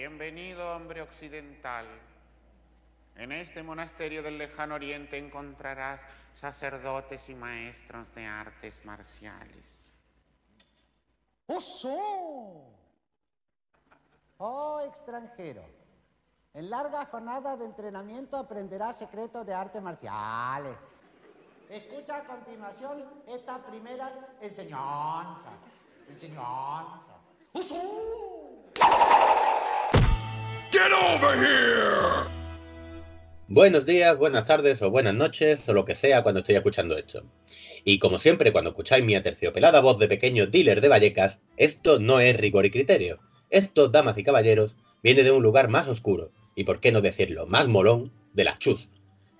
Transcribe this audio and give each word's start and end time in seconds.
Bienvenido, 0.00 0.74
hombre 0.74 1.02
occidental. 1.02 1.84
En 3.16 3.32
este 3.32 3.62
monasterio 3.62 4.22
del 4.22 4.38
lejano 4.38 4.76
oriente 4.76 5.18
encontrarás 5.18 6.00
sacerdotes 6.32 7.28
y 7.28 7.34
maestros 7.34 8.06
de 8.14 8.24
artes 8.24 8.82
marciales. 8.86 9.84
¡Oso! 11.48 12.64
Oh, 14.38 14.80
extranjero. 14.88 15.66
En 16.54 16.70
larga 16.70 17.04
jornada 17.04 17.58
de 17.58 17.66
entrenamiento 17.66 18.38
aprenderás 18.38 18.96
secretos 18.96 19.44
de 19.44 19.52
artes 19.52 19.82
marciales. 19.82 20.78
Escucha 21.68 22.16
a 22.16 22.24
continuación 22.24 23.04
estas 23.26 23.58
primeras 23.58 24.18
enseñanzas. 24.40 25.60
Enseñanzas. 26.08 27.16
¡Oso! 27.52 28.40
Buenos 33.48 33.84
días, 33.84 34.16
buenas 34.16 34.44
tardes 34.44 34.80
o 34.80 34.90
buenas 34.90 35.14
noches 35.14 35.68
o 35.68 35.72
lo 35.72 35.84
que 35.84 35.94
sea 35.94 36.22
cuando 36.22 36.40
estoy 36.40 36.54
escuchando 36.54 36.96
esto. 36.96 37.24
Y 37.84 37.98
como 37.98 38.18
siempre, 38.18 38.52
cuando 38.52 38.70
escucháis 38.70 39.04
mi 39.04 39.14
aterciopelada 39.14 39.80
voz 39.80 39.98
de 39.98 40.08
pequeño 40.08 40.46
dealer 40.46 40.80
de 40.80 40.88
Vallecas, 40.88 41.40
esto 41.56 41.98
no 41.98 42.20
es 42.20 42.36
rigor 42.36 42.66
y 42.66 42.70
criterio. 42.70 43.18
Esto, 43.50 43.88
damas 43.88 44.18
y 44.18 44.22
caballeros, 44.22 44.76
viene 45.02 45.24
de 45.24 45.32
un 45.32 45.42
lugar 45.42 45.68
más 45.68 45.88
oscuro, 45.88 46.30
y 46.54 46.64
por 46.64 46.80
qué 46.80 46.92
no 46.92 47.00
decirlo, 47.00 47.46
más 47.46 47.66
molón, 47.68 48.12
de 48.32 48.44
la 48.44 48.58
CHUS, 48.58 48.88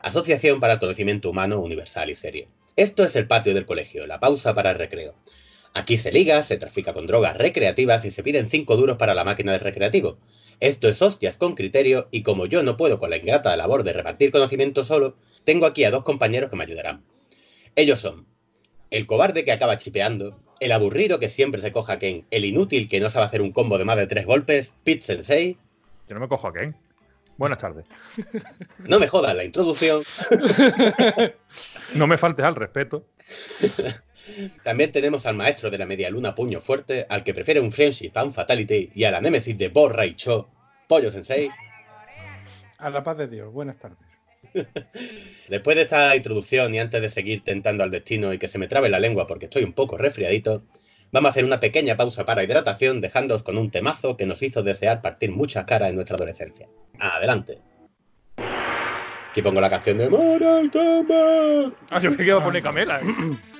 Asociación 0.00 0.60
para 0.60 0.74
el 0.74 0.78
Conocimiento 0.80 1.30
Humano 1.30 1.60
Universal 1.60 2.10
y 2.10 2.14
Serio. 2.14 2.48
Esto 2.74 3.04
es 3.04 3.14
el 3.14 3.26
patio 3.26 3.54
del 3.54 3.66
colegio, 3.66 4.06
la 4.06 4.18
pausa 4.18 4.54
para 4.54 4.70
el 4.70 4.78
recreo. 4.78 5.14
Aquí 5.72 5.98
se 5.98 6.10
liga, 6.10 6.42
se 6.42 6.56
trafica 6.56 6.92
con 6.92 7.06
drogas 7.06 7.36
recreativas 7.36 8.04
y 8.04 8.10
se 8.10 8.22
piden 8.22 8.50
5 8.50 8.76
duros 8.76 8.96
para 8.96 9.14
la 9.14 9.24
máquina 9.24 9.52
del 9.52 9.60
recreativo. 9.60 10.18
Esto 10.58 10.88
es 10.88 11.00
hostias 11.00 11.36
con 11.36 11.54
criterio 11.54 12.08
y 12.10 12.22
como 12.22 12.46
yo 12.46 12.62
no 12.62 12.76
puedo 12.76 12.98
con 12.98 13.10
la 13.10 13.16
ingrata 13.16 13.56
labor 13.56 13.84
de 13.84 13.92
repartir 13.92 14.30
conocimiento 14.30 14.84
solo, 14.84 15.16
tengo 15.44 15.66
aquí 15.66 15.84
a 15.84 15.90
dos 15.90 16.04
compañeros 16.04 16.50
que 16.50 16.56
me 16.56 16.64
ayudarán. 16.64 17.04
Ellos 17.76 18.00
son 18.00 18.26
el 18.90 19.06
cobarde 19.06 19.44
que 19.44 19.52
acaba 19.52 19.78
chipeando, 19.78 20.40
el 20.58 20.72
aburrido 20.72 21.20
que 21.20 21.28
siempre 21.28 21.60
se 21.60 21.72
coja 21.72 21.94
a 21.94 21.98
Ken, 22.00 22.26
el 22.30 22.44
inútil 22.44 22.88
que 22.88 23.00
no 23.00 23.08
sabe 23.08 23.26
hacer 23.26 23.40
un 23.40 23.52
combo 23.52 23.78
de 23.78 23.84
más 23.84 23.96
de 23.96 24.08
tres 24.08 24.26
golpes, 24.26 24.74
Pete 24.84 25.02
Sensei. 25.02 25.56
Yo 26.08 26.14
no 26.14 26.20
me 26.20 26.28
cojo 26.28 26.48
a 26.48 26.52
Ken. 26.52 26.76
Buenas 27.38 27.58
tardes. 27.58 27.86
No 28.80 28.98
me 28.98 29.06
jodas 29.06 29.34
la 29.34 29.44
introducción. 29.44 30.02
no 31.94 32.06
me 32.06 32.18
faltes 32.18 32.44
al 32.44 32.54
respeto. 32.54 33.06
También 34.62 34.92
tenemos 34.92 35.26
al 35.26 35.34
maestro 35.34 35.70
de 35.70 35.78
la 35.78 35.86
media 35.86 36.10
luna 36.10 36.34
puño 36.34 36.60
fuerte, 36.60 37.06
al 37.08 37.24
que 37.24 37.34
prefiere 37.34 37.60
un 37.60 37.72
friendship 37.72 38.12
a 38.14 38.24
un 38.24 38.32
fatality 38.32 38.90
y 38.94 39.04
a 39.04 39.10
la 39.10 39.20
némesis 39.20 39.56
de 39.56 39.68
Bo 39.68 39.90
Cho, 40.16 40.48
Pollo 40.88 41.10
Sensei. 41.10 41.50
A 42.78 42.90
la 42.90 43.02
paz 43.02 43.18
de 43.18 43.28
Dios, 43.28 43.52
buenas 43.52 43.78
tardes. 43.78 43.98
Después 45.48 45.76
de 45.76 45.82
esta 45.82 46.16
introducción 46.16 46.74
y 46.74 46.80
antes 46.80 47.00
de 47.00 47.08
seguir 47.08 47.44
tentando 47.44 47.84
al 47.84 47.90
destino 47.90 48.32
y 48.32 48.38
que 48.38 48.48
se 48.48 48.58
me 48.58 48.68
trabe 48.68 48.88
la 48.88 49.00
lengua 49.00 49.26
porque 49.26 49.46
estoy 49.46 49.64
un 49.64 49.72
poco 49.72 49.96
resfriadito, 49.96 50.62
vamos 51.12 51.28
a 51.28 51.30
hacer 51.30 51.44
una 51.44 51.60
pequeña 51.60 51.96
pausa 51.96 52.24
para 52.24 52.42
hidratación 52.42 53.00
dejándoos 53.00 53.42
con 53.42 53.58
un 53.58 53.70
temazo 53.70 54.16
que 54.16 54.26
nos 54.26 54.42
hizo 54.42 54.62
desear 54.62 55.02
partir 55.02 55.30
muchas 55.30 55.64
caras 55.64 55.90
en 55.90 55.96
nuestra 55.96 56.16
adolescencia. 56.16 56.68
Adelante. 56.98 57.58
Aquí 59.30 59.42
pongo 59.42 59.60
la 59.60 59.70
canción 59.70 59.98
de 59.98 60.08
Mortal 60.08 60.70
Kombat. 60.72 61.74
Ah, 61.90 62.00
yo 62.00 62.10
me 62.10 62.16
quedo 62.16 62.38
a 62.38 62.44
poner 62.44 62.62
Camela. 62.62 63.00
¿eh? 63.00 63.04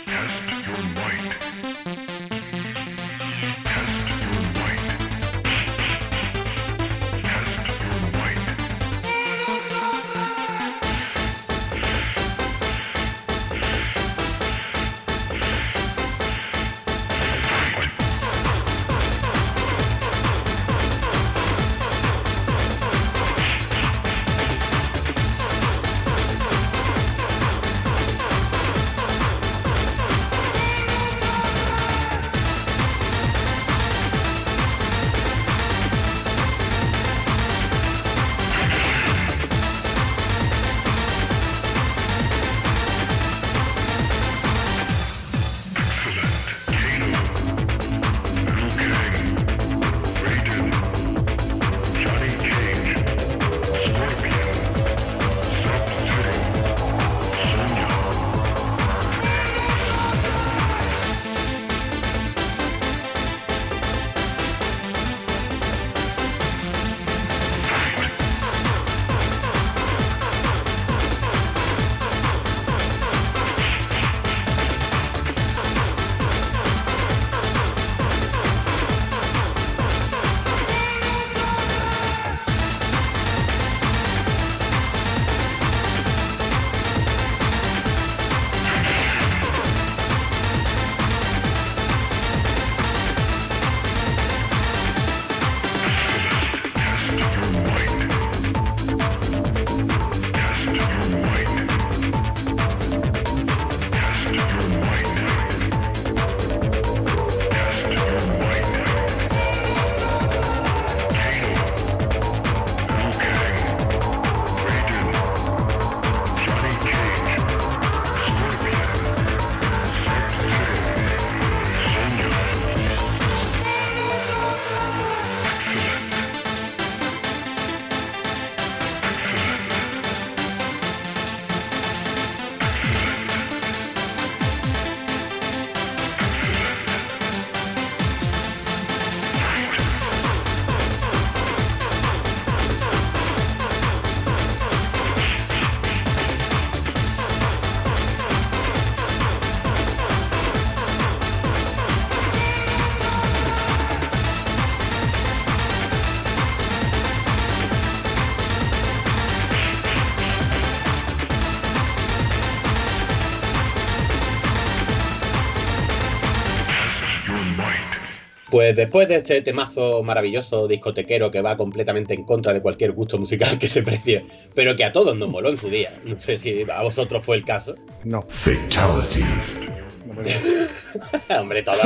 Pues 168.71 168.77
después 168.77 169.05
de 169.09 169.15
este 169.17 169.41
temazo 169.41 170.01
maravilloso 170.01 170.65
discotequero 170.65 171.29
que 171.29 171.41
va 171.41 171.57
completamente 171.57 172.13
en 172.13 172.23
contra 172.23 172.53
de 172.53 172.61
cualquier 172.61 172.93
gusto 172.93 173.17
musical 173.17 173.59
que 173.59 173.67
se 173.67 173.83
precie, 173.83 174.23
pero 174.55 174.77
que 174.77 174.85
a 174.85 174.93
todos 174.93 175.13
nos 175.17 175.27
moló 175.27 175.49
en 175.49 175.57
su 175.57 175.69
día. 175.69 175.91
No 176.05 176.17
sé 176.21 176.37
si 176.37 176.65
a 176.73 176.81
vosotros 176.81 177.25
fue 177.25 177.35
el 177.35 177.43
caso. 177.43 177.75
No. 178.05 178.25
Hombre, 181.37 181.63
todos 181.63 181.79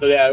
día. 0.00 0.30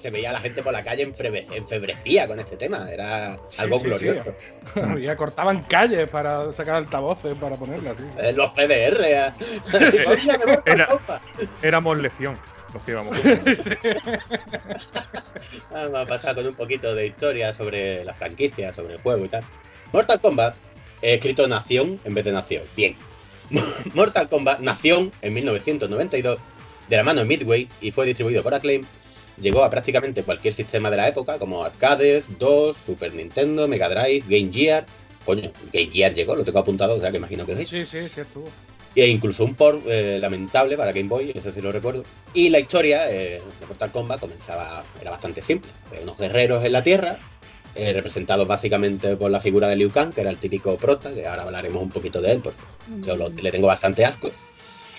se 0.00 0.08
veía 0.10 0.30
a 0.30 0.32
la 0.32 0.38
gente 0.40 0.62
por 0.62 0.72
la 0.72 0.82
calle 0.82 1.06
enfrebe- 1.06 1.44
enfebrecía 1.54 2.26
con 2.26 2.40
este 2.40 2.56
tema. 2.56 2.88
Era 2.90 3.36
algo 3.58 3.76
sí, 3.78 3.84
sí. 3.84 3.88
glorioso. 3.90 4.24
ya 5.02 5.16
cortaban 5.16 5.64
calles 5.64 6.08
para 6.08 6.50
sacar 6.54 6.76
altavoces 6.76 7.34
para 7.34 7.56
ponerlas. 7.56 7.98
Eh, 8.18 8.32
Los 8.32 8.54
CDR. 8.54 9.04
eh. 9.04 9.30
Era-. 10.64 10.88
Éramos 11.62 11.98
legión 11.98 12.38
los 12.74 12.82
que 12.82 12.90
íbamos. 12.90 13.16
Vamos 15.70 16.00
a 16.00 16.06
pasar 16.06 16.34
con 16.34 16.46
un 16.46 16.54
poquito 16.54 16.94
de 16.94 17.06
historia 17.06 17.52
sobre 17.52 18.04
la 18.04 18.14
franquicia, 18.14 18.72
sobre 18.72 18.94
el 18.94 19.00
juego 19.00 19.24
y 19.24 19.28
tal. 19.28 19.44
Mortal 19.92 20.20
Kombat, 20.20 20.56
he 21.00 21.14
escrito 21.14 21.46
Nación 21.46 22.00
en 22.04 22.14
vez 22.14 22.24
de 22.24 22.32
Nación. 22.32 22.64
Bien. 22.76 22.96
Mortal 23.94 24.28
Kombat 24.28 24.60
Nación 24.60 25.12
en 25.22 25.34
1992, 25.34 26.38
de 26.88 26.96
la 26.96 27.02
mano 27.02 27.20
de 27.20 27.26
Midway 27.26 27.68
y 27.80 27.90
fue 27.90 28.06
distribuido 28.06 28.42
por 28.42 28.54
Acclaim. 28.54 28.84
Llegó 29.40 29.64
a 29.64 29.70
prácticamente 29.70 30.22
cualquier 30.22 30.54
sistema 30.54 30.90
de 30.90 30.96
la 30.96 31.08
época, 31.08 31.38
como 31.38 31.64
arcades, 31.64 32.24
DOS, 32.38 32.76
Super 32.86 33.12
Nintendo, 33.14 33.66
Mega 33.66 33.88
Drive, 33.88 34.24
Game 34.28 34.52
Gear. 34.52 34.86
Coño, 35.24 35.50
Game 35.72 35.90
Gear 35.90 36.14
llegó, 36.14 36.36
lo 36.36 36.44
tengo 36.44 36.58
apuntado, 36.58 36.96
o 36.96 37.00
sea 37.00 37.10
que 37.10 37.16
imagino 37.16 37.46
que 37.46 37.56
sí. 37.56 37.66
Sí, 37.66 37.86
sí, 37.86 38.08
sí 38.08 38.20
estuvo. 38.20 38.46
E 38.96 39.06
incluso 39.08 39.44
un 39.44 39.54
port 39.56 39.82
eh, 39.88 40.18
lamentable 40.20 40.76
para 40.76 40.92
Game 40.92 41.08
Boy, 41.08 41.32
eso 41.34 41.50
sí 41.50 41.60
lo 41.60 41.72
recuerdo. 41.72 42.04
Y 42.32 42.48
la 42.50 42.60
historia 42.60 43.10
eh, 43.10 43.42
de 43.60 43.66
Mortal 43.66 43.90
Kombat 43.90 44.20
comenzaba, 44.20 44.84
era 45.00 45.10
bastante 45.10 45.42
simple. 45.42 45.70
Eh, 45.92 46.00
unos 46.04 46.16
guerreros 46.16 46.64
en 46.64 46.70
la 46.72 46.82
Tierra, 46.84 47.18
eh, 47.74 47.92
representados 47.92 48.46
básicamente 48.46 49.16
por 49.16 49.32
la 49.32 49.40
figura 49.40 49.66
de 49.68 49.74
Liu 49.76 49.90
Kang, 49.90 50.12
que 50.12 50.20
era 50.20 50.30
el 50.30 50.38
típico 50.38 50.76
prota, 50.76 51.12
que 51.12 51.26
ahora 51.26 51.42
hablaremos 51.42 51.82
un 51.82 51.90
poquito 51.90 52.20
de 52.22 52.32
él, 52.32 52.40
porque 52.42 52.60
yo 53.04 53.16
lo- 53.16 53.30
le 53.30 53.50
tengo 53.50 53.66
bastante 53.66 54.04
asco. 54.04 54.30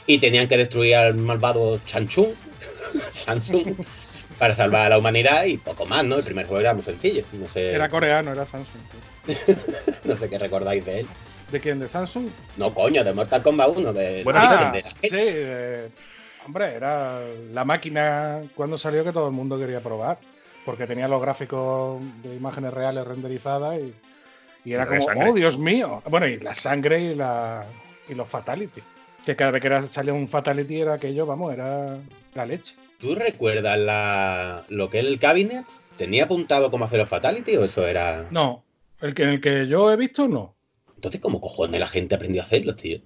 Y 0.08 0.18
tenían 0.20 0.48
que 0.50 0.58
destruir 0.58 0.96
al 0.98 1.16
malvado 1.16 1.80
Chanchung, 1.86 2.32
Samsung, 3.14 3.76
para 4.40 4.54
salvar 4.54 4.88
a 4.88 4.90
la 4.90 4.98
humanidad 4.98 5.46
y 5.46 5.56
poco 5.58 5.86
más, 5.86 6.04
¿no? 6.04 6.18
El 6.18 6.24
primer 6.24 6.46
juego 6.48 6.60
era 6.60 6.74
muy 6.74 6.84
sencillo. 6.84 7.24
No 7.32 7.48
sé, 7.48 7.72
Era 7.72 7.88
coreano, 7.90 8.34
era 8.34 8.46
Samsung. 8.46 8.82
no 10.04 10.18
sé 10.18 10.30
qué 10.30 10.38
recordáis 10.38 10.86
de 10.86 11.00
él. 11.00 11.08
¿De 11.56 11.62
quién? 11.62 11.80
¿De 11.80 11.88
Samsung? 11.88 12.28
No, 12.58 12.74
coño, 12.74 13.02
de 13.02 13.14
Mortal 13.14 13.42
Kombat 13.42 13.70
1, 13.78 13.94
de, 13.94 14.24
Bueno, 14.26 14.40
Ah, 14.44 14.72
de 14.74 14.82
la 14.82 14.90
sí. 14.94 15.08
eh, 15.14 15.88
hombre, 16.46 16.74
era 16.74 17.22
la 17.54 17.64
máquina 17.64 18.42
cuando 18.56 18.78
salió 18.78 19.06
que 19.06 19.14
todo 19.14 19.28
el 19.28 19.32
mundo 19.34 19.58
quería 19.58 19.80
probar. 19.80 20.18
Porque 20.66 20.86
tenía 20.86 21.08
los 21.08 21.22
gráficos 21.22 22.02
de 22.24 22.36
imágenes 22.36 22.74
reales 22.74 23.08
renderizadas 23.08 23.80
y, 23.80 23.94
y 24.70 24.74
era 24.74 24.86
como, 24.86 25.00
sangre. 25.00 25.30
oh 25.30 25.34
Dios 25.34 25.58
mío. 25.58 26.04
Bueno, 26.10 26.28
y 26.28 26.42
la 26.42 26.54
sangre 26.54 27.00
y, 27.00 27.16
la, 27.16 27.64
y 28.10 28.16
los 28.16 28.28
fatality. 28.28 28.82
Que 29.26 29.38
cada 29.38 29.52
vez 29.52 29.62
que 29.62 29.68
era, 29.68 29.88
salía 29.88 30.12
un 30.14 30.28
fatality 30.28 30.82
era 30.82 30.96
aquello, 30.96 31.26
vamos, 31.26 31.54
era 31.54 31.96
la 32.34 32.46
leche. 32.46 32.76
¿Tú 33.00 33.16
recuerdas 33.16 33.80
la, 33.80 34.64
lo 34.68 34.90
que 34.90 35.00
es 35.00 35.06
el 35.06 35.20
cabinet? 35.20 35.64
¿Tenía 35.98 36.26
apuntado 36.26 36.70
cómo 36.70 36.84
hacer 36.84 37.00
los 37.00 37.10
fatality 37.10 37.56
o 37.56 37.64
eso 37.64 37.88
era.? 37.88 38.28
No, 38.30 38.66
el 39.00 39.14
que 39.14 39.24
en 39.24 39.30
el 39.30 39.40
que 39.40 39.68
yo 39.70 39.90
he 39.90 39.96
visto, 39.96 40.28
no. 40.28 40.55
Entonces, 41.06 41.22
¿cómo 41.22 41.40
cojones 41.40 41.80
la 41.80 41.88
gente 41.88 42.16
aprendió 42.16 42.42
a 42.42 42.46
hacerlos, 42.46 42.78
tío? 42.78 43.00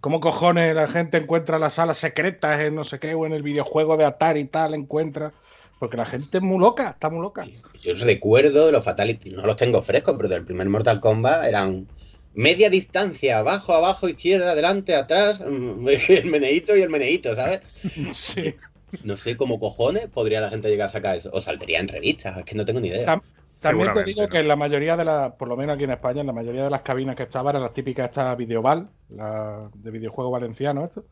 ¿Cómo 0.00 0.20
cojones 0.20 0.76
la 0.76 0.86
gente 0.86 1.16
encuentra 1.16 1.58
las 1.58 1.74
salas 1.74 1.98
secretas 1.98 2.60
en 2.60 2.76
no 2.76 2.84
sé 2.84 3.00
qué 3.00 3.14
o 3.14 3.26
en 3.26 3.32
el 3.32 3.42
videojuego 3.42 3.96
de 3.96 4.04
Atari 4.04 4.42
y 4.42 4.44
tal? 4.44 4.74
Encuentra. 4.74 5.32
Porque 5.80 5.96
la 5.96 6.06
gente 6.06 6.38
es 6.38 6.42
muy 6.44 6.60
loca, 6.60 6.90
está 6.90 7.10
muy 7.10 7.20
loca. 7.20 7.48
Yo 7.82 7.94
recuerdo 7.96 8.70
los 8.70 8.84
fatality, 8.84 9.30
no 9.30 9.44
los 9.44 9.56
tengo 9.56 9.82
frescos, 9.82 10.14
pero 10.16 10.28
del 10.28 10.44
primer 10.44 10.68
Mortal 10.68 11.00
Kombat 11.00 11.46
eran 11.46 11.88
media 12.32 12.70
distancia, 12.70 13.38
abajo, 13.38 13.72
abajo, 13.72 14.08
izquierda, 14.08 14.52
adelante, 14.52 14.94
atrás, 14.94 15.40
mm, 15.40 15.88
el 16.10 16.26
meneíto 16.26 16.76
y 16.76 16.82
el 16.82 16.90
meneíto, 16.90 17.34
¿sabes? 17.34 17.60
Sí. 18.12 18.54
No 19.02 19.16
sé 19.16 19.36
cómo 19.36 19.58
cojones 19.58 20.06
podría 20.06 20.40
la 20.40 20.48
gente 20.48 20.68
llegar 20.68 20.86
a 20.86 20.92
sacar 20.92 21.16
eso. 21.16 21.28
O 21.32 21.40
saldría 21.40 21.80
en 21.80 21.88
revistas, 21.88 22.38
es 22.38 22.44
que 22.44 22.54
no 22.54 22.64
tengo 22.64 22.78
ni 22.78 22.86
idea. 22.86 23.20
Tam- 23.64 23.70
También 23.78 23.94
te 23.94 24.04
digo 24.04 24.22
¿no? 24.22 24.28
que 24.28 24.38
en 24.40 24.48
la 24.48 24.56
mayoría 24.56 24.96
de 24.96 25.04
las, 25.04 25.32
por 25.32 25.48
lo 25.48 25.56
menos 25.56 25.74
aquí 25.74 25.84
en 25.84 25.90
España, 25.92 26.20
en 26.20 26.26
la 26.26 26.32
mayoría 26.32 26.64
de 26.64 26.70
las 26.70 26.82
cabinas 26.82 27.16
que 27.16 27.22
estaban 27.24 27.50
eran 27.50 27.62
las 27.62 27.72
típicas 27.72 28.06
estas 28.10 28.36
Videoval, 28.36 28.88
la 29.08 29.70
de 29.74 29.90
videojuego 29.90 30.30
valenciano, 30.30 30.84
esto, 30.84 31.04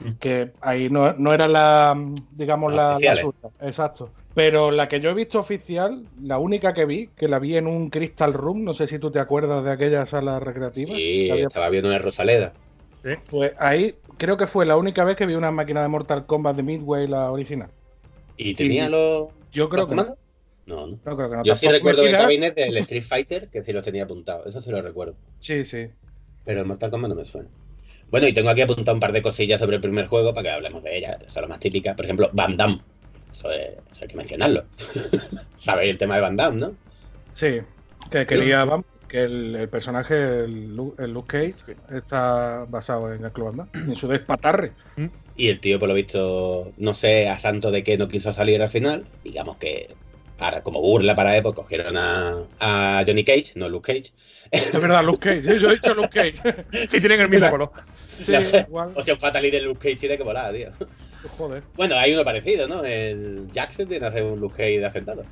Mm. 0.00 0.12
que 0.20 0.52
ahí 0.60 0.88
no, 0.90 1.12
no 1.14 1.34
era 1.34 1.48
la, 1.48 1.96
digamos, 2.32 2.72
la, 2.72 2.98
la 3.00 3.14
suya. 3.16 3.48
Exacto. 3.60 4.10
Pero 4.34 4.70
la 4.70 4.88
que 4.88 5.00
yo 5.00 5.10
he 5.10 5.14
visto 5.14 5.40
oficial, 5.40 6.04
la 6.22 6.38
única 6.38 6.72
que 6.72 6.84
vi, 6.84 7.08
que 7.16 7.26
la 7.26 7.40
vi 7.40 7.56
en 7.56 7.66
un 7.66 7.90
Crystal 7.90 8.32
Room, 8.32 8.62
no 8.64 8.74
sé 8.74 8.86
si 8.86 9.00
tú 9.00 9.10
te 9.10 9.18
acuerdas 9.18 9.64
de 9.64 9.72
aquella 9.72 10.06
sala 10.06 10.38
recreativa. 10.38 10.94
Sí, 10.94 11.28
había- 11.30 11.48
estaba 11.48 11.68
viendo 11.68 11.90
en 11.92 12.00
Rosaleda. 12.00 12.52
Pues 13.30 13.52
ahí 13.58 13.96
creo 14.18 14.36
que 14.36 14.46
fue 14.46 14.66
la 14.66 14.76
única 14.76 15.02
vez 15.04 15.16
que 15.16 15.26
vi 15.26 15.34
una 15.34 15.50
máquina 15.50 15.82
de 15.82 15.88
Mortal 15.88 16.26
Kombat 16.26 16.56
de 16.56 16.62
Midway, 16.62 17.08
la 17.08 17.30
original. 17.32 17.70
¿Y 18.36 18.54
tenía 18.54 18.88
los, 18.88 19.28
Yo 19.50 19.68
creo 19.68 19.80
los 19.82 19.88
que 19.90 19.96
comandos? 19.96 20.18
No, 20.68 20.86
no. 20.86 21.00
No, 21.04 21.16
creo 21.16 21.30
que 21.30 21.36
no. 21.36 21.44
Yo 21.44 21.54
sí 21.54 21.68
recuerdo 21.68 22.02
el 22.02 22.12
cabinet 22.16 22.54
del 22.54 22.76
Street 22.78 23.02
Fighter, 23.04 23.48
que 23.50 23.62
sí 23.62 23.72
los 23.72 23.84
tenía 23.84 24.04
apuntados. 24.04 24.46
Eso 24.46 24.60
sí 24.60 24.70
lo 24.70 24.82
recuerdo. 24.82 25.16
Sí, 25.40 25.64
sí. 25.64 25.88
Pero 26.44 26.60
el 26.60 26.66
Mortal 26.66 26.90
Kombat 26.90 27.10
no 27.10 27.14
me 27.16 27.24
suena. 27.24 27.48
Bueno, 28.10 28.26
y 28.26 28.32
tengo 28.34 28.50
aquí 28.50 28.62
apuntado 28.62 28.94
un 28.94 29.00
par 29.00 29.12
de 29.12 29.22
cosillas 29.22 29.60
sobre 29.60 29.76
el 29.76 29.82
primer 29.82 30.06
juego 30.06 30.32
para 30.32 30.42
que 30.44 30.50
hablemos 30.50 30.82
de 30.82 30.96
ellas. 30.96 31.18
Son 31.28 31.42
las 31.42 31.50
más 31.50 31.60
típicas. 31.60 31.94
Por 31.94 32.04
ejemplo, 32.06 32.30
Van 32.32 32.56
Damme. 32.56 32.82
Eso, 33.30 33.50
es- 33.50 33.78
eso 33.90 34.04
hay 34.04 34.08
que 34.08 34.16
mencionarlo. 34.16 34.64
Sabéis 35.56 35.90
el 35.90 35.98
tema 35.98 36.16
de 36.16 36.20
Van 36.22 36.36
Damme, 36.36 36.60
¿no? 36.60 36.76
Sí, 37.32 37.60
que 38.10 38.26
quería 38.26 38.64
vamos, 38.64 38.86
que 39.06 39.22
el, 39.24 39.54
el 39.56 39.68
personaje, 39.70 40.44
el, 40.44 40.74
Lu- 40.74 40.94
el 40.98 41.12
Luke 41.12 41.38
Cage, 41.38 41.76
está 41.90 42.64
basado 42.68 43.12
en 43.12 43.24
el 43.24 43.32
Club 43.32 43.48
Van 43.56 43.56
Damme, 43.72 43.92
en 43.92 43.96
su 43.96 44.08
despatarre. 44.08 44.74
Y 45.34 45.48
el 45.48 45.60
tío, 45.60 45.78
por 45.78 45.88
lo 45.88 45.94
visto, 45.94 46.74
no 46.76 46.94
sé 46.94 47.28
a 47.28 47.38
santo 47.38 47.70
de 47.70 47.84
qué 47.84 47.96
no 47.96 48.08
quiso 48.08 48.32
salir 48.32 48.60
al 48.60 48.68
final. 48.68 49.08
Digamos 49.22 49.58
que, 49.58 49.96
para, 50.38 50.62
como 50.62 50.80
burla 50.80 51.14
para 51.14 51.36
él, 51.36 51.42
pues 51.42 51.54
cogieron 51.54 51.96
a, 51.96 52.44
a 52.60 53.04
Johnny 53.06 53.24
Cage, 53.24 53.52
no 53.56 53.68
Luke 53.68 53.92
Cage. 53.92 54.12
Es 54.50 54.72
verdad, 54.80 55.04
Luke 55.04 55.18
Cage. 55.18 55.42
Yo, 55.60 55.70
he 55.70 55.74
dicho 55.74 55.94
Luke 55.94 56.08
Cage. 56.08 56.64
Sí, 56.88 57.00
tienen 57.00 57.20
el 57.20 57.28
mismo 57.28 57.50
color. 57.50 57.70
Sí, 58.20 58.32
igual. 58.32 58.92
O 58.94 59.02
sea, 59.02 59.14
un 59.14 59.20
fatality 59.20 59.58
de 59.58 59.62
Luke 59.62 59.80
Cage 59.80 59.96
tiene 59.96 60.16
que 60.16 60.22
volar, 60.22 60.54
tío. 60.54 60.70
Joder. 61.36 61.64
Bueno, 61.74 61.96
hay 61.96 62.14
uno 62.14 62.24
parecido, 62.24 62.68
¿no? 62.68 62.84
El 62.84 63.48
Jackson 63.52 63.88
viene 63.88 64.06
a 64.06 64.08
hacer 64.10 64.22
un 64.22 64.40
Luke 64.40 64.56
Cage 64.56 64.78
de 64.78 64.86
afectado. 64.86 65.24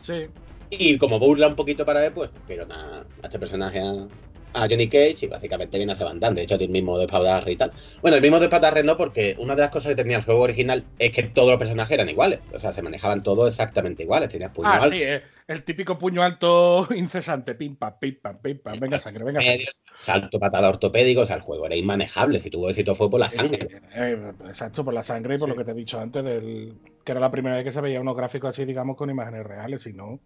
Sí. 0.00 0.28
Y 0.70 0.96
como 0.96 1.18
burla 1.18 1.48
un 1.48 1.56
poquito 1.56 1.84
para 1.84 2.06
él, 2.06 2.12
pues 2.12 2.30
cogieron 2.30 2.70
a, 2.72 3.00
a 3.00 3.26
este 3.26 3.38
personaje, 3.38 3.80
a, 3.80 4.06
a 4.54 4.60
Johnny 4.68 4.88
Cage, 4.88 5.16
y 5.22 5.26
básicamente 5.28 5.76
viene 5.78 5.92
a 5.92 5.94
hacer 5.94 6.06
Van 6.06 6.20
Damme. 6.20 6.36
De 6.36 6.42
hecho, 6.44 6.58
tiene 6.58 6.70
el 6.78 6.82
mismo 6.82 6.98
de 6.98 7.04
Espadarre 7.04 7.52
y 7.52 7.56
tal. 7.56 7.72
Bueno, 8.00 8.16
el 8.16 8.22
mismo 8.22 8.38
de 8.38 8.46
Espadarre 8.46 8.82
no, 8.84 8.96
porque 8.96 9.34
una 9.38 9.54
de 9.54 9.62
las 9.62 9.70
cosas 9.70 9.90
que 9.90 9.96
tenía 10.02 10.18
el 10.18 10.24
juego 10.24 10.40
original 10.42 10.90
es 10.98 11.12
que 11.12 11.22
todos 11.24 11.50
los 11.50 11.58
personajes 11.58 11.92
eran 11.92 12.08
iguales. 12.08 12.40
O 12.52 12.58
sea, 12.58 12.72
se 12.72 12.82
manejaban 12.82 13.22
todos 13.22 13.48
exactamente 13.48 14.02
iguales. 14.02 14.28
Tenías 14.30 14.52
puño 14.52 14.70
Ah, 14.70 14.80
alto, 14.80 14.96
sí, 14.96 15.02
eh, 15.02 15.22
el 15.48 15.64
típico 15.64 15.98
puño 15.98 16.22
alto 16.22 16.88
incesante. 16.94 17.54
Pim, 17.54 17.76
pam, 17.76 17.98
pim, 17.98 18.16
pam, 18.20 18.40
pim, 18.40 18.58
pam. 18.62 18.78
Venga 18.80 18.98
sangre, 18.98 19.24
venga 19.24 19.42
sangre. 19.42 19.72
salto, 19.98 20.38
patada 20.38 20.68
ortopédico. 20.68 21.22
O 21.22 21.26
sea, 21.26 21.36
el 21.36 21.42
juego 21.42 21.66
era 21.66 21.76
inmanejable. 21.76 22.40
Si 22.40 22.50
tuvo 22.50 22.68
éxito 22.70 22.94
fue 22.94 23.10
por 23.10 23.20
la 23.20 23.30
Sí, 23.30 23.38
sangre. 23.38 23.58
sí, 23.58 23.66
eh, 23.94 24.32
exacto, 24.46 24.84
por 24.84 24.92
la 24.94 25.02
sangre 25.02 25.36
y 25.36 25.38
por 25.38 25.48
lo 25.48 25.56
que 25.56 25.64
te 25.64 25.70
he 25.70 25.74
dicho 25.74 25.98
antes, 26.00 26.22
del, 26.24 26.80
que 27.04 27.12
era 27.12 27.20
la 27.20 27.30
primera 27.30 27.56
vez 27.56 27.64
que 27.64 27.70
se 27.70 27.80
veía 27.80 28.00
unos 28.00 28.16
gráficos 28.16 28.50
así, 28.50 28.64
digamos, 28.64 28.96
con 28.96 29.08
imágenes 29.10 29.44
reales. 29.46 29.82
Si 29.82 29.92
no, 29.92 30.20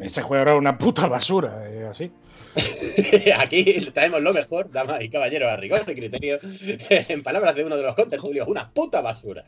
ese 0.00 0.22
juego 0.22 0.42
era 0.42 0.56
una 0.56 0.76
puta 0.78 1.06
basura, 1.06 1.68
eh, 1.68 1.86
así. 1.88 2.10
Aquí 3.38 3.90
traemos 3.92 4.20
lo 4.22 4.32
mejor, 4.32 4.70
damas 4.70 5.00
y 5.02 5.08
caballeros, 5.10 5.50
a 5.50 5.56
rigor 5.56 5.84
de 5.84 5.94
criterio. 5.94 6.38
en 6.90 7.22
palabras 7.22 7.54
de 7.54 7.64
uno 7.64 7.76
de 7.76 7.82
los 7.82 7.94
contes, 7.94 8.20
Julio, 8.20 8.46
una 8.46 8.68
puta 8.70 9.00
basura. 9.00 9.44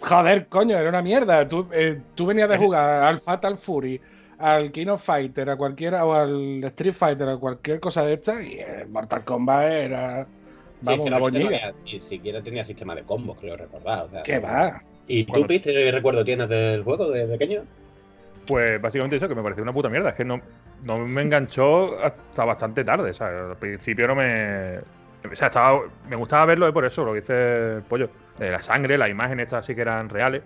Joder, 0.00 0.46
coño, 0.46 0.76
era 0.76 0.88
una 0.88 1.02
mierda. 1.02 1.48
Tú, 1.48 1.66
eh, 1.72 2.00
tú 2.14 2.26
venías 2.26 2.48
de 2.48 2.58
jugar 2.58 3.04
al 3.04 3.18
Fatal 3.18 3.56
Fury, 3.56 4.00
al 4.38 4.70
King 4.72 4.88
of 4.88 5.02
Fighter, 5.02 5.50
a 5.50 5.56
cualquiera, 5.56 6.04
o 6.04 6.12
al 6.12 6.62
Street 6.64 6.94
Fighter, 6.94 7.28
a 7.28 7.36
cualquier 7.36 7.80
cosa 7.80 8.04
de 8.04 8.14
esta, 8.14 8.42
y 8.42 8.58
el 8.58 8.88
Mortal 8.88 9.24
Kombat 9.24 9.72
era. 9.72 10.24
Sí, 10.24 10.30
es 10.80 10.86
Vamos, 10.98 11.04
que 11.30 11.36
una 11.38 11.46
había- 11.46 11.74
ni 11.84 12.00
siquiera 12.00 12.42
tenía 12.42 12.62
sistema 12.62 12.94
de 12.94 13.04
combos, 13.04 13.38
creo 13.40 13.56
recordar. 13.56 14.04
O 14.04 14.10
sea, 14.10 14.22
¿Qué 14.22 14.38
va? 14.38 14.82
¿Y 15.06 15.24
tú, 15.24 15.46
Pete, 15.46 15.72
qué 15.72 15.92
recuerdo 15.92 16.24
tienes 16.24 16.48
del 16.48 16.82
juego 16.82 17.10
de 17.10 17.26
pequeño? 17.26 17.64
Pues 18.46 18.80
básicamente 18.80 19.16
eso, 19.16 19.28
que 19.28 19.34
me 19.34 19.42
pareció 19.42 19.62
una 19.62 19.72
puta 19.72 19.88
mierda. 19.88 20.10
Es 20.10 20.14
que 20.14 20.24
no, 20.24 20.40
no 20.82 20.98
me 20.98 21.22
enganchó 21.22 21.98
hasta 22.02 22.44
bastante 22.44 22.84
tarde. 22.84 23.10
O 23.10 23.14
sea, 23.14 23.28
al 23.50 23.56
principio 23.56 24.06
no 24.08 24.14
me. 24.14 24.78
O 24.78 25.34
sea, 25.34 25.48
estaba, 25.48 25.80
me 26.08 26.16
gustaba 26.16 26.44
verlo 26.44 26.68
eh, 26.68 26.72
por 26.72 26.84
eso, 26.84 27.04
lo 27.04 27.12
que 27.14 27.20
dice 27.20 27.76
el 27.76 27.82
pollo. 27.82 28.10
Eh, 28.38 28.50
la 28.50 28.60
sangre, 28.60 28.98
las 28.98 29.08
imágenes 29.08 29.44
estas 29.46 29.64
sí 29.64 29.74
que 29.74 29.80
eran 29.80 30.08
reales. 30.08 30.42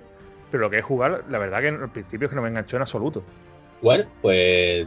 Pero 0.50 0.62
lo 0.62 0.70
que 0.70 0.78
es 0.78 0.84
jugar, 0.84 1.24
la 1.28 1.38
verdad 1.38 1.60
que 1.60 1.68
al 1.68 1.90
principio 1.90 2.26
es 2.26 2.30
que 2.30 2.36
no 2.36 2.42
me 2.42 2.48
enganchó 2.48 2.76
en 2.76 2.82
absoluto. 2.82 3.22
Bueno, 3.82 4.04
pues 4.22 4.86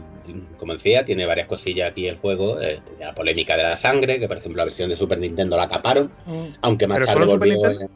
como 0.58 0.74
decía, 0.74 1.04
tiene 1.04 1.24
varias 1.24 1.46
cosillas 1.46 1.90
aquí 1.90 2.08
el 2.08 2.18
juego. 2.18 2.60
Eh, 2.60 2.80
tenía 2.84 3.06
la 3.08 3.14
polémica 3.14 3.56
de 3.56 3.62
la 3.62 3.76
sangre, 3.76 4.18
que 4.18 4.28
por 4.28 4.38
ejemplo 4.38 4.58
la 4.58 4.64
versión 4.64 4.88
de 4.90 4.96
Super 4.96 5.18
Nintendo 5.18 5.56
la 5.56 5.68
caparon, 5.68 6.10
Mm. 6.26 6.46
aunque 6.62 6.86
más 6.86 6.98
¿Pero 6.98 7.12
tarde 7.12 7.26
volvió. 7.26 7.52
Nintendo? 7.54 7.88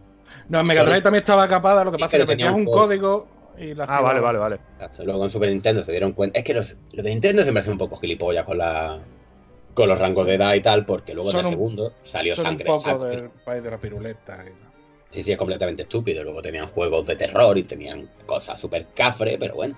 No, 0.48 0.60
en 0.60 0.66
Mega 0.66 0.84
Drive 0.84 1.02
también 1.02 1.22
estaba 1.22 1.48
capada, 1.48 1.82
lo 1.84 1.90
que 1.92 1.98
pasa 1.98 2.16
es 2.16 2.24
que 2.24 2.28
metías 2.30 2.54
un 2.54 2.60
un 2.60 2.66
código. 2.66 3.28
Código 3.56 3.72
y 3.72 3.74
la 3.74 3.84
Ah, 3.84 4.00
vale, 4.00 4.20
vale, 4.20 4.38
vale. 4.38 4.58
exacto, 4.74 5.04
Luego 5.04 5.24
en 5.24 5.30
Super 5.30 5.50
Nintendo 5.50 5.82
se 5.82 5.90
dieron 5.92 6.12
cuenta. 6.12 6.38
Es 6.38 6.44
que 6.44 6.54
los, 6.54 6.76
los 6.92 7.04
de 7.04 7.10
Nintendo 7.10 7.42
siempre 7.42 7.60
hacen 7.60 7.72
un 7.72 7.78
poco 7.78 7.96
gilipollas 7.96 8.44
con 8.44 8.58
la 8.58 9.00
con 9.74 9.88
los 9.90 9.98
rangos 9.98 10.24
de 10.26 10.34
edad 10.34 10.54
y 10.54 10.60
tal, 10.62 10.86
porque 10.86 11.12
luego 11.14 11.30
Son 11.30 11.40
en 11.40 11.46
el 11.46 11.46
un- 11.48 11.52
segundo 11.52 11.92
salió 12.02 12.34
Son 12.34 12.44
sangre. 12.46 12.70
un 12.72 12.82
poco 12.82 13.04
del 13.04 13.28
país 13.44 13.62
de 13.62 13.70
la 13.70 13.78
piruleta. 13.78 14.34
y 14.42 14.46
tal. 14.50 14.70
Sí, 15.10 15.22
sí, 15.22 15.32
es 15.32 15.38
completamente 15.38 15.82
estúpido. 15.82 16.22
Luego 16.24 16.40
tenían 16.40 16.68
juegos 16.68 17.04
de 17.06 17.14
terror 17.16 17.56
y 17.58 17.62
tenían 17.64 18.08
cosas 18.24 18.58
súper 18.60 18.86
cafre, 18.94 19.36
pero 19.38 19.54
bueno. 19.54 19.76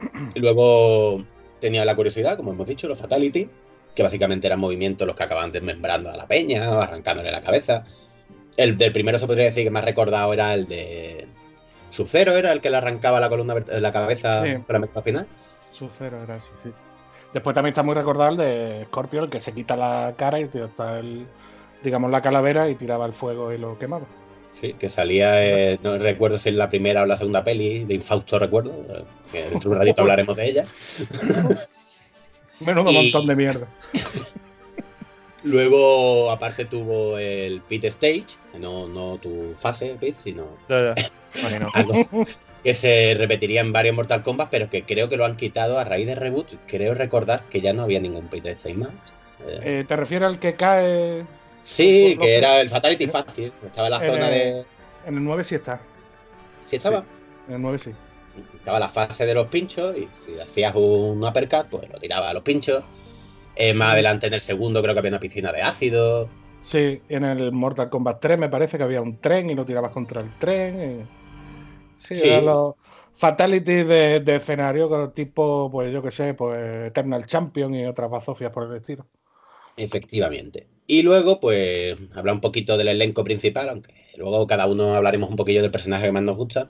Y 0.34 0.40
luego 0.40 1.24
tenía 1.60 1.84
la 1.86 1.96
curiosidad, 1.96 2.36
como 2.36 2.52
hemos 2.52 2.66
dicho, 2.66 2.86
los 2.88 2.98
Fatality, 2.98 3.48
que 3.94 4.02
básicamente 4.02 4.46
eran 4.46 4.60
movimientos 4.60 5.06
los 5.06 5.16
que 5.16 5.22
acababan 5.24 5.50
desmembrando 5.50 6.10
a 6.10 6.16
la 6.16 6.26
peña, 6.28 6.70
o 6.70 6.80
arrancándole 6.82 7.32
la 7.32 7.40
cabeza. 7.40 7.84
El 8.58 8.76
del 8.76 8.92
primero 8.92 9.18
se 9.18 9.26
podría 9.26 9.44
decir 9.46 9.64
que 9.64 9.70
más 9.70 9.84
recordado 9.84 10.32
era 10.34 10.52
el 10.54 10.68
de 10.68 11.26
Sub-Zero, 11.90 12.32
era 12.36 12.52
el 12.52 12.60
que 12.60 12.70
le 12.70 12.76
arrancaba 12.76 13.20
la 13.20 13.28
columna 13.28 13.54
la 13.66 13.92
cabeza 13.92 14.42
Sí. 14.44 14.58
para 14.66 14.78
la 14.78 15.02
final. 15.02 15.26
Su 15.70 15.88
cero 15.88 16.18
era 16.22 16.36
así, 16.36 16.50
sí. 16.62 16.70
Después 17.32 17.54
también 17.54 17.72
está 17.72 17.82
muy 17.82 17.94
recordado 17.94 18.30
el 18.30 18.36
de 18.38 18.84
Scorpio, 18.86 19.22
el 19.24 19.30
que 19.30 19.40
se 19.40 19.52
quita 19.52 19.76
la 19.76 20.14
cara 20.16 20.40
y 20.40 20.44
está 20.44 20.98
el, 20.98 21.26
digamos, 21.82 22.10
la 22.10 22.22
calavera 22.22 22.68
y 22.70 22.74
tiraba 22.74 23.04
el 23.06 23.12
fuego 23.12 23.52
y 23.52 23.58
lo 23.58 23.78
quemaba. 23.78 24.06
Sí, 24.58 24.72
que 24.72 24.88
salía, 24.88 25.44
eh, 25.44 25.78
no 25.82 25.98
recuerdo 25.98 26.38
si 26.38 26.48
en 26.48 26.58
la 26.58 26.68
primera 26.68 27.02
o 27.02 27.06
la 27.06 27.16
segunda 27.16 27.44
peli, 27.44 27.84
de 27.84 27.94
Infausto 27.94 28.38
recuerdo, 28.38 28.72
que 29.30 29.42
dentro 29.42 29.70
de 29.70 29.76
un 29.76 29.78
ratito 29.82 30.02
hablaremos 30.02 30.36
de 30.36 30.46
ella. 30.48 30.64
Menudo 32.60 32.90
Y- 32.90 32.94
montón 32.94 33.26
de 33.26 33.36
mierda. 33.36 33.66
Luego, 35.44 36.30
aparte, 36.30 36.64
tuvo 36.64 37.16
el 37.18 37.60
Pit 37.62 37.84
Stage, 37.84 38.26
no, 38.58 38.88
no 38.88 39.18
tu 39.18 39.54
fase, 39.54 39.96
Pit, 40.00 40.16
sino 40.16 40.56
algo 41.74 41.94
que 42.64 42.74
se 42.74 43.14
repetiría 43.16 43.60
en 43.60 43.72
varios 43.72 43.94
Mortal 43.94 44.22
Kombat, 44.22 44.48
pero 44.50 44.68
que 44.68 44.82
creo 44.84 45.08
que 45.08 45.16
lo 45.16 45.24
han 45.24 45.36
quitado 45.36 45.78
a 45.78 45.84
raíz 45.84 46.06
de 46.06 46.16
reboot. 46.16 46.54
Creo 46.66 46.94
recordar 46.94 47.44
que 47.50 47.60
ya 47.60 47.72
no 47.72 47.82
había 47.84 48.00
ningún 48.00 48.26
Pit 48.28 48.46
Stage 48.46 48.74
más. 48.74 48.90
Eh, 49.46 49.84
¿Te 49.86 49.94
refieres 49.96 50.26
al 50.28 50.40
que 50.40 50.56
cae 50.56 51.24
sí, 51.62 52.14
lo 52.16 52.20
que 52.22 52.26
que- 52.26 52.36
era 52.38 52.60
el 52.60 52.68
Fatality 52.68 53.06
fácil. 53.06 53.52
Estaba 53.64 53.86
en 53.86 53.92
la 53.92 54.04
En 54.04 54.12
zona 54.12 54.28
el- 54.28 54.34
de. 54.34 54.64
en 55.06 55.14
el 55.16 55.24
9 55.24 55.44
sí 55.44 55.54
está? 55.54 55.80
Sí, 56.66 56.76
estaba. 56.76 57.04
En 57.46 57.54
el 57.54 57.62
9 57.62 57.78
sí. 57.78 57.92
Estaba 58.56 58.80
la 58.80 58.88
fase 58.88 59.24
de 59.24 59.34
los 59.34 59.46
pinchos 59.46 59.96
y 59.96 60.08
si 60.26 60.38
hacías 60.40 60.74
un 60.74 61.24
uppercut, 61.24 61.66
pues 61.70 61.88
lo 61.88 61.98
tiraba 61.98 62.28
a 62.30 62.34
los 62.34 62.42
pinchos. 62.42 62.82
Eh, 63.60 63.74
más 63.74 63.92
adelante 63.94 64.28
en 64.28 64.34
el 64.34 64.40
segundo 64.40 64.80
creo 64.82 64.94
que 64.94 65.00
había 65.00 65.10
una 65.10 65.18
piscina 65.20 65.50
de 65.52 65.62
ácido. 65.62 66.28
Sí, 66.60 67.02
en 67.08 67.24
el 67.24 67.50
Mortal 67.52 67.90
Kombat 67.90 68.20
3 68.20 68.38
me 68.38 68.48
parece 68.48 68.78
que 68.78 68.84
había 68.84 69.02
un 69.02 69.20
tren 69.20 69.50
y 69.50 69.54
lo 69.56 69.64
tirabas 69.64 69.90
contra 69.90 70.20
el 70.20 70.30
tren. 70.38 71.00
y- 71.02 71.18
Sí, 72.00 72.14
Sí. 72.14 72.40
los 72.40 72.74
fatalities 73.16 73.88
de, 73.88 74.20
de 74.20 74.36
escenario 74.36 74.88
con 74.88 75.12
tipo, 75.12 75.68
pues 75.72 75.92
yo 75.92 76.00
qué 76.00 76.12
sé, 76.12 76.34
pues 76.34 76.86
Eternal 76.86 77.26
Champion 77.26 77.74
y 77.74 77.84
otras 77.86 78.08
bazofias 78.08 78.52
por 78.52 78.70
el 78.70 78.76
estilo. 78.76 79.04
Efectivamente. 79.76 80.68
Y 80.86 81.02
luego, 81.02 81.40
pues, 81.40 81.98
habla 82.14 82.32
un 82.32 82.40
poquito 82.40 82.76
del 82.76 82.88
elenco 82.88 83.24
principal, 83.24 83.68
aunque 83.68 83.92
luego 84.16 84.46
cada 84.46 84.66
uno 84.66 84.94
hablaremos 84.94 85.30
un 85.30 85.36
poquillo 85.36 85.62
del 85.62 85.70
personaje 85.72 86.06
que 86.06 86.12
más 86.12 86.22
nos 86.22 86.36
gusta. 86.36 86.68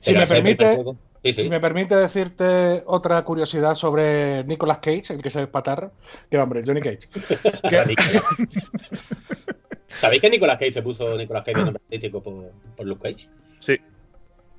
Si 0.00 0.12
me 0.12 0.26
permite, 0.26 0.74
juego- 0.74 0.96
Sí, 1.24 1.32
sí. 1.32 1.42
Si 1.44 1.48
me 1.50 1.58
permite 1.60 1.96
decirte 1.96 2.82
otra 2.86 3.22
curiosidad 3.24 3.74
sobre 3.74 4.44
Nicolas 4.44 4.78
Cage, 4.78 5.14
el 5.14 5.22
que 5.22 5.30
se 5.30 5.40
despatarra, 5.40 5.90
que 6.30 6.38
hombre, 6.38 6.62
Johnny 6.64 6.80
Cage. 6.80 7.08
Que- 7.68 8.20
¿Sabéis 9.88 10.20
que 10.20 10.30
Nicolas 10.30 10.58
Cage 10.58 10.72
se 10.72 10.82
puso 10.82 11.16
Nicolas 11.16 11.42
Cage 11.42 11.58
de 11.58 11.64
nombre 11.64 11.82
artístico 11.84 12.22
por, 12.22 12.52
por 12.76 12.86
Luke 12.86 13.10
Cage? 13.10 13.28
Sí. 13.58 13.76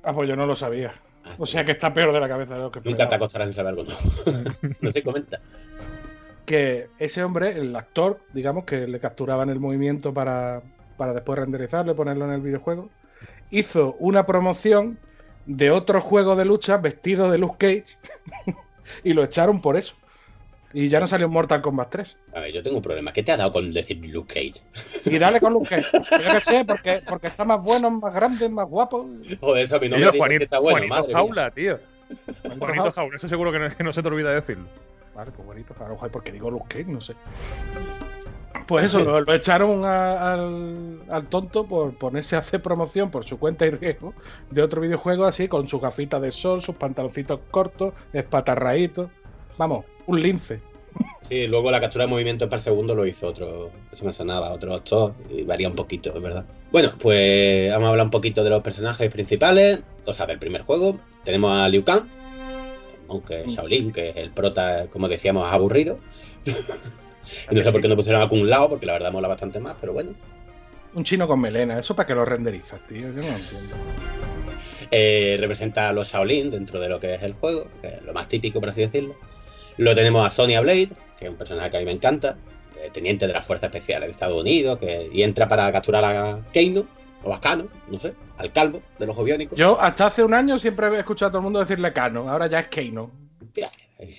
ah, 0.04 0.14
pues 0.14 0.28
yo 0.28 0.36
no 0.36 0.46
lo 0.46 0.56
sabía. 0.56 0.94
Ah, 1.24 1.36
O 1.38 1.46
sea 1.46 1.64
que 1.64 1.72
está 1.74 1.94
peor 1.94 2.12
de 2.14 2.20
la 2.20 2.28
cabeza 2.28 2.56
de 2.56 2.62
lo 2.62 2.72
que 2.72 2.82
Nunca 2.84 3.08
te 3.08 3.16
acostarás 3.16 3.48
en 3.48 3.54
saber 3.54 3.70
algo, 3.70 3.84
no. 3.84 3.96
no 4.82 4.92
se 4.92 5.04
comenta. 5.04 5.40
Que 6.46 6.90
ese 6.98 7.24
hombre, 7.24 7.52
el 7.58 7.76
actor, 7.76 8.20
digamos, 8.34 8.66
que 8.66 8.88
le 8.88 9.00
capturaban 9.00 9.50
el 9.50 9.60
movimiento 9.60 10.14
para, 10.14 10.64
para 10.98 11.14
después 11.14 11.38
renderizarlo 11.40 11.92
y 11.92 11.96
ponerlo 11.96 12.26
en 12.26 12.32
el 12.32 12.42
videojuego, 12.42 12.90
hizo 13.52 13.96
una 14.00 14.26
promoción 14.26 14.98
de 15.50 15.72
otro 15.72 16.00
juego 16.00 16.36
de 16.36 16.46
lucha 16.46 16.78
vestido 16.78 17.32
de 17.32 17.40
Luke 17.40 17.58
Cage 17.58 17.98
y 19.04 19.14
lo 19.14 19.24
echaron 19.24 19.62
por 19.62 19.78
eso. 19.78 19.96
Y 20.72 20.88
ya 20.88 21.00
no 21.00 21.08
salió 21.08 21.26
en 21.26 21.34
Mortal 21.34 21.64
Kombat 21.64 21.90
3. 21.90 22.18
A 22.36 22.42
ver, 22.42 22.54
yo 22.54 22.62
tengo 22.62 22.78
un 22.78 22.84
problema. 22.84 23.12
¿Qué 23.12 23.24
te 23.24 23.32
ha 23.32 23.38
dado 23.38 23.52
con 23.52 23.74
decir 23.74 23.98
Luke 24.06 24.32
Cage? 24.32 24.62
Y 25.06 25.18
dale 25.18 25.40
con 25.40 25.54
Luke 25.54 25.68
Cage. 25.68 25.88
Yo 26.24 26.32
qué 26.32 26.40
sé, 26.40 26.64
porque, 26.64 27.02
porque 27.10 27.26
está 27.26 27.44
más 27.44 27.60
bueno, 27.64 27.90
más 27.90 28.14
grande, 28.14 28.48
más 28.50 28.68
guapo. 28.68 29.10
Joder, 29.42 29.66
eso 29.66 29.78
a 29.78 29.80
mí 29.80 29.90
no 29.90 29.96
Tío, 29.96 30.12
me 30.12 30.18
Juanito, 30.20 30.38
que 30.38 30.44
está 30.44 30.60
bueno, 30.60 30.78
Juanito 30.78 30.96
madre 30.96 31.08
mía. 31.08 31.18
Jaula, 31.18 31.52
tío. 31.52 31.80
Juanito 32.44 32.68
Jaula. 32.68 32.92
Jaula, 32.92 33.16
eso 33.16 33.28
seguro 33.28 33.52
que 33.52 33.58
no, 33.58 33.76
que 33.76 33.84
no 33.84 33.92
se 33.92 34.04
te 34.04 34.08
olvida 34.08 34.32
decirlo. 34.32 34.68
Vale, 35.16 35.32
pues 35.32 35.48
bonito. 35.48 35.76
A 35.80 35.86
lo 35.86 35.90
mejor 35.94 36.12
porque 36.12 36.32
digo 36.32 36.52
Luke 36.52 36.68
Cage, 36.70 36.92
no 36.92 37.02
sé. 37.02 37.16
Pues 38.68 38.86
eso, 38.86 39.00
lo, 39.04 39.22
lo 39.22 39.34
echaron 39.34 39.84
a- 39.86 40.34
al, 40.34 41.00
al 41.10 41.28
tonto 41.28 41.68
por 41.68 41.94
ponerse 41.96 42.36
a 42.36 42.40
hacer 42.40 42.62
promoción 42.62 43.10
por 43.12 43.26
su 43.26 43.38
cuenta 43.40 43.66
y 43.66 43.72
riesgo 43.72 44.14
de 44.50 44.62
otro 44.62 44.82
videojuego 44.82 45.26
así, 45.26 45.48
con 45.48 45.68
sus 45.68 45.82
gafitas 45.82 46.22
de 46.22 46.32
sol, 46.32 46.62
sus 46.62 46.76
pantaloncitos 46.76 47.40
cortos, 47.52 47.94
espatarraítos. 48.14 49.10
Vamos, 49.58 49.86
un 50.08 50.22
lince. 50.22 50.62
Sí, 51.22 51.48
luego 51.48 51.70
la 51.70 51.80
captura 51.82 52.06
de 52.06 52.10
movimiento 52.10 52.50
para 52.50 52.62
segundo 52.62 52.96
lo 52.96 53.06
hizo 53.06 53.28
otro, 53.28 53.70
eso 53.92 54.04
me 54.06 54.14
sonaba, 54.14 54.52
otro 54.52 54.74
actor, 54.74 55.14
y 55.30 55.44
varía 55.44 55.68
un 55.68 55.76
poquito, 55.76 56.16
es 56.16 56.22
verdad. 56.22 56.46
Bueno, 56.72 56.94
pues 56.98 57.70
vamos 57.72 57.88
a 57.88 57.90
hablar 57.92 58.06
un 58.06 58.12
poquito 58.12 58.44
de 58.44 58.50
los 58.50 58.64
personajes 58.64 59.12
principales, 59.12 59.82
o 60.06 60.14
sea, 60.14 60.26
del 60.26 60.40
primer 60.40 60.64
juego. 60.64 60.98
Tenemos 61.24 61.52
a 61.52 61.68
Liu 61.70 61.84
Kang, 61.84 62.06
monje 63.08 63.44
Shaolin, 63.48 63.92
que 63.92 64.10
es 64.10 64.18
el 64.18 64.32
prota, 64.32 64.88
como 64.88 65.08
decíamos, 65.08 65.52
aburrido. 65.52 66.00
No 67.52 67.64
sé 67.64 67.72
por 67.72 67.82
qué 67.82 67.88
no 67.88 67.96
pusieron 67.96 68.22
a 68.22 68.30
Kung 68.30 68.46
Lao, 68.46 68.70
porque 68.70 68.86
la 68.86 68.94
verdad 68.94 69.12
mola 69.12 69.28
bastante 69.28 69.60
más, 69.60 69.76
pero 69.80 69.94
bueno. 69.94 70.12
Un 70.94 71.04
chino 71.04 71.28
con 71.28 71.40
melena. 71.40 71.80
¿Eso 71.80 71.96
para 71.96 72.08
qué 72.08 72.16
lo 72.16 72.26
renderizas, 72.26 72.86
tío? 72.88 73.02
Yo 73.02 73.22
no 73.22 73.30
lo 73.30 73.36
entiendo. 73.36 73.76
Eh, 74.92 75.38
representa 75.40 75.90
a 75.90 75.94
los 75.94 76.12
Shaolin 76.12 76.50
dentro 76.50 76.80
de 76.80 76.90
lo 76.90 77.00
que 77.00 77.14
es 77.16 77.22
el 77.22 77.34
juego, 77.34 77.68
que 77.82 77.88
es 77.88 78.02
lo 78.02 78.14
más 78.14 78.28
típico, 78.28 78.60
por 78.60 78.70
así 78.70 78.82
decirlo. 78.82 79.16
Luego 79.78 79.96
tenemos 79.96 80.26
a 80.26 80.30
Sonya 80.30 80.62
Blade, 80.62 80.90
que 81.18 81.26
es 81.26 81.32
un 81.32 81.38
personaje 81.38 81.70
que 81.70 81.78
a 81.78 81.80
mí 81.80 81.86
me 81.86 81.92
encanta, 81.92 82.38
que 82.74 82.90
teniente 82.90 83.28
de 83.28 83.34
las 83.34 83.46
Fuerzas 83.46 83.68
Especiales 83.68 84.08
de 84.08 84.12
Estados 84.12 84.42
Unidos, 84.42 84.80
que, 84.80 85.10
y 85.14 85.22
entra 85.22 85.48
para 85.48 85.72
capturar 85.72 86.04
a 86.04 86.40
Keino, 86.52 86.86
o 87.24 87.34
a 87.34 87.40
Kano, 87.40 87.68
no 87.90 88.00
sé, 88.00 88.14
al 88.38 88.52
calvo 88.52 88.82
de 88.98 89.06
los 89.06 89.24
biónicos. 89.24 89.58
Yo 89.58 89.80
hasta 89.80 90.08
hace 90.08 90.24
un 90.24 90.34
año 90.34 90.58
siempre 90.58 90.88
he 90.88 91.00
escuchado 91.00 91.30
a 91.30 91.32
todo 91.32 91.40
el 91.40 91.44
mundo 91.44 91.60
decirle 91.60 91.94
Cano, 91.94 92.30
ahora 92.30 92.48
ya 92.48 92.60
es 92.60 92.68
Keino. 92.68 93.12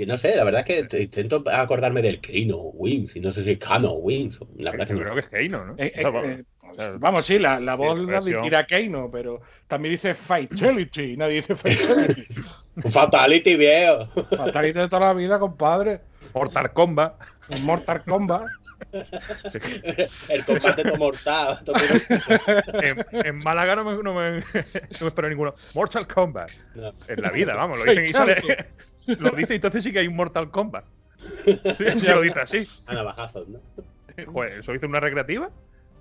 No 0.06 0.18
sé, 0.18 0.36
la 0.36 0.44
verdad 0.44 0.64
es 0.68 0.88
que 0.88 1.02
intento 1.02 1.42
acordarme 1.50 2.02
del 2.02 2.20
Keino 2.20 2.56
Wings, 2.58 3.16
y 3.16 3.20
no 3.20 3.32
sé 3.32 3.42
si 3.44 3.52
es 3.52 3.58
Kano 3.58 3.92
Wings, 3.92 4.38
la 4.58 4.72
verdad 4.72 4.86
que 4.86 4.96
creo 4.96 5.08
no. 5.08 5.14
que 5.14 5.20
es 5.20 5.28
Keino, 5.28 5.64
¿no? 5.64 5.74
Eh, 5.78 5.92
O 5.94 5.98
sea, 5.98 6.02
eh, 6.02 6.04
vamos, 6.10 6.26
eh, 6.26 6.44
o 6.60 6.74
sea, 6.74 6.98
vamos, 6.98 7.26
sí, 7.26 7.38
la, 7.38 7.60
la 7.60 7.76
sí, 7.78 7.82
voz 7.82 7.98
la 7.98 8.20
dirá 8.20 8.66
Keino, 8.66 9.10
pero 9.10 9.40
también 9.66 9.92
dice 9.92 10.14
Fatality, 10.14 11.16
nadie 11.16 11.36
dice 11.36 11.56
Fatality. 11.56 12.26
Fatality 12.90 13.56
viejo. 13.56 14.06
Fatality 14.36 14.78
de 14.78 14.88
toda 14.88 15.08
la 15.08 15.14
vida, 15.14 15.38
compadre. 15.38 16.00
Mortal 16.34 16.72
Kombat. 16.72 17.14
Mortal 17.62 18.04
Kombat. 18.04 18.52
El 20.28 20.44
combate 20.44 20.82
todo 20.82 20.96
mortal. 20.96 21.60
todo- 21.64 21.76
En, 22.82 23.04
en 23.26 23.38
Málaga 23.38 23.76
no 23.76 23.84
me, 23.84 24.02
no, 24.02 24.14
me, 24.14 24.30
no 24.40 24.44
me 25.00 25.06
espero 25.08 25.28
ninguno. 25.28 25.54
Mortal 25.74 26.06
Kombat. 26.06 26.50
No. 26.74 26.92
En 27.08 27.22
la 27.22 27.30
vida, 27.30 27.54
vamos, 27.54 27.78
lo 27.78 27.84
dicen 27.84 28.04
y 28.04 28.08
sale. 28.08 28.36
Lo 29.18 29.30
dice 29.30 29.54
y 29.54 29.56
entonces 29.56 29.82
sí 29.82 29.92
que 29.92 29.98
hay 30.00 30.06
un 30.06 30.14
Mortal 30.16 30.50
Kombat. 30.50 30.84
Sí, 31.44 31.58
sí 31.98 32.08
lo 32.08 32.20
dice 32.20 32.40
así. 32.40 32.68
A 32.86 32.94
navajazos, 32.94 33.48
¿no? 33.48 33.58
Joder, 34.26 34.60
¿eso 34.60 34.72
dice 34.72 34.86
una 34.86 35.00
recreativa? 35.00 35.50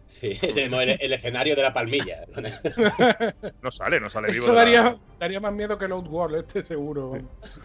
Sí, 0.09 0.35
tenemos 0.41 0.81
el, 0.81 0.97
el 0.99 1.13
escenario 1.13 1.55
de 1.55 1.61
la 1.61 1.71
palmilla. 1.73 2.25
No 3.61 3.71
sale, 3.71 3.99
no 3.99 4.09
sale 4.09 4.31
vivo. 4.31 4.43
Eso 4.45 4.53
de 4.53 4.65
la- 4.71 4.97
daría, 5.19 5.39
más 5.39 5.53
miedo 5.53 5.77
que 5.77 5.85
el 5.85 5.91
Outworld, 5.91 6.35
este 6.37 6.65
seguro. 6.65 7.17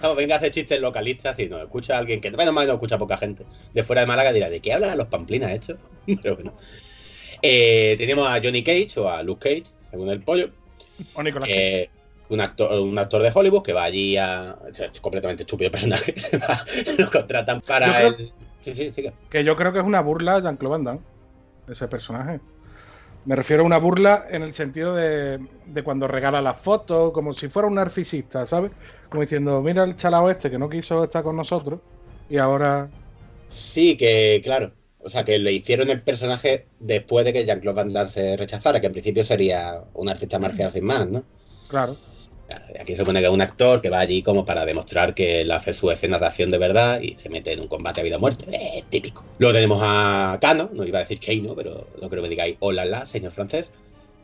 No, 0.03 0.15
venga 0.15 0.35
a 0.35 0.39
hacer 0.39 0.51
chistes 0.53 0.81
localistas 0.81 1.39
y 1.39 1.49
no 1.49 1.61
escucha 1.63 1.95
a 1.97 1.99
alguien 1.99 2.21
que, 2.21 2.31
bueno, 2.31 2.53
más 2.53 2.67
no 2.67 2.75
escucha 2.75 2.99
poca 2.99 3.17
gente. 3.17 3.45
De 3.73 3.83
fuera 3.85 4.03
de 4.03 4.07
Málaga 4.07 4.33
dirá, 4.33 4.51
¿de 4.51 4.61
qué 4.61 4.73
hablan 4.73 4.97
los 4.99 5.07
pamplinas 5.07 5.53
estos? 5.53 5.79
Pero 6.23 6.35
bueno. 6.37 6.55
Eh, 7.43 7.95
tenemos 7.99 8.27
a 8.29 8.41
Johnny 8.43 8.63
Cage 8.63 8.93
o 8.99 9.09
a 9.09 9.23
Luke 9.23 9.49
Cage, 9.49 9.73
según 9.91 10.11
el 10.11 10.21
pollo. 10.23 10.51
O 11.15 11.23
Nicolas 11.23 11.49
Cage. 11.49 11.83
eh, 11.83 11.91
un, 12.29 12.41
actor, 12.41 12.81
un 12.81 12.99
actor 12.99 13.23
de 13.23 13.31
Hollywood 13.35 13.63
que 13.63 13.73
va 13.73 13.85
allí 13.85 14.17
a. 14.17 14.57
o 14.71 14.75
sea, 14.75 14.87
es 14.93 15.01
completamente 15.01 15.43
estúpido 15.45 15.67
el 15.69 15.73
personaje. 15.73 16.15
lo 16.99 17.11
contratan 17.11 17.61
para 17.61 17.87
Yo 17.87 17.93
creo- 18.17 18.27
el. 18.27 18.33
Sí, 18.65 18.75
sí, 18.75 18.93
siga. 18.95 19.13
Que 19.31 19.45
yo 19.45 19.57
creo 19.57 19.73
que 19.75 19.79
es 19.81 19.85
una 19.85 20.01
burla 20.01 20.37
a 20.37 20.41
Jean-Claude 20.43 20.73
Van 20.79 20.85
Damme, 20.85 21.01
ese 21.69 21.89
personaje. 21.89 22.41
Me 23.27 23.37
refiero 23.37 23.63
a 23.63 23.67
una 23.67 23.79
burla 23.79 24.27
en 24.31 24.43
el 24.43 24.53
sentido 24.53 24.95
de, 24.95 25.39
de 25.67 25.83
cuando 25.83 26.07
regala 26.07 26.43
las 26.43 26.59
fotos, 26.59 27.13
como 27.13 27.33
si 27.33 27.49
fuera 27.49 27.69
un 27.69 27.77
narcisista, 27.77 28.45
¿sabes? 28.45 28.73
Como 29.09 29.23
diciendo, 29.23 29.63
mira 29.63 29.85
el 29.85 29.97
chalao 29.97 30.29
este 30.29 30.51
que 30.51 30.59
no 30.59 30.69
quiso 30.69 31.05
estar 31.05 31.23
con 31.23 31.37
nosotros 31.37 31.81
y 32.29 32.37
ahora... 32.37 32.89
Sí, 33.49 33.97
que 33.97 34.41
claro. 34.45 34.73
O 34.99 35.11
sea, 35.11 35.25
que 35.25 35.39
le 35.39 35.53
hicieron 35.53 35.91
el 35.91 36.03
personaje 36.03 36.67
después 36.81 37.25
de 37.27 37.33
que 37.33 37.45
Jean-Claude 37.45 37.77
Van 37.77 37.93
Damme 37.93 38.11
se 38.11 38.37
rechazara, 38.37 38.81
que 38.81 38.87
en 38.87 38.93
principio 38.93 39.23
sería 39.23 39.83
un 39.93 40.09
artista 40.09 40.39
marcial 40.39 40.71
sin 40.71 40.85
más, 40.85 41.07
¿no? 41.09 41.23
Claro. 41.69 41.97
Aquí 42.79 42.93
se 42.95 43.01
supone 43.01 43.21
que 43.21 43.27
es 43.27 43.33
un 43.33 43.41
actor 43.41 43.81
que 43.81 43.89
va 43.91 44.01
allí 44.01 44.23
como 44.23 44.45
para 44.45 44.67
demostrar 44.67 45.15
que 45.15 45.41
él 45.41 45.51
hace 45.51 45.73
su 45.73 45.91
escena 45.91 46.19
de 46.19 46.27
acción 46.27 46.51
de 46.51 46.59
verdad 46.59 47.01
y 47.01 47.17
se 47.17 47.29
mete 47.31 47.53
en 47.53 47.61
un 47.61 47.69
combate 47.69 48.01
a 48.01 48.05
vida 48.05 48.17
o 48.17 48.21
muerte. 48.21 48.45
Eh, 48.53 48.85
típico. 48.91 49.25
Luego 49.39 49.55
tenemos 49.55 49.81
a 49.83 50.39
Kano, 50.41 50.71
no 50.73 50.85
iba 50.85 50.99
a 50.99 51.03
decir 51.03 51.19
Keino, 51.19 51.55
pero 51.55 51.89
no 52.01 52.09
creo 52.11 52.23
que 52.23 52.29
digáis 52.29 52.57
hola 52.61 52.85
la, 52.85 53.07
señor 53.07 53.33
francés. 53.33 53.71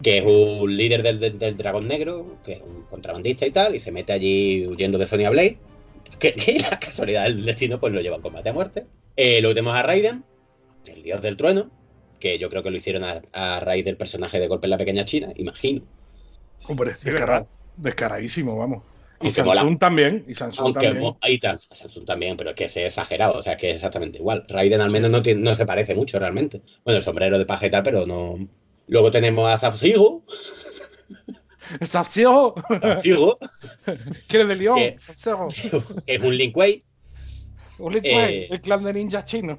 que 0.02 0.18
es 0.18 0.24
un 0.24 0.76
líder 0.76 1.02
del, 1.02 1.20
del- 1.20 1.38
del 1.38 1.56
dragón 1.56 1.86
negro, 1.88 2.36
que 2.44 2.52
es 2.54 2.60
un 2.62 2.82
contrabandista 2.88 3.46
y 3.46 3.50
tal, 3.50 3.74
y 3.74 3.80
se 3.80 3.90
mete 3.92 4.12
allí 4.14 4.66
huyendo 4.66 4.96
de 4.98 5.06
Sonya 5.06 5.28
Blade, 5.30 5.58
que, 6.18 6.32
que 6.34 6.58
la 6.58 6.78
casualidad 6.78 7.24
del 7.24 7.44
destino 7.44 7.78
pues 7.80 7.92
lo 7.92 8.00
lleva 8.00 8.16
en 8.16 8.22
combate 8.22 8.48
a 8.48 8.52
muerte. 8.54 8.86
Eh, 9.16 9.40
luego 9.42 9.54
tenemos 9.54 9.74
a 9.76 9.82
Raiden, 9.82 10.24
el 10.86 11.02
dios 11.02 11.20
del 11.22 11.36
trueno, 11.36 11.70
que 12.18 12.38
yo 12.38 12.48
creo 12.50 12.62
que 12.62 12.70
lo 12.70 12.76
hicieron 12.78 13.04
a, 13.04 13.20
a 13.32 13.60
raíz 13.60 13.84
del 13.84 13.96
personaje 13.96 14.38
de 14.40 14.46
Golpe 14.48 14.66
en 14.66 14.70
la 14.70 14.78
Pequeña 14.78 15.04
China, 15.04 15.32
imagino. 15.36 15.82
Hombre, 16.66 16.94
Sí, 16.94 17.10
descarado- 17.10 17.26
¿verdad? 17.26 17.46
Descaradísimo, 17.82 18.56
vamos. 18.56 18.82
Y 19.22 19.26
Aunque 19.26 19.32
Samsung 19.42 19.64
mola. 19.66 19.78
también. 19.78 20.24
Y 20.28 20.34
Samsung 20.34 20.64
Aunque 20.66 20.86
también. 20.86 21.40
tan, 21.40 21.58
Samsung 21.58 22.04
también, 22.06 22.36
pero 22.36 22.50
es 22.50 22.56
que 22.56 22.64
es 22.64 22.76
exagerado, 22.76 23.34
o 23.38 23.42
sea, 23.42 23.56
que 23.56 23.68
es 23.70 23.76
exactamente 23.76 24.18
igual. 24.18 24.46
Raiden 24.48 24.80
al 24.80 24.90
menos 24.90 25.10
no, 25.10 25.20
tiene- 25.22 25.42
no 25.42 25.54
se 25.54 25.66
parece 25.66 25.94
mucho 25.94 26.18
realmente. 26.18 26.62
Bueno, 26.84 26.98
el 26.98 27.04
sombrero 27.04 27.38
de 27.38 27.44
paja 27.46 27.66
y 27.66 27.70
tal, 27.70 27.82
pero 27.82 28.06
no. 28.06 28.38
Luego 28.86 29.10
tenemos 29.10 29.46
a 29.52 29.58
Sub-Zero, 29.58 30.22
Sub-Zero, 31.82 32.54
Sub-Zero, 32.68 33.38
¿Quieres 34.28 34.48
de 34.48 34.56
León? 34.56 34.76
Que 34.78 34.96
es 36.06 36.22
un 36.22 36.36
Lin 36.36 36.52
Kuei, 36.52 36.84
Un 37.78 37.92
Lin 37.92 38.02
Eh, 38.04 38.48
el 38.50 38.60
clan 38.60 38.82
de 38.84 38.92
ninjas 38.92 39.24
chino. 39.26 39.58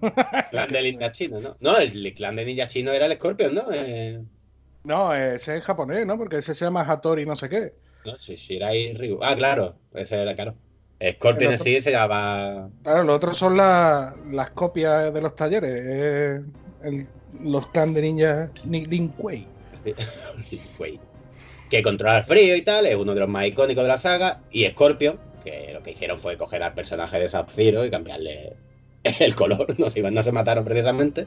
clan 0.50 0.70
de 0.70 0.82
ninja 0.82 1.12
chino, 1.12 1.40
¿no? 1.40 1.56
No, 1.60 1.78
el 1.78 2.14
clan 2.16 2.36
de 2.36 2.46
ninja 2.46 2.68
chino 2.68 2.92
era 2.92 3.06
el 3.06 3.14
Scorpion, 3.14 3.54
¿no? 3.56 3.64
Eh, 3.72 4.20
No, 4.84 5.14
ese 5.14 5.58
es 5.58 5.64
japonés, 5.64 6.06
¿no? 6.06 6.18
Porque 6.18 6.38
ese 6.38 6.56
se 6.56 6.66
llama 6.66 6.82
Hattori 6.82 7.26
no 7.26 7.36
sé 7.36 7.48
qué. 7.50 7.74
No, 8.06 8.18
sí, 8.18 8.36
Shirai 8.36 8.94
Ryu. 8.94 9.20
Ah, 9.22 9.36
claro, 9.36 9.76
ese 9.94 10.16
era, 10.22 10.36
claro. 10.36 10.56
Scorpion 11.16 11.54
otro. 11.54 11.64
sí 11.64 11.82
se 11.82 11.92
llama. 11.92 12.70
Claro, 12.84 13.04
los 13.04 13.16
otros 13.16 13.38
son 13.38 13.58
la- 13.58 14.16
las 14.32 14.52
copias 14.52 15.14
de 15.14 15.22
los 15.22 15.36
talleres. 15.36 15.72
eh, 15.84 16.42
el- 16.84 17.08
los 17.44 17.68
clan 17.68 17.94
de 17.94 18.02
ninjas 18.02 18.50
Ni- 18.66 18.86
Lin 18.86 19.08
Kuei. 19.10 19.48
Sí, 19.84 19.94
Lin 20.52 20.62
Kuei. 20.78 21.00
Que 21.70 21.82
controla 21.82 22.18
el 22.20 22.24
frío 22.26 22.56
y 22.56 22.62
tal, 22.62 22.86
es 22.86 22.96
uno 22.96 23.14
de 23.14 23.22
los 23.22 23.30
más 23.30 23.48
icónicos 23.48 23.84
de 23.84 23.88
la 23.88 23.98
saga. 23.98 24.42
Y 24.52 24.66
Scorpion, 24.68 25.18
que 25.44 25.72
lo 25.74 25.82
que 25.82 25.92
hicieron 25.92 26.20
fue 26.20 26.38
coger 26.38 26.62
al 26.64 26.74
personaje 26.74 27.18
de 27.20 27.28
Sub-Zero 27.30 27.86
y 27.86 27.90
cambiarle 27.90 28.54
el 29.04 29.36
color. 29.36 29.80
No 29.80 29.90
se, 29.90 30.02
no 30.12 30.22
se 30.22 30.32
mataron 30.32 30.66
precisamente. 30.66 31.26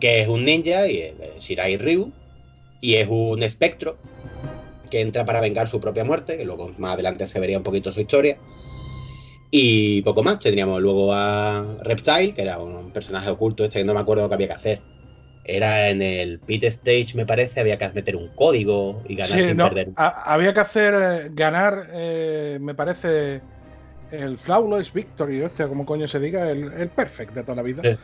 Que 0.00 0.20
es 0.22 0.28
un 0.28 0.44
ninja 0.44 0.86
y 0.88 0.98
es 0.98 1.18
de 1.18 1.32
Shirai 1.38 1.76
Ryu. 1.78 2.12
Y 2.80 2.96
es 2.96 3.08
un 3.08 3.42
espectro 3.44 3.96
que 4.92 5.00
entra 5.00 5.24
para 5.24 5.40
vengar 5.40 5.66
su 5.66 5.80
propia 5.80 6.04
muerte. 6.04 6.36
Que 6.36 6.44
luego 6.44 6.70
más 6.78 6.94
adelante 6.94 7.26
se 7.26 7.40
vería 7.40 7.56
un 7.58 7.64
poquito 7.64 7.90
su 7.90 8.00
historia. 8.00 8.36
Y 9.50 10.02
poco 10.02 10.22
más. 10.22 10.38
Tendríamos 10.38 10.80
luego 10.80 11.12
a 11.12 11.66
Reptile, 11.82 12.34
que 12.34 12.42
era 12.42 12.58
un 12.58 12.90
personaje 12.92 13.28
oculto 13.30 13.64
este 13.64 13.80
que 13.80 13.84
no 13.84 13.94
me 13.94 14.00
acuerdo 14.00 14.22
lo 14.24 14.28
que 14.28 14.34
había 14.34 14.46
que 14.48 14.52
hacer. 14.54 14.80
Era 15.44 15.88
en 15.88 16.00
el 16.02 16.38
pit 16.38 16.62
stage, 16.64 17.14
me 17.16 17.26
parece, 17.26 17.58
había 17.60 17.76
que 17.76 17.88
meter 17.90 18.14
un 18.14 18.28
código 18.28 19.02
y 19.08 19.16
ganar 19.16 19.38
Sí, 19.40 19.44
sin 19.48 19.56
no, 19.56 19.64
perder. 19.68 19.88
ha- 19.96 20.32
había 20.34 20.54
que 20.54 20.60
hacer 20.60 20.94
eh, 20.94 21.28
ganar, 21.32 21.88
eh, 21.92 22.58
me 22.60 22.74
parece, 22.76 23.40
el 24.12 24.38
Flawless 24.38 24.92
Victory, 24.92 25.42
hostia, 25.42 25.66
como 25.66 25.84
coño 25.84 26.06
se 26.06 26.20
diga, 26.20 26.48
el, 26.48 26.72
el 26.74 26.88
perfect 26.90 27.34
de 27.34 27.42
toda 27.42 27.56
la 27.56 27.62
vida. 27.62 27.82
Sí. 27.82 27.96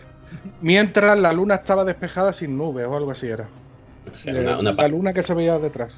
Mientras 0.63 1.17
la 1.19 1.33
luna 1.33 1.55
estaba 1.57 1.85
despejada 1.85 2.33
sin 2.33 2.59
nubes 2.59 2.87
o 2.87 2.97
algo 2.97 3.13
así 3.13 3.29
era. 3.29 3.49
O 4.13 4.17
sea, 4.17 4.35
una, 4.35 4.59
una 4.59 4.73
la 4.73 4.89
luna 4.89 5.13
que 5.13 5.23
se 5.23 5.33
veía 5.35 5.59
detrás. 5.61 5.93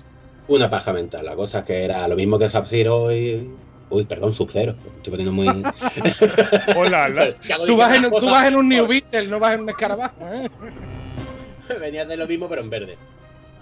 Una 0.48 0.68
paja 0.70 0.92
mental. 0.92 1.24
La 1.24 1.36
cosa 1.36 1.60
es 1.60 1.64
que 1.64 1.84
era 1.84 2.06
lo 2.08 2.16
mismo 2.16 2.38
que 2.38 2.48
Sub-Zero 2.48 3.12
y. 3.12 3.50
Uy, 3.90 4.04
perdón, 4.04 4.32
Sub-Zero. 4.32 4.76
Estoy 4.96 5.10
poniendo 5.10 5.32
muy. 5.32 5.46
Hola, 6.76 7.08
la- 7.10 7.34
¿Qué 7.38 7.52
hago 7.52 7.66
Tú 7.66 7.76
vas, 7.76 7.88
en, 7.88 8.02
diciendo 8.02 8.18
tú 8.20 8.26
las 8.26 8.34
vas 8.34 8.48
en 8.48 8.56
un? 8.56 8.68
New 8.68 8.86
Beetle, 8.86 9.26
no 9.28 9.38
vas 9.40 9.54
en 9.54 9.60
un 9.60 9.70
escarabajo, 9.70 10.16
¿eh? 10.32 10.48
Venía 11.80 12.02
a 12.02 12.04
hacer 12.04 12.18
lo 12.18 12.26
mismo, 12.26 12.48
pero 12.48 12.62
en 12.62 12.70
verde. 12.70 12.96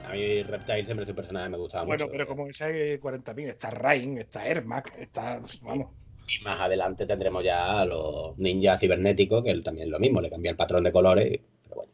A 0.06 0.12
mí 0.12 0.42
Reptile 0.42 0.84
siempre 0.86 1.02
es 1.04 1.10
un 1.10 1.16
personaje 1.16 1.50
me 1.50 1.58
gustaba 1.58 1.84
Bueno, 1.84 2.06
mucho. 2.06 2.12
pero 2.12 2.26
como 2.26 2.46
ese 2.46 2.64
hay 2.64 2.98
40.000, 2.98 3.48
está 3.50 3.70
Rain, 3.70 4.16
está 4.18 4.46
Ermac, 4.46 4.94
está. 4.98 5.40
Vamos. 5.62 5.88
Y 6.26 6.42
más 6.44 6.58
adelante 6.60 7.04
tendremos 7.06 7.44
ya 7.44 7.80
a 7.80 7.84
los 7.84 8.36
ninjas 8.38 8.80
cibernéticos, 8.80 9.42
que 9.44 9.50
él 9.50 9.62
también 9.62 9.90
lo 9.90 9.98
mismo, 9.98 10.20
le 10.22 10.30
cambia 10.30 10.50
el 10.50 10.56
patrón 10.56 10.84
de 10.84 10.92
colores. 10.92 11.32
y- 11.34 11.40
Pero 11.64 11.76
bueno. 11.76 11.92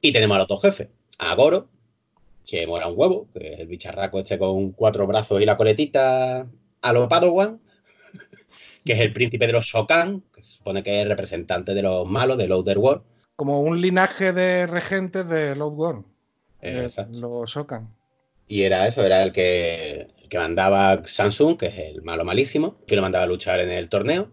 Y 0.00 0.12
tenemos 0.12 0.36
a 0.36 0.38
los 0.38 0.48
dos 0.48 0.62
jefes. 0.62 0.88
A 1.18 1.34
Goro, 1.34 1.66
que 2.46 2.66
mora 2.66 2.88
un 2.88 2.98
huevo, 2.98 3.28
que 3.32 3.54
es 3.54 3.60
el 3.60 3.66
bicharraco 3.66 4.18
este 4.18 4.38
con 4.38 4.72
cuatro 4.72 5.06
brazos 5.06 5.40
y 5.40 5.46
la 5.46 5.56
coletita 5.56 6.46
a 6.82 6.92
lo 6.92 7.08
Padawan, 7.08 7.60
que 8.84 8.92
es 8.92 9.00
el 9.00 9.12
príncipe 9.12 9.46
de 9.46 9.52
los 9.52 9.64
Shokan, 9.64 10.22
que 10.32 10.42
se 10.42 10.58
supone 10.58 10.82
que 10.82 11.02
es 11.02 11.08
representante 11.08 11.74
de 11.74 11.82
los 11.82 12.06
malos, 12.06 12.38
del 12.38 12.52
Outer 12.52 12.78
World. 12.78 13.02
Como 13.36 13.60
un 13.60 13.80
linaje 13.80 14.32
de 14.32 14.66
regentes 14.66 15.28
de 15.28 15.56
Load 15.56 15.78
One. 15.78 16.04
Eh, 16.60 16.78
Eh, 16.78 16.82
exacto. 16.84 17.18
Lo 17.18 17.46
socan. 17.46 17.94
Y 18.46 18.62
era 18.62 18.86
eso, 18.86 19.04
era 19.04 19.22
el 19.22 19.32
que, 19.32 20.08
el 20.22 20.28
que 20.28 20.38
mandaba 20.38 21.02
Samsung, 21.06 21.56
que 21.56 21.66
es 21.66 21.78
el 21.78 22.02
malo 22.02 22.24
malísimo, 22.24 22.76
que 22.86 22.96
lo 22.96 23.02
mandaba 23.02 23.24
a 23.24 23.28
luchar 23.28 23.60
en 23.60 23.70
el 23.70 23.88
torneo. 23.88 24.30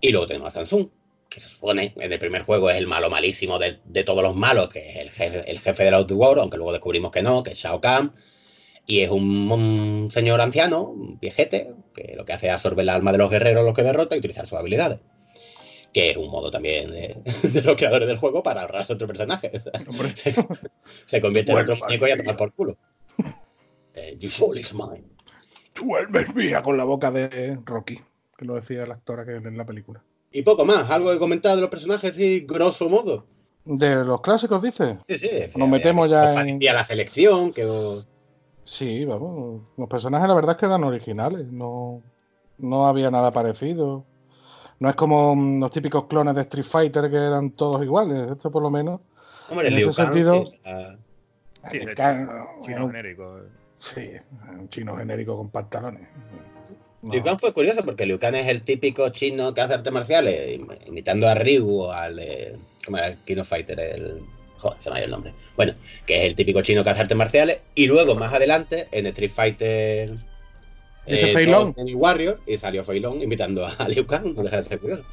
Y 0.00 0.10
luego 0.10 0.26
tenemos 0.26 0.48
a 0.48 0.58
Samsung, 0.58 0.88
que 1.28 1.40
se 1.40 1.48
supone 1.48 1.92
en 1.96 2.12
el 2.12 2.18
primer 2.18 2.42
juego 2.42 2.70
es 2.70 2.76
el 2.76 2.86
malo 2.86 3.10
malísimo 3.10 3.58
de, 3.58 3.78
de 3.84 4.04
todos 4.04 4.22
los 4.22 4.36
malos, 4.36 4.68
que 4.68 4.90
es 4.90 4.96
el 4.96 5.10
jefe, 5.10 5.50
el 5.50 5.60
jefe 5.60 5.84
del 5.84 5.94
Outworld, 5.94 6.40
aunque 6.40 6.56
luego 6.56 6.72
descubrimos 6.72 7.10
que 7.10 7.22
no, 7.22 7.42
que 7.42 7.52
es 7.52 7.58
Shao 7.58 7.80
Kahn. 7.80 8.12
Y 8.86 9.00
es 9.00 9.10
un, 9.10 9.50
un 9.50 10.10
señor 10.12 10.40
anciano, 10.40 10.82
un 10.82 11.18
viejete, 11.18 11.74
que 11.92 12.14
lo 12.16 12.24
que 12.24 12.32
hace 12.32 12.46
es 12.46 12.52
absorber 12.52 12.84
el 12.84 12.90
alma 12.90 13.10
de 13.10 13.18
los 13.18 13.30
guerreros 13.30 13.64
los 13.64 13.74
que 13.74 13.82
derrota 13.82 14.14
y 14.14 14.20
utilizar 14.20 14.46
sus 14.46 14.58
habilidades. 14.58 15.00
Que 15.92 16.10
es 16.10 16.16
un 16.16 16.30
modo 16.30 16.50
también 16.50 16.90
de, 16.92 17.16
de 17.42 17.62
los 17.62 17.76
creadores 17.76 18.06
del 18.06 18.18
juego 18.18 18.42
para 18.42 18.62
ahorrarse 18.62 18.92
otro 18.92 19.08
personaje. 19.08 19.50
Se, 20.14 20.34
se 21.04 21.20
convierte 21.20 21.52
en 21.52 21.58
otro 21.58 21.76
muñeco 21.76 22.06
y 22.06 22.10
a 22.10 22.16
tomar 22.16 22.36
por 22.36 22.52
culo. 22.52 22.76
Eh, 23.98 24.14
you 24.18 24.28
soul 24.28 24.58
is 24.58 24.74
mine. 24.74 25.08
Tú 25.72 25.96
eres 25.96 26.34
mía 26.34 26.62
con 26.62 26.76
la 26.76 26.84
boca 26.84 27.10
de 27.10 27.58
Rocky, 27.64 27.98
que 28.36 28.44
lo 28.44 28.56
decía 28.56 28.82
el 28.82 28.92
actor 28.92 29.20
aquel 29.20 29.46
en 29.46 29.56
la 29.56 29.64
película. 29.64 30.04
Y 30.38 30.42
poco 30.42 30.66
más, 30.66 30.90
algo 30.90 31.10
que 31.12 31.18
comentar 31.18 31.54
de 31.54 31.62
los 31.62 31.70
personajes, 31.70 32.14
sí, 32.14 32.44
grosso 32.46 32.90
modo. 32.90 33.24
De 33.64 34.04
los 34.04 34.20
clásicos, 34.20 34.60
dice. 34.62 34.98
Sí, 35.08 35.18
sí. 35.18 35.28
Nos 35.58 35.66
metemos 35.66 36.10
ya 36.10 36.28
en- 36.30 36.34
parecía 36.34 36.72
la 36.74 36.84
selección, 36.84 37.52
que 37.54 38.02
Sí, 38.64 39.06
vamos. 39.06 39.62
Los 39.78 39.88
personajes, 39.88 40.28
la 40.28 40.34
verdad 40.34 40.52
es 40.56 40.58
que 40.58 40.66
eran 40.66 40.84
originales. 40.84 41.46
No, 41.50 42.02
no 42.58 42.86
había 42.86 43.10
nada 43.10 43.30
parecido. 43.30 44.04
No 44.78 44.90
es 44.90 44.94
como 44.94 45.34
mm, 45.34 45.60
los 45.60 45.70
típicos 45.70 46.04
clones 46.04 46.34
de 46.34 46.42
Street 46.42 46.66
Fighter 46.66 47.08
que 47.10 47.16
eran 47.16 47.52
todos 47.52 47.82
iguales. 47.82 48.30
Esto, 48.32 48.50
por 48.50 48.62
lo 48.62 48.68
menos. 48.68 49.00
Hombre, 49.48 49.68
En 49.68 49.74
ese 49.74 49.92
sentido- 49.92 50.44
sí, 50.44 50.58
Sí, 51.70 51.76
el 51.78 51.86
de 51.86 51.94
can- 51.94 52.28
chino 52.60 52.84
un- 52.84 52.92
genérico. 52.92 53.38
Sí, 53.78 54.10
un 54.58 54.68
chino 54.68 54.96
genérico 54.96 55.34
con 55.36 55.48
pantalones. 55.48 56.06
Liu 57.12 57.22
Kang 57.22 57.38
fue 57.38 57.52
curioso 57.52 57.84
porque 57.84 58.06
Liu 58.06 58.18
Kang 58.18 58.34
es 58.34 58.48
el 58.48 58.62
típico 58.62 59.08
chino 59.10 59.52
que 59.54 59.60
hace 59.60 59.74
artes 59.74 59.92
marciales, 59.92 60.58
im- 60.58 60.76
imitando 60.86 61.28
a 61.28 61.34
Ryu 61.34 61.68
o 61.82 61.92
al 61.92 62.16
de. 62.16 62.56
¿Cómo 62.84 62.98
era 62.98 63.08
el 63.08 63.16
King 63.24 63.38
of 63.38 63.48
Fighter? 63.48 63.78
El. 63.80 64.20
Joder, 64.58 64.80
se 64.80 64.88
me 64.90 64.96
ha 64.96 64.98
ido 65.00 65.04
el 65.06 65.10
nombre. 65.10 65.32
Bueno, 65.56 65.74
que 66.06 66.18
es 66.18 66.24
el 66.24 66.34
típico 66.34 66.62
chino 66.62 66.82
que 66.82 66.90
hace 66.90 67.02
artes 67.02 67.16
marciales. 67.16 67.58
Y 67.74 67.86
luego, 67.86 68.14
más 68.14 68.32
adelante, 68.32 68.88
en 68.90 69.06
Street 69.06 69.30
Fighter. 69.30 70.10
Dice 71.06 71.30
eh, 71.30 71.34
Fei 71.34 71.46
Long. 71.46 71.74
2 71.74 71.86
en 71.88 71.94
Warrior 71.96 72.40
y 72.46 72.56
salió 72.58 72.82
Fei 72.84 72.98
Long 73.00 73.22
imitando 73.22 73.66
a 73.66 73.88
Liu 73.88 74.06
Kang. 74.06 74.34
No 74.34 74.42
deja 74.42 74.56
de 74.58 74.62
ser 74.64 74.78
curioso. 74.80 75.04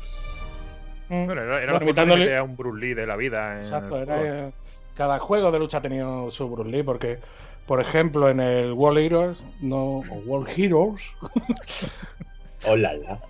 Mm, 1.09 1.25
Bueno, 1.25 1.41
era, 1.41 1.61
era 1.61 1.73
Bueno, 1.73 1.73
la 1.73 1.79
forma 1.79 1.79
de 1.79 1.85
imitándole- 1.85 2.19
meter 2.25 2.37
a 2.37 2.43
un 2.43 2.55
Bruce 2.57 2.79
Lee 2.85 2.93
de 2.93 3.05
la 3.05 3.15
vida. 3.17 3.57
Exacto, 3.57 4.01
era, 4.01 4.51
cada 4.95 5.19
juego 5.19 5.51
de 5.51 5.59
lucha 5.59 5.79
ha 5.79 5.81
tenido 5.81 6.31
su 6.31 6.49
Bruce 6.49 6.69
Lee, 6.69 6.83
porque, 6.83 7.19
por 7.65 7.79
ejemplo, 7.81 8.29
en 8.29 8.39
el 8.39 8.73
World 8.73 8.99
Heroes, 8.99 9.45
no, 9.61 9.99
o 9.99 10.15
World 10.25 10.49
Heroes, 10.57 11.03
Hola, 12.65 12.93
la. 12.97 13.21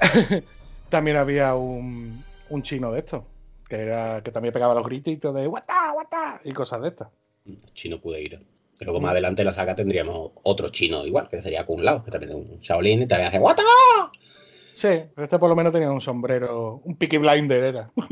también 0.88 1.16
había 1.16 1.54
un, 1.54 2.24
un 2.50 2.62
chino 2.62 2.92
de 2.92 3.00
estos, 3.00 3.24
que 3.68 3.76
era 3.76 4.22
que 4.22 4.30
también 4.30 4.52
pegaba 4.52 4.74
los 4.74 4.86
grititos 4.86 5.34
de 5.34 5.46
guata, 5.46 5.92
guata 5.92 6.40
y 6.44 6.52
cosas 6.52 6.82
de 6.82 6.88
estas. 6.88 7.08
Chino 7.74 8.00
Kudeiro. 8.00 8.38
Luego 8.80 9.00
más 9.00 9.12
adelante 9.12 9.42
en 9.42 9.46
la 9.46 9.52
saga 9.52 9.76
tendríamos 9.76 10.32
otro 10.42 10.68
chino 10.70 11.06
igual, 11.06 11.28
que 11.28 11.40
sería 11.40 11.64
Kung 11.64 11.82
Lao, 11.82 12.02
que 12.04 12.10
también 12.10 12.32
es 12.32 12.36
un 12.36 12.58
Shaolin 12.58 13.02
y 13.02 13.06
también 13.06 13.28
hace 13.28 13.38
¡Wata! 13.38 13.62
Sí, 14.74 14.88
pero 15.14 15.24
este 15.24 15.38
por 15.38 15.48
lo 15.48 15.54
menos 15.54 15.72
tenía 15.72 15.90
un 15.90 16.00
sombrero, 16.00 16.80
un 16.84 16.96
Peaky 16.96 17.18
Blinder 17.18 17.62
era. 17.62 17.90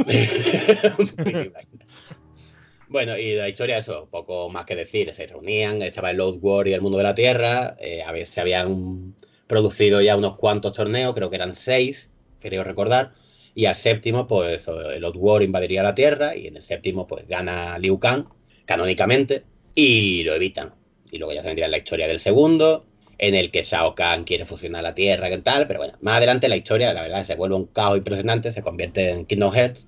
bueno, 2.92 3.16
y 3.18 3.34
la 3.34 3.48
historia, 3.48 3.78
eso, 3.78 4.08
poco 4.10 4.48
más 4.50 4.64
que 4.66 4.76
decir. 4.76 5.12
Se 5.14 5.26
reunían, 5.26 5.82
estaba 5.82 6.10
el 6.10 6.18
Load 6.18 6.36
War 6.40 6.68
y 6.68 6.74
el 6.74 6.80
mundo 6.80 6.98
de 6.98 7.04
la 7.04 7.14
Tierra. 7.14 7.76
eh, 7.80 8.02
a 8.02 8.12
ver, 8.12 8.26
se 8.26 8.40
habían 8.40 9.14
producido 9.46 10.00
ya 10.00 10.16
unos 10.16 10.36
cuantos 10.36 10.72
torneos, 10.72 11.14
creo 11.14 11.30
que 11.30 11.36
eran 11.36 11.54
seis, 11.54 12.10
creo 12.40 12.64
recordar. 12.64 13.12
Y 13.54 13.66
al 13.66 13.74
séptimo, 13.74 14.26
pues 14.26 14.66
el 14.68 15.02
Load 15.02 15.16
War 15.16 15.42
invadiría 15.42 15.82
la 15.82 15.94
Tierra 15.94 16.36
y 16.36 16.46
en 16.46 16.56
el 16.56 16.62
séptimo, 16.62 17.06
pues 17.06 17.26
gana 17.26 17.78
Liu 17.78 17.98
Kang, 17.98 18.26
canónicamente, 18.64 19.44
y 19.74 20.22
lo 20.24 20.34
evitan. 20.34 20.74
Y 21.10 21.18
luego 21.18 21.34
ya 21.34 21.42
se 21.42 21.48
vendría 21.48 21.68
la 21.68 21.78
historia 21.78 22.06
del 22.06 22.18
segundo, 22.20 22.86
en 23.18 23.34
el 23.34 23.50
que 23.50 23.62
Shao 23.62 23.94
Kahn 23.94 24.24
quiere 24.24 24.46
fusionar 24.46 24.82
la 24.82 24.94
Tierra, 24.94 25.28
que 25.28 25.38
tal, 25.38 25.66
pero 25.66 25.80
bueno, 25.80 25.98
más 26.00 26.16
adelante 26.16 26.48
la 26.48 26.56
historia, 26.56 26.92
la 26.92 27.02
verdad, 27.02 27.24
se 27.24 27.36
vuelve 27.36 27.56
un 27.56 27.66
caos 27.66 27.96
impresionante, 27.98 28.52
se 28.52 28.62
convierte 28.62 29.10
en 29.10 29.26
Kingdom 29.26 29.52
Hearts. 29.52 29.86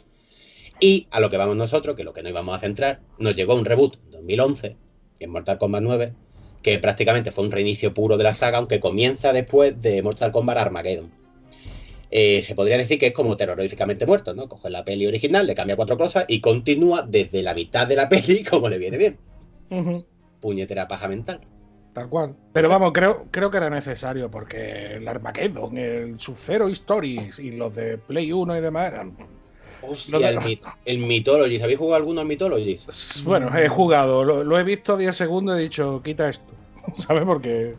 Y 0.85 1.09
a 1.11 1.19
lo 1.19 1.31
que 1.31 1.39
vamos 1.39 1.57
nosotros, 1.57 1.97
que 1.97 2.05
lo 2.05 2.13
que 2.13 2.23
no 2.23 2.29
íbamos 2.29 2.55
a 2.55 2.59
centrar, 2.59 3.01
nos 3.19 3.35
llegó 3.35 3.55
un 3.55 3.65
reboot 3.65 3.97
en 4.05 4.11
2011 4.11 4.77
en 5.19 5.31
Mortal 5.31 5.57
Kombat 5.57 5.83
9, 5.83 6.13
que 6.63 6.79
prácticamente 6.79 7.33
fue 7.33 7.43
un 7.43 7.53
reinicio 7.53 7.95
puro 7.95 8.19
de 8.19 8.25
la 8.25 8.35
saga, 8.35 8.59
aunque 8.59 8.81
comienza 8.81 9.33
después 9.33 9.81
de 9.81 10.03
Mortal 10.03 10.31
Kombat 10.31 10.59
Armageddon. 10.59 11.11
Eh, 12.11 12.43
se 12.43 12.55
podría 12.55 12.77
decir 12.77 12.99
que 12.99 13.07
es 13.07 13.13
como 13.15 13.35
terroríficamente 13.35 14.05
muerto, 14.05 14.35
¿no? 14.35 14.47
Coge 14.47 14.69
la 14.69 14.85
peli 14.85 15.07
original, 15.07 15.47
le 15.47 15.55
cambia 15.55 15.75
cuatro 15.75 15.97
cosas 15.97 16.27
y 16.29 16.43
continúa 16.43 17.01
desde 17.01 17.43
la 17.43 17.55
mitad 17.55 17.87
de 17.87 17.97
la 17.97 18.07
peli 18.11 18.45
como 18.45 18.69
le 18.69 18.77
viene 18.77 18.99
bien. 18.99 19.19
Puñetera 20.43 20.87
paja 20.87 21.09
mental. 21.09 21.41
Tal 21.95 22.11
cual. 22.11 22.37
Pero 22.53 22.69
vamos, 22.69 22.93
creo, 22.93 23.25
creo 23.31 23.51
que 23.51 23.57
era 23.57 23.71
necesario 23.71 24.31
porque 24.31 24.97
el 24.97 25.09
Armageddon, 25.09 25.79
el 25.79 26.21
Sub-Zero 26.21 26.69
Stories 26.69 27.39
y 27.39 27.53
los 27.53 27.75
de 27.75 27.97
Play 27.97 28.33
1 28.33 28.59
y 28.59 28.61
demás 28.61 28.93
eran. 28.93 29.17
Hostia, 29.89 30.31
el, 30.31 30.61
el 30.85 30.99
Mythologies. 30.99 31.63
¿Habéis 31.63 31.79
jugado 31.79 31.97
alguno 31.97 32.21
al 32.21 32.27
Mythologies? 32.27 33.23
Bueno, 33.25 33.57
he 33.57 33.69
jugado, 33.69 34.25
lo, 34.25 34.45
lo 34.45 34.59
he 34.59 34.65
visto 34.65 34.97
10 34.97 35.15
segundos 35.15 35.57
y 35.57 35.61
he 35.61 35.63
dicho, 35.65 36.01
quita 36.05 36.29
esto. 36.29 36.53
¿Sabes? 36.97 37.25
Porque. 37.25 37.75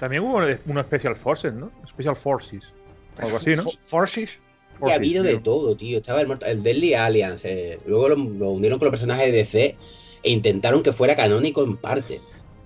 También 0.00 0.22
hubo 0.22 0.40
uno, 0.66 0.82
Special 0.82 1.16
Forces, 1.16 1.54
¿no? 1.54 1.70
Special 1.88 2.16
Forces. 2.16 2.72
Algo 3.18 3.36
así, 3.36 3.54
¿no? 3.54 3.62
Fo- 3.62 3.78
Forces. 3.80 4.30
Que 4.30 4.76
ha 4.76 4.78
Forces, 4.80 4.96
habido 4.96 5.22
de 5.22 5.38
todo, 5.38 5.76
tío. 5.76 5.98
Estaba 5.98 6.20
el, 6.20 6.36
el 6.46 6.62
Deadly 6.62 6.94
Alliance. 6.94 7.48
eh, 7.74 7.78
Luego 7.86 8.08
lo, 8.10 8.16
lo 8.16 8.50
unieron 8.50 8.78
con 8.78 8.86
los 8.86 8.92
personajes 8.92 9.26
de 9.26 9.32
DC 9.32 9.76
e 10.24 10.30
intentaron 10.30 10.82
que 10.82 10.92
fuera 10.92 11.14
canónico 11.14 11.62
en 11.62 11.76
parte. 11.76 12.20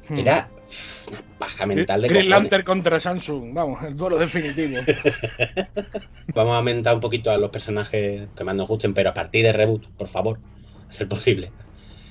Hmm. 0.09 0.18
Era 0.18 0.48
una 1.07 1.24
paja 1.38 1.66
mental 1.66 2.02
de 2.02 2.11
Green 2.11 2.28
cojones. 2.28 2.52
Lantern 2.52 2.64
contra 2.64 2.98
Samsung, 2.98 3.54
vamos, 3.54 3.83
el 3.85 3.96
duelo 3.96 4.18
definitivo. 4.18 4.81
Vamos 6.35 6.54
a 6.54 6.59
aumentar 6.59 6.94
un 6.94 7.00
poquito 7.00 7.31
a 7.31 7.38
los 7.38 7.50
personajes 7.50 8.31
que 8.35 8.44
más 8.44 8.54
nos 8.57 8.68
gusten, 8.68 8.94
pero 8.94 9.11
a 9.11 9.14
partir 9.14 9.44
de 9.44 9.52
reboot, 9.52 9.88
por 9.96 10.09
favor, 10.09 10.42
a 10.88 10.92
ser 10.92 11.09
posible. 11.09 11.54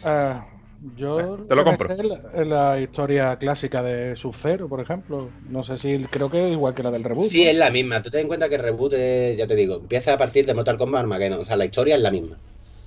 Ah, 0.02 0.48
yo 0.80 1.14
Bueno, 1.14 1.32
te 1.48 1.56
lo 1.56 1.64
compro. 1.66 1.88
sé 1.88 2.04
la, 2.04 2.22
la 2.46 2.80
historia 2.80 3.38
clásica 3.38 3.82
de 3.84 4.16
Sub-Zero, 4.16 4.70
por 4.70 4.80
ejemplo. 4.82 5.36
No 5.42 5.64
sé 5.64 5.78
si 5.78 6.08
creo 6.10 6.30
que 6.30 6.48
es 6.48 6.52
igual 6.54 6.74
que 6.76 6.84
la 6.84 6.92
del 6.92 7.04
reboot. 7.04 7.34
Sí, 7.34 7.44
¿no? 7.44 7.48
es 7.48 7.56
la 7.58 7.72
misma. 7.72 8.02
Tú 8.02 8.10
ten 8.12 8.22
en 8.22 8.28
cuenta 8.28 8.48
que 8.50 8.56
el 8.56 8.62
reboot, 8.62 8.94
es, 8.94 9.38
ya 9.38 9.48
te 9.48 9.56
digo, 9.56 9.76
empieza 9.76 10.14
a 10.14 10.18
partir 10.18 10.46
de 10.46 10.54
Mortal 10.54 10.78
Kombat 10.78 11.02
Armageddon. 11.02 11.40
O 11.42 11.46
sea, 11.46 11.56
la 11.58 11.66
historia 11.66 11.96
es 11.96 12.02
la 12.02 12.12
misma. 12.12 12.42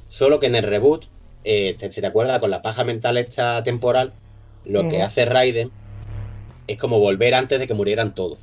Solo 0.08 0.40
que 0.40 0.46
en 0.46 0.54
el 0.56 0.64
reboot, 0.64 1.06
eh, 1.44 1.76
te- 1.78 1.90
si 1.90 2.00
te 2.00 2.06
acuerdas, 2.06 2.40
con 2.40 2.50
la 2.50 2.62
paja 2.62 2.84
mental 2.84 3.16
esta 3.18 3.62
temporal, 3.62 4.20
lo 4.64 4.88
que 4.88 5.02
hace 5.02 5.24
Raiden 5.24 5.70
es 6.66 6.78
como 6.78 6.98
volver 6.98 7.34
antes 7.34 7.58
de 7.58 7.66
que 7.66 7.74
murieran 7.74 8.14
todos. 8.14 8.38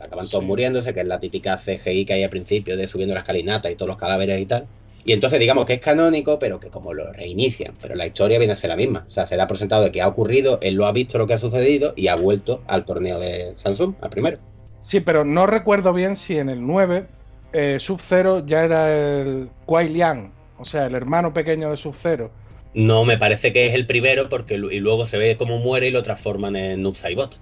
Acaban 0.00 0.28
todos 0.28 0.44
muriéndose, 0.44 0.92
que 0.92 1.00
es 1.00 1.06
la 1.06 1.20
típica 1.20 1.58
CGI 1.58 2.04
que 2.04 2.14
hay 2.14 2.24
al 2.24 2.30
principio 2.30 2.76
de 2.76 2.88
subiendo 2.88 3.14
la 3.14 3.20
escalinata 3.20 3.70
y 3.70 3.76
todos 3.76 3.88
los 3.88 3.96
cadáveres 3.96 4.40
y 4.40 4.46
tal. 4.46 4.66
Y 5.04 5.12
entonces 5.12 5.40
digamos 5.40 5.64
que 5.64 5.74
es 5.74 5.80
canónico, 5.80 6.38
pero 6.38 6.60
que 6.60 6.68
como 6.68 6.92
lo 6.92 7.12
reinician. 7.12 7.74
Pero 7.80 7.94
la 7.94 8.06
historia 8.06 8.38
viene 8.38 8.52
a 8.52 8.56
ser 8.56 8.70
la 8.70 8.76
misma. 8.76 9.04
O 9.06 9.10
sea, 9.10 9.26
se 9.26 9.36
le 9.36 9.42
ha 9.42 9.46
presentado 9.46 9.82
de 9.82 9.92
que 9.92 10.00
ha 10.00 10.08
ocurrido, 10.08 10.58
él 10.60 10.74
lo 10.74 10.86
ha 10.86 10.92
visto 10.92 11.18
lo 11.18 11.26
que 11.26 11.34
ha 11.34 11.38
sucedido 11.38 11.92
y 11.96 12.08
ha 12.08 12.16
vuelto 12.16 12.62
al 12.68 12.84
torneo 12.84 13.18
de 13.18 13.52
Samsung, 13.56 13.94
al 14.00 14.10
primero. 14.10 14.38
Sí, 14.80 15.00
pero 15.00 15.24
no 15.24 15.46
recuerdo 15.46 15.92
bien 15.92 16.16
si 16.16 16.38
en 16.38 16.48
el 16.48 16.64
9 16.64 17.06
eh, 17.52 17.76
Sub-Zero 17.78 18.44
ya 18.46 18.64
era 18.64 19.20
el 19.20 19.50
Kuai 19.66 19.88
Liang, 19.88 20.32
o 20.58 20.64
sea, 20.64 20.86
el 20.86 20.94
hermano 20.94 21.32
pequeño 21.32 21.70
de 21.70 21.76
Sub-Zero. 21.76 22.30
No, 22.74 23.04
me 23.04 23.18
parece 23.18 23.52
que 23.52 23.66
es 23.66 23.74
el 23.74 23.86
primero 23.86 24.28
porque 24.28 24.54
y 24.54 24.80
luego 24.80 25.06
se 25.06 25.18
ve 25.18 25.36
cómo 25.36 25.58
muere 25.58 25.88
y 25.88 25.90
lo 25.90 26.02
transforman 26.02 26.56
en 26.56 26.82
Noob 26.82 26.96
Saibot. 26.96 27.38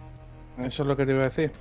Eso 0.65 0.83
es 0.83 0.89
lo 0.89 0.97
que 0.97 1.07
te 1.07 1.13
iba 1.13 1.21
a 1.23 1.25
decir. 1.25 1.53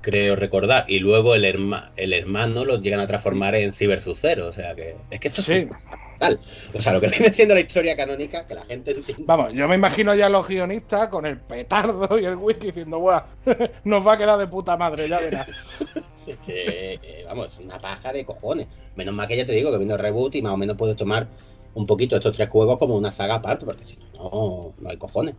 Creo 0.00 0.34
recordar. 0.36 0.84
Y 0.88 0.98
luego 0.98 1.34
el, 1.34 1.44
herma- 1.44 1.90
el 1.96 2.12
hermano 2.12 2.64
lo 2.64 2.80
llegan 2.80 3.00
a 3.00 3.06
transformar 3.06 3.54
en 3.54 3.72
Cyber 3.72 4.00
Sub-Zero. 4.00 4.48
O 4.48 4.52
sea 4.52 4.74
que. 4.74 4.96
Es 5.10 5.20
que 5.20 5.28
esto 5.28 5.42
Sí. 5.42 5.52
es 5.52 5.68
fatal. 5.84 6.40
O 6.74 6.80
sea, 6.80 6.92
lo 6.92 7.00
que 7.00 7.08
viene 7.08 7.32
siendo 7.32 7.54
la 7.54 7.60
historia 7.60 7.96
canónica, 7.96 8.46
que 8.46 8.54
la 8.54 8.64
gente 8.64 8.92
entiende. 8.92 9.22
Vamos, 9.26 9.52
yo 9.52 9.68
me 9.68 9.76
imagino 9.76 10.12
ya 10.14 10.26
a 10.26 10.28
los 10.28 10.46
guionistas 10.48 11.06
con 11.08 11.24
el 11.26 11.38
petardo 11.38 12.18
y 12.18 12.24
el 12.24 12.34
whisky 12.36 12.66
diciendo, 12.68 12.98
¡buah! 12.98 13.22
Nos 13.84 14.04
va 14.06 14.14
a 14.14 14.18
quedar 14.18 14.38
de 14.38 14.46
puta 14.48 14.76
madre, 14.76 15.08
ya 15.08 15.18
verás. 15.20 15.48
Es 16.26 16.36
que, 16.46 16.92
eh, 17.02 17.24
vamos, 17.26 17.48
es 17.58 17.58
una 17.64 17.80
paja 17.80 18.12
de 18.12 18.24
cojones. 18.24 18.68
Menos 18.94 19.12
mal 19.12 19.26
que 19.26 19.36
ya 19.36 19.44
te 19.44 19.52
digo 19.54 19.72
que 19.72 19.78
vino 19.78 19.94
el 19.94 20.00
reboot 20.00 20.36
y 20.36 20.42
más 20.42 20.52
o 20.52 20.56
menos 20.56 20.76
puedes 20.76 20.94
tomar 20.96 21.26
un 21.74 21.86
poquito 21.86 22.16
estos 22.16 22.36
tres 22.36 22.48
juegos 22.48 22.78
como 22.78 22.96
una 22.96 23.10
saga 23.10 23.36
aparte, 23.36 23.64
porque 23.64 23.84
si 23.84 23.98
no, 24.14 24.74
no, 24.78 24.88
hay 24.88 24.96
cojones. 24.96 25.34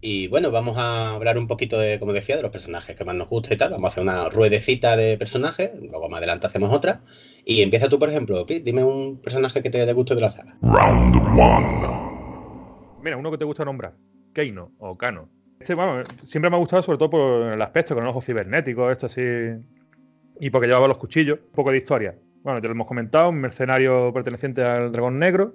Y 0.00 0.26
bueno, 0.26 0.50
vamos 0.50 0.76
a 0.78 1.14
hablar 1.14 1.38
un 1.38 1.46
poquito 1.46 1.78
de, 1.78 2.00
como 2.00 2.12
decía, 2.12 2.36
de 2.36 2.42
los 2.42 2.50
personajes 2.50 2.96
que 2.96 3.04
más 3.04 3.14
nos 3.14 3.28
gusta 3.28 3.54
y 3.54 3.56
tal. 3.56 3.70
Vamos 3.70 3.84
a 3.84 3.92
hacer 3.92 4.02
una 4.02 4.28
ruedecita 4.28 4.96
de 4.96 5.16
personajes, 5.16 5.70
luego 5.80 6.08
más 6.08 6.18
adelante 6.18 6.48
hacemos 6.48 6.72
otra. 6.74 7.02
Y 7.44 7.62
empieza 7.62 7.88
tú, 7.88 8.00
por 8.00 8.08
ejemplo, 8.08 8.44
Pete, 8.44 8.64
dime 8.64 8.82
un 8.82 9.18
personaje 9.18 9.62
que 9.62 9.70
te 9.70 9.86
dé 9.86 9.92
gusto 9.92 10.16
de 10.16 10.20
la 10.20 10.30
saga. 10.30 10.56
Round 10.60 11.16
one. 11.38 12.02
Mira, 13.02 13.16
uno 13.16 13.30
que 13.30 13.38
te 13.38 13.44
gusta 13.44 13.64
nombrar. 13.64 13.94
Keino 14.32 14.72
o 14.78 14.96
Kano. 14.96 15.28
Este, 15.60 15.74
bueno, 15.74 16.02
siempre 16.24 16.50
me 16.50 16.56
ha 16.56 16.58
gustado 16.58 16.82
sobre 16.82 16.98
todo 16.98 17.10
por 17.10 17.52
el 17.52 17.62
aspecto, 17.62 17.94
con 17.94 18.02
el 18.02 18.10
ojo 18.10 18.20
cibernético, 18.20 18.90
esto 18.90 19.06
así. 19.06 19.22
Y 20.40 20.50
porque 20.50 20.66
llevaba 20.66 20.88
los 20.88 20.96
cuchillos. 20.96 21.38
Un 21.38 21.52
poco 21.52 21.70
de 21.70 21.76
historia. 21.76 22.16
Bueno, 22.42 22.60
ya 22.60 22.66
lo 22.66 22.74
hemos 22.74 22.88
comentado, 22.88 23.28
un 23.28 23.36
mercenario 23.36 24.12
perteneciente 24.12 24.64
al 24.64 24.90
Dragón 24.90 25.20
Negro. 25.20 25.54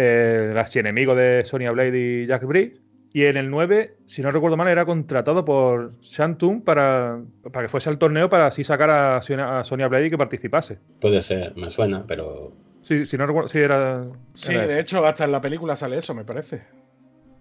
El 0.00 0.56
archienemigo 0.56 1.14
de 1.14 1.44
Sonya 1.44 1.70
Blade 1.72 1.98
y 1.98 2.26
Jack 2.26 2.46
Briggs. 2.46 2.80
Y 3.12 3.24
en 3.24 3.36
el 3.36 3.50
9, 3.50 3.96
si 4.06 4.22
no 4.22 4.30
recuerdo 4.30 4.56
mal, 4.56 4.68
era 4.68 4.86
contratado 4.86 5.44
por 5.44 6.00
Shantung 6.00 6.62
para, 6.62 7.20
para 7.52 7.66
que 7.66 7.68
fuese 7.68 7.90
al 7.90 7.98
torneo 7.98 8.30
para 8.30 8.46
así 8.46 8.62
sacar 8.62 8.88
a 8.88 9.20
Sonya, 9.20 9.58
a 9.58 9.64
Sonya 9.64 9.88
Blade 9.88 10.06
y 10.06 10.10
que 10.10 10.16
participase. 10.16 10.78
Puede 11.00 11.20
ser, 11.20 11.54
me 11.56 11.68
suena, 11.68 12.04
pero. 12.06 12.52
Sí, 12.82 13.04
si 13.04 13.18
no 13.18 13.26
recuerdo, 13.26 13.48
sí 13.48 13.58
era. 13.58 14.06
Sí, 14.32 14.52
era 14.52 14.66
de 14.66 14.80
hecho, 14.80 15.04
hasta 15.04 15.24
en 15.24 15.32
la 15.32 15.40
película 15.40 15.76
sale 15.76 15.98
eso, 15.98 16.14
me 16.14 16.24
parece. 16.24 16.62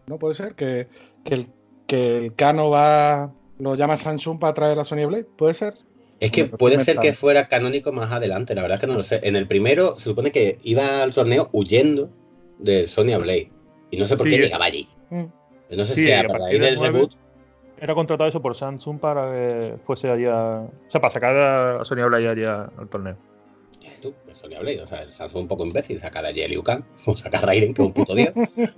¿No 0.07 0.17
puede 0.17 0.33
ser? 0.33 0.55
Que, 0.55 0.87
que 1.23 1.33
el, 1.35 1.47
que 1.87 2.17
el 2.17 2.35
Cano 2.35 2.71
va. 2.71 3.31
Lo 3.59 3.75
llama 3.75 3.95
Samsung 3.95 4.39
para 4.39 4.53
traer 4.53 4.79
a 4.79 4.85
Sony 4.85 5.05
Blade, 5.05 5.27
¿puede 5.37 5.53
ser? 5.53 5.73
Es 6.19 6.31
que 6.31 6.45
puede 6.45 6.79
ser 6.79 6.97
que 6.97 7.13
fuera 7.13 7.47
canónico 7.47 7.91
más 7.93 8.11
adelante, 8.11 8.55
la 8.55 8.61
verdad 8.61 8.75
es 8.75 8.81
que 8.81 8.87
no 8.87 8.95
lo 8.95 9.03
sé. 9.03 9.21
En 9.23 9.35
el 9.35 9.47
primero 9.47 9.97
se 9.97 10.05
supone 10.05 10.31
que 10.31 10.57
iba 10.63 11.01
al 11.01 11.13
torneo 11.13 11.49
huyendo 11.53 12.09
de 12.59 12.85
Sonya 12.85 13.17
Blade. 13.17 13.51
Y 13.91 13.97
no 13.97 14.07
sé 14.07 14.15
por 14.15 14.25
Sí, 14.25 14.29
qué 14.31 14.35
eh. 14.35 14.41
llegaba 14.43 14.65
allí. 14.65 14.87
Mm. 15.09 15.23
No 15.71 15.85
sé 15.85 15.93
Sí, 15.95 16.05
si 16.05 16.11
a 16.11 16.23
partir 16.27 16.61
del 16.61 16.79
reboot. 16.79 17.13
Era 17.81 17.95
contratado 17.95 18.27
eso 18.29 18.41
por 18.41 18.55
Samsung 18.55 18.99
para 18.99 19.31
que 19.31 19.75
fuese 19.83 20.09
allá. 20.09 20.61
O 20.61 20.71
sea, 20.87 20.99
para 20.99 21.11
sacar 21.11 21.35
a 21.35 21.85
Sonya 21.85 22.05
Blade 22.07 22.27
allá 22.29 22.69
al 22.77 22.87
torneo. 22.89 23.15
Tú, 24.01 24.13
de 24.27 24.35
Sonya 24.35 24.59
Blade, 24.59 24.81
o 24.81 24.87
sea, 24.87 25.01
el 25.03 25.11
Samsung 25.11 25.43
un 25.43 25.47
poco 25.47 25.65
imbécil, 25.65 25.99
saca 25.99 26.21
de 26.21 26.27
allí 26.29 26.43
a 26.43 26.47
Liu 26.47 26.61
Kang, 26.61 26.83
o 27.05 27.15
saca 27.15 27.37
a 27.39 27.41
Raiden, 27.41 27.73
que 27.73 27.81
es 27.81 27.87
un 27.87 27.93
puto 27.93 28.13
día. 28.15 28.33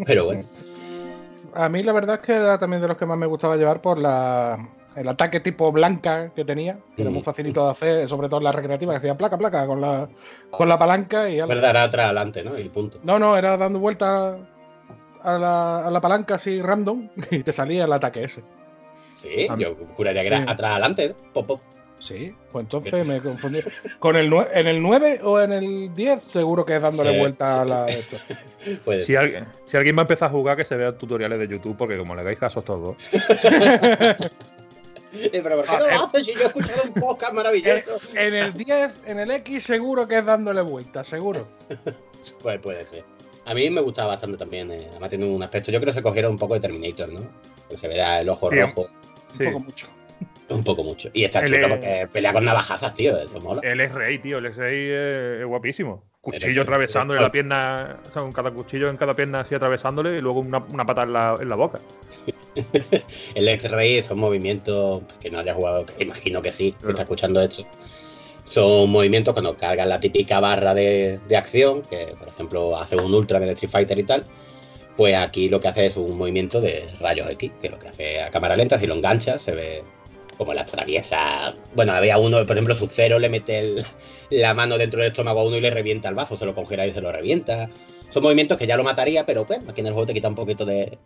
Pero 0.05 0.25
bueno, 0.25 0.43
A 1.53 1.67
mí 1.69 1.83
la 1.83 1.91
verdad 1.93 2.15
es 2.21 2.21
que 2.25 2.33
era 2.33 2.57
también 2.57 2.81
de 2.81 2.87
los 2.87 2.97
que 2.97 3.05
más 3.05 3.17
me 3.17 3.25
gustaba 3.25 3.57
llevar 3.57 3.81
por 3.81 3.97
la, 3.97 4.69
el 4.95 5.07
ataque 5.07 5.39
tipo 5.39 5.71
blanca 5.71 6.31
que 6.35 6.43
tenía, 6.45 6.77
que 6.95 7.01
era 7.03 7.11
muy 7.11 7.23
facilito 7.23 7.65
de 7.65 7.71
hacer, 7.71 8.07
sobre 8.07 8.27
todo 8.27 8.39
en 8.39 8.43
la 8.45 8.51
recreativa, 8.51 8.91
que 8.93 8.97
hacía 8.97 9.17
placa, 9.17 9.37
placa 9.37 9.65
con 9.65 9.79
la, 9.81 10.09
con 10.49 10.67
la 10.67 10.77
palanca 10.77 11.29
y... 11.29 11.39
es 11.39 11.47
verdad, 11.47 11.69
era 11.69 11.83
atrás 11.83 12.05
adelante, 12.05 12.43
¿no? 12.43 12.57
Y 12.59 12.67
punto. 12.69 12.99
No, 13.03 13.17
no, 13.19 13.37
era 13.37 13.55
dando 13.57 13.79
vuelta 13.79 14.37
a 15.23 15.37
la, 15.37 15.87
a 15.87 15.91
la 15.91 16.01
palanca 16.01 16.35
así 16.35 16.61
random 16.61 17.09
y 17.31 17.43
te 17.43 17.53
salía 17.53 17.85
el 17.85 17.93
ataque 17.93 18.23
ese. 18.23 18.43
Sí, 19.15 19.47
Ah, 19.49 19.55
yo 19.57 19.75
juraría 19.95 20.21
que 20.23 20.27
era 20.29 20.43
atrás 20.51 20.71
adelante. 20.71 21.15
Pop, 21.33 21.45
pop. 21.47 21.61
Sí, 21.99 22.35
pues 22.51 22.63
entonces 22.63 23.05
me 23.05 23.21
confundí. 23.21 23.59
¿Con 23.99 24.15
el 24.15 24.27
nue- 24.31 24.47
¿En 24.55 24.65
el 24.65 24.81
9 24.81 25.19
o 25.23 25.39
en 25.39 25.53
el 25.53 25.93
10? 25.93 26.23
Seguro 26.23 26.65
que 26.65 26.77
es 26.77 26.81
dándole 26.81 27.13
Sí, 27.13 27.19
vuelta 27.19 27.61
a 27.61 27.65
la... 27.65 27.87
esto. 27.89 28.17
Puede 28.83 29.01
Si 29.01 29.15
alguien, 29.15 29.45
si 29.65 29.77
alguien 29.77 29.95
va 29.95 29.99
a 29.99 30.05
empezar 30.05 30.29
a 30.29 30.31
jugar, 30.31 30.57
que 30.57 30.65
se 30.65 30.75
vea 30.75 30.97
tutoriales 30.97 31.37
de 31.37 31.47
YouTube, 31.47 31.77
porque 31.77 31.99
como 31.99 32.15
le 32.15 32.21
hagáis 32.21 32.39
caso 32.39 32.57
a 32.57 32.61
estos 32.61 32.81
dos. 32.81 32.95
Eh, 35.13 35.39
pero 35.43 35.57
¿por 35.57 35.65
qué 35.65 35.77
no 35.77 35.87
lo 35.87 36.03
haces 36.05 36.23
si 36.25 36.33
yo 36.33 36.41
he 36.41 36.45
escuchado 36.45 36.81
un 36.83 37.01
podcast 37.01 37.33
maravilloso? 37.33 37.99
En 38.15 38.33
el 38.33 38.53
10, 38.53 38.91
en 39.05 39.19
el 39.19 39.31
X, 39.31 39.63
seguro 39.63 40.07
que 40.07 40.17
es 40.19 40.25
dándole 40.25 40.61
vuelta, 40.61 41.03
seguro. 41.03 41.47
Pues 42.41 42.59
puede 42.59 42.85
ser. 42.85 43.03
A 43.45 43.55
mí 43.55 43.67
me 43.71 43.81
gustaba 43.81 44.09
bastante 44.09 44.37
también, 44.37 44.69
eh, 44.71 44.87
además 44.91 45.09
tiene 45.09 45.25
un 45.25 45.41
aspecto, 45.41 45.71
yo 45.71 45.79
creo 45.79 45.91
que 45.91 45.97
se 45.97 46.03
cogieron 46.03 46.33
un 46.33 46.37
poco 46.37 46.53
de 46.53 46.59
Terminator, 46.59 47.09
¿no? 47.09 47.21
Que 47.67 47.77
se 47.77 47.87
verá 47.87 48.21
el 48.21 48.29
ojo 48.29 48.47
Sí. 48.49 48.59
rojo 48.59 48.85
Sí. 49.35 49.43
Un 49.45 49.53
poco 49.53 49.59
mucho. 49.65 49.87
Un 50.55 50.63
poco 50.63 50.83
mucho. 50.83 51.09
Y 51.13 51.23
está 51.23 51.43
chulo 51.45 51.69
porque 51.69 52.07
pelea 52.11 52.33
con 52.33 52.43
navajazas, 52.45 52.93
tío, 52.93 53.17
eso 53.17 53.39
mola. 53.41 53.61
El 53.63 53.79
X-Ray, 53.81 54.19
tío, 54.19 54.37
el 54.39 54.45
es, 54.47 54.57
es 54.57 55.45
guapísimo. 55.45 56.03
Cuchillo 56.21 56.61
atravesándole 56.61 57.19
la 57.19 57.31
pierna, 57.31 57.97
o 58.07 58.11
sea, 58.11 58.21
con 58.21 58.31
cada 58.31 58.51
cuchillo 58.51 58.89
en 58.89 58.97
cada 58.97 59.15
pierna 59.15 59.39
así 59.39 59.55
atravesándole 59.55 60.17
y 60.17 60.21
luego 60.21 60.39
una, 60.41 60.59
una 60.59 60.85
pata 60.85 61.01
en 61.03 61.13
la, 61.13 61.35
en 61.41 61.49
la 61.49 61.55
boca. 61.55 61.79
El 63.35 63.47
X-Ray 63.47 64.03
son 64.03 64.19
movimientos 64.19 65.01
que 65.19 65.29
no 65.31 65.39
haya 65.39 65.53
jugado, 65.53 65.85
que 65.85 66.03
imagino 66.03 66.41
que 66.41 66.51
sí, 66.51 66.65
si 66.65 66.71
Claro. 66.73 66.89
está 66.91 67.01
escuchando 67.03 67.41
esto. 67.41 67.65
Son 68.43 68.89
movimientos 68.89 69.33
cuando 69.33 69.55
cargan 69.55 69.89
la 69.89 69.99
típica 69.99 70.39
barra 70.39 70.73
de, 70.73 71.19
de 71.27 71.37
acción, 71.37 71.81
que 71.83 72.13
por 72.19 72.27
ejemplo 72.27 72.77
hace 72.77 72.97
un 72.97 73.13
ultra 73.13 73.37
en 73.37 73.43
el 73.43 73.49
Street 73.51 73.71
Fighter 73.71 73.97
y 73.97 74.03
tal. 74.03 74.25
Pues 74.97 75.15
aquí 75.15 75.47
lo 75.49 75.59
que 75.59 75.69
hace 75.69 75.85
es 75.87 75.97
un 75.97 76.17
movimiento 76.17 76.59
de 76.59 76.87
rayos 76.99 77.29
X, 77.31 77.51
que 77.61 77.69
lo 77.69 77.79
que 77.79 77.87
hace 77.87 78.21
a 78.21 78.29
cámara 78.29 78.55
lenta, 78.55 78.77
si 78.77 78.85
lo 78.87 78.93
enganchas, 78.95 79.41
se 79.41 79.53
ve 79.55 79.83
como 80.41 80.55
la 80.55 80.61
atraviesa. 80.61 81.53
Bueno, 81.75 81.93
había 81.93 82.17
uno, 82.17 82.43
por 82.47 82.55
ejemplo, 82.55 82.73
su 82.73 82.87
cero 82.87 83.19
le 83.19 83.29
mete 83.29 83.59
el- 83.59 83.85
la 84.31 84.55
mano 84.55 84.75
dentro 84.79 84.99
del 84.99 85.09
estómago 85.11 85.41
a 85.41 85.43
uno 85.43 85.55
y 85.57 85.61
le 85.61 85.69
revienta 85.69 86.09
el 86.09 86.15
bazo, 86.15 86.35
se 86.35 86.47
lo 86.47 86.55
congela 86.55 86.87
y 86.87 86.91
se 86.93 86.99
lo 86.99 87.11
revienta. 87.11 87.69
Son 88.09 88.23
movimientos 88.23 88.57
que 88.57 88.65
ya 88.65 88.75
lo 88.75 88.83
mataría, 88.83 89.23
pero 89.23 89.45
bueno, 89.45 89.69
aquí 89.69 89.81
en 89.81 89.87
el 89.87 89.93
juego 89.93 90.07
te 90.07 90.15
quita 90.15 90.29
un 90.29 90.33
poquito 90.35 90.65
de, 90.65 90.97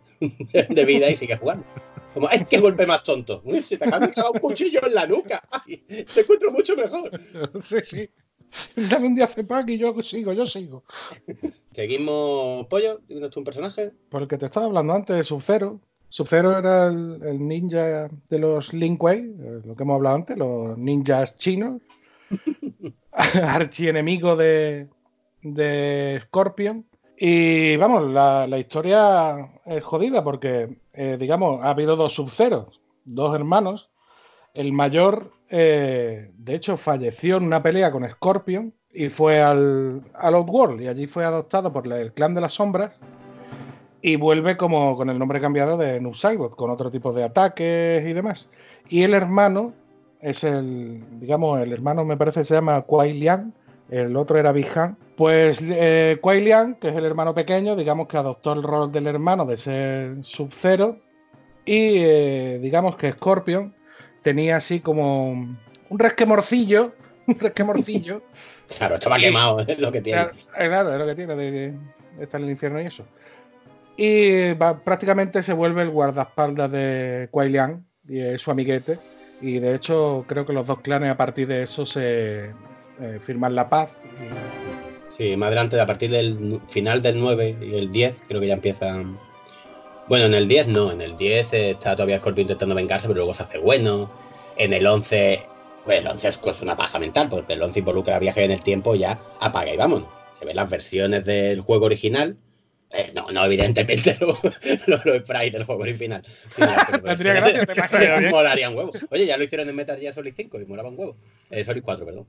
de 0.70 0.84
vida 0.86 1.10
y 1.10 1.16
sigues 1.16 1.38
jugando. 1.38 1.66
Como, 2.14 2.28
¡ay, 2.28 2.46
qué 2.48 2.56
golpe 2.58 2.86
más 2.86 3.02
tonto! 3.02 3.42
Uy, 3.44 3.60
se 3.60 3.76
te 3.76 3.84
acaba 3.84 4.06
de 4.06 4.14
un 4.32 4.38
cuchillo 4.40 4.80
en 4.86 4.94
la 4.94 5.06
nuca. 5.06 5.46
Ay, 5.50 5.84
te 6.14 6.20
encuentro 6.22 6.50
mucho 6.50 6.74
mejor. 6.74 7.10
sí, 7.62 7.76
sí. 7.84 8.10
Dame 8.74 9.08
un 9.08 9.14
día 9.14 9.26
pack 9.28 9.68
y 9.68 9.76
yo 9.76 9.94
sigo, 10.02 10.32
yo 10.32 10.46
sigo. 10.46 10.82
Seguimos, 11.72 12.66
Pollo, 12.68 13.00
dinos 13.06 13.30
tú 13.30 13.40
un 13.40 13.44
personaje. 13.44 13.92
Por 14.08 14.22
el 14.22 14.28
que 14.28 14.38
te 14.38 14.46
estaba 14.46 14.64
hablando 14.64 14.94
antes, 14.94 15.26
Sub-Zero. 15.26 15.78
Sub-Zero 16.16 16.56
era 16.56 16.86
el, 16.86 17.46
ninja 17.46 18.08
de 18.30 18.38
los 18.38 18.72
Lin 18.72 18.96
Kuei, 18.96 19.18
eh, 19.18 19.60
lo 19.62 19.74
que 19.74 19.82
hemos 19.82 19.96
hablado 19.96 20.16
antes, 20.16 20.38
los 20.38 20.78
ninjas 20.78 21.36
chinos. 21.36 21.82
Archienemigo 23.12 24.34
de, 24.34 24.88
de 25.42 26.18
Scorpion. 26.22 26.86
Y 27.18 27.76
vamos, 27.76 28.10
la, 28.10 28.46
la 28.46 28.56
historia 28.56 29.46
es 29.66 29.84
jodida 29.84 30.24
porque, 30.24 30.78
eh, 30.94 31.18
digamos, 31.20 31.62
ha 31.62 31.68
habido 31.68 31.96
dos 31.96 32.14
Sub-Zeros, 32.14 32.80
dos 33.04 33.34
hermanos. 33.34 33.90
El 34.54 34.72
mayor, 34.72 35.32
eh, 35.50 36.30
de 36.34 36.54
hecho, 36.54 36.78
falleció 36.78 37.36
en 37.36 37.44
una 37.44 37.62
pelea 37.62 37.92
con 37.92 38.08
Scorpion 38.08 38.72
y 38.90 39.10
fue 39.10 39.42
al, 39.42 40.02
al 40.14 40.34
Outworld 40.34 40.80
y 40.80 40.88
allí 40.88 41.06
fue 41.06 41.26
adoptado 41.26 41.74
por 41.74 41.86
el 41.92 42.14
clan 42.14 42.32
de 42.32 42.40
las 42.40 42.54
sombras 42.54 42.92
y 44.06 44.14
vuelve 44.14 44.56
como 44.56 44.94
con 44.94 45.10
el 45.10 45.18
nombre 45.18 45.40
cambiado 45.40 45.76
de 45.76 46.00
Noob 46.00 46.14
Saibot, 46.14 46.54
con 46.54 46.70
otro 46.70 46.92
tipo 46.92 47.12
de 47.12 47.24
ataques 47.24 48.08
y 48.08 48.12
demás. 48.12 48.48
Y 48.88 49.02
el 49.02 49.14
hermano 49.14 49.74
es 50.20 50.44
el, 50.44 51.02
digamos, 51.18 51.60
el 51.60 51.72
hermano 51.72 52.04
me 52.04 52.16
parece 52.16 52.38
que 52.38 52.44
se 52.44 52.54
llama 52.54 52.82
Kuai 52.82 53.14
Liang, 53.14 53.52
el 53.90 54.16
otro 54.16 54.38
era 54.38 54.52
Bihan. 54.52 54.96
Pues 55.16 55.58
eh, 55.60 56.18
Kuai 56.20 56.40
Liang, 56.44 56.76
que 56.76 56.90
es 56.90 56.94
el 56.94 57.04
hermano 57.04 57.34
pequeño, 57.34 57.74
digamos 57.74 58.06
que 58.06 58.16
adoptó 58.16 58.52
el 58.52 58.62
rol 58.62 58.92
del 58.92 59.08
hermano 59.08 59.44
de 59.44 59.56
ser 59.56 60.22
Sub-Zero 60.22 61.00
y 61.64 61.96
eh, 61.96 62.60
digamos 62.62 62.94
que 62.94 63.10
Scorpion 63.10 63.74
tenía 64.22 64.58
así 64.58 64.78
como 64.78 65.30
un 65.32 65.98
resquemorcillo, 65.98 66.94
un 67.26 67.40
resquemorcillo. 67.40 68.22
Claro, 68.78 68.96
estaba 68.96 69.16
quemado, 69.16 69.60
es 69.60 69.78
lo 69.78 69.92
que 69.92 70.00
tiene. 70.00 70.22
Claro, 70.22 70.36
claro, 70.52 70.92
es 70.92 70.98
lo 70.98 71.06
que 71.06 71.14
tiene 71.14 71.36
de, 71.36 71.50
de 71.52 71.74
estar 72.20 72.40
en 72.40 72.46
el 72.46 72.50
infierno 72.50 72.82
y 72.82 72.86
eso. 72.86 73.04
Y 73.96 74.54
prácticamente 74.54 75.42
se 75.42 75.52
vuelve 75.52 75.82
el 75.82 75.90
guardaespaldas 75.90 76.70
de 76.70 77.28
Kuai 77.30 77.50
Liang 77.50 77.84
y 78.06 78.20
es 78.20 78.42
su 78.42 78.50
amiguete. 78.50 78.98
Y 79.40 79.58
de 79.58 79.74
hecho, 79.74 80.24
creo 80.26 80.46
que 80.46 80.52
los 80.52 80.66
dos 80.66 80.80
clanes 80.80 81.10
a 81.10 81.16
partir 81.16 81.48
de 81.48 81.62
eso 81.62 81.86
se 81.86 82.50
eh, 83.00 83.20
firman 83.22 83.54
la 83.54 83.68
paz. 83.68 83.96
Sí, 85.16 85.36
más 85.36 85.48
adelante, 85.48 85.80
a 85.80 85.86
partir 85.86 86.10
del 86.10 86.60
final 86.68 87.00
del 87.00 87.18
9 87.18 87.56
y 87.60 87.74
el 87.74 87.90
10, 87.90 88.14
creo 88.28 88.40
que 88.40 88.48
ya 88.48 88.54
empiezan. 88.54 89.18
Bueno, 90.08 90.26
en 90.26 90.34
el 90.34 90.46
10 90.46 90.68
no, 90.68 90.92
en 90.92 91.00
el 91.00 91.16
10 91.16 91.52
está 91.52 91.96
todavía 91.96 92.18
Scorpio 92.18 92.42
intentando 92.42 92.74
vengarse, 92.74 93.06
pero 93.08 93.18
luego 93.18 93.34
se 93.34 93.42
hace 93.42 93.58
bueno. 93.58 94.10
En 94.56 94.72
el 94.72 94.86
11, 94.86 95.42
pues 95.84 96.00
el 96.00 96.06
11 96.06 96.28
es 96.28 96.36
pues, 96.36 96.60
una 96.60 96.76
paja 96.76 96.98
mental, 96.98 97.28
porque 97.28 97.54
el 97.54 97.62
11 97.62 97.78
involucra 97.78 98.18
viaje 98.18 98.44
en 98.44 98.50
el 98.50 98.62
tiempo, 98.62 98.94
ya 98.94 99.18
apaga 99.40 99.72
y 99.72 99.76
vámonos. 99.76 100.08
Se 100.34 100.44
ven 100.44 100.56
las 100.56 100.68
versiones 100.68 101.24
del 101.24 101.60
juego 101.62 101.86
original. 101.86 102.36
Eh, 102.90 103.10
no, 103.14 103.30
no, 103.32 103.44
evidentemente 103.44 104.16
los 104.20 104.38
lo, 104.86 105.00
lo 105.04 105.18
sprites 105.20 105.52
del 105.52 105.64
juego 105.64 105.82
original. 105.82 106.22
Tendría 107.04 107.34
gracia, 107.34 107.66
te. 107.66 108.20
Molarían 108.30 108.76
huevos. 108.76 109.06
Oye, 109.10 109.26
ya 109.26 109.36
lo 109.36 109.44
hicieron 109.44 109.68
en 109.68 109.76
Metal 109.76 109.98
Gear 109.98 110.14
Solid 110.14 110.34
5 110.36 110.60
y 110.60 110.66
molaban 110.66 110.98
huevos. 110.98 111.16
Eh, 111.50 111.64
Solid 111.64 111.82
4, 111.82 112.06
perdón. 112.06 112.26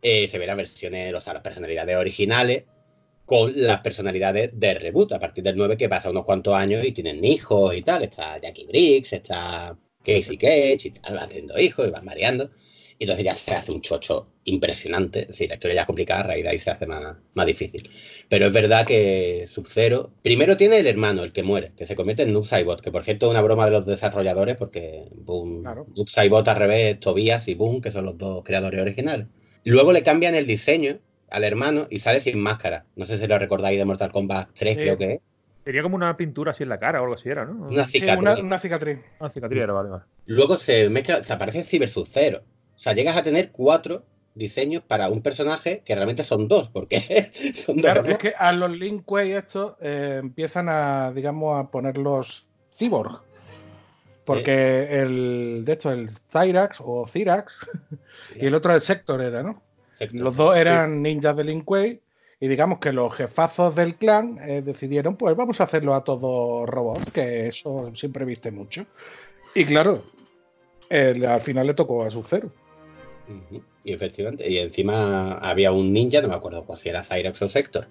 Eh, 0.00 0.26
se 0.28 0.38
verán 0.38 0.56
versiones, 0.56 1.14
o 1.14 1.20
sea, 1.20 1.34
las 1.34 1.42
personalidades 1.42 1.96
originales 1.96 2.64
con 3.24 3.52
las 3.54 3.80
personalidades 3.80 4.50
de 4.52 4.74
reboot 4.74 5.12
a 5.12 5.18
partir 5.20 5.44
del 5.44 5.56
9 5.56 5.76
que 5.76 5.88
pasa 5.88 6.10
unos 6.10 6.24
cuantos 6.24 6.54
años 6.54 6.84
y 6.84 6.92
tienen 6.92 7.24
hijos 7.24 7.74
y 7.74 7.82
tal. 7.82 8.02
Está 8.02 8.38
Jackie 8.38 8.66
Briggs, 8.66 9.12
está 9.12 9.76
Casey 10.04 10.36
Cage 10.36 10.88
y 10.88 10.90
tal, 10.90 11.14
van 11.14 11.28
teniendo 11.28 11.58
hijos 11.58 11.86
y 11.86 11.90
van 11.90 12.04
variando. 12.04 12.50
Y 13.02 13.04
entonces 13.04 13.24
ya 13.24 13.34
se 13.34 13.52
hace 13.52 13.72
un 13.72 13.80
chocho 13.80 14.28
impresionante. 14.44 15.22
Es 15.22 15.26
decir, 15.26 15.48
la 15.48 15.54
historia 15.54 15.74
ya 15.74 15.80
es 15.80 15.86
complicada, 15.88 16.20
a 16.20 16.22
raíz 16.28 16.44
de 16.44 16.50
ahí 16.50 16.58
se 16.60 16.70
hace 16.70 16.86
más, 16.86 17.16
más 17.34 17.46
difícil. 17.46 17.90
Pero 18.28 18.46
es 18.46 18.52
verdad 18.52 18.86
que 18.86 19.42
Sub-Zero. 19.48 20.12
Primero 20.22 20.56
tiene 20.56 20.78
el 20.78 20.86
hermano, 20.86 21.24
el 21.24 21.32
que 21.32 21.42
muere, 21.42 21.72
que 21.76 21.84
se 21.84 21.96
convierte 21.96 22.22
en 22.22 22.32
Noob 22.32 22.46
Saibot, 22.46 22.80
que 22.80 22.92
por 22.92 23.02
cierto 23.02 23.26
es 23.26 23.30
una 23.32 23.40
broma 23.42 23.64
de 23.64 23.72
los 23.72 23.84
desarrolladores, 23.86 24.54
porque 24.56 25.08
Boom, 25.16 25.62
Claro. 25.62 25.86
Noob 25.96 26.08
Saibot 26.08 26.46
al 26.46 26.56
revés, 26.56 27.00
Tobias 27.00 27.48
y 27.48 27.56
Boom, 27.56 27.80
que 27.80 27.90
son 27.90 28.04
los 28.04 28.16
dos 28.16 28.44
creadores 28.44 28.80
originales. 28.80 29.26
Luego 29.64 29.92
le 29.92 30.04
cambian 30.04 30.36
el 30.36 30.46
diseño 30.46 31.00
al 31.28 31.42
hermano 31.42 31.88
y 31.90 31.98
sale 31.98 32.20
sin 32.20 32.38
máscara. 32.38 32.84
No 32.94 33.04
sé 33.04 33.18
si 33.18 33.26
lo 33.26 33.36
recordáis 33.36 33.78
de 33.78 33.84
Mortal 33.84 34.12
Kombat 34.12 34.50
3, 34.54 34.74
Sí. 34.76 34.80
creo 34.80 34.96
que 34.96 35.12
es. 35.14 35.20
Tenía 35.64 35.82
como 35.82 35.96
una 35.96 36.16
pintura 36.16 36.52
así 36.52 36.62
en 36.62 36.68
la 36.68 36.78
cara 36.78 37.00
o 37.00 37.02
algo 37.02 37.14
así 37.16 37.28
era, 37.28 37.44
¿no? 37.46 37.66
Una 37.66 37.84
Sí, 37.84 37.98
cicatriz. 37.98 38.18
una, 38.18 38.34
una 38.40 38.58
cicatriz. 38.60 38.98
Ah, 39.18 39.28
cicatriz 39.28 39.60
era, 39.60 39.72
vale, 39.72 39.88
vale. 39.90 40.04
Luego 40.26 40.56
se 40.56 40.88
mezcla, 40.88 41.24
se 41.24 41.32
aparece 41.32 41.64
Cyber 41.64 41.88
Sub-Zero. 41.88 42.42
O 42.82 42.84
sea, 42.84 42.94
llegas 42.94 43.16
a 43.16 43.22
tener 43.22 43.52
cuatro 43.52 44.02
diseños 44.34 44.82
para 44.82 45.08
un 45.08 45.22
personaje 45.22 45.82
que 45.84 45.94
realmente 45.94 46.24
son 46.24 46.48
dos, 46.48 46.68
porque 46.68 47.30
son 47.54 47.76
dos. 47.76 47.84
Claro, 47.84 48.04
es 48.08 48.18
que 48.18 48.34
a 48.36 48.50
los 48.50 48.72
Lin 48.72 49.02
Kuei 49.02 49.30
estos 49.30 49.74
eh, 49.80 50.18
empiezan 50.20 50.68
a, 50.68 51.12
digamos, 51.12 51.60
a 51.60 51.70
ponerlos 51.70 52.48
cyborg. 52.74 53.20
Porque 54.24 55.00
el, 55.00 55.62
de 55.64 55.72
hecho, 55.74 55.92
el 55.92 56.10
Cyrax 56.10 56.78
o 56.80 57.06
Cyrax 57.06 57.54
y 58.34 58.46
el 58.46 58.54
otro 58.56 58.74
el 58.74 58.80
Sector 58.80 59.22
era, 59.22 59.44
¿no? 59.44 59.62
Sector. 59.92 60.20
Los 60.20 60.36
dos 60.36 60.56
eran 60.56 61.02
ninjas 61.02 61.36
de 61.36 61.44
Lin 61.44 61.60
Kuei 61.60 62.02
y 62.40 62.48
digamos 62.48 62.80
que 62.80 62.92
los 62.92 63.14
jefazos 63.14 63.76
del 63.76 63.94
clan 63.94 64.40
eh, 64.42 64.60
decidieron, 64.60 65.14
pues 65.14 65.36
vamos 65.36 65.60
a 65.60 65.64
hacerlo 65.64 65.94
a 65.94 66.02
todos 66.02 66.68
robots, 66.68 67.12
que 67.12 67.46
eso 67.46 67.92
siempre 67.94 68.24
viste 68.24 68.50
mucho. 68.50 68.86
Y 69.54 69.66
claro, 69.66 70.02
al 70.90 71.40
final 71.42 71.68
le 71.68 71.74
tocó 71.74 72.02
a 72.02 72.10
su 72.10 72.24
cero. 72.24 72.50
Y 73.84 73.92
efectivamente, 73.92 74.50
y 74.50 74.58
encima 74.58 75.34
había 75.38 75.72
un 75.72 75.92
ninja, 75.92 76.20
no 76.20 76.28
me 76.28 76.34
acuerdo 76.34 76.64
cuál 76.64 76.78
si 76.78 76.88
era 76.88 77.02
Cyrax 77.02 77.42
o 77.42 77.48
Sector, 77.48 77.88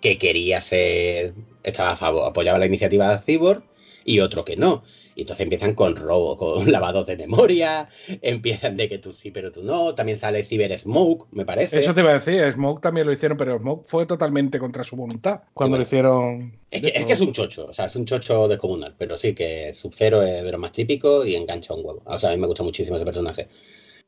que 0.00 0.18
quería 0.18 0.60
ser, 0.60 1.34
estaba 1.62 1.92
a 1.92 1.96
favor, 1.96 2.26
apoyaba 2.26 2.58
la 2.58 2.66
iniciativa 2.66 3.10
de 3.10 3.18
Cyborg, 3.18 3.62
y 4.04 4.20
otro 4.20 4.44
que 4.44 4.56
no. 4.56 4.82
Y 5.16 5.20
entonces 5.20 5.44
empiezan 5.44 5.74
con 5.74 5.94
robo, 5.96 6.36
con 6.36 6.70
lavados 6.72 7.06
de 7.06 7.16
memoria, 7.16 7.88
empiezan 8.20 8.76
de 8.76 8.88
que 8.88 8.98
tú 8.98 9.12
sí, 9.12 9.30
pero 9.30 9.52
tú 9.52 9.62
no. 9.62 9.94
También 9.94 10.18
sale 10.18 10.44
Cyber 10.44 10.76
Smoke, 10.76 11.28
me 11.30 11.44
parece. 11.44 11.78
Eso 11.78 11.94
te 11.94 12.00
iba 12.00 12.10
a 12.10 12.14
decir, 12.14 12.52
Smoke 12.52 12.82
también 12.82 13.06
lo 13.06 13.12
hicieron, 13.12 13.38
pero 13.38 13.58
Smoke 13.58 13.86
fue 13.86 14.06
totalmente 14.06 14.58
contra 14.58 14.82
su 14.82 14.96
voluntad 14.96 15.42
cuando 15.52 15.76
lo 15.76 15.82
hicieron. 15.82 16.58
Es 16.70 16.82
que, 16.82 16.88
es 16.88 17.06
que 17.06 17.12
es 17.12 17.20
un 17.20 17.32
chocho, 17.32 17.66
o 17.66 17.72
sea, 17.72 17.86
es 17.86 17.94
un 17.94 18.04
chocho 18.04 18.48
descomunal, 18.48 18.94
pero 18.98 19.16
sí 19.16 19.34
que 19.34 19.72
Sub-Zero 19.72 20.22
es 20.22 20.44
de 20.44 20.50
los 20.50 20.60
más 20.60 20.72
típicos 20.72 21.26
y 21.26 21.36
engancha 21.36 21.72
un 21.74 21.86
huevo. 21.86 22.02
O 22.04 22.18
sea, 22.18 22.30
a 22.30 22.32
mí 22.32 22.40
me 22.40 22.48
gusta 22.48 22.64
muchísimo 22.64 22.96
ese 22.96 23.04
personaje. 23.04 23.48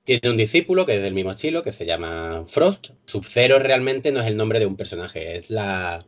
Tiene 0.07 0.31
un 0.31 0.37
discípulo 0.37 0.87
que 0.87 0.95
es 0.95 1.03
del 1.03 1.15
mismo 1.15 1.33
estilo, 1.33 1.65
que 1.65 1.73
se 1.73 1.85
llama 1.85 2.45
Frost. 2.47 2.91
Sub-Zero 3.07 3.59
realmente 3.59 4.13
no 4.13 4.21
es 4.21 4.27
el 4.29 4.37
nombre 4.37 4.61
de 4.61 4.67
un 4.67 4.77
personaje, 4.77 5.37
es 5.37 5.51
la, 5.51 6.07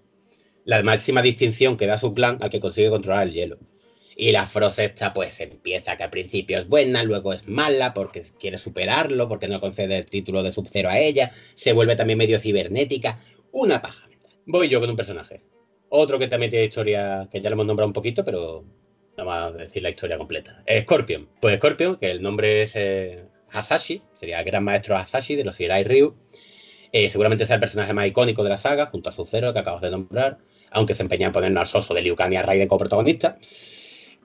la 0.65 0.85
máxima 0.85 1.21
distinción 1.21 1.77
que 1.77 1.87
da 1.87 1.99
su 1.99 2.15
clan 2.15 2.39
al 2.41 2.49
que 2.49 2.61
consigue 2.61 2.91
controlar 2.91 3.27
el 3.27 3.35
hielo. 3.35 3.59
Y 4.17 4.31
la 4.31 4.47
Frost 4.47 4.79
esta 4.79 5.13
pues 5.13 5.41
empieza 5.41 5.97
que 5.97 6.05
al 6.05 6.11
principio 6.11 6.61
es 6.61 6.69
buena, 6.69 7.03
luego 7.03 7.33
es 7.33 7.49
mala 7.49 7.93
porque 7.93 8.23
quiere 8.39 8.59
superarlo, 8.59 9.29
porque 9.29 9.49
no 9.49 9.61
concede 9.61 9.97
el 9.97 10.07
título 10.07 10.45
de 10.45 10.53
Sub-Zero 10.53 10.89
a 10.89 11.01
ella, 11.01 11.33
se 11.57 11.73
vuelve 11.73 11.97
también 11.97 12.21
medio 12.21 12.39
cibernética, 12.39 13.19
una 13.51 13.83
paja. 13.83 14.09
Voy 14.47 14.69
yo 14.69 14.79
con 14.79 14.91
un 14.91 14.97
personaje. 14.97 15.43
Otro 15.89 16.21
que 16.21 16.29
también 16.29 16.51
tiene 16.51 16.67
historia, 16.67 17.29
que 17.33 17.41
ya 17.41 17.51
lo 17.51 17.55
hemos 17.55 17.67
nombrado 17.67 17.89
un 17.89 17.95
poquito, 17.95 18.25
pero 18.25 18.65
no 19.17 19.25
vamos 19.25 19.57
a 19.57 19.59
decir 19.65 19.83
la 19.83 19.91
historia 19.91 20.17
completa. 20.17 20.63
Scorpion. 20.83 21.29
Pues 21.41 21.57
Scorpion, 21.57 21.97
que 21.97 22.13
el 22.13 22.23
nombre 22.23 22.63
es 22.63 22.77
eh, 22.77 23.25
Hasashi, 23.53 24.03
sería 24.13 24.41
el 24.41 24.45
gran 24.45 24.65
maestro 24.65 24.97
Hasashi 24.97 25.37
de 25.37 25.45
los 25.45 25.59
Shirai 25.59 25.85
Ryu. 25.85 26.15
Eh, 26.93 27.11
seguramente 27.11 27.47
sea 27.47 27.55
el 27.55 27.61
personaje 27.61 27.93
más 27.93 28.07
icónico 28.07 28.43
de 28.43 28.51
la 28.51 28.57
saga, 28.57 28.87
junto 28.87 29.11
a 29.11 29.13
Sub-Zero, 29.13 29.53
que 29.53 29.59
acabas 29.59 29.83
de 29.83 29.91
nombrar, 29.91 30.39
aunque 30.71 30.95
se 30.95 31.03
empeña 31.03 31.27
en 31.27 31.33
ponernos 31.33 31.61
al 31.61 31.67
soso 31.67 31.95
de 31.95 32.03
Liu 32.03 32.17
Kang 32.17 32.33
y 32.33 32.37
a 32.37 32.43
Raiden 32.43 32.69
como 32.69 32.79
protagonista. 32.79 33.39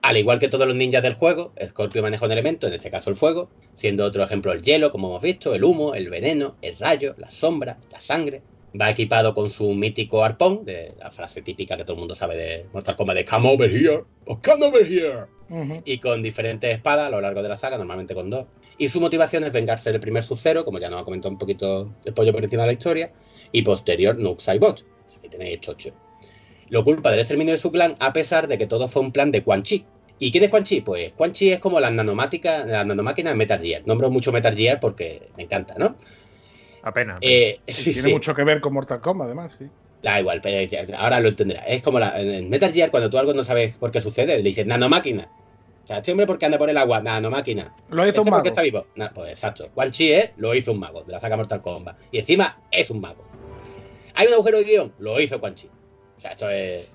Al 0.02 0.18
igual 0.18 0.38
que 0.38 0.48
todos 0.48 0.66
los 0.66 0.76
ninjas 0.76 1.02
del 1.02 1.14
juego, 1.14 1.54
Scorpio 1.66 2.02
maneja 2.02 2.26
un 2.26 2.32
elemento, 2.32 2.66
en 2.66 2.74
este 2.74 2.90
caso 2.90 3.08
el 3.08 3.16
fuego, 3.16 3.50
siendo 3.74 4.04
otro 4.04 4.22
ejemplo 4.22 4.52
el 4.52 4.62
hielo, 4.62 4.90
como 4.90 5.08
hemos 5.08 5.22
visto, 5.22 5.54
el 5.54 5.64
humo, 5.64 5.94
el 5.94 6.10
veneno, 6.10 6.56
el 6.60 6.76
rayo, 6.78 7.14
la 7.16 7.30
sombra, 7.30 7.78
la 7.90 8.00
sangre. 8.00 8.42
Va 8.80 8.90
equipado 8.90 9.34
con 9.34 9.48
su 9.48 9.72
mítico 9.72 10.24
arpón, 10.24 10.64
de 10.64 10.94
la 10.98 11.10
frase 11.12 11.42
típica 11.42 11.76
que 11.76 11.84
todo 11.84 11.92
el 11.92 12.00
mundo 12.00 12.16
sabe 12.16 12.36
de 12.36 12.66
Mortal 12.72 12.96
Kombat 12.96 13.16
de 13.16 13.24
Come 13.24 13.52
over 13.52 13.70
here, 13.70 14.02
o 14.26 14.40
come 14.40 14.66
over 14.66 14.84
here. 14.84 15.26
Y 15.84 15.98
con 15.98 16.22
diferentes 16.22 16.74
espadas 16.74 17.06
a 17.06 17.10
lo 17.10 17.20
largo 17.20 17.42
de 17.42 17.48
la 17.50 17.56
saga, 17.56 17.78
normalmente 17.78 18.14
con 18.14 18.30
dos. 18.30 18.46
Y 18.76 18.88
su 18.88 19.00
motivación 19.00 19.44
es 19.44 19.52
vengarse 19.52 19.92
del 19.92 20.00
primer 20.00 20.24
Sub-Zero, 20.24 20.64
como 20.64 20.80
ya 20.80 20.90
nos 20.90 21.02
ha 21.02 21.04
comentado 21.04 21.32
un 21.32 21.38
poquito 21.38 21.94
el 22.04 22.14
pollo 22.14 22.32
por 22.32 22.42
encima 22.42 22.62
de 22.62 22.68
la 22.68 22.72
historia, 22.72 23.12
y 23.52 23.62
posterior 23.62 24.18
Noob 24.18 24.40
Saibot. 24.40 24.80
O 24.80 25.10
sea, 25.10 25.20
que 25.22 25.28
tenéis 25.28 25.60
chocho. 25.60 25.90
Lo 26.68 26.82
culpa 26.82 27.10
del 27.10 27.20
exterminio 27.20 27.52
de 27.52 27.58
su 27.58 27.70
clan, 27.70 27.94
a 28.00 28.12
pesar 28.12 28.48
de 28.48 28.58
que 28.58 28.66
todo 28.66 28.88
fue 28.88 29.02
un 29.02 29.12
plan 29.12 29.30
de 29.30 29.44
Quan 29.44 29.62
Chi. 29.62 29.84
¿Y 30.18 30.32
quién 30.32 30.42
es 30.42 30.50
Quan 30.50 30.64
Chi? 30.64 30.80
Pues 30.80 31.12
Quan 31.12 31.30
Chi 31.30 31.52
es 31.52 31.60
como 31.60 31.78
la 31.78 31.90
nanomática, 31.90 32.66
la 32.66 32.84
nanomáquina 32.84 33.30
de 33.30 33.36
Metal 33.36 33.60
Gear. 33.60 33.82
Nombro 33.86 34.10
mucho 34.10 34.32
Metal 34.32 34.56
Gear 34.56 34.80
porque 34.80 35.28
me 35.36 35.44
encanta, 35.44 35.74
¿no? 35.78 35.96
Apenas. 36.84 37.18
Eh, 37.22 37.60
sí, 37.66 37.92
Tiene 37.92 38.08
sí. 38.08 38.12
mucho 38.14 38.34
que 38.34 38.44
ver 38.44 38.60
con 38.60 38.74
Mortal 38.74 39.00
Kombat, 39.00 39.26
además, 39.26 39.56
sí. 39.58 39.66
Da 40.02 40.20
igual, 40.20 40.40
pero 40.42 40.58
ahora 40.98 41.18
lo 41.18 41.30
entenderás. 41.30 41.64
Es 41.66 41.82
como 41.82 41.98
la, 41.98 42.20
en 42.20 42.50
Metal 42.50 42.70
Gear, 42.72 42.90
cuando 42.90 43.08
tú 43.08 43.18
algo 43.18 43.32
no 43.32 43.42
sabes 43.42 43.74
por 43.76 43.90
qué 43.90 44.02
sucede, 44.02 44.36
le 44.36 44.42
dices 44.42 44.66
nanomáquina. 44.66 45.30
O 45.82 45.86
sea, 45.86 45.98
este 45.98 46.12
hombre, 46.12 46.26
¿por 46.26 46.38
qué 46.38 46.44
anda 46.46 46.58
por 46.58 46.68
el 46.68 46.76
agua? 46.76 47.00
Nanomáquina. 47.00 47.74
Lo 47.90 48.02
hizo 48.02 48.08
¿Este 48.08 48.20
un 48.20 48.24
por 48.24 48.30
mago. 48.32 48.42
qué 48.42 48.48
está 48.50 48.62
vivo? 48.62 48.86
Nah, 48.96 49.08
pues 49.14 49.30
exacto. 49.30 49.70
Quan 49.74 49.90
Chi 49.92 50.12
es, 50.12 50.30
lo 50.36 50.54
hizo 50.54 50.72
un 50.72 50.78
mago, 50.78 51.02
de 51.04 51.12
la 51.12 51.20
saga 51.20 51.36
Mortal 51.36 51.62
Kombat. 51.62 51.98
Y 52.12 52.18
encima 52.18 52.58
es 52.70 52.90
un 52.90 53.00
mago. 53.00 53.24
¿Hay 54.14 54.26
un 54.26 54.34
agujero 54.34 54.58
de 54.58 54.64
guion? 54.64 54.92
Lo 54.98 55.18
hizo 55.20 55.40
Quan 55.40 55.54
Chi. 55.54 55.68
O 56.16 56.20
sea, 56.20 56.32
esto 56.32 56.50
es. 56.50 56.92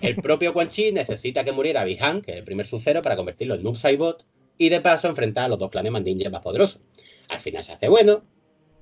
El 0.00 0.16
propio 0.16 0.52
Quan 0.52 0.68
Chi 0.68 0.92
necesita 0.92 1.42
que 1.44 1.52
muriera 1.52 1.82
Bihan, 1.84 2.20
que 2.22 2.32
es 2.32 2.36
el 2.36 2.44
primer 2.44 2.66
sucero, 2.66 3.02
para 3.02 3.16
convertirlo 3.16 3.54
en 3.54 3.62
Noob 3.62 3.76
Saibot 3.76 4.24
y 4.58 4.68
de 4.68 4.80
paso 4.80 5.08
enfrentar 5.08 5.46
a 5.46 5.48
los 5.48 5.58
dos 5.58 5.70
clanes 5.70 5.90
mandinjas 5.90 6.30
más 6.30 6.42
poderosos. 6.42 6.80
Al 7.28 7.40
final 7.40 7.64
se 7.64 7.72
hace 7.72 7.88
bueno, 7.88 8.22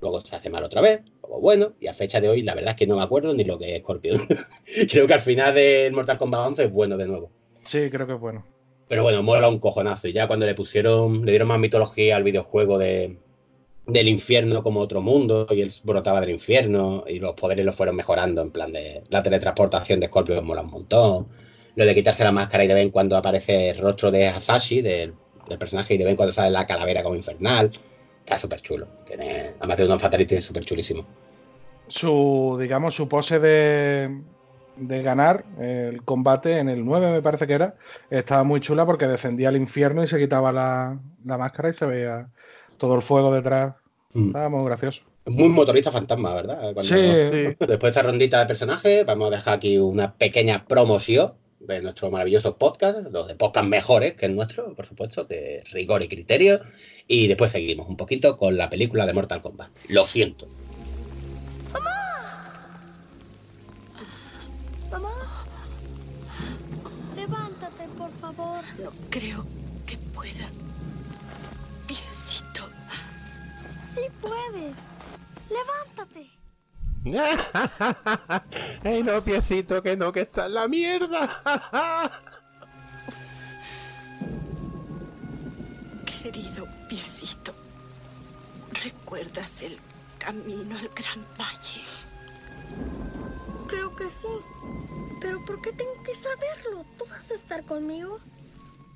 luego 0.00 0.20
se 0.20 0.36
hace 0.36 0.50
mal 0.50 0.64
otra 0.64 0.80
vez, 0.80 1.02
luego 1.22 1.40
bueno, 1.40 1.74
y 1.80 1.86
a 1.86 1.94
fecha 1.94 2.20
de 2.20 2.28
hoy 2.28 2.42
la 2.42 2.54
verdad 2.54 2.70
es 2.70 2.76
que 2.76 2.86
no 2.86 2.96
me 2.96 3.02
acuerdo 3.02 3.34
ni 3.34 3.44
lo 3.44 3.58
que 3.58 3.76
es 3.76 3.82
Scorpion. 3.82 4.26
Creo 4.90 5.06
que 5.06 5.14
al 5.14 5.20
final 5.20 5.54
del 5.54 5.92
Mortal 5.92 6.18
Kombat 6.18 6.46
11 6.48 6.64
es 6.64 6.72
bueno 6.72 6.96
de 6.96 7.06
nuevo. 7.06 7.30
Sí, 7.62 7.90
creo 7.90 8.06
que 8.06 8.14
es 8.14 8.20
bueno. 8.20 8.44
Pero 8.88 9.02
bueno, 9.02 9.22
mola 9.22 9.48
un 9.48 9.58
cojonazo. 9.58 10.08
Y 10.08 10.12
ya 10.12 10.26
cuando 10.26 10.46
le 10.46 10.54
pusieron, 10.54 11.24
le 11.24 11.30
dieron 11.30 11.46
más 11.46 11.60
mitología 11.60 12.16
al 12.16 12.24
videojuego 12.24 12.78
de, 12.78 13.18
del 13.86 14.08
infierno 14.08 14.62
como 14.62 14.80
otro 14.80 15.00
mundo, 15.00 15.46
y 15.50 15.60
él 15.60 15.72
brotaba 15.84 16.20
del 16.20 16.30
infierno, 16.30 17.04
y 17.06 17.18
los 17.18 17.34
poderes 17.34 17.64
lo 17.64 17.72
fueron 17.72 17.96
mejorando, 17.96 18.42
en 18.42 18.50
plan 18.50 18.72
de 18.72 19.02
la 19.08 19.22
teletransportación 19.22 20.00
de 20.00 20.06
Scorpio 20.06 20.40
mola 20.42 20.62
un 20.62 20.70
montón. 20.70 21.28
Lo 21.76 21.84
de 21.84 21.94
quitarse 21.94 22.24
la 22.24 22.32
máscara 22.32 22.64
y 22.64 22.66
de 22.66 22.74
vez 22.74 22.82
en 22.82 22.90
cuando 22.90 23.16
aparece 23.16 23.70
el 23.70 23.78
rostro 23.78 24.10
de 24.10 24.26
Hasashi, 24.26 24.82
del, 24.82 25.14
del 25.48 25.58
personaje, 25.58 25.94
y 25.94 25.98
de 25.98 26.04
vez 26.04 26.10
en 26.12 26.16
cuando 26.16 26.32
sale 26.32 26.50
la 26.50 26.66
calavera 26.66 27.02
como 27.02 27.14
infernal. 27.14 27.70
Está 28.30 28.38
súper 28.38 28.60
chulo. 28.60 28.86
Tiene, 29.04 29.54
además 29.58 29.76
tiene 29.76 29.92
un 29.92 29.98
fatality 29.98 30.40
súper 30.40 30.64
chulísimo. 30.64 31.04
Su, 31.88 32.56
digamos, 32.60 32.94
su 32.94 33.08
pose 33.08 33.40
de, 33.40 34.20
de 34.76 35.02
ganar 35.02 35.44
el 35.58 36.04
combate 36.04 36.58
en 36.58 36.68
el 36.68 36.84
9, 36.84 37.10
me 37.10 37.22
parece 37.22 37.48
que 37.48 37.54
era, 37.54 37.74
estaba 38.08 38.44
muy 38.44 38.60
chula 38.60 38.86
porque 38.86 39.08
descendía 39.08 39.48
al 39.48 39.56
infierno 39.56 40.04
y 40.04 40.06
se 40.06 40.16
quitaba 40.20 40.52
la, 40.52 41.00
la 41.24 41.38
máscara 41.38 41.70
y 41.70 41.74
se 41.74 41.86
veía 41.86 42.28
todo 42.78 42.94
el 42.94 43.02
fuego 43.02 43.34
detrás. 43.34 43.74
Mm. 44.12 44.28
Estaba 44.28 44.48
muy 44.48 44.64
gracioso. 44.64 45.02
Muy 45.26 45.48
motorista 45.48 45.90
fantasma, 45.90 46.32
¿verdad? 46.32 46.60
Cuando- 46.60 46.82
Sí, 46.82 46.94
Sí. 46.94 47.56
Después 47.66 47.68
de 47.82 47.88
esta 47.88 48.02
rondita 48.04 48.38
de 48.38 48.46
personajes, 48.46 49.04
vamos 49.06 49.32
a 49.32 49.36
dejar 49.38 49.54
aquí 49.54 49.76
una 49.76 50.14
pequeña 50.14 50.64
promoción 50.68 51.32
de 51.58 51.82
nuestro 51.82 52.12
maravilloso 52.12 52.56
podcast, 52.56 53.00
los 53.10 53.26
de 53.26 53.34
podcast 53.34 53.66
mejores 53.66 54.12
que 54.14 54.26
el 54.26 54.36
nuestro, 54.36 54.72
por 54.76 54.86
supuesto, 54.86 55.24
de 55.24 55.64
rigor 55.72 56.02
y 56.04 56.08
criterio. 56.08 56.60
Y 57.12 57.26
después 57.26 57.50
seguimos 57.50 57.88
un 57.88 57.96
poquito 57.96 58.36
con 58.36 58.56
la 58.56 58.70
película 58.70 59.04
de 59.04 59.12
Mortal 59.12 59.42
Kombat. 59.42 59.68
Lo 59.88 60.06
siento. 60.06 60.46
Mamá. 64.92 65.10
Levántate, 67.16 67.88
por 67.98 68.12
favor. 68.20 68.62
No 68.80 68.92
creo 69.10 69.44
que 69.86 69.96
pueda. 70.14 70.48
Piecito. 71.88 72.70
Sí 73.82 74.02
puedes. 74.20 74.78
Levántate. 75.50 76.30
Ey, 78.88 79.02
no, 79.02 79.24
piecito, 79.24 79.82
que 79.82 79.96
no, 79.96 80.12
que 80.12 80.20
está 80.20 80.46
en 80.46 80.54
la 80.54 80.68
mierda. 80.68 81.42
Querido 86.22 86.66
piecito. 86.66 86.79
¿Recuerdas 88.82 89.62
el 89.62 89.78
camino 90.18 90.78
al 90.78 90.88
gran 90.88 91.26
valle? 91.38 91.82
Creo 93.68 93.94
que 93.94 94.10
sí. 94.10 94.28
Pero 95.20 95.44
¿por 95.44 95.60
qué 95.60 95.72
tengo 95.72 96.02
que 96.04 96.14
saberlo? 96.14 96.84
¿Tú 96.98 97.04
vas 97.06 97.30
a 97.30 97.34
estar 97.34 97.64
conmigo? 97.64 98.18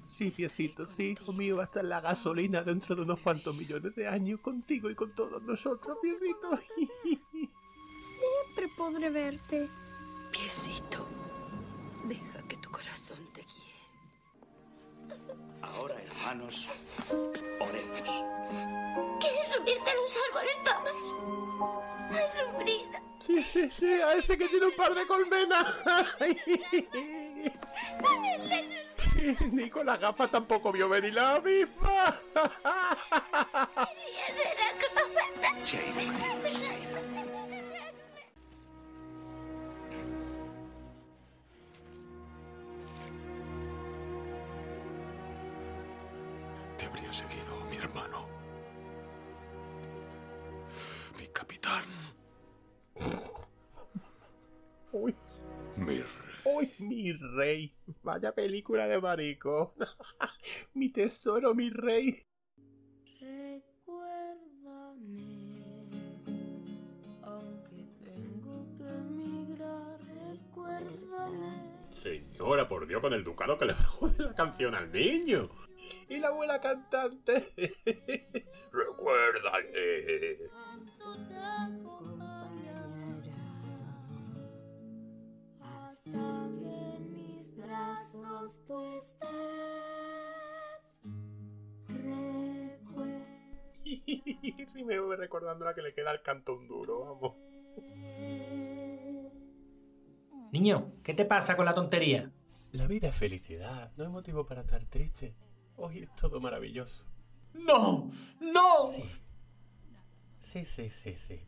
Sí, 0.06 0.30
piecito, 0.30 0.86
sí, 0.86 1.16
hijo 1.20 1.32
mío, 1.32 1.56
va 1.56 1.62
a 1.62 1.66
estar 1.66 1.84
la 1.84 2.00
gasolina 2.00 2.62
dentro 2.62 2.94
de 2.94 3.02
unos 3.02 3.18
cuantos 3.18 3.54
millones 3.54 3.96
de 3.96 4.06
años 4.06 4.40
contigo 4.40 4.88
y 4.88 4.94
con 4.94 5.12
todos 5.14 5.42
nosotros, 5.42 5.98
piecito. 6.00 6.56
Siempre 7.02 8.68
podré 8.76 9.10
verte. 9.10 9.68
Piecito. 10.30 11.04
Deja 12.06 12.43
Ahora, 15.76 15.96
hermanos, 15.96 16.68
oremos. 17.60 18.10
¿Quieres 19.20 19.52
subirte 19.52 19.90
a 19.90 19.94
los 19.94 20.18
árboles 20.28 20.56
todos? 20.64 20.96
A 22.10 22.28
sufrir. 22.28 22.86
Sí, 23.18 23.42
sí, 23.42 23.70
sí, 23.70 23.92
a 23.94 24.12
ese 24.12 24.36
que 24.36 24.48
tiene 24.48 24.66
un 24.66 24.76
par 24.76 24.94
de 24.94 25.06
colmenas. 25.06 25.66
Ni 29.52 29.70
con 29.70 29.86
las 29.86 29.98
gafas 29.98 30.30
tampoco 30.30 30.70
vio 30.72 30.88
venir 30.88 31.14
la 31.14 31.40
misma. 31.40 32.20
Se 35.64 35.78
ha 35.78 35.86
ido, 35.86 36.12
cariño, 36.12 36.48
se 36.48 36.66
ha 36.66 36.78
ido. 36.78 37.13
Te 46.84 46.90
habría 46.90 47.12
seguido, 47.14 47.64
mi 47.70 47.76
hermano. 47.76 48.26
Mi 51.18 51.26
capitán. 51.28 51.84
Uy, 54.92 55.14
Mi 55.76 55.96
rey. 55.96 56.04
uy, 56.44 56.70
mi 56.80 57.12
rey. 57.14 57.74
Vaya 58.02 58.34
película 58.34 58.86
de 58.86 59.00
marico. 59.00 59.74
mi 60.74 60.90
tesoro, 60.90 61.54
mi 61.54 61.70
rey. 61.70 62.22
Recuérdame, 63.18 64.44
aunque 67.22 67.88
tengo 68.04 68.66
que 68.76 68.84
emigrar, 68.84 69.98
recuérdame. 70.02 71.62
Señora, 71.94 72.68
por 72.68 72.86
Dios, 72.86 73.00
con 73.00 73.14
el 73.14 73.24
ducado 73.24 73.56
que 73.56 73.64
le 73.64 73.72
jode 73.72 74.22
la 74.22 74.34
canción 74.34 74.74
al 74.74 74.92
niño. 74.92 75.48
Y 76.08 76.18
la 76.18 76.28
abuela 76.28 76.60
cantante. 76.60 77.52
Recuérdale. 78.72 80.38
Hasta 85.60 86.10
que 86.10 86.96
en 86.96 87.12
mis 87.12 87.56
brazos 87.56 88.60
tú 88.66 88.80
estés. 88.98 89.28
Recuérdame. 91.88 93.34
si 94.72 94.84
me 94.84 94.98
voy 94.98 95.16
recordando 95.16 95.64
la 95.64 95.74
que 95.74 95.82
le 95.82 95.92
queda 95.92 96.10
al 96.10 96.22
canto 96.22 96.54
un 96.54 96.66
duro, 96.66 97.04
vamos. 97.04 97.34
Niño, 100.52 100.92
¿qué 101.02 101.14
te 101.14 101.24
pasa 101.24 101.56
con 101.56 101.66
la 101.66 101.74
tontería? 101.74 102.30
La 102.72 102.86
vida 102.86 103.08
es 103.08 103.16
felicidad, 103.16 103.92
no 103.96 104.04
hay 104.04 104.10
motivo 104.10 104.46
para 104.46 104.62
estar 104.62 104.84
triste. 104.84 105.34
Hoy 105.76 106.04
es 106.04 106.14
todo 106.14 106.40
maravilloso. 106.40 107.04
¡No! 107.52 108.10
¡No! 108.40 108.88
Sí. 108.94 109.04
Sí, 110.38 110.64
sí, 110.64 110.88
sí, 110.88 111.16
sí. 111.16 111.40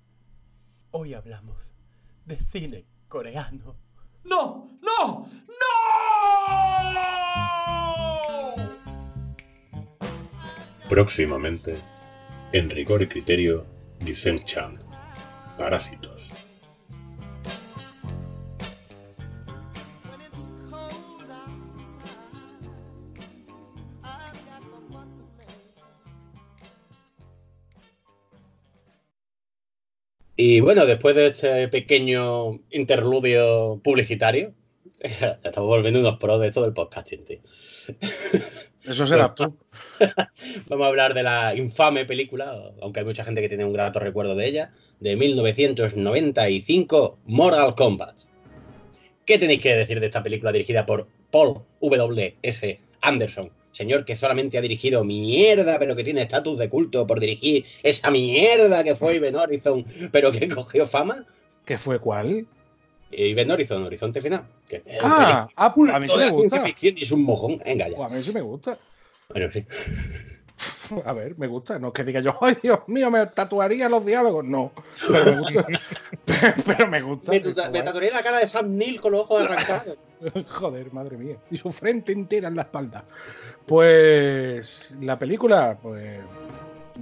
Hoy 0.90 1.14
hablamos 1.14 1.74
de 2.24 2.36
cine 2.36 2.86
coreano. 3.08 3.76
¡No! 4.24 4.78
¡No! 4.82 5.28
¡No! 5.46 6.06
Próximamente, 10.88 11.80
en 12.52 12.70
rigor 12.70 13.02
y 13.02 13.08
criterio, 13.08 13.66
Giselle 14.04 14.44
Chan. 14.44 14.78
Parásitos. 15.56 16.30
Y 30.48 30.60
bueno, 30.60 30.86
después 30.86 31.16
de 31.16 31.26
este 31.26 31.66
pequeño 31.66 32.60
interludio 32.70 33.80
publicitario, 33.82 34.54
estamos 35.00 35.68
volviendo 35.68 35.98
unos 35.98 36.18
pros 36.18 36.40
de 36.40 36.46
esto 36.46 36.62
del 36.62 36.72
podcasting, 36.72 37.24
tío. 37.24 37.40
Eso 38.84 39.08
serás 39.08 39.34
tú. 39.34 39.56
Vamos 40.68 40.84
a 40.84 40.88
hablar 40.88 41.14
de 41.14 41.24
la 41.24 41.52
infame 41.56 42.04
película, 42.04 42.62
aunque 42.80 43.00
hay 43.00 43.06
mucha 43.06 43.24
gente 43.24 43.40
que 43.40 43.48
tiene 43.48 43.64
un 43.64 43.72
grato 43.72 43.98
recuerdo 43.98 44.36
de 44.36 44.46
ella, 44.46 44.72
de 45.00 45.16
1995, 45.16 47.18
Mortal 47.24 47.74
Kombat. 47.74 48.20
¿Qué 49.24 49.40
tenéis 49.40 49.58
que 49.58 49.74
decir 49.74 49.98
de 49.98 50.06
esta 50.06 50.22
película 50.22 50.52
dirigida 50.52 50.86
por 50.86 51.08
Paul 51.32 51.62
W.S. 51.80 52.80
Anderson? 53.00 53.50
Señor 53.76 54.06
que 54.06 54.16
solamente 54.16 54.56
ha 54.56 54.62
dirigido 54.62 55.04
mierda, 55.04 55.78
pero 55.78 55.94
que 55.94 56.02
tiene 56.02 56.22
estatus 56.22 56.56
de 56.56 56.70
culto 56.70 57.06
por 57.06 57.20
dirigir 57.20 57.66
esa 57.82 58.10
mierda 58.10 58.82
que 58.82 58.96
fue 58.96 59.16
Event 59.16 59.36
Horizon, 59.36 59.84
pero 60.10 60.32
que 60.32 60.48
cogió 60.54 60.86
fama. 60.86 61.26
¿Qué 61.66 61.76
fue 61.76 61.98
cuál? 62.00 62.46
Event 63.12 63.50
Horizon, 63.50 63.84
Horizonte 63.84 64.22
Final. 64.22 64.46
Que 64.66 64.82
Ah, 65.02 65.46
ah, 65.56 65.74
a 65.92 66.00
mí 66.00 66.08
sí 66.08 66.16
me 66.16 66.30
gusta. 66.30 66.62
ficción 66.64 66.96
y 66.96 67.02
es 67.02 67.12
un 67.12 67.22
mojón. 67.22 67.58
Venga 67.64 67.88
ya. 67.90 67.96
Pues 67.96 68.10
a 68.10 68.14
mí 68.14 68.22
sí 68.22 68.32
me 68.32 68.40
gusta. 68.40 68.78
Bueno, 69.28 69.50
sí. 69.50 69.62
A 71.04 71.12
ver, 71.12 71.36
me 71.38 71.46
gusta. 71.46 71.78
No 71.78 71.88
es 71.88 71.92
que 71.94 72.04
diga 72.04 72.20
yo, 72.20 72.36
ay 72.40 72.56
Dios 72.62 72.80
mío, 72.86 73.10
me 73.10 73.24
tatuaría 73.26 73.88
los 73.88 74.04
diálogos. 74.04 74.44
No, 74.44 74.72
pero 75.08 75.24
me 75.24 75.38
gusta. 75.40 75.66
pero 76.66 76.88
me 76.88 77.00
gusta. 77.00 77.32
Me, 77.32 77.40
tuta- 77.40 77.72
tatuaría 77.72 78.12
la 78.12 78.22
cara 78.22 78.38
de 78.38 78.48
Sam 78.48 78.76
Neill 78.76 79.00
con 79.00 79.12
los 79.12 79.22
ojos 79.22 79.42
arrancados. 79.42 79.98
Joder, 80.48 80.92
madre 80.92 81.16
mía. 81.16 81.36
Y 81.50 81.58
su 81.58 81.70
frente 81.72 82.12
entera 82.12 82.48
en 82.48 82.56
la 82.56 82.62
espalda. 82.62 83.04
Pues 83.66 84.96
la 85.00 85.18
película, 85.18 85.78
pues 85.82 86.18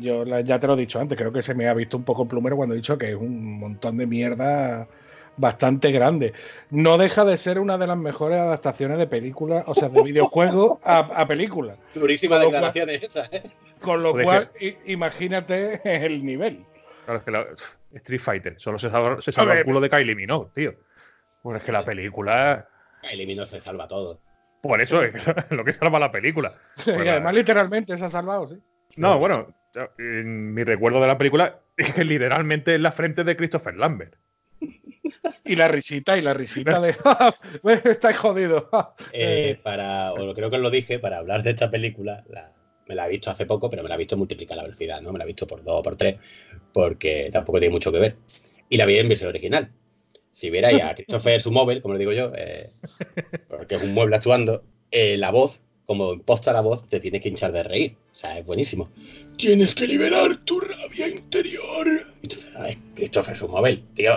yo 0.01 0.24
la- 0.24 0.41
ya 0.41 0.59
te 0.59 0.66
lo 0.66 0.74
he 0.74 0.78
dicho 0.78 0.99
antes, 0.99 1.16
creo 1.16 1.32
que 1.32 1.43
se 1.43 1.55
me 1.55 1.68
ha 1.68 1.74
visto 1.74 1.97
un 1.97 2.05
poco 2.05 2.26
plumero 2.26 2.57
cuando 2.57 2.74
he 2.74 2.78
dicho 2.78 2.99
que 2.99 3.11
es 3.11 3.16
un 3.16 3.59
montón 3.61 3.97
de 3.97 4.07
mierda 4.07 4.89
bastante 5.37 5.91
grande. 5.93 6.32
No 6.70 6.99
deja 6.99 7.24
de 7.24 7.37
ser 7.39 7.59
una 7.59 7.78
de 7.78 7.87
las 7.87 7.97
mejores 7.97 8.39
adaptaciones 8.39 8.99
de 8.99 9.07
películas, 9.07 9.64
o 9.66 9.74
sea, 9.74 9.89
de 9.89 10.03
videojuego 10.03 10.80
a, 10.85 10.99
a 10.99 11.26
película. 11.26 11.76
Durísimas 11.95 12.39
Con 12.41 12.45
lo 12.47 12.51
cual- 12.51 12.72
declaraciones 12.72 13.03
esas, 13.03 13.32
¿eh? 13.32 13.43
Con 13.80 14.03
lo 14.03 14.12
cual, 14.12 14.51
imagínate 14.87 15.80
el 16.07 16.24
nivel. 16.24 16.64
Claro, 17.05 17.18
es 17.18 17.24
que 17.24 17.30
la, 17.30 17.47
Street 17.93 18.20
Fighter 18.20 18.55
solo 18.59 18.78
se 18.78 18.91
salva, 18.91 19.20
se 19.20 19.30
salva 19.30 19.59
el 19.59 19.64
culo 19.64 19.80
de 19.80 19.91
Kylie 19.91 20.14
Minogue, 20.14 20.51
tío. 20.55 20.74
Pues 21.43 21.59
es 21.59 21.64
que 21.64 21.72
la 21.72 21.85
película. 21.85 22.66
Elimino 23.03 23.45
se 23.45 23.61
salva 23.61 23.87
todo. 23.87 24.20
Por 24.62 24.80
eso 24.80 25.03
es 25.03 25.26
lo 25.51 25.64
que 25.64 25.72
salva 25.74 25.99
la 25.99 26.11
película. 26.11 26.53
y 26.87 26.91
además, 27.09 27.35
literalmente 27.35 27.99
se 27.99 28.05
ha 28.05 28.09
salvado, 28.09 28.47
sí. 28.49 28.57
No, 28.97 29.18
bueno, 29.18 29.55
en 29.99 30.55
mi 30.55 30.64
recuerdo 30.64 31.01
de 31.01 31.07
la 31.09 31.18
película 31.18 31.59
es 31.76 31.93
que 31.95 32.05
literalmente 32.05 32.74
es 32.74 32.80
la 32.80 32.91
frente 32.93 33.22
de 33.24 33.37
Christopher 33.37 33.74
Lambert. 33.76 34.14
Y 35.44 35.57
la 35.57 35.68
risita, 35.68 36.16
y 36.16 36.22
la 36.22 36.32
risita 36.34 36.80
de. 36.80 36.94
"Bueno, 37.62 37.82
Estáis 37.90 38.16
jodido. 38.16 38.68
Eh, 39.12 39.59
para, 39.62 40.12
o 40.14 40.34
creo 40.34 40.50
que 40.50 40.57
os 40.57 40.62
lo 40.62 40.70
dije, 40.70 40.98
para 40.98 41.18
hablar 41.18 41.42
de 41.42 41.50
esta 41.50 41.70
película, 41.70 42.24
la- 42.28 42.52
me 42.86 42.94
la 42.94 43.07
he 43.07 43.11
visto 43.11 43.30
hace 43.30 43.46
poco, 43.46 43.70
pero 43.70 43.82
me 43.82 43.88
la 43.88 43.94
he 43.94 43.98
visto 43.98 44.16
multiplicar 44.16 44.57
la 44.59 44.62
velocidad, 44.64 45.00
¿no? 45.00 45.12
Me 45.12 45.18
la 45.18 45.24
he 45.24 45.26
visto 45.26 45.46
por 45.46 45.62
dos 45.64 45.80
o 45.80 45.82
por 45.82 45.96
tres, 45.96 46.16
porque 46.72 47.30
tampoco 47.32 47.59
tiene 47.59 47.72
mucho 47.72 47.90
que 47.92 47.98
ver. 47.98 48.16
Y 48.68 48.76
la 48.76 48.84
vi 48.86 48.98
en 48.98 49.09
versión 49.09 49.30
original. 49.30 49.70
Si 50.32 50.50
vierais 50.50 50.82
a 50.82 50.94
Christopher 50.94 51.40
su 51.40 51.50
móvil, 51.52 51.80
como 51.80 51.94
le 51.94 52.00
digo 52.00 52.12
yo, 52.12 52.32
eh, 52.36 52.70
porque 53.48 53.76
es 53.76 53.82
un 53.82 53.94
mueble 53.94 54.16
actuando, 54.16 54.64
eh, 54.90 55.16
la 55.16 55.30
voz, 55.30 55.61
como 55.86 56.12
imposta 56.12 56.52
la 56.52 56.61
voz, 56.61 56.88
te 56.88 57.00
tienes 57.00 57.20
que 57.22 57.28
hinchar 57.28 57.52
de 57.52 57.62
reír. 57.62 57.96
O 58.12 58.14
sea, 58.16 58.38
es 58.38 58.44
buenísimo. 58.44 58.90
Tienes 59.36 59.74
que 59.74 59.86
liberar 59.86 60.36
tu 60.44 60.61
rabia 60.61 61.09
interior. 61.09 61.86
Y 62.22 62.28
tú, 62.28 62.36
"Ay, 62.57 62.76
Christopher 62.94 63.36
su 63.36 63.48
móvil, 63.48 63.84
tío. 63.94 64.12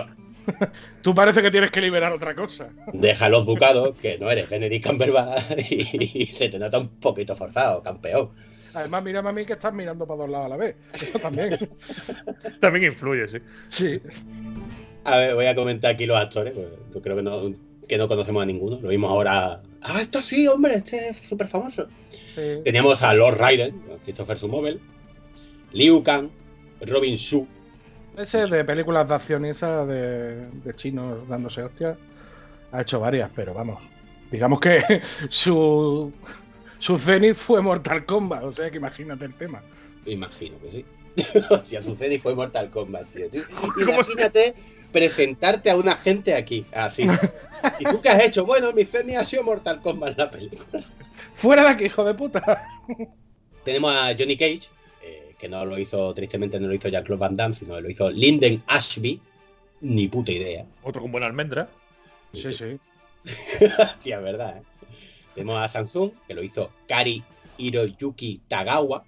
Tú 1.02 1.14
parece 1.14 1.42
que 1.42 1.50
tienes 1.50 1.70
que 1.70 1.80
liberar 1.80 2.12
otra 2.12 2.34
cosa. 2.34 2.68
Deja 2.92 3.28
los 3.28 3.46
ducados, 3.46 3.96
que 3.96 4.18
no 4.18 4.30
eres 4.30 4.48
Benedict 4.48 4.86
Cumberbatch, 4.86 5.58
y, 5.70 6.26
se 6.26 6.48
te 6.48 6.58
nota 6.58 6.78
un 6.78 6.88
poquito 6.88 7.34
forzado, 7.34 7.82
campeón. 7.82 8.30
Además, 8.74 9.02
mira 9.04 9.20
a 9.20 9.32
mí 9.32 9.44
que 9.44 9.54
estás 9.54 9.72
mirando 9.72 10.06
para 10.06 10.20
dos 10.20 10.30
lados 10.30 10.46
a 10.46 10.48
la 10.50 10.56
vez. 10.56 10.76
Eso 10.92 11.18
también. 11.18 11.56
También 12.60 12.92
influye, 12.92 13.26
sí. 13.28 13.38
Sí. 13.68 14.00
A 15.04 15.16
ver, 15.16 15.34
voy 15.34 15.46
a 15.46 15.54
comentar 15.54 15.94
aquí 15.94 16.06
los 16.06 16.16
actores, 16.16 16.52
pues, 16.52 16.66
yo 16.94 17.00
creo 17.00 17.16
que 17.16 17.22
no, 17.22 17.54
que 17.88 17.96
no 17.96 18.06
conocemos 18.06 18.42
a 18.42 18.46
ninguno. 18.46 18.78
Lo 18.80 18.88
vimos 18.88 19.10
ahora. 19.10 19.62
Ah, 19.80 20.00
esto 20.00 20.20
sí, 20.20 20.46
hombre, 20.46 20.74
este 20.74 21.08
es 21.08 21.16
súper 21.16 21.48
famoso. 21.48 21.88
sí. 22.34 22.60
Teníamos 22.62 23.02
a 23.02 23.14
Lord 23.14 23.38
Raiden, 23.38 23.82
Christopher 24.04 24.36
Sumobel, 24.36 24.80
Liu 25.72 26.02
Kang, 26.02 26.30
Robin 26.82 27.14
Shu, 27.16 27.46
Ese 28.18 28.46
de 28.46 28.64
películas 28.64 29.08
de 29.08 29.14
acción 29.14 29.46
y 29.46 29.50
esas 29.50 29.86
de, 29.86 30.50
de 30.50 30.74
chinos 30.74 31.26
dándose 31.28 31.62
hostias. 31.62 31.96
Ha 32.72 32.82
hecho 32.82 33.00
varias, 33.00 33.30
pero 33.34 33.54
vamos. 33.54 33.82
Digamos 34.30 34.60
que 34.60 35.02
su, 35.28 36.12
su 36.78 36.98
cenit 36.98 37.34
fue 37.34 37.62
Mortal 37.62 38.04
Kombat, 38.04 38.44
o 38.44 38.52
sea 38.52 38.70
que 38.70 38.76
imagínate 38.76 39.24
el 39.24 39.34
tema. 39.34 39.62
imagino 40.04 40.58
que 40.60 40.70
sí. 40.70 40.84
si 41.64 41.76
a 41.76 41.82
su 41.82 41.96
Zenith 41.96 42.22
fue 42.22 42.34
Mortal 42.34 42.70
Kombat, 42.70 43.08
tío. 43.08 43.42
Imagínate 43.80 44.54
presentarte 44.92 45.70
a 45.70 45.76
una 45.76 45.96
gente 45.96 46.34
aquí, 46.34 46.64
así. 46.72 47.04
¿Y 47.78 47.84
tú 47.84 48.00
qué 48.00 48.08
has 48.08 48.24
hecho? 48.24 48.44
Bueno, 48.44 48.72
mi 48.72 48.84
Zenith 48.84 49.16
ha 49.16 49.24
sido 49.24 49.42
Mortal 49.42 49.80
Kombat 49.80 50.12
en 50.12 50.18
la 50.18 50.30
película. 50.30 50.84
¡Fuera 51.34 51.62
de 51.62 51.68
aquí, 51.70 51.84
hijo 51.84 52.04
de 52.04 52.14
puta! 52.14 52.62
Tenemos 53.64 53.94
a 53.94 54.14
Johnny 54.16 54.36
Cage, 54.36 54.68
que 55.38 55.48
no 55.48 55.64
lo 55.64 55.78
hizo, 55.78 56.12
tristemente 56.14 56.58
no 56.58 56.68
lo 56.68 56.74
hizo 56.74 56.88
Jean-Claude 56.88 57.20
Van 57.20 57.36
Damme, 57.36 57.54
sino 57.54 57.80
lo 57.80 57.88
hizo 57.90 58.10
Linden 58.10 58.62
Ashby. 58.66 59.20
Ni 59.80 60.08
puta 60.08 60.32
idea. 60.32 60.66
Otro 60.82 61.02
con 61.02 61.12
buena 61.12 61.26
almendra. 61.28 61.68
Sí, 62.32 62.52
sí. 62.52 62.78
Sí, 63.24 63.64
es 64.12 64.22
verdad, 64.22 64.58
¿eh? 64.58 64.62
Tenemos 65.34 65.58
a 65.58 65.68
Samsung, 65.68 66.10
que 66.26 66.34
lo 66.34 66.42
hizo 66.42 66.70
Kari 66.88 67.22
Hiroyuki 67.58 68.40
Tagawa. 68.48 69.04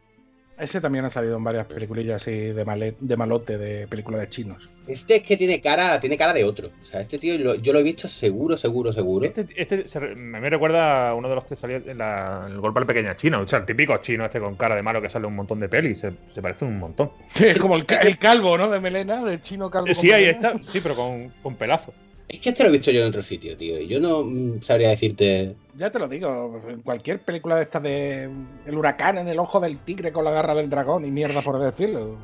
Ese 0.58 0.80
también 0.80 1.04
ha 1.06 1.10
salido 1.10 1.36
en 1.38 1.44
varias 1.44 1.66
peliculillas 1.66 2.22
así 2.22 2.30
de, 2.30 2.64
malet- 2.64 2.98
de 3.00 3.16
malote 3.16 3.58
de 3.58 3.88
películas 3.88 4.20
de 4.20 4.28
chinos. 4.28 4.68
Este 4.90 5.16
es 5.16 5.22
que 5.22 5.36
tiene 5.36 5.60
cara, 5.60 5.98
tiene 6.00 6.16
cara 6.16 6.32
de 6.32 6.44
otro. 6.44 6.70
O 6.80 6.84
sea, 6.84 7.00
este 7.00 7.18
tío 7.18 7.38
lo- 7.38 7.54
yo 7.54 7.72
lo 7.72 7.78
he 7.78 7.82
visto 7.82 8.08
seguro, 8.08 8.56
seguro, 8.56 8.92
seguro. 8.92 9.26
Este, 9.26 9.46
este 9.56 9.88
se 9.88 10.00
me 10.00 10.40
me 10.40 10.50
recuerda 10.50 11.10
a 11.10 11.14
uno 11.14 11.28
de 11.28 11.34
los 11.36 11.44
que 11.44 11.56
salió 11.56 11.76
en 11.76 11.98
la- 11.98 12.46
el 12.48 12.58
golpe 12.60 12.80
al 12.80 12.86
pequeña 12.86 13.16
chino. 13.16 13.40
O 13.40 13.46
sea, 13.46 13.60
el 13.60 13.66
típico 13.66 13.96
chino 13.98 14.24
este 14.24 14.40
con 14.40 14.56
cara 14.56 14.74
de 14.76 14.82
malo 14.82 15.00
que 15.00 15.08
sale 15.08 15.26
un 15.26 15.36
montón 15.36 15.60
de 15.60 15.68
pelis. 15.68 16.00
Se, 16.00 16.12
se 16.34 16.42
parece 16.42 16.64
un 16.64 16.78
montón. 16.78 17.10
Es 17.40 17.58
como 17.58 17.76
el, 17.76 17.84
ca- 17.86 18.00
el 18.00 18.18
calvo, 18.18 18.56
¿no? 18.58 18.68
De 18.68 18.80
melena, 18.80 19.22
del 19.24 19.40
chino 19.42 19.70
calvo. 19.70 19.92
Sí, 19.94 20.08
con 20.08 20.16
ahí 20.16 20.26
melena. 20.26 20.48
está. 20.54 20.62
Sí, 20.72 20.80
pero 20.82 20.94
con, 20.94 21.28
con 21.42 21.54
pelazo. 21.56 21.92
Es 22.28 22.38
que 22.38 22.50
este 22.50 22.62
lo 22.62 22.68
he 22.68 22.72
visto 22.72 22.92
yo 22.92 23.02
en 23.02 23.08
otro 23.08 23.22
sitio, 23.24 23.56
tío. 23.56 23.80
Y 23.80 23.88
yo 23.88 23.98
no 23.98 24.22
mm, 24.22 24.62
sabría 24.62 24.90
decirte. 24.90 25.56
Ya 25.76 25.90
te 25.90 25.98
lo 25.98 26.06
digo, 26.06 26.60
en 26.68 26.80
cualquier 26.82 27.20
película 27.20 27.56
de 27.56 27.62
estas 27.62 27.82
de 27.82 28.30
El 28.66 28.76
huracán 28.78 29.18
en 29.18 29.26
el 29.26 29.38
ojo 29.40 29.58
del 29.58 29.78
tigre 29.78 30.12
con 30.12 30.24
la 30.24 30.30
garra 30.30 30.54
del 30.54 30.70
dragón 30.70 31.04
y 31.04 31.10
mierda 31.10 31.42
por 31.42 31.58
decirlo. 31.58 32.16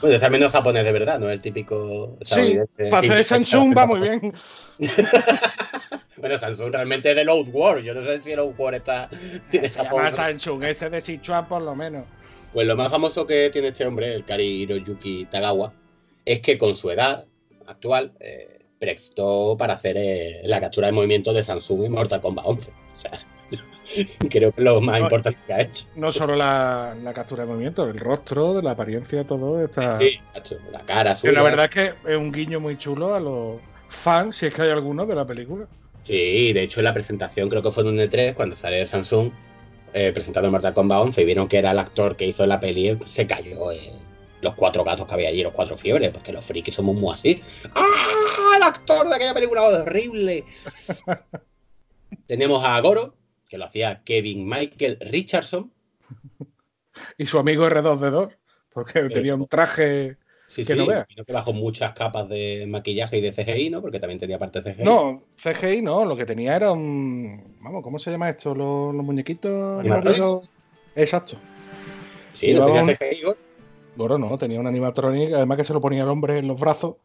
Bueno, 0.00 0.16
es 0.16 0.22
al 0.22 0.30
menos 0.30 0.52
japonés 0.52 0.84
de 0.84 0.92
verdad, 0.92 1.18
no 1.18 1.28
el 1.28 1.40
típico. 1.40 2.16
Sí, 2.22 2.58
para 2.76 2.98
hacer 2.98 3.24
Samsung 3.24 3.76
va 3.76 3.86
muy 3.86 4.00
bien. 4.00 4.32
Bueno, 6.20 6.36
Samsung 6.36 6.72
realmente 6.72 7.10
es 7.10 7.16
del 7.16 7.28
Outward. 7.28 7.82
Yo 7.82 7.94
no 7.94 8.02
sé 8.02 8.20
si 8.20 8.32
el 8.32 8.40
Outward 8.40 8.74
está. 8.74 9.08
Tiene 9.50 9.68
esa 9.68 9.82
Se 9.82 9.84
llama 9.84 9.90
porra. 9.90 10.10
Samsung, 10.10 10.64
ese 10.64 10.90
de 10.90 11.00
Sichuan 11.00 11.46
por 11.46 11.62
lo 11.62 11.76
menos. 11.76 12.04
Pues 12.52 12.66
lo 12.66 12.76
más 12.76 12.90
famoso 12.90 13.26
que 13.26 13.50
tiene 13.50 13.68
este 13.68 13.86
hombre, 13.86 14.14
el 14.14 14.24
Kari 14.24 14.62
Hiroyuki 14.62 15.26
Tagawa, 15.26 15.72
es 16.24 16.40
que 16.40 16.58
con 16.58 16.74
su 16.74 16.90
edad 16.90 17.24
actual 17.66 18.12
eh, 18.20 18.58
prestó 18.78 19.56
para 19.56 19.74
hacer 19.74 19.96
eh, 19.96 20.40
la 20.44 20.60
captura 20.60 20.88
de 20.88 20.92
movimiento 20.92 21.32
de 21.32 21.42
Samsung 21.42 21.84
en 21.84 21.92
Mortal 21.92 22.20
Kombat 22.20 22.46
11. 22.46 22.70
O 22.70 22.98
sea, 22.98 23.12
creo 24.30 24.52
que 24.52 24.60
es 24.60 24.64
lo 24.64 24.80
más 24.80 24.98
No, 24.98 25.04
importante 25.06 25.38
que 25.46 25.52
ha 25.52 25.60
hecho. 25.62 25.86
No 25.96 26.12
solo 26.12 26.36
la, 26.36 26.94
la 27.02 27.12
captura 27.12 27.44
de 27.44 27.50
movimiento, 27.50 27.84
el 27.84 27.98
rostro, 27.98 28.60
la 28.62 28.72
apariencia, 28.72 29.24
todo 29.24 29.62
está. 29.64 29.98
Sí, 29.98 30.18
la 30.72 30.80
cara 30.82 31.16
suya. 31.16 31.32
la 31.32 31.42
verdad 31.42 31.64
es 31.66 31.70
que 31.70 32.10
es 32.10 32.16
un 32.16 32.32
guiño 32.32 32.60
muy 32.60 32.76
chulo 32.78 33.14
a 33.14 33.20
los 33.20 33.60
fans, 33.88 34.36
si 34.36 34.46
es 34.46 34.54
que 34.54 34.62
hay 34.62 34.70
alguno 34.70 35.06
de 35.06 35.14
la 35.14 35.26
película. 35.26 35.66
Sí, 36.04 36.52
de 36.52 36.62
hecho 36.62 36.80
en 36.80 36.84
la 36.84 36.94
presentación 36.94 37.48
creo 37.48 37.62
que 37.62 37.70
fue 37.70 37.82
en 37.82 37.90
un 37.90 37.98
E3 37.98 38.34
cuando 38.34 38.56
sale 38.56 38.86
Samsung 38.86 39.30
eh, 39.92 40.10
presentando 40.12 40.50
Mortal 40.50 40.74
Kombat 40.74 41.02
11 41.02 41.22
y 41.22 41.24
vieron 41.24 41.48
que 41.48 41.58
era 41.58 41.70
el 41.72 41.78
actor 41.78 42.16
que 42.16 42.26
hizo 42.26 42.46
la 42.46 42.60
peli, 42.60 42.98
se 43.08 43.26
cayó 43.26 43.72
eh, 43.72 43.92
los 44.40 44.54
cuatro 44.54 44.84
gatos 44.84 45.06
que 45.06 45.14
había 45.14 45.28
allí, 45.30 45.42
los 45.42 45.52
cuatro 45.52 45.76
fiebres, 45.76 46.10
porque 46.10 46.32
los 46.32 46.44
frikis 46.44 46.74
somos 46.74 46.94
muy 46.94 47.12
así. 47.12 47.42
¡Ah! 47.74 48.54
El 48.56 48.62
actor 48.62 49.08
de 49.08 49.14
aquella 49.16 49.34
película 49.34 49.62
horrible. 49.62 50.44
Tenemos 52.26 52.64
a 52.64 52.80
Goro, 52.80 53.14
que 53.48 53.58
lo 53.58 53.64
hacía 53.64 54.02
Kevin 54.04 54.48
Michael 54.48 54.98
Richardson. 55.00 55.72
Y 57.16 57.26
su 57.26 57.38
amigo 57.38 57.64
R2D2, 57.68 58.36
porque 58.72 59.02
tenía 59.08 59.34
un 59.36 59.46
traje 59.46 60.16
Sí, 60.48 60.64
que 60.64 60.72
sí, 60.72 60.78
no 60.78 60.86
veas. 60.86 61.06
que 61.06 61.32
bajo 61.32 61.52
muchas 61.52 61.92
capas 61.92 62.28
de 62.28 62.64
maquillaje 62.66 63.18
y 63.18 63.20
de 63.20 63.32
CGI, 63.32 63.70
¿no? 63.70 63.80
Porque 63.82 64.00
también 64.00 64.18
tenía 64.18 64.36
parte 64.38 64.62
de 64.62 64.74
CGI. 64.74 64.82
No, 64.84 65.22
CGI 65.36 65.82
no, 65.82 66.04
lo 66.04 66.16
que 66.16 66.24
tenía 66.26 66.56
era 66.56 66.72
un. 66.72 67.56
Vamos, 67.60 67.82
¿cómo 67.84 67.98
se 68.00 68.10
llama 68.10 68.30
esto? 68.30 68.54
Los, 68.54 68.94
los 68.94 69.04
muñequitos. 69.04 69.84
Exacto. 70.96 71.36
Sí, 72.34 72.52
no 72.54 72.66
tenía 72.66 72.82
un- 72.82 72.88
CGI, 72.96 73.22
Goro. 73.22 73.38
Goro 73.96 74.18
no, 74.18 74.38
tenía 74.38 74.58
un 74.58 74.66
animatronic, 74.66 75.32
además 75.34 75.58
que 75.58 75.64
se 75.64 75.72
lo 75.74 75.80
ponía 75.80 76.02
el 76.02 76.08
hombre 76.08 76.38
en 76.38 76.48
los 76.48 76.58
brazos 76.58 76.96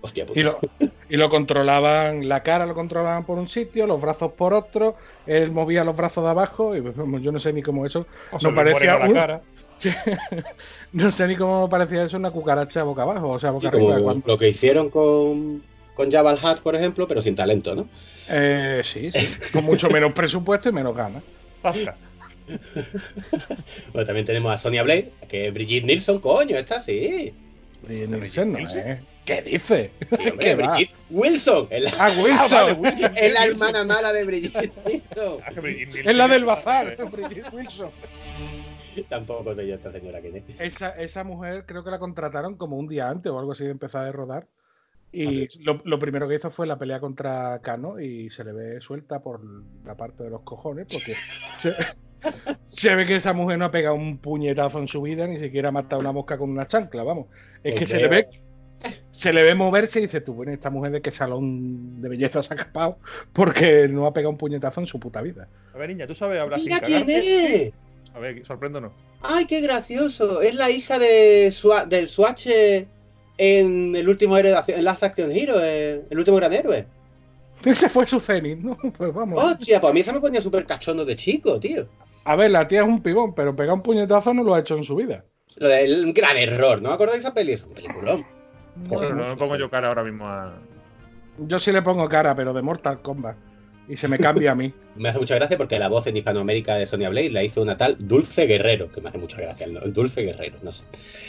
Hostia, 0.00 0.24
puta. 0.24 0.38
y 0.40 0.42
lo, 0.42 0.58
y 1.08 1.16
lo 1.16 1.30
controlaban, 1.30 2.28
la 2.28 2.42
cara 2.42 2.66
lo 2.66 2.74
controlaban 2.74 3.24
por 3.24 3.38
un 3.38 3.48
sitio, 3.48 3.86
los 3.86 4.00
brazos 4.00 4.32
por 4.32 4.52
otro, 4.54 4.96
él 5.26 5.50
movía 5.50 5.84
los 5.84 5.96
brazos 5.96 6.24
de 6.24 6.30
abajo 6.30 6.76
y 6.76 6.80
vamos, 6.80 7.22
yo 7.22 7.32
no 7.32 7.38
sé 7.38 7.52
ni 7.52 7.62
cómo 7.62 7.86
eso. 7.86 8.06
O 8.30 8.38
no 8.42 8.54
parecía 8.54 8.98
pone 8.98 9.04
la 9.04 9.08
un- 9.08 9.14
cara. 9.14 9.40
Sí. 9.78 9.90
no 10.92 11.12
sé 11.12 11.28
ni 11.28 11.36
cómo 11.36 11.68
parecía 11.68 12.02
eso 12.02 12.16
una 12.16 12.32
cucaracha 12.32 12.82
boca 12.82 13.02
abajo, 13.02 13.28
o 13.28 13.38
sea, 13.38 13.52
boca 13.52 13.68
Sí, 13.68 13.72
como 13.76 13.92
arriba. 13.92 14.04
cuando- 14.04 14.26
lo 14.26 14.36
que 14.36 14.48
hicieron 14.48 14.90
con, 14.90 15.62
con 15.94 16.10
Jabba 16.10 16.32
el 16.32 16.38
Hutt, 16.44 16.60
por 16.62 16.74
ejemplo, 16.74 17.06
pero 17.06 17.22
sin 17.22 17.36
talento, 17.36 17.76
¿no? 17.76 17.88
Eh, 18.28 18.80
sí, 18.82 19.12
sí, 19.12 19.28
con 19.52 19.64
mucho 19.64 19.88
menos 19.88 20.12
presupuesto 20.12 20.68
y 20.68 20.72
menos 20.72 20.96
ganas. 20.96 21.22
Zasca. 21.62 21.96
Bueno, 23.92 24.06
también 24.06 24.26
tenemos 24.26 24.52
a 24.52 24.56
Sonia 24.56 24.82
Blade, 24.82 25.12
que 25.28 25.48
es 25.48 25.54
Brigitte 25.54 25.84
Nielsen, 25.86 26.18
coño, 26.18 26.56
esta 26.56 26.80
sí. 26.82 27.32
El 27.88 28.28
seno, 28.28 28.58
Nielsen. 28.58 28.88
¿eh? 28.88 29.00
¿Qué 29.28 29.42
dice? 29.42 29.90
Sí, 30.00 30.28
hombre, 30.30 30.38
¿Qué 30.40 30.54
va? 30.54 30.72
Brigitte 30.74 30.96
Wilson. 31.10 31.66
Es 31.70 31.82
la, 31.84 31.92
Ah, 31.98 32.10
Wilson. 32.18 32.50
vale, 32.50 32.72
Wilson. 32.72 33.12
es 33.16 33.34
la 33.34 33.44
hermana 33.44 33.84
mala 33.84 34.12
de 34.12 34.24
Brigitte 34.24 34.72
Wilson. 34.84 35.40
Ah, 35.44 35.52
Es 36.04 36.16
la 36.16 36.28
del 36.28 36.40
es- 36.40 36.46
bazar, 36.46 36.96
Brigitte 37.12 37.52
Wilson. 37.52 37.90
Tampoco 39.08 39.54
sé 39.54 39.66
yo 39.68 39.74
esta 39.76 39.90
señora 39.92 40.20
quién 40.20 40.36
es. 40.36 40.42
Esa, 40.58 40.88
esa 40.90 41.22
mujer 41.22 41.64
creo 41.66 41.84
que 41.84 41.90
la 41.90 41.98
contrataron 42.00 42.56
como 42.56 42.76
un 42.76 42.88
día 42.88 43.08
antes 43.08 43.30
o 43.30 43.38
algo 43.38 43.52
así 43.52 43.64
de 43.64 43.70
empezar 43.70 44.06
a 44.06 44.12
rodar. 44.12 44.46
Ah, 44.48 45.08
Y 45.12 45.48
lo, 45.62 45.80
lo 45.84 45.98
primero 45.98 46.26
que 46.28 46.34
hizo 46.34 46.50
fue 46.50 46.66
la 46.66 46.78
pelea 46.78 46.98
contra 46.98 47.60
Cano 47.62 48.00
y 48.00 48.28
se 48.30 48.44
le 48.44 48.52
ve 48.52 48.80
suelta 48.80 49.20
por 49.22 49.40
la 49.84 49.94
parte 49.96 50.24
de 50.24 50.30
los 50.30 50.40
cojones 50.42 50.86
porque 50.92 51.14
se, 51.58 51.72
se 52.66 52.94
ve 52.96 53.06
que 53.06 53.16
esa 53.16 53.32
mujer 53.34 53.58
no 53.58 53.66
ha 53.66 53.70
pegado 53.70 53.94
un 53.94 54.18
puñetazo 54.18 54.80
en 54.80 54.88
su 54.88 55.00
vida, 55.02 55.26
ni 55.28 55.38
siquiera 55.38 55.68
ha 55.68 55.72
matado 55.72 56.00
una 56.00 56.12
mosca 56.12 56.36
con 56.36 56.50
una 56.50 56.66
chancla, 56.66 57.04
vamos. 57.04 57.26
Es 57.62 57.74
que 57.76 57.86
se 57.86 57.98
le 57.98 58.08
ve 58.08 58.28
se 59.10 59.32
le 59.32 59.42
ve 59.42 59.54
moverse 59.54 59.98
y 59.98 60.02
dices 60.02 60.22
tú, 60.24 60.32
bueno, 60.34 60.52
esta 60.52 60.70
mujer 60.70 60.92
de 60.92 61.00
qué 61.02 61.10
salón 61.10 62.00
de 62.00 62.08
belleza 62.08 62.42
se 62.42 62.52
ha 62.52 62.56
escapado 62.56 62.98
porque 63.32 63.88
no 63.88 64.06
ha 64.06 64.12
pegado 64.12 64.30
un 64.30 64.38
puñetazo 64.38 64.80
en 64.80 64.86
su 64.86 65.00
puta 65.00 65.20
vida. 65.22 65.48
A 65.74 65.78
ver, 65.78 65.88
niña, 65.88 66.06
¿tú 66.06 66.14
sabes 66.14 66.40
hablar 66.40 66.60
sin 66.60 66.72
Mira 66.72 66.86
quién 66.86 67.00
cagarte? 67.00 67.66
es. 67.68 67.72
A 68.14 68.18
ver, 68.20 68.44
sorpréndonos. 68.46 68.92
¡Ay, 69.22 69.46
qué 69.46 69.60
gracioso! 69.60 70.40
Es 70.42 70.54
la 70.54 70.70
hija 70.70 70.98
de 70.98 71.50
Sua- 71.52 71.86
del 71.86 72.08
Swatch 72.08 72.46
en 73.38 73.94
el 73.96 74.08
último 74.08 74.36
acción- 74.36 74.78
en 74.78 74.84
Last 74.84 75.02
Action 75.02 75.30
Hero, 75.30 75.54
eh, 75.62 76.02
el 76.10 76.18
último 76.18 76.36
gran 76.36 76.52
héroe. 76.52 76.86
Ese 77.64 77.88
fue 77.88 78.06
su 78.06 78.20
cenit, 78.20 78.58
¿no? 78.58 78.76
Pues 78.96 79.12
vamos. 79.12 79.42
Hostia, 79.42 79.80
pues 79.80 79.90
a 79.90 79.94
mí 79.94 80.02
se 80.02 80.12
me 80.12 80.20
ponía 80.20 80.40
súper 80.40 80.66
cachondo 80.66 81.04
de 81.04 81.16
chico, 81.16 81.58
tío. 81.58 81.88
A 82.24 82.36
ver, 82.36 82.50
la 82.50 82.68
tía 82.68 82.82
es 82.82 82.86
un 82.88 83.02
pibón, 83.02 83.34
pero 83.34 83.54
pegar 83.56 83.74
un 83.74 83.82
puñetazo 83.82 84.34
no 84.34 84.42
lo 84.44 84.54
ha 84.54 84.60
hecho 84.60 84.76
en 84.76 84.84
su 84.84 84.96
vida. 84.96 85.24
Lo 85.56 85.68
del 85.68 86.12
gran 86.12 86.36
error, 86.36 86.80
¿no 86.82 86.90
acordáis 86.90 87.22
de 87.22 87.26
esa 87.28 87.34
peli? 87.34 87.52
Es 87.52 87.62
un 87.64 87.72
peliculón. 87.72 88.24
No 88.90 89.00
me 89.26 89.36
pongo 89.36 89.56
yo 89.56 89.68
cara 89.70 89.88
ahora 89.88 90.04
mismo 90.04 90.26
a. 90.28 90.54
Yo 91.38 91.58
sí 91.58 91.72
le 91.72 91.82
pongo 91.82 92.08
cara, 92.08 92.34
pero 92.34 92.52
de 92.52 92.62
Mortal 92.62 93.00
Kombat. 93.00 93.36
Y 93.88 93.96
se 93.96 94.06
me 94.08 94.18
cambia 94.18 94.52
a 94.52 94.54
mí. 94.54 94.72
Me 94.96 95.08
hace 95.08 95.18
mucha 95.20 95.36
gracia 95.36 95.56
porque 95.56 95.78
la 95.78 95.88
voz 95.88 96.06
en 96.08 96.16
Hispanoamérica 96.16 96.74
de 96.74 96.84
Sonia 96.84 97.08
Blade 97.08 97.30
la 97.30 97.42
hizo 97.44 97.62
una 97.62 97.76
tal 97.76 97.96
Dulce 98.00 98.46
Guerrero, 98.46 98.90
que 98.90 99.00
me 99.00 99.08
hace 99.08 99.16
mucha 99.18 99.40
gracia 99.40 99.64
el 99.64 99.72
nombre. 99.74 99.92
Dulce 99.92 100.22
Guerrero, 100.22 100.58
no 100.60 100.72
sé. 100.72 100.82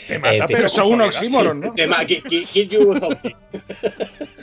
Te 0.08 0.18
mata, 0.18 0.34
Eh, 0.34 0.42
pero 0.48 0.68
con 0.68 0.92
un 0.92 1.00
oxímoron, 1.02 1.60
¿no? 1.60 1.72
Te 1.76 1.86
ma- 1.86 2.04
ki- 2.04 2.20
ki- 2.22 2.44
kill 2.46 2.68
you 2.68 2.98
something. 2.98 3.34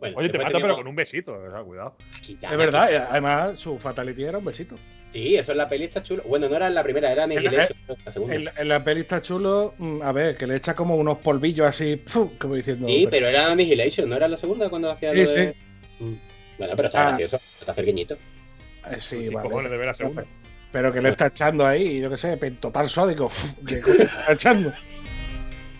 Bueno, 0.00 0.18
Oye, 0.18 0.28
te 0.28 0.38
mata, 0.38 0.58
pero 0.60 0.76
con 0.76 0.86
un 0.86 0.94
besito. 0.94 1.32
o 1.34 1.50
sea, 1.50 1.62
cuidado. 1.62 1.96
Es 2.22 2.56
verdad, 2.58 2.90
y 2.92 2.94
además 2.96 3.58
su 3.58 3.78
fatality 3.78 4.24
era 4.24 4.36
un 4.38 4.44
besito. 4.44 4.76
Sí, 5.14 5.36
eso 5.36 5.52
en 5.52 5.58
la 5.58 5.68
peli 5.68 5.84
está 5.84 6.02
chulo. 6.02 6.24
Bueno, 6.26 6.48
no 6.48 6.56
era 6.56 6.66
en 6.66 6.74
la 6.74 6.82
primera, 6.82 7.10
era 7.12 7.22
Annihilation, 7.22 7.78
en 7.88 7.96
la 8.04 8.10
segunda. 8.10 8.34
En, 8.34 8.44
la- 8.46 8.52
en 8.58 8.68
la 8.68 8.82
peli 8.82 9.00
está 9.02 9.22
chulo, 9.22 9.74
mm, 9.78 10.02
a 10.02 10.10
ver, 10.10 10.36
que 10.36 10.46
le 10.46 10.56
echa 10.56 10.74
como 10.74 10.96
unos 10.96 11.18
polvillos 11.18 11.66
así, 11.68 11.94
¡puf! 11.96 12.32
como 12.36 12.56
diciendo. 12.56 12.86
Sí, 12.88 13.06
pero 13.08 13.28
era 13.28 13.52
Annihilation, 13.52 14.08
¿no 14.08 14.16
era 14.16 14.26
la 14.26 14.36
segunda 14.36 14.68
cuando 14.68 14.90
hacía 14.90 15.12
Sí, 15.12 15.22
lo 15.24 15.30
de... 15.32 15.56
Mm. 16.00 16.14
Bueno, 16.58 16.72
pero 16.76 16.88
está 16.88 17.00
Ah. 17.06 17.08
gracioso, 17.10 17.36
está 17.60 17.72
pequeñito. 17.74 18.14
Eh, 18.14 18.96
sí, 18.98 19.28
Sí, 19.28 19.34
vale. 19.34 19.48
cojones 19.48 19.70
de 19.70 19.76
ver 19.78 19.86
la 19.86 19.94
segunda. 19.94 20.24
Pero 20.72 20.92
que 20.92 21.00
le 21.00 21.10
está 21.10 21.28
echando 21.28 21.64
ahí, 21.64 22.00
yo 22.00 22.10
qué 22.10 22.16
sé, 22.16 22.36
total 22.60 22.90
sódico. 22.90 23.30
¿Qué 23.68 23.78
coño 23.80 23.94
está 24.02 24.32
echando? 24.32 24.72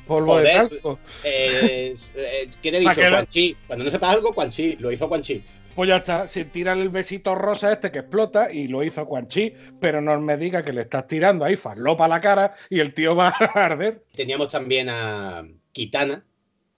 Polvo 0.07 0.39
de 0.39 0.51
talco. 0.53 0.99
Eh, 1.25 1.95
eh, 2.15 2.49
¿Qué 2.63 2.71
te 2.71 2.77
he 2.77 2.81
dicho? 2.81 2.95
que 2.95 3.11
no- 3.11 3.17
Quan 3.17 3.27
Chi. 3.27 3.57
Cuando 3.67 3.85
no 3.85 3.91
sepas 3.91 4.15
algo, 4.15 4.33
Quan 4.33 4.51
Chi. 4.53 4.77
Lo 4.79 4.93
hizo 4.93 5.09
Quan 5.09 5.23
Chi. 5.23 5.43
Pues 5.75 5.89
ya 5.89 5.97
está, 5.97 6.29
se 6.29 6.45
tira 6.45 6.73
el 6.73 6.89
besito 6.89 7.35
rosa 7.35 7.73
este 7.73 7.91
que 7.91 7.99
explota 8.01 8.53
y 8.53 8.69
lo 8.69 8.85
hizo 8.85 9.07
Quan 9.07 9.27
Chi, 9.27 9.53
pero 9.81 10.01
no 10.01 10.21
me 10.21 10.37
diga 10.37 10.65
que 10.65 10.73
le 10.73 10.83
estás 10.83 11.09
tirando 11.09 11.45
ahí 11.45 11.57
farlopa 11.57 12.05
a 12.05 12.09
la 12.09 12.21
cara 12.21 12.53
y 12.71 12.79
el 12.79 12.95
tío 12.95 13.17
va 13.17 13.29
a 13.55 13.65
arder. 13.65 14.05
Teníamos 14.15 14.49
también 14.51 14.89
a 14.89 15.45
Kitana, 15.73 16.25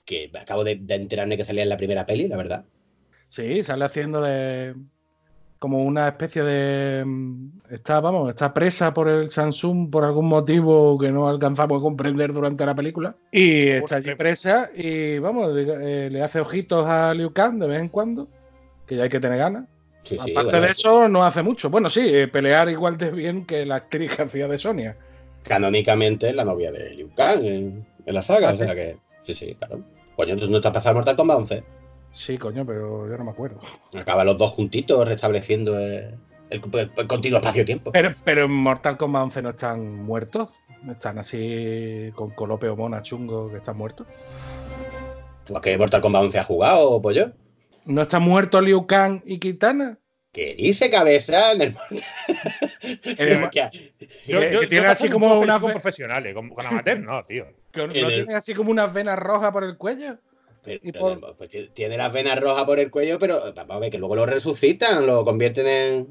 que 0.07 0.31
acabo 0.41 0.65
de, 0.65 0.77
de 0.77 0.95
enterarme 0.95 1.37
que 1.37 1.45
salía 1.45 1.63
en 1.65 1.69
la 1.69 1.77
primera 1.77 2.07
peli, 2.07 2.27
la 2.27 2.37
verdad. 2.39 2.65
Sí, 3.29 3.63
sale 3.65 3.85
haciendo 3.85 4.23
de. 4.23 4.75
como 5.59 5.85
una 5.85 6.09
especie 6.09 6.43
de. 6.43 7.05
mm, 7.05 7.49
Está, 7.71 8.01
vamos, 8.01 8.31
está 8.31 8.55
presa 8.55 8.95
por 8.95 9.09
el 9.09 9.31
Samsung 9.31 9.91
por 9.91 10.05
algún 10.05 10.27
motivo 10.29 10.97
que 10.97 11.11
no 11.11 11.29
alcanzamos 11.29 11.81
a 11.81 11.83
comprender 11.83 12.33
durante 12.33 12.65
la 12.65 12.75
película. 12.75 13.17
Y 13.33 13.69
está 13.69 13.97
allí 13.97 14.15
presa 14.15 14.71
y, 14.75 15.19
vamos, 15.19 15.53
le, 15.53 16.07
eh, 16.07 16.11
le 16.11 16.23
hace 16.23 16.41
ojitos 16.41 16.87
a 16.87 17.13
Liu 17.13 17.33
Kang 17.33 17.59
de 17.59 17.67
vez 17.67 17.81
en 17.81 17.89
cuando, 17.89 18.29
que 18.87 18.97
ya 18.97 19.05
hay 19.05 19.09
que 19.09 19.21
tener 19.21 19.39
ganas. 19.39 19.65
Sí, 20.05 20.17
sí, 20.25 20.31
Aparte 20.31 20.53
bueno, 20.53 20.61
de 20.63 20.69
eso, 20.71 21.09
no 21.09 21.25
hace 21.25 21.43
mucho. 21.43 21.69
Bueno, 21.69 21.91
sí, 21.91 22.01
eh, 22.15 22.29
pelear 22.29 22.69
igual 22.71 22.97
de 22.97 23.11
bien 23.11 23.45
que 23.45 23.67
la 23.67 23.77
actriz 23.77 24.15
que 24.15 24.23
hacía 24.23 24.47
de 24.47 24.57
Sonia. 24.59 24.97
Canónicamente 25.43 26.29
es 26.29 26.35
la 26.35 26.45
novia 26.45 26.71
de 26.73 26.91
Liu 26.95 27.11
Kang 27.15 27.45
en, 27.45 27.87
en 28.05 28.15
la 28.15 28.23
saga. 28.23 28.49
Ah, 28.49 28.53
o 28.53 28.55
sea 28.55 28.69
sí. 28.69 28.75
que. 28.75 28.99
Sí, 29.23 29.35
sí, 29.35 29.55
claro. 29.57 29.81
Coño, 30.15 30.37
¿tú 30.39 30.49
no 30.49 30.61
te 30.61 30.69
has 30.69 30.75
pasado 30.75 30.95
Mortal 30.95 31.17
Kombat 31.17 31.39
11? 31.39 31.65
Sí, 32.13 32.39
coño, 32.39 32.65
pero 32.65 33.09
yo 33.11 33.19
no 33.19 33.25
me 33.25 33.31
acuerdo. 33.33 33.61
Acaban 33.95 34.27
los 34.27 34.39
dos 34.39 34.53
juntitos 34.53 35.07
restableciendo 35.07 35.79
eh, 35.79 36.15
el, 36.51 36.61
el- 36.73 36.91
el 36.97 37.07
continuo 37.07 37.39
espacio-tiempo. 37.41 37.91
Pero, 37.93 38.15
pero 38.25 38.45
en 38.45 38.53
Mortal 38.53 38.97
Kombat 38.97 39.25
11 39.25 39.43
no 39.43 39.51
están 39.51 40.03
muertos. 40.05 40.49
Están 40.89 41.19
así 41.19 42.11
con 42.15 42.31
colope 42.31 42.69
o 42.69 42.77
mona 42.77 43.03
chungo 43.03 43.51
que 43.51 43.57
están 43.59 43.77
muertos. 43.77 44.07
¿Tú 45.45 45.57
a 45.57 45.61
qué 45.61 45.77
Mortal 45.77 46.01
Kombat 46.01 46.23
11 46.25 46.39
has 46.39 46.47
jugado, 46.47 47.01
pollo? 47.03 47.33
¿No 47.87 48.03
están 48.03 48.23
muertos 48.23 48.63
Liu 48.63 48.87
Kang 48.87 49.23
y 49.25 49.39
Kitana? 49.39 49.99
¿Qué 50.33 50.55
dice 50.55 50.91
cabeza 50.91 51.53
en 51.53 51.63
el 51.63 51.75
El- 53.17 53.51
Que- 53.51 53.71
Yo, 54.27 54.43
yo- 54.51 54.61
que 54.61 54.67
tiene 54.67 54.87
así 54.89 55.09
como 55.09 55.27
un 55.27 55.33
poco 55.33 55.45
una 55.45 55.59
con 55.61 55.69
fe- 55.71 55.75
profesionales, 55.75 56.35
con, 56.35 56.51
con 56.51 56.67
amateur, 56.67 57.01
no, 57.01 57.25
tío. 57.25 57.47
que 57.73 57.87
¿No 57.87 57.93
el- 57.93 58.07
tienen 58.09 58.37
así 58.37 58.53
como 58.55 58.71
unas 58.71 58.93
venas 58.93 59.19
rojas 59.19 59.51
por 59.53 59.65
el 59.65 59.77
cuello? 59.79 60.19
Pero, 60.63 60.81
Y 60.83 60.93
por- 60.93 61.37
pues, 61.37 61.49
tiene- 61.49 61.69
tiene 61.69 61.97
las 61.97 62.13
venas 62.13 62.39
rojas 62.41 62.65
por 62.65 62.79
el 62.81 62.91
cuello, 62.91 63.19
pero 63.19 63.53
vamos 63.55 63.77
a 63.77 63.79
ver 63.79 63.91
que 63.91 63.99
luego 63.99 64.17
lo 64.17 64.27
resucitan, 64.27 65.07
lo 65.07 65.25
convierten 65.25 65.67
en. 65.67 66.09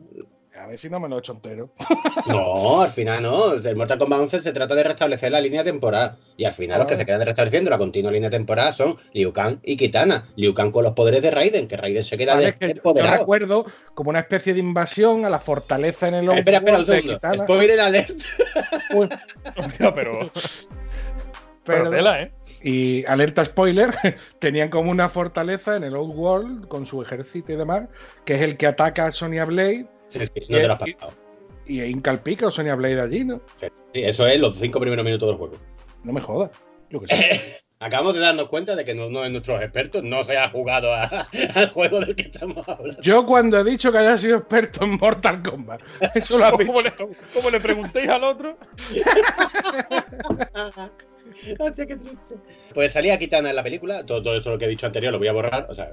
A 0.65 0.67
ver 0.69 0.79
si 0.79 0.89
no 0.89 0.99
me 0.99 1.07
lo 1.07 1.17
he 1.17 1.19
hecho 1.19 1.33
entero. 1.33 1.69
No, 2.27 2.81
al 2.81 2.89
final 2.89 3.21
no. 3.21 3.53
El 3.53 3.75
Mortal 3.75 3.99
Kombat 3.99 4.19
11 4.21 4.41
se 4.41 4.51
trata 4.51 4.73
de 4.73 4.83
restablecer 4.83 5.31
la 5.31 5.39
línea 5.39 5.63
temporal. 5.63 6.17
Y 6.37 6.43
al 6.45 6.53
final 6.53 6.79
los 6.79 6.87
que 6.87 6.95
Ah. 6.95 6.97
se 6.97 7.05
quedan 7.05 7.21
restableciendo 7.21 7.69
la 7.69 7.77
continua 7.77 8.11
línea 8.11 8.31
temporal 8.31 8.73
son 8.73 8.97
Liu 9.13 9.31
Kang 9.31 9.59
y 9.63 9.77
Kitana. 9.77 10.27
Liu 10.35 10.53
Kang 10.55 10.71
con 10.71 10.83
los 10.83 10.93
poderes 10.93 11.21
de 11.21 11.29
Raiden, 11.29 11.67
que 11.67 11.77
Raiden 11.77 12.03
se 12.03 12.17
queda 12.17 12.33
Vale, 12.33 12.45
de- 12.45 12.49
es 12.51 12.57
que 12.57 12.81
yo- 12.83 12.93
recuerdo 13.17 13.65
como 13.93 14.09
una 14.09 14.19
especie 14.21 14.53
de 14.55 14.59
invasión 14.59 15.23
a 15.25 15.29
la 15.29 15.37
fortaleza 15.39 16.07
en 16.07 16.15
el 16.15 16.29
Eh, 16.29 16.39
espera, 16.39 16.57
espera 16.57 16.79
un 16.79 16.85
segundo. 16.87 17.19
Spoiler 17.37 17.79
alert. 17.79 18.09
Uy, 18.95 19.07
Hostia, 19.57 19.93
pero. 19.93 20.19
pero- 21.63 21.83
Pero 21.83 21.89
tela, 21.91 22.21
¿eh? 22.21 22.31
Y 22.63 23.05
alerta 23.05 23.45
spoiler, 23.45 23.89
tenían 24.39 24.69
como 24.69 24.89
una 24.91 25.09
fortaleza 25.09 25.75
en 25.75 25.83
el 25.83 25.95
Old 25.95 26.15
World 26.15 26.67
con 26.67 26.85
su 26.87 27.01
ejército 27.01 27.51
y 27.53 27.55
demás, 27.55 27.83
que 28.25 28.35
es 28.35 28.41
el 28.41 28.57
que 28.57 28.65
ataca 28.67 29.05
a 29.07 29.11
Sonya 29.11 29.45
Blade 29.45 29.87
Sí, 30.19 30.25
sí, 30.27 30.41
no 30.49 30.57
te 30.57 30.67
lo 30.67 30.73
has 30.73 30.87
Y- 30.87 30.93
pasado. 30.93 31.13
y 31.65 31.81
hinca 31.83 32.11
el 32.11 32.19
pico 32.19 32.47
a 32.47 32.51
Sonya 32.51 32.75
Blade 32.75 33.01
allí, 33.01 33.25
¿no? 33.25 33.41
Sí, 33.59 33.67
eso 33.93 34.27
es 34.27 34.39
los 34.39 34.55
cinco 34.57 34.79
primeros 34.79 35.03
minutos 35.05 35.27
del 35.29 35.37
juego. 35.37 35.55
No 36.03 36.13
me 36.13 36.21
jodas. 36.21 36.51
Yo 36.89 36.99
qué 37.01 37.07
sé. 37.15 37.41
Acabamos 37.77 38.13
de 38.13 38.21
darnos 38.21 38.47
cuenta 38.47 38.73
de 38.73 38.85
que 38.85 38.93
uno 38.93 39.21
de 39.21 39.29
nuestros 39.29 39.61
expertos 39.61 40.01
no 40.01 40.23
se 40.23 40.37
ha 40.37 40.49
jugado 40.49 40.93
a- 40.93 41.27
al 41.55 41.69
juego 41.71 41.99
del 41.99 42.15
que 42.15 42.23
estamos 42.23 42.67
hablando. 42.69 43.01
Yo 43.01 43.25
cuando 43.25 43.59
he 43.59 43.63
dicho 43.65 43.91
que 43.91 43.97
haya 43.97 44.17
sido 44.17 44.37
experto 44.37 44.85
en 44.85 44.97
Mortal 44.97 45.43
Kombat, 45.43 45.81
eso 46.15 46.37
lo 46.37 46.45
has 46.45 46.51
¿Cómo 46.53 46.81
le, 46.81 46.93
cómo 47.33 47.49
le 47.49 47.59
preguntéis 47.59 48.07
al 48.09 48.23
otro? 48.23 48.57
Hostia, 51.59 51.85
qué 51.85 51.95
triste. 51.97 52.35
Pues 52.73 52.93
salía 52.93 53.17
Kitana 53.19 53.49
en 53.49 53.55
la 53.55 53.63
película, 53.63 54.05
todo, 54.05 54.21
todo 54.23 54.37
esto 54.37 54.51
lo 54.51 54.57
que 54.57 54.65
he 54.65 54.69
dicho 54.69 54.85
anterior 54.85 55.11
lo 55.11 55.19
voy 55.19 55.27
a 55.27 55.33
borrar, 55.33 55.67
o 55.69 55.75
sea, 55.75 55.91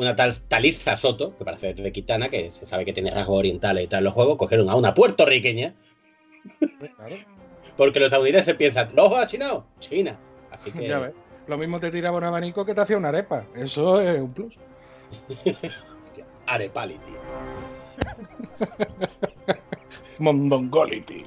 una 0.00 0.16
tal 0.16 0.38
Talisa 0.40 0.96
Soto, 0.96 1.36
que 1.36 1.44
parece 1.44 1.74
de 1.74 1.92
Kitana, 1.92 2.28
que 2.28 2.50
se 2.50 2.64
sabe 2.64 2.84
que 2.84 2.92
tiene 2.92 3.10
rasgos 3.10 3.38
orientales 3.38 3.84
y 3.84 3.86
tal 3.86 3.98
en 3.98 4.04
los 4.04 4.14
juegos, 4.14 4.36
cogieron 4.36 4.70
a 4.70 4.76
una 4.76 4.94
puertorriqueña, 4.94 5.74
Claro, 6.78 7.14
porque 7.76 8.00
los 8.00 8.06
estadounidenses 8.06 8.54
piensan, 8.54 8.88
¿los 8.94 9.06
ojos 9.06 9.18
achinados? 9.18 9.64
China. 9.78 10.18
Así 10.50 10.70
que, 10.72 10.88
ya 10.88 10.98
ves. 10.98 11.12
Lo 11.46 11.58
mismo 11.58 11.80
te 11.80 11.90
tiraba 11.90 12.16
un 12.16 12.24
abanico 12.24 12.64
que 12.64 12.74
te 12.74 12.80
hacía 12.80 12.96
una 12.96 13.08
arepa. 13.08 13.44
Eso 13.54 14.00
es 14.00 14.20
un 14.20 14.32
plus. 14.32 14.54
hostia, 15.28 16.24
Arepality. 16.46 17.12
Mondongolity. 20.18 21.24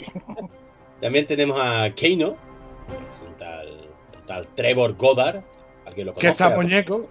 También 1.02 1.28
tenemos 1.28 1.60
a 1.60 1.94
Keino, 1.94 2.36
que 2.88 2.94
es 2.94 3.30
un 3.30 3.38
tal, 3.38 3.90
tal 4.26 4.48
Trevor 4.56 4.96
Goddard, 4.96 5.44
alguien 5.86 6.08
lo 6.08 6.14
Que 6.14 6.30
está 6.30 6.50
muñeco. 6.50 7.08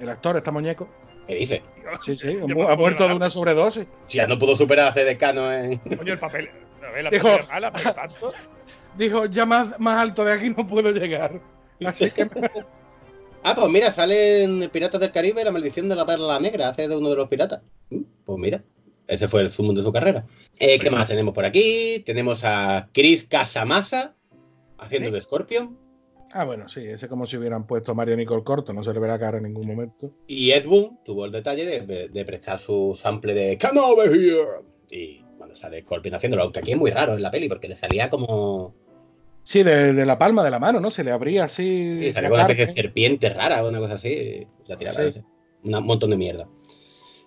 El 0.00 0.08
actor 0.08 0.36
está 0.36 0.50
muñeco. 0.50 0.88
¿Qué 1.26 1.34
dice? 1.34 1.62
Sí, 2.00 2.16
sí. 2.16 2.38
Ha, 2.68 2.76
muerto 2.76 3.08
de 3.08 3.14
una 3.14 3.28
sobredosis. 3.30 3.86
Si 4.06 4.16
ya 4.18 4.26
no 4.26 4.38
pudo 4.38 4.56
superar 4.56 4.88
a 4.88 4.92
Cedecano 4.94 5.52
en... 5.52 5.78
Coño, 5.78 6.12
el 6.14 6.18
papel. 6.18 6.48
A 6.86 6.90
ver, 6.92 7.04
la 7.04 7.10
Dijo- 7.10 7.38
mala, 7.48 7.72
pero 7.72 7.92
tanto. 7.94 8.32
Dijo, 8.96 9.26
ya 9.26 9.44
más, 9.46 9.78
más 9.78 10.00
alto 10.00 10.24
de 10.24 10.32
aquí 10.32 10.50
no 10.50 10.66
puedo 10.66 10.90
llegar. 10.90 11.40
Así 11.84 12.10
que 12.10 12.28
Ah, 13.44 13.54
pues 13.54 13.68
mira, 13.70 13.92
sale 13.92 14.42
en 14.42 14.68
Piratas 14.70 15.00
del 15.00 15.12
Caribe 15.12 15.44
la 15.44 15.52
maldición 15.52 15.88
de 15.88 15.94
la 15.94 16.04
perla 16.04 16.40
negra, 16.40 16.70
hace 16.70 16.88
de 16.88 16.96
uno 16.96 17.08
de 17.10 17.16
los 17.16 17.28
piratas. 17.28 17.62
Mm, 17.90 18.00
Pues 18.24 18.38
mira, 18.38 18.64
ese 19.06 19.28
fue 19.28 19.42
el 19.42 19.50
zoom 19.50 19.74
de 19.74 19.82
su 19.82 19.92
carrera. 19.92 20.24
Eh, 20.58 20.78
¿Qué 20.80 20.90
más 20.90 21.06
tenemos 21.08 21.32
por 21.34 21.44
aquí? 21.44 22.02
Tenemos 22.04 22.42
a 22.42 22.88
Chris 22.92 23.24
Casamasa 23.24 24.16
haciendo 24.78 25.12
de 25.12 25.20
Scorpion. 25.20 25.78
Ah, 26.32 26.44
bueno, 26.44 26.68
sí, 26.68 26.80
ese 26.80 27.08
como 27.08 27.26
si 27.26 27.36
hubieran 27.38 27.66
puesto 27.66 27.94
Mario 27.94 28.16
Nicole 28.16 28.44
corto, 28.44 28.72
no 28.72 28.84
se 28.84 28.92
le 28.92 29.00
verá 29.00 29.18
cara 29.18 29.38
en 29.38 29.44
ningún 29.44 29.66
momento. 29.66 30.12
Y 30.26 30.50
Ed 30.50 30.66
Boon 30.66 30.98
tuvo 31.04 31.24
el 31.24 31.32
detalle 31.32 31.64
de, 31.64 32.08
de 32.08 32.24
prestar 32.24 32.58
su 32.58 32.96
sample 33.00 33.32
de 33.34 33.58
Come 33.58 33.80
over 33.80 34.10
here. 34.12 34.44
Y 34.90 35.22
cuando 35.38 35.56
sale 35.56 35.80
Scorpion 35.82 36.14
haciéndolo, 36.14 36.42
aunque 36.42 36.58
aquí 36.60 36.72
es 36.72 36.78
muy 36.78 36.90
raro 36.90 37.14
en 37.14 37.22
la 37.22 37.30
peli, 37.30 37.48
porque 37.48 37.68
le 37.68 37.76
salía 37.76 38.10
como. 38.10 38.74
Sí, 39.42 39.62
de, 39.62 39.94
de 39.94 40.04
la 40.04 40.18
palma 40.18 40.44
de 40.44 40.50
la 40.50 40.58
mano, 40.58 40.80
¿no? 40.80 40.90
Se 40.90 41.02
le 41.02 41.10
abría 41.12 41.44
así. 41.44 41.98
Sí, 42.02 42.12
salía 42.12 42.28
la 42.28 42.28
como 42.28 42.34
una 42.44 42.52
especie 42.52 42.66
de 42.66 42.72
serpiente 42.72 43.30
rara 43.30 43.64
o 43.64 43.68
una 43.70 43.78
cosa 43.78 43.94
así. 43.94 44.46
La 44.66 44.76
tiraba. 44.76 45.10
Sí. 45.10 45.22
Un 45.64 45.84
montón 45.84 46.10
de 46.10 46.16
mierda. 46.18 46.46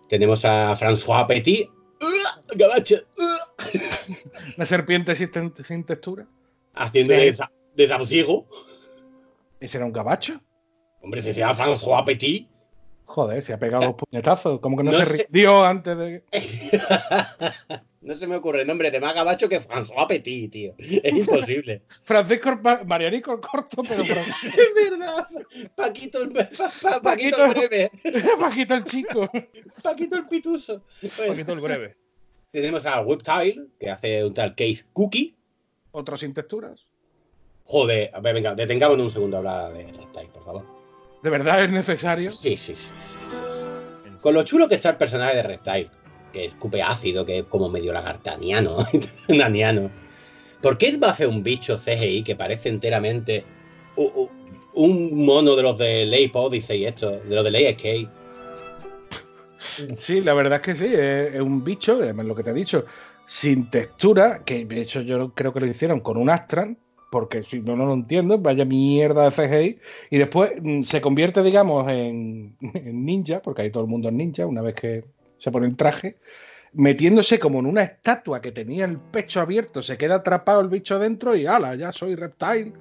Tenemos 0.10 0.46
a 0.46 0.76
François 0.78 1.26
Petit. 1.26 1.68
¡Ugh! 2.02 2.56
Gabacho. 2.56 2.98
¡Ugh! 3.18 3.82
Una 4.58 4.66
serpiente 4.68 5.16
sin, 5.16 5.32
te- 5.32 5.64
sin 5.64 5.84
textura. 5.86 6.28
Haciendo 6.74 7.14
Sí. 7.16 7.20
de. 7.76 7.88
¿Ese 9.62 9.78
era 9.78 9.86
un 9.86 9.94
gabacho? 9.94 10.42
Hombre, 11.02 11.22
se 11.22 11.34
llama 11.34 11.56
François 11.56 12.04
Petit. 12.04 12.50
Joder, 13.06 13.44
se 13.44 13.54
ha 13.54 13.60
pegado 13.60 13.86
dos 13.88 13.96
puñetazos. 13.96 14.60
Como 14.60 14.76
que 14.78 14.84
no, 14.84 14.92
No 14.92 14.98
se 15.00 15.06
rindió 15.06 15.64
antes 15.66 15.98
de. 15.98 16.24
no 18.02 18.18
se 18.18 18.26
me 18.28 18.36
ocurre 18.38 18.64
nombre 18.66 18.90
de 18.90 19.00
más 19.00 19.14
gabacho 19.14 19.50
que 19.50 19.60
François 19.62 20.08
Petit, 20.08 20.52
tío. 20.52 20.74
Es 20.78 21.06
imposible. 21.14 21.84
Francisco 22.04 22.58
Marianico 22.86 23.34
el 23.34 23.40
corto, 23.42 23.84
pero. 23.84 24.04
pero- 24.08 24.22
es 24.22 24.90
verdad. 24.90 25.28
Paquito 25.76 26.24
el, 26.24 26.32
pa- 26.32 26.50
pa- 26.82 27.02
Paquito 27.02 27.46
el 27.46 27.54
breve. 27.54 27.92
Paquito 28.40 28.76
el 28.76 28.86
chico. 28.86 29.30
Paquito 29.84 30.16
el 30.16 30.26
pituso. 30.26 30.84
Paquito 31.28 31.54
el 31.54 31.60
breve. 31.60 31.98
Tenemos 32.52 32.86
a 32.86 33.02
Whiptile, 33.02 33.68
que 33.80 33.90
hace 33.90 34.24
un 34.26 34.34
tal 34.34 34.56
Case 34.56 34.84
Cookie. 34.94 35.36
Otro 35.92 36.16
sin 36.18 36.34
texturas. 36.34 36.86
Joder, 37.66 38.12
a 38.14 38.20
ver, 38.20 38.36
venga, 38.36 38.56
detengámonos 38.56 39.06
un 39.06 39.10
segundo 39.10 39.38
a 39.38 39.40
hablar 39.40 39.74
de 39.74 39.84
Reptile, 39.84 40.30
por 40.34 40.44
favor. 40.44 40.66
¿De 41.24 41.30
verdad 41.30 41.64
es 41.64 41.72
necesario? 41.72 42.32
Sí, 42.32 42.58
sí, 42.58 42.76
sí. 42.76 42.76
sí, 42.76 42.94
sí, 43.02 43.18
sí. 43.30 44.18
Con 44.22 44.34
lo 44.34 44.44
chulo 44.44 44.68
que 44.68 44.76
está 44.76 44.90
el 44.90 44.98
personaje 44.98 45.36
de 45.36 45.44
Reptile, 45.44 45.90
que 46.32 46.46
escupe 46.46 46.82
ácido, 46.82 47.26
que 47.26 47.40
es 47.40 47.46
como 47.46 47.70
medio 47.70 47.94
lagartaniano, 47.94 48.78
naniano. 49.28 49.90
¿Por 50.62 50.78
qué 50.78 50.96
va 50.98 51.10
a 51.10 51.12
hacer 51.12 51.28
un 51.28 51.44
bicho 51.44 51.78
CGI 51.78 52.24
que 52.24 52.36
parece 52.36 52.70
enteramente 52.70 53.44
un 54.74 55.26
mono 55.26 55.56
de 55.56 55.64
los 55.64 55.78
de 55.78 56.06
Lake 56.06 56.32
Odyssey, 56.34 56.86
esto, 56.86 57.12
de 57.12 57.36
los 57.36 57.44
de 57.44 57.52
Lake 57.52 57.70
Escape? 57.70 58.08
Sí, 59.96 60.22
la 60.22 60.34
verdad 60.34 60.60
es 60.60 60.62
que 60.62 60.76
sí, 60.76 60.86
es, 60.94 61.36
es 61.36 61.42
un 61.42 61.64
bicho, 61.64 62.00
además 62.02 62.26
lo 62.26 62.36
que 62.36 62.44
te 62.44 62.52
he 62.52 62.54
dicho, 62.54 62.86
sin 63.26 63.70
textura, 63.70 64.44
que 64.44 64.66
de 64.66 64.82
hecho 64.82 65.02
yo 65.02 65.34
creo 65.34 65.54
que 65.54 65.60
lo 65.60 65.68
hicieron 65.68 66.00
con 66.00 66.18
un 66.18 66.30
Astran, 66.30 66.78
porque 67.12 67.44
si 67.44 67.60
no, 67.60 67.76
no 67.76 67.86
lo 67.86 67.94
entiendo, 67.94 68.40
vaya 68.40 68.64
mierda 68.64 69.30
de 69.30 69.32
CGI, 69.32 69.80
y 70.10 70.18
después 70.18 70.54
mm, 70.62 70.84
se 70.84 71.02
convierte, 71.02 71.44
digamos, 71.44 71.88
en, 71.92 72.56
en 72.74 73.06
ninja, 73.06 73.42
porque 73.42 73.64
ahí 73.64 73.70
todo 73.70 73.84
el 73.84 73.90
mundo 73.90 74.08
es 74.08 74.16
ninja, 74.16 74.48
una 74.48 74.62
vez 74.62 74.74
que 74.74 75.04
se 75.38 75.52
pone 75.52 75.68
el 75.68 75.76
traje, 75.76 76.18
metiéndose 76.72 77.38
como 77.38 77.60
en 77.60 77.66
una 77.66 77.84
estatua 77.84 78.42
que 78.42 78.54
tenía 78.54 78.86
el 78.86 78.98
pecho 78.98 79.42
abierto, 79.42 79.82
se 79.82 79.98
queda 79.98 80.16
atrapado 80.16 80.62
el 80.62 80.70
bicho 80.70 81.00
dentro 81.00 81.36
y 81.36 81.46
ala, 81.46 81.76
ya 81.76 81.92
soy 81.92 82.16
reptile, 82.16 82.72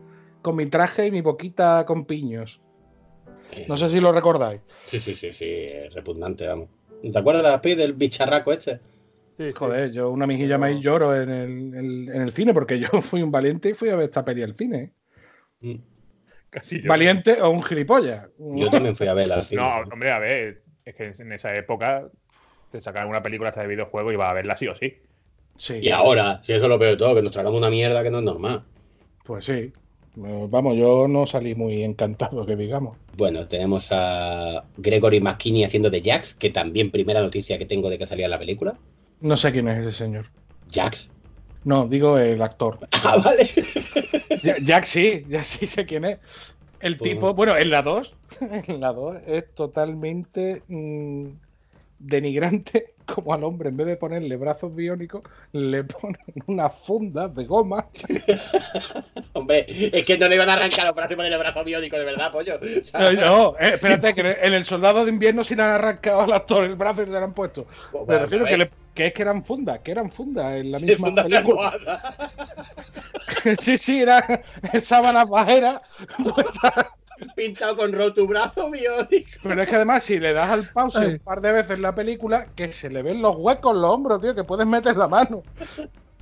con 0.42 0.54
mi 0.54 0.66
traje 0.66 1.06
y 1.06 1.10
mi 1.10 1.22
boquita 1.22 1.84
con 1.84 2.04
piños. 2.04 2.60
No 3.66 3.76
sé 3.76 3.90
si 3.90 3.98
lo 3.98 4.12
recordáis. 4.12 4.60
Sí, 4.86 5.00
sí, 5.00 5.16
sí, 5.16 5.32
sí, 5.32 5.44
es 5.48 5.92
repugnante, 5.92 6.46
vamos. 6.46 6.68
¿Te 7.02 7.18
acuerdas 7.18 7.42
de 7.42 7.50
la 7.50 7.60
peli 7.60 7.74
del 7.74 7.94
bicharraco 7.94 8.52
este? 8.52 8.78
Joder, 9.54 9.90
yo 9.92 10.10
una 10.10 10.26
mijilla 10.26 10.58
más 10.58 10.72
y 10.72 10.80
lloro 10.80 11.14
en 11.20 11.30
el, 11.30 11.50
en- 11.74 12.08
en 12.14 12.22
el 12.22 12.32
cine 12.32 12.52
porque 12.54 12.78
yo 12.80 12.88
fui 13.00 13.22
un 13.22 13.30
valiente 13.30 13.70
y 13.70 13.74
fui 13.74 13.88
a 13.88 13.96
ver 13.96 14.04
esta 14.04 14.24
peli 14.24 14.42
al 14.42 14.54
cine. 14.54 14.92
Mm. 15.60 15.76
Casi 16.50 16.82
yo. 16.82 16.88
¿Valiente 16.88 17.40
o 17.40 17.50
un 17.50 17.62
gilipollas? 17.62 18.28
Yo 18.38 18.70
también 18.70 18.94
fui 18.96 19.06
a 19.06 19.14
verla 19.14 19.36
al 19.36 19.42
cine. 19.44 19.62
No, 19.62 19.80
hombre, 19.92 20.10
a 20.10 20.18
ver, 20.18 20.62
es 20.84 20.94
que 20.96 21.12
en 21.22 21.32
esa 21.32 21.54
época 21.54 22.08
te 22.70 22.80
sacaban 22.80 23.08
una 23.08 23.22
película 23.22 23.50
hasta 23.50 23.62
de 23.62 23.68
videojuego 23.68 24.12
y 24.12 24.16
vas 24.16 24.30
a 24.30 24.34
verla 24.34 24.56
sí 24.56 24.66
o 24.68 24.76
sí. 24.76 24.94
Sí. 25.56 25.78
Y 25.82 25.90
ahora, 25.90 26.40
si 26.42 26.52
eso 26.52 26.64
es 26.64 26.68
lo 26.68 26.78
peor 26.78 26.92
de 26.92 26.96
todo, 26.96 27.14
que 27.14 27.22
nos 27.22 27.32
tragamos 27.32 27.58
una 27.58 27.70
mierda 27.70 28.02
que 28.02 28.10
no 28.10 28.18
es 28.18 28.24
normal. 28.24 28.64
Pues 29.24 29.44
sí. 29.44 29.72
Vamos, 30.16 30.76
yo 30.76 31.06
no 31.06 31.26
salí 31.26 31.54
muy 31.54 31.84
encantado, 31.84 32.44
que 32.44 32.56
digamos. 32.56 32.96
Bueno, 33.16 33.46
tenemos 33.46 33.88
a 33.92 34.64
Gregory 34.76 35.20
McKinney 35.20 35.62
haciendo 35.64 35.88
de 35.88 36.02
Jax, 36.02 36.34
que 36.34 36.50
también 36.50 36.90
primera 36.90 37.20
noticia 37.20 37.58
que 37.58 37.66
tengo 37.66 37.88
de 37.90 37.96
que 37.98 38.06
salía 38.06 38.24
en 38.24 38.32
la 38.32 38.38
película. 38.38 38.76
No 39.20 39.36
sé 39.36 39.52
quién 39.52 39.68
es 39.68 39.86
ese 39.86 39.92
señor. 39.96 40.26
Jax. 40.72 41.10
No, 41.64 41.86
digo 41.86 42.18
el 42.18 42.40
actor. 42.42 42.78
Ah, 42.92 43.16
vale. 43.18 43.50
Jack 44.62 44.84
sí, 44.84 45.24
ya 45.28 45.42
sí 45.44 45.66
sé 45.66 45.84
quién 45.86 46.04
es. 46.04 46.18
El 46.80 46.96
Pues- 46.96 47.10
tipo, 47.10 47.34
bueno, 47.34 47.56
en 47.56 47.70
la 47.70 47.82
2, 47.82 48.14
en 48.68 48.80
la 48.80 48.92
2 48.92 49.16
es 49.26 49.54
totalmente 49.54 50.62
mm, 50.68 51.26
denigrante 51.98 52.94
como 53.06 53.34
al 53.34 53.44
hombre, 53.44 53.68
en 53.70 53.76
vez 53.76 53.86
de 53.88 53.96
ponerle 53.96 54.36
brazos 54.36 54.74
biónicos, 54.74 55.22
le 55.52 55.84
ponen 55.84 56.20
unas 56.46 56.72
fundas 56.74 57.34
de 57.34 57.44
goma. 57.44 57.86
Hombre, 59.32 59.66
es 59.68 60.04
que 60.04 60.16
no 60.16 60.28
le 60.28 60.36
iban 60.36 60.48
a 60.48 60.54
arrancar 60.54 60.86
los 60.86 60.94
brazos 60.94 61.16
del 61.18 61.38
brazo 61.38 61.64
biónico, 61.64 61.98
de 61.98 62.04
verdad, 62.04 62.30
pollo. 62.32 62.56
O 62.56 62.84
sea, 62.84 63.00
No, 63.00 63.12
no, 63.12 63.56
eh, 63.58 63.72
espérate, 63.74 64.14
que 64.14 64.20
en 64.40 64.52
el 64.54 64.64
soldado 64.64 65.04
de 65.04 65.10
invierno 65.10 65.42
sí 65.44 65.54
le 65.56 65.62
han 65.62 65.70
arrancado 65.72 66.20
al 66.20 66.32
actor 66.32 66.64
el 66.64 66.76
brazo 66.76 67.02
y 67.02 67.06
le 67.06 67.18
han 67.18 67.34
puesto. 67.34 67.66
Me 68.06 68.18
refiero 68.18 68.44
que, 68.44 68.56
le- 68.56 68.70
que 69.00 69.06
es 69.06 69.12
que 69.14 69.22
eran 69.22 69.42
fundas, 69.42 69.78
que 69.78 69.92
eran 69.92 70.10
fundas 70.10 70.56
en 70.56 70.72
la 70.72 70.78
misma 70.78 71.06
funda 71.06 71.22
de 71.22 71.30
película. 71.30 71.72
sí, 73.58 73.78
sí, 73.78 74.02
eran 74.02 74.22
sábanas 74.82 75.26
bajeras. 75.26 75.80
Pintado 77.34 77.76
con 77.76 77.92
roto 77.94 78.26
brazo 78.26 78.70
biónico. 78.70 79.30
Pero 79.42 79.62
es 79.62 79.68
que 79.70 79.76
además, 79.76 80.02
si 80.02 80.20
le 80.20 80.34
das 80.34 80.50
al 80.50 80.70
pause 80.70 80.96
Ay. 80.98 81.06
un 81.14 81.18
par 81.20 81.40
de 81.40 81.52
veces 81.52 81.78
la 81.78 81.94
película, 81.94 82.50
que 82.54 82.72
se 82.72 82.90
le 82.90 83.02
ven 83.02 83.22
los 83.22 83.36
huecos 83.38 83.74
en 83.74 83.80
los 83.80 83.90
hombros, 83.90 84.20
tío, 84.20 84.34
que 84.34 84.44
puedes 84.44 84.66
meter 84.66 84.94
la 84.98 85.08
mano. 85.08 85.44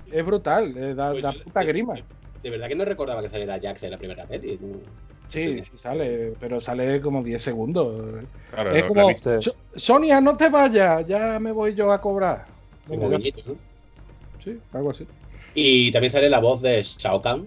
Es 0.07 0.25
brutal, 0.25 0.77
eh, 0.77 0.95
da, 0.95 1.11
Pues 1.11 1.23
da 1.25 1.33
yo- 1.33 1.43
puta 1.43 1.61
de- 1.61 1.67
grima. 1.67 1.95
De 2.41 2.51
verdad 2.51 2.69
que 2.69 2.77
no 2.77 2.85
recordaba 2.85 3.21
que 3.23 3.29
saliera 3.29 3.59
Jax 3.61 3.83
en 3.83 3.91
la 3.91 3.99
primera 3.99 4.25
peli. 4.25 4.57
¿no? 4.61 4.83
Sí, 5.27 5.61
sí 5.65 5.77
sale, 5.77 6.37
pero 6.39 6.61
sale 6.61 7.01
como 7.01 7.25
10 7.25 7.43
segundos. 7.43 8.25
Claro, 8.51 8.71
es 8.71 8.85
como, 8.85 9.01
lo 9.01 9.09
viste- 9.09 9.41
"So- 9.41 9.57
Sonia, 9.75 10.21
no 10.21 10.37
te 10.37 10.49
vayas, 10.49 11.05
ya 11.07 11.41
me 11.41 11.51
voy 11.51 11.75
yo 11.75 11.91
a 11.91 12.01
cobrar. 12.01 12.47
Como 12.89 13.03
Venga, 13.03 13.13
ya. 13.13 13.19
guiñito, 13.19 13.43
¿no? 13.47 13.57
Sí, 14.43 14.57
algo 14.73 14.91
así. 14.91 15.07
Y 15.55 15.91
también 15.93 16.13
sale 16.13 16.31
la 16.31 16.41
voz 16.41 16.63
de 16.63 16.83
Shao 16.83 17.21
Kahn. 17.21 17.47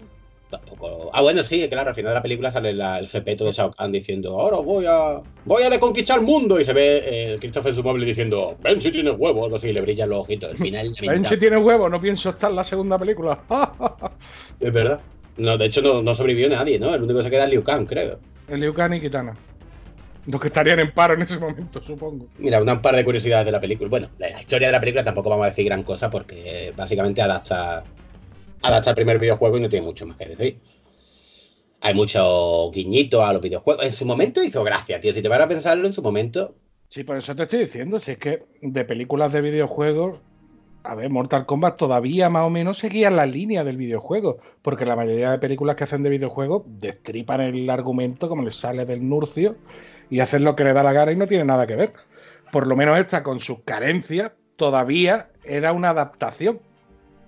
Tampoco... 0.50 1.10
Ah, 1.14 1.22
bueno, 1.22 1.42
sí, 1.42 1.66
claro, 1.68 1.88
al 1.88 1.94
final 1.94 2.10
de 2.10 2.14
la 2.16 2.22
película 2.22 2.50
sale 2.50 2.74
la- 2.74 2.98
el 2.98 3.08
jepeto 3.08 3.44
de 3.46 3.52
Shao 3.52 3.70
Kahn 3.70 3.90
diciendo, 3.90 4.38
ahora 4.38 4.58
voy 4.58 4.84
a 4.86 5.20
voy 5.44 5.62
a 5.62 5.70
deconquistar 5.70 6.18
el 6.18 6.24
mundo. 6.26 6.60
Y 6.60 6.64
se 6.64 6.72
ve 6.74 7.02
eh, 7.04 7.38
Christopher 7.40 7.70
en 7.70 7.76
su 7.76 7.82
móvil 7.82 8.04
diciendo, 8.04 8.56
ven 8.62 8.80
si 8.80 8.92
tienes 8.92 9.14
huevo, 9.16 9.44
algo 9.44 9.56
así, 9.56 9.68
y 9.68 9.72
le 9.72 9.80
brillan 9.80 10.10
los 10.10 10.20
ojitos. 10.20 10.50
Al 10.50 10.56
final, 10.58 10.86
Ven 10.88 10.94
si 10.94 11.06
lamentable. 11.06 11.36
tiene 11.38 11.56
huevo, 11.56 11.88
no 11.88 12.00
pienso 12.00 12.28
estar 12.30 12.50
en 12.50 12.56
la 12.56 12.64
segunda 12.64 12.98
película. 12.98 13.42
es 14.60 14.72
verdad. 14.72 15.00
No, 15.38 15.56
de 15.56 15.64
hecho, 15.64 15.80
no, 15.80 16.02
no 16.02 16.14
sobrevivió 16.14 16.50
nadie, 16.50 16.78
¿no? 16.78 16.94
El 16.94 17.02
único 17.02 17.18
que 17.20 17.24
se 17.24 17.30
queda 17.30 17.44
es 17.44 17.50
Liu 17.50 17.64
Kang, 17.64 17.86
creo. 17.86 18.18
El 18.48 18.60
Liu 18.60 18.74
Kang 18.74 18.92
y 18.92 19.00
Kitana. 19.00 19.34
Los 20.26 20.40
que 20.40 20.48
estarían 20.48 20.78
en 20.78 20.92
paro 20.92 21.14
en 21.14 21.22
ese 21.22 21.38
momento, 21.38 21.82
supongo. 21.82 22.28
Mira, 22.38 22.62
una 22.62 22.80
par 22.80 22.94
de 22.94 23.04
curiosidades 23.04 23.44
de 23.44 23.52
la 23.52 23.60
película. 23.60 23.90
Bueno, 23.90 24.08
de 24.18 24.30
la 24.30 24.40
historia 24.40 24.68
de 24.68 24.72
la 24.72 24.80
película 24.80 25.04
tampoco 25.04 25.30
vamos 25.30 25.46
a 25.46 25.48
decir 25.48 25.64
gran 25.64 25.82
cosa 25.82 26.10
porque 26.10 26.72
básicamente 26.76 27.20
adapta, 27.20 27.82
adapta 28.62 28.90
el 28.90 28.96
primer 28.96 29.18
videojuego 29.18 29.58
y 29.58 29.62
no 29.62 29.68
tiene 29.68 29.84
mucho 29.84 30.06
más 30.06 30.16
que 30.16 30.28
decir. 30.28 30.60
Hay 31.80 31.94
mucho 31.94 32.70
guiñito 32.70 33.24
a 33.24 33.32
los 33.32 33.42
videojuegos. 33.42 33.84
En 33.84 33.92
su 33.92 34.06
momento 34.06 34.44
hizo 34.44 34.62
gracia, 34.62 35.00
tío. 35.00 35.12
Si 35.12 35.22
te 35.22 35.28
vas 35.28 35.40
a 35.40 35.48
pensarlo, 35.48 35.88
en 35.88 35.92
su 35.92 36.02
momento. 36.02 36.54
Sí, 36.86 37.02
por 37.02 37.16
eso 37.16 37.34
te 37.34 37.42
estoy 37.42 37.60
diciendo, 37.60 37.98
si 37.98 38.12
es 38.12 38.18
que 38.18 38.44
de 38.60 38.84
películas 38.84 39.32
de 39.32 39.40
videojuegos, 39.40 40.20
a 40.84 40.94
ver, 40.94 41.10
Mortal 41.10 41.46
Kombat 41.46 41.76
todavía 41.76 42.28
más 42.28 42.44
o 42.44 42.50
menos 42.50 42.78
seguía 42.78 43.10
la 43.10 43.26
línea 43.26 43.64
del 43.64 43.76
videojuego, 43.76 44.38
porque 44.60 44.84
la 44.84 44.94
mayoría 44.94 45.32
de 45.32 45.38
películas 45.38 45.74
que 45.74 45.84
hacen 45.84 46.02
de 46.02 46.10
videojuegos 46.10 46.62
destripan 46.66 47.40
el 47.40 47.68
argumento 47.70 48.28
como 48.28 48.42
les 48.42 48.56
sale 48.56 48.84
del 48.84 49.08
nurcio 49.08 49.56
y 50.12 50.20
hacen 50.20 50.44
lo 50.44 50.54
que 50.54 50.62
le 50.62 50.74
da 50.74 50.82
la 50.82 50.92
gana 50.92 51.10
y 51.10 51.16
no 51.16 51.26
tiene 51.26 51.46
nada 51.46 51.66
que 51.66 51.74
ver. 51.74 51.94
Por 52.52 52.66
lo 52.66 52.76
menos 52.76 52.98
esta, 52.98 53.22
con 53.22 53.40
sus 53.40 53.60
carencias, 53.60 54.32
todavía 54.56 55.30
era 55.42 55.72
una 55.72 55.88
adaptación. 55.88 56.60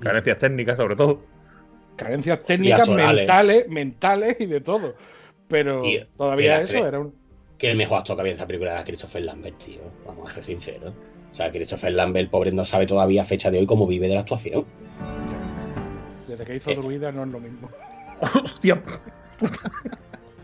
Carencias 0.00 0.38
técnicas, 0.38 0.76
sobre 0.76 0.94
todo. 0.94 1.22
Carencias 1.96 2.44
técnicas, 2.44 2.86
mentales, 2.90 3.70
mentales 3.70 4.36
y 4.38 4.44
de 4.44 4.60
todo. 4.60 4.96
Pero 5.48 5.78
Tío, 5.78 6.06
todavía 6.14 6.60
eso 6.60 6.86
era 6.86 7.00
un... 7.00 7.14
Que 7.56 7.70
el 7.70 7.78
mejor 7.78 8.00
actor 8.00 8.16
que 8.16 8.20
había 8.20 8.32
en 8.32 8.36
esa 8.36 8.46
película 8.46 8.72
era 8.72 8.84
Christopher 8.84 9.24
Lambert, 9.24 9.56
tío. 9.64 9.80
Vamos 10.04 10.28
a 10.28 10.34
ser 10.34 10.44
sinceros. 10.44 10.92
O 11.32 11.34
sea, 11.34 11.50
Christopher 11.50 11.94
Lambert, 11.94 12.24
el 12.24 12.30
pobre, 12.30 12.52
no 12.52 12.66
sabe 12.66 12.84
todavía 12.84 13.22
a 13.22 13.24
fecha 13.24 13.50
de 13.50 13.60
hoy 13.60 13.66
cómo 13.66 13.86
vive 13.86 14.08
de 14.08 14.14
la 14.14 14.20
actuación. 14.20 14.66
Desde 16.28 16.44
que 16.44 16.56
hizo 16.56 16.70
Eh. 16.70 16.76
Druida 16.76 17.10
no 17.12 17.22
es 17.22 17.28
lo 17.30 17.40
mismo. 17.40 17.70
Hostia, 18.44 18.82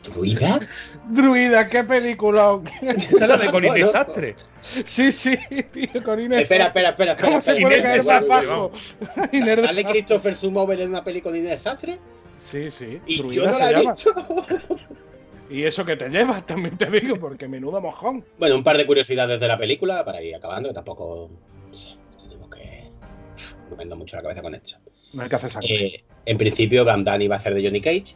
¿Druida? 0.03 0.61
Druida, 1.09 1.69
qué 1.69 1.85
película. 1.85 2.61
esa 2.83 3.25
es 3.25 3.29
la 3.29 3.37
de 3.37 3.49
Bueno. 3.51 3.75
Desastre. 3.75 4.37
Sí, 4.85 5.11
sí, 5.11 5.37
tío, 5.73 6.03
con 6.05 6.21
Inés. 6.21 6.43
Espera, 6.43 6.67
espera, 6.67 6.91
espera. 6.91 7.13
espera, 7.13 7.17
¿Cómo 7.29 7.41
se 7.41 7.53
puede 7.57 7.79
Inés 7.79 7.83
caer 7.85 8.05
más 8.05 8.29
bajo? 8.29 8.73
¿Sale 9.15 9.57
Desastre. 9.57 9.85
Christopher 9.85 10.35
Sumover 10.35 10.81
en 10.81 10.91
una 10.91 11.03
con 11.03 11.37
Inés 11.37 11.51
Desastre? 11.51 11.99
Sí, 12.39 12.71
sí. 12.71 13.01
Y 13.07 13.19
druida 13.19 13.43
yo 13.43 13.47
no 13.47 13.53
se 13.53 13.61
la 13.61 13.71
he 13.71 13.75
llama. 13.83 13.93
visto. 13.93 14.15
Y 15.51 15.65
eso 15.65 15.85
que 15.85 15.97
te 15.97 16.09
llevas, 16.09 16.47
también 16.47 16.79
te 16.79 16.87
digo, 16.87 17.19
porque 17.19 17.49
menudo 17.49 17.81
mojón. 17.81 18.25
Bueno, 18.39 18.55
un 18.55 18.63
par 18.63 18.77
de 18.77 18.87
curiosidades 18.87 19.41
de 19.41 19.49
la 19.49 19.59
película 19.59 20.05
para 20.05 20.23
ir 20.23 20.33
acabando, 20.37 20.69
que 20.69 20.75
tampoco. 20.77 21.29
No 21.67 21.75
sé, 21.75 21.89
tenemos 22.23 22.49
que. 22.49 22.89
No 23.69 23.75
vendo 23.75 23.97
mucho 23.97 24.15
la 24.15 24.23
cabeza 24.23 24.43
con 24.43 24.55
esto. 24.55 24.77
No 25.13 25.23
hay 25.25 25.29
que 25.29 25.35
hacer 25.35 25.51
sangre. 25.51 25.75
Eh, 25.87 26.05
en 26.27 26.39
principio, 26.39 26.85
Van 26.85 27.03
Damme 27.03 27.25
iba 27.25 27.35
a 27.35 27.39
hacer 27.39 27.53
de 27.55 27.65
Johnny 27.65 27.81
Cage, 27.81 28.15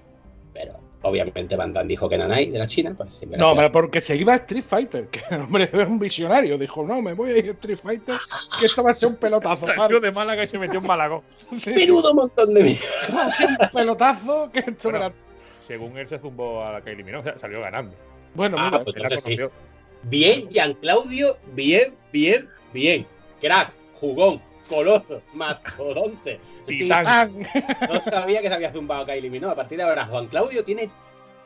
pero 0.53 0.79
obviamente 1.05 1.57
Van 1.57 1.73
Damme 1.73 1.89
dijo 1.89 2.09
que 2.09 2.19
Nanai 2.19 2.47
de 2.51 2.59
la 2.59 2.67
China, 2.67 2.95
pues 2.97 3.15
siempre 3.15 3.39
No, 3.39 3.55
pero 3.55 3.71
porque 3.71 4.01
se 4.01 4.17
iba 4.17 4.33
a 4.35 4.37
Street 4.37 4.65
Fighter, 4.67 5.09
que 5.11 5.21
el 5.31 5.43
hombre 5.43 5.71
es 5.73 5.87
un 5.89 5.99
visionario. 5.99 6.59
Dijo, 6.59 6.85
no, 6.85 7.01
me 7.03 7.13
voy 7.13 7.31
a 7.33 7.39
ir 7.39 7.49
a 7.49 7.53
Street 7.53 7.79
Fighter, 7.79 8.17
que 8.59 8.67
esto 8.67 8.83
va 8.83 8.91
a 8.91 8.95
ser 8.95 9.09
un 9.11 9.17
pelotazo. 9.17 9.67
Salió 9.77 10.01
de 10.01 10.11
Málaga 10.11 10.43
y 10.43 10.47
se 10.47 10.59
metió 10.59 10.81
en 10.81 10.87
Málaga. 10.87 11.21
Menudo 11.67 12.15
montón 12.15 12.53
de 12.55 12.63
mierda. 12.63 12.85
Va 13.15 13.25
a 13.27 13.31
ser 13.31 13.49
un 13.51 13.69
pelotazo 13.73 14.51
que 14.53 14.59
esto 14.61 14.91
Bueno, 14.91 14.99
me 14.99 15.05
la- 15.07 15.13
Según 15.61 15.97
él 15.97 16.09
se 16.09 16.19
zumbó 16.19 16.63
a 16.65 16.73
la 16.73 16.81
Kylie 16.83 17.05
Minogue, 17.05 17.21
o 17.21 17.33
sea, 17.33 17.39
salió 17.39 17.61
ganando. 17.61 17.95
Bueno, 18.35 18.57
Ah, 18.59 18.67
mira, 18.71 18.85
pues 18.85 18.97
Él 18.97 19.03
la 19.03 19.09
entonces 19.09 19.33
sí. 19.33 19.37
conoció. 19.37 19.65
Bien, 20.05 20.49
Claudio, 20.81 21.39
bien, 21.55 21.95
bien, 22.13 22.49
bien. 22.73 23.07
Crack, 23.41 23.73
jugón, 23.95 24.41
coloso, 24.69 25.23
mastodonte. 25.35 26.41
Titán. 26.67 27.43
No 27.89 28.01
sabía 28.01 28.41
que 28.41 28.49
se 28.49 28.55
había 28.55 28.73
zumbado 28.73 29.05
Kylie 29.07 29.31
Minogue. 29.31 29.53
A 29.53 29.57
partir 29.57 29.79
de 29.79 29.85
ahora, 29.85 30.07
Juan 30.07 30.27
Claudio 30.29 30.65
tiene 30.65 30.91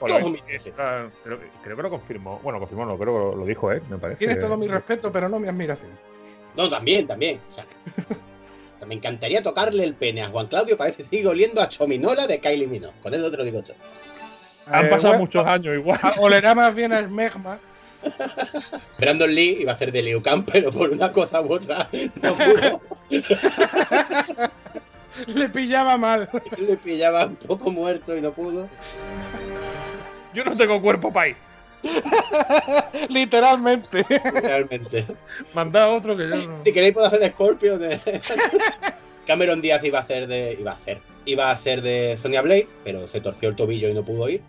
Bueno, 0.01 0.19
Todo 0.21 0.31
mi- 0.31 0.39
esa- 0.49 0.71
creo, 1.25 1.41
que- 1.41 1.49
creo 1.65 1.77
que 1.77 1.83
lo 1.83 1.91
confirmó. 1.91 2.39
Bueno, 2.43 2.59
confirmó, 2.61 2.85
no, 2.87 2.97
creo 2.97 3.13
que 3.15 3.19
lo, 3.19 3.35
lo 3.37 3.45
dijo, 3.47 3.73
¿eh? 3.73 3.83
Me 3.91 3.99
parece. 3.99 4.19
tiene 4.21 4.37
todo 4.37 4.57
mi 4.57 4.69
respeto, 4.69 5.11
pero 5.11 5.29
no 5.29 5.41
mi 5.41 5.49
admiración. 5.49 5.91
No, 6.57 6.69
también, 6.71 7.07
también. 7.07 7.41
O 7.51 7.55
sea, 7.55 7.67
me 8.87 8.95
encantaría 8.95 9.43
tocarle 9.43 9.83
el 9.85 9.95
pene 9.95 10.23
a 10.23 10.29
Juan 10.29 10.47
Claudio 10.47 10.77
para 10.79 10.91
ver 10.91 10.97
si 10.97 11.03
sigue 11.03 11.27
oliendo 11.27 11.61
a 11.61 11.69
Chominola 11.69 12.27
de 12.29 12.39
Kylie 12.39 12.69
Minogue. 12.69 12.95
Con 13.03 13.13
eso 13.13 13.29
te 13.31 13.37
lo 13.37 13.45
digo 13.45 13.61
todo. 13.63 13.75
Han 14.67 14.87
Eh, 14.87 14.89
pasado 14.89 15.09
bueno, 15.15 15.25
muchos 15.25 15.45
años 15.47 15.75
igual. 15.75 15.99
Olerá 16.19 16.55
más 16.55 16.73
bien 16.75 16.93
a 16.93 17.03
Smegma. 17.03 17.59
Brandon 18.99 19.35
Lee 19.35 19.59
iba 19.61 19.73
a 19.73 19.75
hacer 19.75 19.93
de 19.93 20.03
Liu 20.03 20.23
Kang, 20.23 20.45
pero 20.51 20.71
por 20.71 20.91
una 20.91 21.13
cosa 21.13 21.41
u 21.41 21.53
otra 21.53 21.89
no 22.23 22.35
pudo. 22.37 22.81
Le 25.35 25.49
pillaba 25.49 25.97
mal. 25.97 26.29
Le 26.59 26.77
pillaba 26.77 27.27
un 27.27 27.37
poco 27.37 27.71
muerto 27.71 28.17
y 28.17 28.21
no 28.21 28.33
pudo. 28.33 28.69
Yo 30.35 30.45
no 30.45 30.57
tengo 30.57 30.81
cuerpo 30.81 31.13
para 31.13 31.29
ir. 31.31 31.37
Literalmente. 33.09 34.05
Realmente. 34.43 35.07
Manda 35.55 35.89
otro 35.89 36.17
que 36.17 36.29
yo 36.29 36.37
no. 36.37 36.63
Si 36.65 36.73
queréis 36.73 36.93
puedo 36.95 37.07
hacer 37.07 37.21
de 37.21 37.31
Scorpion. 37.31 37.85
eh. 37.85 38.01
Cameron 39.27 39.61
Díaz 39.61 39.83
iba 39.85 39.99
a 39.99 40.03
hacer 40.03 40.27
de. 40.27 40.57
iba 40.59 40.73
a 40.73 40.75
hacer. 40.75 41.01
Iba 41.25 41.51
a 41.51 41.57
ser 41.57 41.83
de 41.83 42.17
Sonia 42.17 42.41
Blade, 42.43 42.69
pero 42.85 43.07
se 43.09 43.21
torció 43.21 43.49
el 43.51 43.57
tobillo 43.57 43.89
y 43.89 43.95
no 43.95 44.05
pudo 44.05 44.29
ir. 44.29 44.41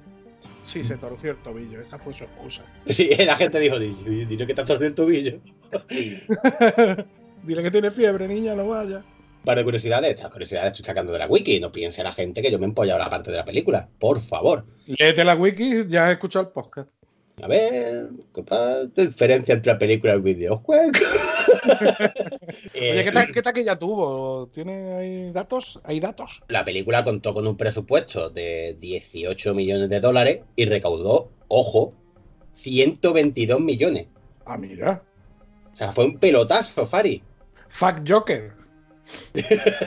Sí, 0.69 0.83
se 0.83 0.97
torció 0.97 1.31
el 1.31 1.37
tobillo. 1.37 1.81
Esa 1.81 1.97
fue 1.97 2.13
su 2.13 2.23
excusa. 2.25 2.61
Sí, 2.85 3.09
la 3.25 3.35
gente 3.35 3.59
dijo, 3.59 3.79
"Di- 3.79 4.25
dile 4.25 4.45
que 4.45 4.53
te 4.53 4.61
has 4.61 4.67
torcido 4.67 4.87
el 4.87 4.93
tobillo. 4.93 5.39
Dile 7.43 7.63
que 7.63 7.71
tiene 7.71 7.89
fiebre, 7.89 8.27
niña, 8.27 8.53
no 8.53 8.67
vaya. 8.67 8.97
Un 8.97 9.45
par 9.45 9.57
de 9.57 9.63
curiosidades, 9.63 10.11
estas 10.11 10.29
curiosidades 10.29 10.73
estoy 10.73 10.85
sacando 10.85 11.11
de 11.13 11.19
la 11.19 11.27
wiki. 11.27 11.59
No 11.59 11.71
piense 11.71 12.03
la 12.03 12.11
gente 12.11 12.41
que 12.41 12.51
yo 12.51 12.59
me 12.59 12.65
he 12.65 12.69
empollado 12.69 12.99
la 12.99 13.09
parte 13.09 13.31
de 13.31 13.37
la 13.37 13.45
película. 13.45 13.87
Por 13.97 14.19
favor. 14.19 14.65
Léete 14.85 15.23
la 15.23 15.35
wiki, 15.35 15.85
ya 15.87 16.09
he 16.09 16.13
escuchado 16.13 16.45
el 16.45 16.51
podcast. 16.51 16.89
A 17.41 17.47
ver, 17.47 18.09
¿qué 18.35 18.43
pasa? 18.43 18.85
diferencia 18.95 19.55
entre 19.55 19.71
la 19.71 19.79
película 19.79 20.11
y 20.13 20.15
el 20.17 20.21
videojuego? 20.21 20.91
Oye, 22.75 23.03
¿qué, 23.03 23.11
ta- 23.11 23.27
qué 23.27 23.41
taquilla 23.41 23.77
tuvo? 23.77 24.47
¿Tiene 24.53 24.93
ahí 24.93 25.31
datos? 25.31 25.79
¿Hay 25.83 25.99
datos? 25.99 26.41
La 26.47 26.63
película 26.65 27.03
contó 27.03 27.33
con 27.33 27.47
un 27.47 27.57
presupuesto 27.57 28.29
de 28.29 28.77
18 28.79 29.53
millones 29.53 29.89
de 29.89 29.99
dólares 29.99 30.39
y 30.55 30.65
recaudó, 30.65 31.31
ojo, 31.47 31.93
122 32.53 33.59
millones. 33.59 34.07
Ah, 34.45 34.57
mira. 34.57 35.03
O 35.73 35.75
sea, 35.77 35.91
fue 35.91 36.05
un 36.05 36.17
pelotazo, 36.17 36.85
Fari. 36.85 37.23
Fuck 37.69 37.99
Joker. 38.07 38.53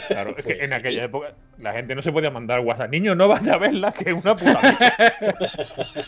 Claro, 0.08 0.30
es 0.36 0.44
que 0.44 0.54
Pues 0.54 0.64
en 0.64 0.72
aquella 0.72 0.98
sí. 1.00 1.04
época 1.04 1.34
la 1.58 1.72
gente 1.72 1.94
no 1.94 2.02
se 2.02 2.12
podía 2.12 2.30
mandar 2.30 2.60
WhatsApp. 2.60 2.90
Niño, 2.90 3.14
no 3.14 3.28
vaya 3.28 3.54
a 3.54 3.58
verla, 3.58 3.92
que 3.92 4.10
es 4.10 4.24
una 4.24 4.34
puta. 4.36 4.60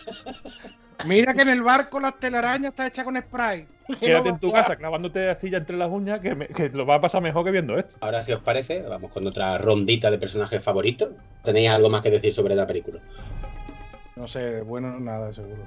Mira 1.06 1.34
que 1.34 1.42
en 1.42 1.48
el 1.50 1.62
barco 1.62 2.00
la 2.00 2.12
telaraña 2.12 2.68
está 2.70 2.86
hecha 2.86 3.04
con 3.04 3.20
spray. 3.20 3.66
Quédate 4.00 4.30
en 4.30 4.38
tu 4.38 4.50
casa 4.50 4.76
clavándote 4.76 5.28
astilla 5.28 5.58
entre 5.58 5.76
las 5.76 5.90
uñas, 5.90 6.20
que, 6.20 6.34
me- 6.34 6.46
que 6.48 6.70
lo 6.70 6.86
va 6.86 6.94
a 6.96 7.00
pasar 7.00 7.20
mejor 7.22 7.44
que 7.44 7.50
viendo 7.50 7.78
esto. 7.78 7.96
Ahora, 8.00 8.22
si 8.22 8.32
os 8.32 8.40
parece, 8.40 8.82
vamos 8.82 9.12
con 9.12 9.26
otra 9.26 9.58
rondita 9.58 10.10
de 10.10 10.16
personajes 10.18 10.62
favoritos. 10.62 11.10
¿Tenéis 11.42 11.68
algo 11.70 11.90
más 11.90 12.00
que 12.00 12.10
decir 12.10 12.32
sobre 12.32 12.54
la 12.54 12.66
película? 12.66 13.00
No 14.16 14.26
sé, 14.26 14.62
bueno, 14.62 14.98
nada, 14.98 15.32
seguro. 15.34 15.62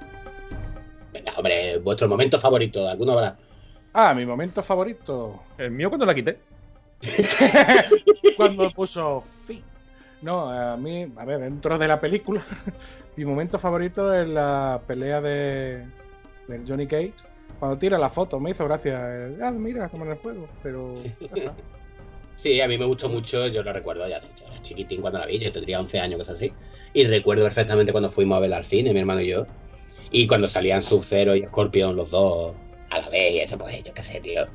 Venga, 1.13 1.33
hombre, 1.35 1.77
vuestro 1.77 2.07
momento 2.07 2.39
favorito, 2.39 2.87
¿alguno 2.89 3.11
habrá? 3.13 3.37
Ah, 3.93 4.13
mi 4.15 4.25
momento 4.25 4.63
favorito. 4.63 5.43
El 5.57 5.71
mío 5.71 5.89
cuando 5.89 6.05
la 6.05 6.15
quité. 6.15 6.39
Cuando 8.37 8.69
puso 8.71 9.23
fin. 9.45 9.61
No, 10.21 10.49
a 10.49 10.75
mí, 10.77 11.11
a 11.15 11.25
ver, 11.25 11.39
dentro 11.39 11.77
de 11.77 11.87
la 11.87 11.99
película, 11.99 12.43
mi 13.15 13.25
momento 13.25 13.59
favorito 13.59 14.13
es 14.13 14.27
la 14.27 14.81
pelea 14.87 15.21
de, 15.21 15.85
Johnny 16.67 16.87
Cage. 16.87 17.13
Cuando 17.59 17.77
tira 17.77 17.97
la 17.97 18.09
foto, 18.09 18.39
me 18.39 18.51
hizo 18.51 18.65
gracia. 18.65 19.25
el, 19.25 19.43
Ah, 19.43 19.51
mira, 19.51 19.89
como 19.89 20.05
en 20.05 20.11
el 20.11 20.17
juego, 20.17 20.47
pero. 20.63 20.93
Sí, 22.37 22.61
a 22.61 22.67
mí 22.67 22.77
me 22.77 22.85
gustó 22.85 23.09
mucho, 23.09 23.47
yo 23.47 23.63
lo 23.63 23.73
recuerdo, 23.73 24.07
ya 24.07 24.21
yo 24.21 24.45
era 24.45 24.61
chiquitín 24.61 25.01
cuando 25.01 25.17
la 25.17 25.25
vi, 25.25 25.39
yo 25.39 25.51
tendría 25.51 25.79
11 25.79 25.99
años, 25.99 26.19
cosas 26.19 26.35
así. 26.35 26.53
Y 26.93 27.03
recuerdo 27.05 27.43
perfectamente 27.43 27.91
cuando 27.91 28.11
fuimos 28.11 28.37
a 28.37 28.41
verla 28.41 28.57
al 28.57 28.63
cine, 28.63 28.93
mi 28.93 28.99
hermano 28.99 29.21
y 29.21 29.29
yo. 29.29 29.47
Y 30.11 30.27
cuando 30.27 30.47
salían 30.47 30.83
Sub-Zero 30.83 31.35
y 31.35 31.43
Scorpion 31.45 31.95
los 31.95 32.11
dos 32.11 32.55
a 32.91 32.99
la 32.99 33.09
vez 33.09 33.33
y 33.33 33.39
eso, 33.39 33.57
pues 33.57 33.83
yo 33.83 33.91
qué 33.91 34.03
sé, 34.03 34.19
tío. 34.19 34.45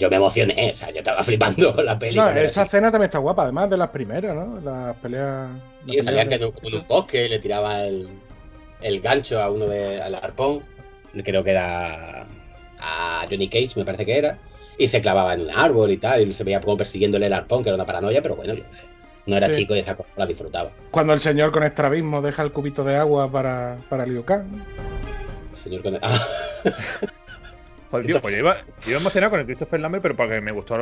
Yo 0.00 0.08
me 0.08 0.16
emocioné, 0.16 0.70
o 0.72 0.76
sea, 0.76 0.90
yo 0.90 0.98
estaba 1.00 1.22
flipando 1.22 1.74
con 1.74 1.84
la 1.84 1.98
peli. 1.98 2.16
No, 2.16 2.30
esa 2.30 2.62
escena 2.62 2.90
también 2.90 3.08
está 3.08 3.18
guapa, 3.18 3.42
además 3.42 3.68
de 3.68 3.76
las 3.76 3.90
primeras, 3.90 4.34
¿no? 4.34 4.58
Las 4.60 4.96
peleas. 4.96 5.50
las 5.84 5.94
Y 5.94 6.28
que 6.28 6.34
en 6.36 6.44
un, 6.44 6.86
bosque 6.88 7.28
le 7.28 7.38
tiraba 7.38 7.82
el, 7.84 8.08
el 8.80 9.00
gancho 9.02 9.42
a 9.42 9.50
uno 9.50 9.66
de, 9.68 10.00
al 10.00 10.14
arpón. 10.14 10.62
Creo 11.22 11.44
que 11.44 11.50
era 11.50 12.24
a 12.78 13.26
Johnny 13.30 13.48
Cage, 13.48 13.72
me 13.76 13.84
parece 13.84 14.06
que 14.06 14.16
era. 14.16 14.38
Y 14.78 14.88
se 14.88 15.02
clavaba 15.02 15.34
en 15.34 15.42
un 15.42 15.50
árbol 15.50 15.90
y 15.90 15.98
tal. 15.98 16.22
Y 16.26 16.32
se 16.32 16.44
veía 16.44 16.62
como 16.62 16.78
persiguiéndole 16.78 17.26
el 17.26 17.34
arpón, 17.34 17.62
que 17.62 17.68
era 17.68 17.74
una 17.76 17.84
paranoia, 17.84 18.22
pero 18.22 18.36
bueno, 18.36 18.54
yo 18.54 18.64
qué 18.66 18.74
sé. 18.74 18.86
No 19.26 19.36
era 19.36 19.48
Sí. 19.48 19.60
chico 19.60 19.76
y 19.76 19.80
esa 19.80 19.94
cosa 19.96 20.08
la 20.16 20.24
disfrutaba. 20.24 20.70
Cuando 20.90 21.12
el 21.12 21.20
señor 21.20 21.52
con 21.52 21.62
estrabismo 21.62 22.22
deja 22.22 22.42
el 22.42 22.52
cubito 22.52 22.84
de 22.84 22.96
agua 22.96 23.30
para, 23.30 23.76
para 23.90 24.06
Liu 24.06 24.24
Kang. 24.24 24.46
Señor 25.52 25.82
con- 25.82 25.98
Ah, 26.02 26.18
Joder, 27.90 28.06
tío, 28.06 28.20
pues 28.20 28.34
yo 28.34 28.40
iba, 28.40 28.64
yo 28.82 28.90
iba 28.90 29.00
emocionado 29.00 29.30
con 29.30 29.40
el 29.40 29.46
Christopher 29.46 29.80
Lambert, 29.80 30.02
pero 30.02 30.16
porque 30.16 30.40
me 30.40 30.52
gustó. 30.52 30.76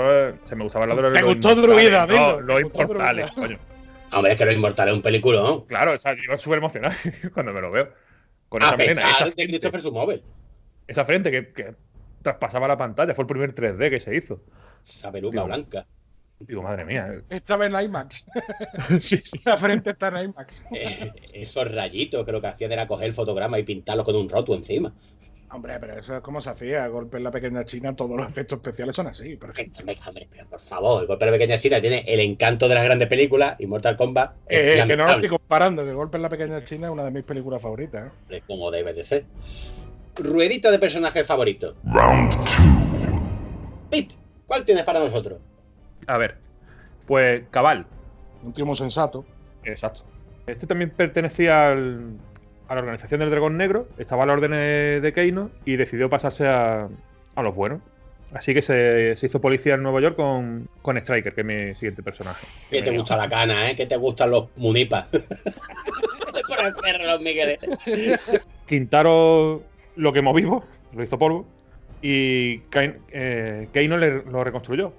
Se 0.45 0.55
me 0.55 0.65
gustaba 0.65 0.87
la 0.87 0.95
de 0.95 1.03
los 1.03 1.13
¿Te 1.13 1.23
gustó 1.23 1.55
Druida, 1.55 2.07
no, 2.07 2.41
los 2.41 2.61
inmortales, 2.61 3.31
coño. 3.33 3.59
hombre, 4.13 4.33
es 4.33 4.39
que 4.39 4.45
Los 4.45 4.55
Inmortales 4.55 4.93
es 4.93 4.97
un 4.97 5.03
peliculón. 5.03 5.65
Claro, 5.67 5.95
o 5.95 5.99
sea, 5.99 6.15
yo 6.15 6.21
iba 6.25 6.37
súper 6.37 6.59
emocionado 6.59 6.95
cuando 7.35 7.53
me 7.53 7.61
lo 7.61 7.71
veo. 7.71 7.89
Con 8.49 8.63
A 8.63 8.67
esa 8.69 8.77
melena, 8.77 9.03
pesar 9.03 9.15
esa 9.15 9.25
de 9.25 9.31
frente, 9.33 9.47
Christopher 9.49 9.83
Sumover. 9.83 10.23
esa 10.87 11.05
frente 11.05 11.31
que, 11.31 11.53
que 11.53 11.75
traspasaba 12.23 12.69
la 12.69 12.77
pantalla, 12.77 13.15
fue 13.15 13.23
el 13.23 13.27
primer 13.27 13.55
3D 13.55 13.91
que 13.91 14.01
se 14.01 14.15
hizo. 14.15 14.43
Esa 14.85 15.11
peluca 15.13 15.33
Digo, 15.33 15.47
blanca. 15.47 15.87
Digo, 16.41 16.63
madre 16.63 16.85
mía. 16.85 17.23
Estaba 17.31 17.67
en 17.67 17.81
IMAX. 17.81 18.25
sí, 19.01 19.17
sí. 19.17 19.41
La 19.45 19.57
frente 19.57 19.91
está 19.91 20.09
en 20.09 20.31
IMAX. 20.31 20.55
Eh, 20.73 21.13
esos 21.33 21.71
rayitos 21.75 22.25
que 22.25 22.33
lo 22.33 22.41
que 22.41 22.47
hacían 22.47 22.73
era 22.73 22.87
coger 22.87 23.09
el 23.09 23.13
fotograma 23.15 23.59
y 23.59 23.65
pintarlo 23.65 24.05
con 24.05 24.15
un 24.17 24.29
roto 24.29 24.55
encima. 24.55 24.93
Hombre, 25.51 25.79
pero 25.81 25.99
eso 25.99 26.17
es 26.17 26.21
como 26.23 26.41
se 26.43 26.51
hacía. 26.51 26.87
Golpe 26.89 27.17
en 27.17 27.25
la 27.25 27.31
pequeña 27.31 27.65
China, 27.65 27.97
todos 27.97 28.17
los 28.17 28.27
efectos 28.29 28.59
especiales 28.59 28.95
son 28.95 29.07
así. 29.07 29.37
Por 29.37 29.51
ejemplo. 29.51 29.83
Venga, 29.87 30.03
hombre, 30.09 30.29
pero 30.31 30.47
por 30.47 30.61
favor, 30.61 31.01
el 31.01 31.07
golpe 31.09 31.25
de 31.25 31.31
la 31.31 31.39
pequeña 31.39 31.59
China 31.59 31.81
tiene 31.81 32.05
el 32.07 32.21
encanto 32.21 32.69
de 32.69 32.75
las 32.75 32.85
grandes 32.85 33.09
películas 33.09 33.57
y 33.59 33.67
Mortal 33.67 33.97
Kombat 33.97 34.33
es 34.47 34.77
Eh, 34.81 34.85
que 34.87 34.97
no 34.97 35.07
lo 35.07 35.13
estoy 35.13 35.31
comparando, 35.31 35.85
que 35.85 35.93
Golpe 35.95 36.19
en 36.19 36.23
la 36.23 36.29
pequeña 36.29 36.63
China 36.65 36.89
es 36.89 36.93
una 36.93 37.05
de 37.05 37.11
mis 37.13 37.25
películas 37.25 37.63
favoritas. 37.63 38.09
¿eh? 38.09 38.11
Hombre, 38.23 38.43
como 38.47 38.71
debe 38.71 38.93
de 38.93 39.03
ser. 39.03 39.25
Ruedita 40.17 40.71
de 40.71 40.79
personaje 40.79 41.25
favorito. 41.25 41.77
Round 41.85 42.31
two. 42.31 43.89
Pete, 43.91 44.15
¿cuál 44.47 44.65
tienes 44.65 44.85
para 44.85 45.01
nosotros? 45.01 45.39
A 46.07 46.19
ver, 46.19 46.37
pues 47.07 47.45
Cabal. 47.51 47.87
Un 48.43 48.53
tío 48.53 48.67
muy 48.67 48.77
sensato. 48.77 49.25
Exacto. 49.65 50.03
Este 50.47 50.67
también 50.67 50.91
pertenecía 50.91 51.73
al- 51.73 52.19
a 52.69 52.75
la 52.75 52.81
organización 52.81 53.21
del 53.21 53.31
Dragón 53.31 53.57
Negro, 53.57 53.89
estaba 53.99 54.23
a 54.25 54.27
las 54.27 54.35
órdenes 54.35 55.03
de 55.03 55.13
Keino 55.13 55.51
y 55.65 55.77
decidió 55.77 56.09
pasarse 56.11 56.47
a, 56.47 56.89
a 57.35 57.43
los 57.43 57.57
buenos. 57.57 57.81
Así 58.35 58.53
que 58.53 58.61
se, 58.61 59.17
se 59.17 59.25
hizo 59.27 59.41
policía 59.41 59.75
en 59.75 59.83
Nueva 59.83 60.03
York 60.03 60.15
con, 60.17 60.69
con 60.83 60.99
Striker, 60.99 61.35
que 61.35 61.41
es 61.41 61.47
mi 61.47 61.73
siguiente 61.75 62.03
personaje. 62.03 62.47
Que 62.71 62.83
te 62.83 62.91
gusta 62.97 63.17
la 63.17 63.27
cana, 63.27 63.71
¿eh? 63.71 63.75
Que 63.77 63.87
te 63.87 63.97
gustan 63.97 64.31
los 64.31 64.49
munipas. 64.57 65.07
Por 65.11 66.67
el 66.67 66.75
perro, 66.75 67.05
los 67.07 67.23
Migueles. 67.23 67.59
Quintaro 68.67 69.63
lo 69.97 70.13
quemó 70.13 70.35
vivo, 70.35 70.65
lo 70.95 71.03
hizo 71.03 71.19
polvo, 71.19 71.47
y 72.03 72.61
eh, 73.13 73.69
Keino 73.73 73.97
le- 73.97 74.23
lo 74.25 74.45
reconstruyó. 74.45 74.93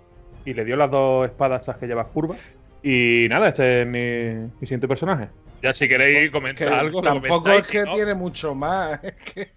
Y 0.45 0.53
le 0.53 0.65
dio 0.65 0.75
las 0.75 0.89
dos 0.89 1.27
espadas 1.27 1.61
estas 1.61 1.77
que 1.77 1.85
llevas 1.87 2.07
curvas. 2.07 2.39
Y 2.81 3.27
nada, 3.29 3.49
este 3.49 3.81
es 3.81 3.87
mi, 3.87 4.49
mi 4.59 4.61
siguiente 4.61 4.87
personaje. 4.87 5.27
Ya 5.61 5.73
si 5.73 5.87
queréis 5.89 6.31
comentar 6.31 6.67
Que 6.69 6.73
algo, 6.73 7.01
tampoco 7.01 7.51
es 7.51 7.67
que 7.67 7.83
no- 7.83 7.95
tiene 7.95 8.13
mucho 8.13 8.55
más. 8.55 8.99
Es 9.03 9.13
que, 9.15 9.51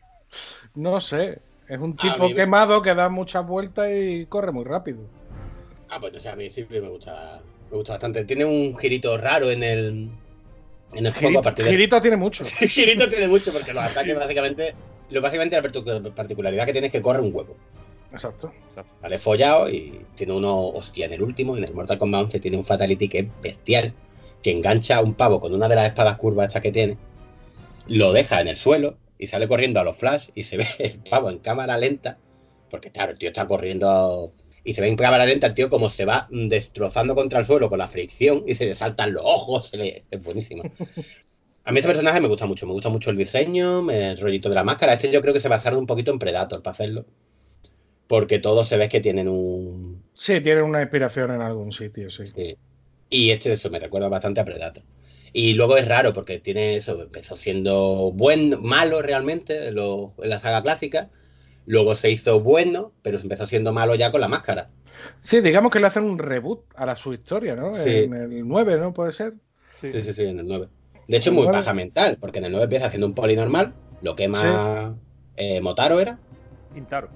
no 0.75 0.99
sé. 1.01 1.39
Es 1.69 1.79
un 1.79 1.97
tipo 1.97 2.29
me- 2.29 2.35
quemado 2.35 2.83
que 2.83 2.95
da 2.95 3.09
muchas 3.09 3.47
vueltas 3.47 3.89
y 3.93 4.27
corre 4.27 4.51
muy 4.53 4.65
rápido. 4.65 5.01
Ah, 5.89 5.99
pues 6.01 6.13
no 6.13 6.21
sé, 6.21 6.29
a 6.31 6.37
mí 6.37 6.49
sí 6.51 6.67
me 6.71 6.81
gusta, 6.81 7.41
me 7.71 7.77
gusta 7.77 7.93
bastante. 7.95 8.25
Tiene 8.25 8.45
un 8.45 8.77
girito 8.77 9.17
raro 9.19 9.51
en 9.51 9.63
el, 9.63 10.11
en 10.95 11.07
el 11.07 11.13
juego 11.13 11.15
a 11.15 11.21
Girito, 11.29 11.43
partir 11.43 11.65
de... 11.67 11.71
Girito 11.71 12.01
tiene 12.01 12.17
mucho. 12.17 12.45
girito 12.69 13.09
tiene 13.09 13.29
mucho 13.29 13.53
porque 13.53 13.73
los 13.73 13.83
Sí. 13.85 13.91
ataques 13.91 14.17
básicamente... 14.17 14.75
Lo 15.11 15.21
básicamente 15.21 15.57
la 15.61 15.63
partic- 15.63 16.15
particularidad 16.15 16.65
que 16.65 16.73
tiene 16.73 16.87
es 16.87 16.93
que 16.93 17.03
corre 17.03 17.21
un 17.21 17.35
huevo. 17.35 17.55
Exacto. 18.11 18.53
Vale, 19.03 19.19
follado 19.19 19.69
y 19.71 20.01
tiene 20.17 20.33
uno, 20.33 20.69
hostia, 20.69 21.05
en 21.07 21.13
el 21.13 21.23
último, 21.23 21.57
en 21.57 21.65
el 21.65 21.75
Mortal 21.75 21.99
Kombat 21.99 22.25
11 22.25 22.41
tiene 22.41 22.57
un 22.57 22.65
Fatality 22.65 23.09
que 23.09 23.19
es 23.21 23.27
bestial, 23.43 23.93
que 24.43 24.51
engancha 24.51 24.97
a 24.97 25.03
un 25.03 25.15
pavo 25.15 25.41
con 25.41 25.55
una 25.55 25.69
de 25.69 25.77
las 25.77 25.89
espadas 25.89 26.17
curvas 26.17 26.49
estas 26.49 26.63
que 26.63 26.73
tiene, 26.73 26.99
lo 27.87 28.13
deja 28.13 28.41
en 28.41 28.49
el 28.49 28.57
suelo 28.57 28.97
y 29.19 29.27
sale 29.27 29.47
corriendo 29.49 29.81
a 29.81 29.85
los 29.85 29.97
flash 29.97 30.29
y 30.35 30.43
se 30.43 30.57
ve 30.59 30.67
el 30.79 30.99
pavo 30.99 31.31
en 31.31 31.39
cámara 31.39 31.77
lenta, 31.79 32.19
porque 32.71 32.91
claro, 32.91 33.13
el 33.13 33.19
tío 33.19 33.29
está 33.29 33.47
corriendo 33.47 34.33
y 34.65 34.75
se 34.75 34.81
ve 34.81 34.89
en 34.89 34.97
cámara 34.97 35.27
lenta 35.27 35.47
el 35.49 35.55
tío 35.55 35.69
como 35.69 35.89
se 35.91 36.05
va 36.05 36.29
destrozando 36.31 37.15
contra 37.15 37.41
el 37.41 37.45
suelo 37.45 37.69
con 37.69 37.79
la 37.79 37.89
fricción 37.89 38.45
y 38.47 38.55
se 38.55 38.65
le 38.67 38.75
saltan 38.75 39.13
los 39.13 39.25
ojos, 39.25 39.69
se 39.69 39.77
le- 39.77 40.05
es 40.11 40.23
buenísimo. 40.23 40.63
A 41.65 41.71
mí 41.71 41.79
este 41.79 41.89
personaje 41.89 42.21
me 42.21 42.29
gusta 42.29 42.47
mucho, 42.47 42.67
me 42.67 42.73
gusta 42.73 42.89
mucho 42.89 43.11
el 43.11 43.17
diseño, 43.17 43.89
el 43.91 44.19
rollito 44.19 44.49
de 44.49 44.55
la 44.57 44.65
máscara. 44.65 44.95
Este 44.95 45.11
yo 45.13 45.21
creo 45.21 45.33
que 45.33 45.39
se 45.41 45.49
basaron 45.49 45.79
un 45.79 45.87
poquito 45.87 46.11
en 46.11 46.19
Predator 46.19 46.61
para 46.63 46.73
hacerlo. 46.73 47.07
Porque 48.09 48.39
todos 48.41 48.69
se 48.69 48.77
ve 48.77 48.89
que 48.89 49.01
tienen 49.01 49.29
un. 49.29 50.03
Sí, 50.13 50.41
tiene 50.41 50.63
una 50.63 50.83
inspiración 50.83 51.31
en 51.31 51.41
algún 51.41 51.73
sitio, 51.73 52.11
sí. 52.11 52.27
Sí. 52.27 52.57
Y 53.13 53.31
este 53.31 53.53
eso 53.53 53.71
me 53.71 53.79
recuerda 53.79 54.09
bastante 54.09 54.41
a 54.41 54.45
Predator. 54.45 54.83
Y 55.35 55.55
luego 55.55 55.77
es 55.77 55.87
raro 55.87 56.13
porque 56.13 56.41
tiene 56.41 56.77
eso, 56.77 57.01
empezó 57.01 57.37
siendo 57.37 58.11
buen, 58.13 58.61
malo 58.63 59.03
realmente 59.03 59.69
en, 59.69 59.75
lo- 59.77 60.15
en 60.23 60.31
la 60.31 60.41
saga 60.41 60.63
clásica. 60.63 61.11
Luego 61.67 61.95
se 61.95 62.11
hizo 62.11 62.41
bueno, 62.41 62.93
pero 63.03 63.19
se 63.19 63.25
empezó 63.25 63.47
siendo 63.47 63.73
malo 63.73 63.95
ya 63.95 64.11
con 64.11 64.21
la 64.21 64.29
máscara. 64.29 64.71
Sí, 65.21 65.41
digamos 65.41 65.71
que 65.71 65.81
le 65.81 65.87
hacen 65.87 66.05
un 66.05 66.19
reboot 66.19 66.65
a 66.75 66.87
la, 66.87 66.97
su 66.97 67.13
historia, 67.13 67.55
¿no? 67.55 67.75
Sí. 67.75 67.91
En 67.91 68.15
el 68.15 68.47
9, 68.49 68.79
¿no? 68.79 68.93
Puede 68.93 69.13
ser. 69.13 69.35
Sí, 69.81 69.93
sí, 69.93 70.13
sí, 70.13 70.25
en 70.25 70.39
el 70.41 70.47
9. 70.47 70.69
De 71.09 71.17
hecho, 71.17 71.33
muy 71.33 71.45
9. 71.45 71.59
baja 71.59 71.75
mental, 71.75 72.19
porque 72.21 72.39
en 72.39 72.47
el 72.47 72.53
9 72.53 72.65
empieza 72.65 72.87
haciendo 72.87 73.07
un 73.07 73.15
poli 73.15 73.37
normal, 73.37 73.75
lo 74.01 74.15
quema 74.17 74.97
eh, 75.37 75.61
Motaro, 75.61 76.01
¿era? 76.01 76.19
Quintaro. 76.75 77.09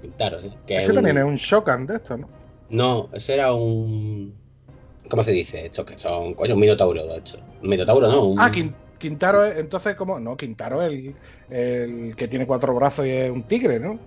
Quintaro, 0.00 0.40
sí. 0.40 0.50
que 0.66 0.78
Ese 0.78 0.92
también 0.92 1.18
es 1.18 1.24
un 1.24 1.36
Shokan 1.36 1.86
de 1.86 1.96
esto, 1.96 2.16
¿no? 2.16 2.28
No, 2.68 3.08
ese 3.12 3.34
era 3.34 3.52
un. 3.52 4.39
¿Cómo 5.10 5.22
se 5.24 5.32
dice? 5.32 5.66
Estos 5.66 5.84
que 5.84 5.98
son. 5.98 6.34
Coño, 6.34 6.54
un 6.54 6.60
minotauro, 6.60 7.04
de 7.06 7.16
hecho. 7.18 7.36
Un 7.62 7.68
minotauro, 7.68 8.06
no. 8.08 8.22
Un... 8.26 8.40
Ah, 8.40 8.50
Quin- 8.50 8.72
Quintaro 8.98 9.44
es, 9.44 9.56
entonces, 9.56 9.94
¿cómo? 9.96 10.20
No, 10.20 10.36
Quintaro 10.36 10.82
es 10.82 10.92
el, 10.92 11.14
el 11.50 12.14
que 12.16 12.28
tiene 12.28 12.46
cuatro 12.46 12.74
brazos 12.74 13.06
y 13.06 13.10
es 13.10 13.30
un 13.30 13.42
tigre, 13.44 13.80
¿no? 13.80 13.98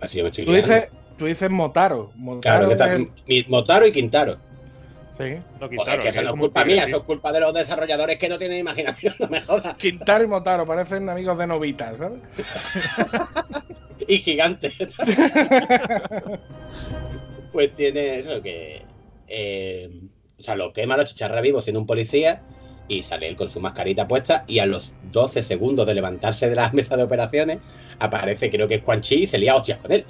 Así 0.00 0.18
yo 0.18 0.24
me 0.24 0.30
estoy 0.30 0.44
Tú 0.44 0.52
dices, 0.52 0.88
tú 1.18 1.26
dices 1.26 1.50
Motaro. 1.50 2.12
Motaro 2.14 2.74
Claro, 2.76 3.08
que 3.26 3.38
el- 3.38 3.46
Motaro 3.48 3.86
y 3.86 3.92
Quintaro. 3.92 4.38
Sí. 5.18 5.36
No, 5.60 5.68
Joder, 5.76 6.00
que 6.00 6.08
eso 6.08 6.22
no 6.22 6.34
es 6.34 6.40
culpa 6.40 6.64
mía, 6.64 6.84
eso 6.84 6.96
es 6.98 7.02
culpa 7.04 7.30
de 7.32 7.40
los 7.40 7.54
desarrolladores 7.54 8.18
que 8.18 8.28
no 8.28 8.36
tienen 8.36 8.58
imaginación, 8.58 9.14
no 9.20 9.28
me 9.28 9.40
jodas. 9.40 9.74
Quintaro 9.76 10.24
y 10.24 10.26
Motaro 10.26 10.66
parecen 10.66 11.08
amigos 11.08 11.38
de 11.38 11.46
Novita, 11.46 11.96
¿sabes? 11.96 12.20
Y 14.06 14.18
gigante. 14.18 14.72
pues 17.52 17.74
tiene 17.74 18.18
eso 18.18 18.42
que. 18.42 18.82
eh, 19.28 19.90
sea, 20.44 20.56
lo 20.56 20.72
quema, 20.72 20.96
lo 20.96 21.04
chicharra 21.04 21.40
vivo 21.40 21.60
siendo 21.62 21.80
un 21.80 21.86
policía 21.86 22.42
y 22.88 23.02
sale 23.02 23.28
él 23.28 23.36
con 23.36 23.48
su 23.48 23.60
mascarita 23.60 24.06
puesta 24.06 24.44
y 24.46 24.58
a 24.58 24.66
los 24.66 24.92
12 25.10 25.42
segundos 25.42 25.86
de 25.86 25.94
levantarse 25.94 26.48
de 26.48 26.54
la 26.54 26.70
mesa 26.74 26.96
de 26.96 27.02
operaciones 27.02 27.58
aparece 27.98 28.50
creo 28.50 28.68
que 28.68 28.76
es 28.76 28.82
Quan 28.82 29.00
Chi 29.00 29.22
y 29.22 29.26
se 29.26 29.38
lía 29.38 29.54
hostias 29.54 29.78
con 29.80 29.92
él. 29.92 30.04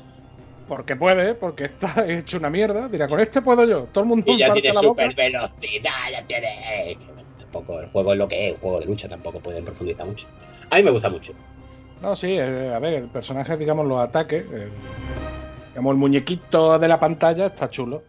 Porque 0.66 0.96
puede, 0.96 1.34
porque 1.34 1.64
está 1.64 2.06
hecho 2.08 2.38
una 2.38 2.48
mierda. 2.48 2.88
Dirá, 2.88 3.06
con 3.06 3.20
este 3.20 3.42
puedo 3.42 3.64
yo. 3.68 3.84
Todo 3.92 4.04
el 4.04 4.08
mundo 4.08 4.24
Y 4.32 4.38
ya 4.38 4.50
tiene 4.52 4.72
la 4.72 4.80
boca. 4.80 5.04
super 5.04 5.14
velocidad, 5.14 5.92
ya 6.10 6.26
tiene. 6.26 6.92
eh, 6.92 6.98
Tampoco, 7.38 7.80
el 7.80 7.86
juego 7.90 8.12
es 8.12 8.18
lo 8.18 8.26
que 8.26 8.48
es, 8.48 8.54
un 8.54 8.60
juego 8.60 8.80
de 8.80 8.86
lucha, 8.86 9.06
tampoco 9.08 9.40
pueden 9.40 9.64
profundizar 9.64 10.06
mucho. 10.06 10.26
A 10.70 10.76
mí 10.76 10.82
me 10.82 10.90
gusta 10.90 11.10
mucho. 11.10 11.32
No, 12.00 12.16
sí, 12.16 12.38
eh, 12.38 12.72
a 12.74 12.78
ver, 12.78 12.94
el 12.94 13.08
personaje, 13.08 13.56
digamos, 13.58 13.86
los 13.86 14.00
ataques. 14.00 14.42
el- 14.52 14.70
digamos, 15.68 15.92
el 15.92 15.98
muñequito 15.98 16.78
de 16.78 16.88
la 16.88 16.98
pantalla 16.98 17.46
está 17.46 17.68
chulo. 17.68 18.04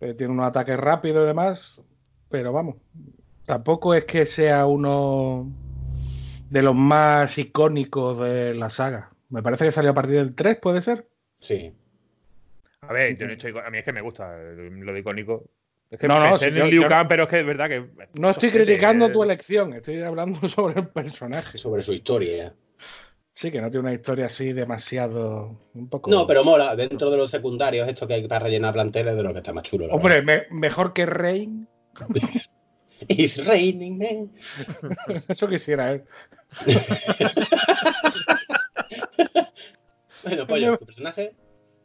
Eh, 0.00 0.14
tiene 0.14 0.32
unos 0.32 0.46
ataques 0.46 0.76
rápidos 0.76 1.24
y 1.24 1.26
demás. 1.26 1.82
Pero 2.28 2.52
vamos, 2.52 2.76
tampoco 3.46 3.94
es 3.94 4.04
que 4.04 4.26
sea 4.26 4.66
uno 4.66 5.50
de 6.50 6.62
los 6.62 6.74
más 6.74 7.36
icónicos 7.38 8.18
de 8.20 8.54
la 8.54 8.70
saga. 8.70 9.10
Me 9.30 9.42
parece 9.42 9.64
que 9.66 9.72
salió 9.72 9.90
a 9.90 9.94
partir 9.94 10.16
del 10.16 10.34
3, 10.34 10.58
¿puede 10.60 10.82
ser? 10.82 11.08
Sí. 11.40 11.72
A 12.82 12.92
ver, 12.92 13.16
yo 13.16 13.26
no 13.26 13.32
he 13.32 13.34
hecho 13.34 13.48
a 13.58 13.70
mí 13.70 13.78
es 13.78 13.84
que 13.84 13.92
me 13.92 14.00
gusta 14.00 14.34
eh, 14.36 14.70
lo 14.70 14.92
de 14.92 15.00
icónico. 15.00 15.44
Es 15.90 15.98
que 15.98 16.06
No, 16.06 16.20
no, 16.20 16.36
sí, 16.36 16.44
en 16.46 16.54
yo- 16.54 16.64
el 16.64 16.70
Liu 16.70 16.82
yo- 16.82 16.88
Kang, 16.88 17.08
pero 17.08 17.24
es 17.24 17.28
que 17.30 17.40
es 17.40 17.46
verdad 17.46 17.68
que. 17.68 17.88
No 18.20 18.30
estoy 18.30 18.50
criticando 18.50 19.10
tu 19.10 19.22
elección, 19.22 19.72
estoy 19.72 20.02
hablando 20.02 20.38
sobre 20.48 20.80
el 20.80 20.88
personaje. 20.88 21.56
Sobre 21.58 21.82
su 21.82 21.92
historia. 21.92 22.54
Sí, 23.38 23.52
que 23.52 23.60
no 23.60 23.70
tiene 23.70 23.86
una 23.86 23.94
historia 23.94 24.26
así 24.26 24.52
demasiado. 24.52 25.60
Un 25.72 25.88
poco. 25.88 26.10
No, 26.10 26.26
pero 26.26 26.42
mola. 26.42 26.74
Dentro 26.74 27.08
de 27.08 27.16
los 27.16 27.30
secundarios, 27.30 27.86
esto 27.86 28.04
que 28.08 28.14
hay 28.14 28.26
para 28.26 28.40
rellenar 28.46 28.74
planteles, 28.74 29.14
de 29.14 29.22
lo 29.22 29.32
que 29.32 29.38
está 29.38 29.52
más 29.52 29.62
chulo. 29.62 29.86
Hombre, 29.92 30.22
me- 30.22 30.46
mejor 30.50 30.92
que 30.92 31.06
Rain. 31.06 31.68
It's 33.06 33.36
raining, 33.46 33.96
man. 33.96 34.32
Eso 35.28 35.46
quisiera 35.48 35.92
él. 35.92 36.02
Bueno, 40.24 40.46
pollo, 40.48 40.78
tu 40.78 40.86
personaje. 40.86 41.32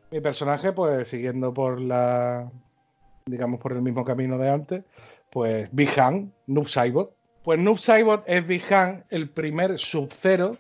Mi 0.10 0.20
personaje, 0.22 0.74
pues 0.74 1.08
siguiendo 1.08 1.54
por 1.54 1.80
la. 1.80 2.52
digamos, 3.28 3.60
por 3.60 3.74
el 3.74 3.84
mismo 3.84 4.04
camino 4.04 4.40
de 4.40 4.50
antes, 4.50 4.84
pues 5.30 5.70
Bihan, 5.72 6.34
Noob 6.48 6.68
Saibot. 6.68 7.16
Pues 7.44 7.60
Noob 7.60 7.78
Saibot 7.78 8.24
es 8.26 8.46
Bihan, 8.48 9.06
el 9.12 9.30
primer 9.30 9.78
Sub-Zero 9.78 10.58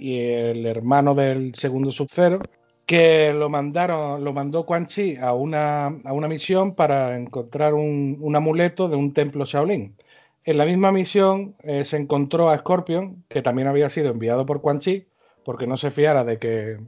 y 0.00 0.18
el 0.18 0.66
hermano 0.66 1.14
del 1.14 1.54
segundo 1.54 1.90
Sub-Zero, 1.90 2.40
que 2.86 3.32
lo 3.32 3.48
mandaron, 3.48 4.24
lo 4.24 4.32
mandó 4.32 4.64
Quan 4.66 4.86
Chi 4.86 5.16
a 5.16 5.32
una, 5.34 5.86
a 5.86 6.12
una 6.12 6.26
misión 6.26 6.74
para 6.74 7.16
encontrar 7.16 7.74
un, 7.74 8.16
un 8.20 8.34
amuleto 8.34 8.88
de 8.88 8.96
un 8.96 9.12
templo 9.12 9.44
Shaolin. 9.44 9.94
En 10.44 10.58
la 10.58 10.64
misma 10.64 10.90
misión 10.90 11.54
eh, 11.62 11.84
se 11.84 11.98
encontró 11.98 12.48
a 12.50 12.58
Scorpion, 12.58 13.24
que 13.28 13.42
también 13.42 13.68
había 13.68 13.90
sido 13.90 14.10
enviado 14.10 14.46
por 14.46 14.62
Quan 14.62 14.80
Chi, 14.80 15.06
porque 15.44 15.66
no 15.66 15.76
se 15.76 15.90
fiara 15.90 16.24
de 16.24 16.38
que, 16.38 16.78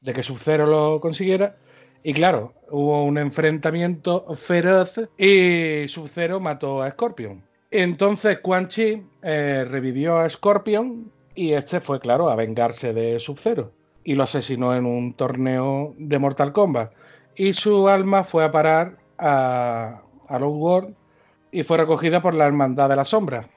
de 0.00 0.12
que 0.12 0.22
Sub-Zero 0.22 0.66
lo 0.66 1.00
consiguiera. 1.00 1.56
Y 2.02 2.12
claro, 2.12 2.54
hubo 2.70 3.04
un 3.04 3.18
enfrentamiento 3.18 4.26
feroz 4.34 5.00
y 5.18 5.88
Sub-Zero 5.88 6.40
mató 6.40 6.82
a 6.82 6.90
Scorpion. 6.90 7.42
Entonces 7.70 8.38
Quan 8.40 8.68
Chi 8.68 9.02
eh, 9.22 9.66
revivió 9.68 10.18
a 10.18 10.28
Scorpion 10.28 11.10
y 11.34 11.52
este 11.52 11.80
fue, 11.80 12.00
claro, 12.00 12.30
a 12.30 12.36
vengarse 12.36 12.92
de 12.92 13.20
Sub-Zero 13.20 13.72
y 14.04 14.14
lo 14.14 14.24
asesinó 14.24 14.74
en 14.74 14.86
un 14.86 15.14
torneo 15.14 15.94
de 15.98 16.18
Mortal 16.18 16.52
Kombat. 16.52 16.92
Y 17.36 17.52
su 17.52 17.88
alma 17.88 18.24
fue 18.24 18.44
a 18.44 18.50
parar 18.50 18.96
a, 19.18 20.02
a 20.28 20.38
World 20.38 20.94
y 21.52 21.62
fue 21.62 21.78
recogida 21.78 22.22
por 22.22 22.34
la 22.34 22.46
Hermandad 22.46 22.88
de 22.88 22.96
la 22.96 23.04
Sombra. 23.04 23.48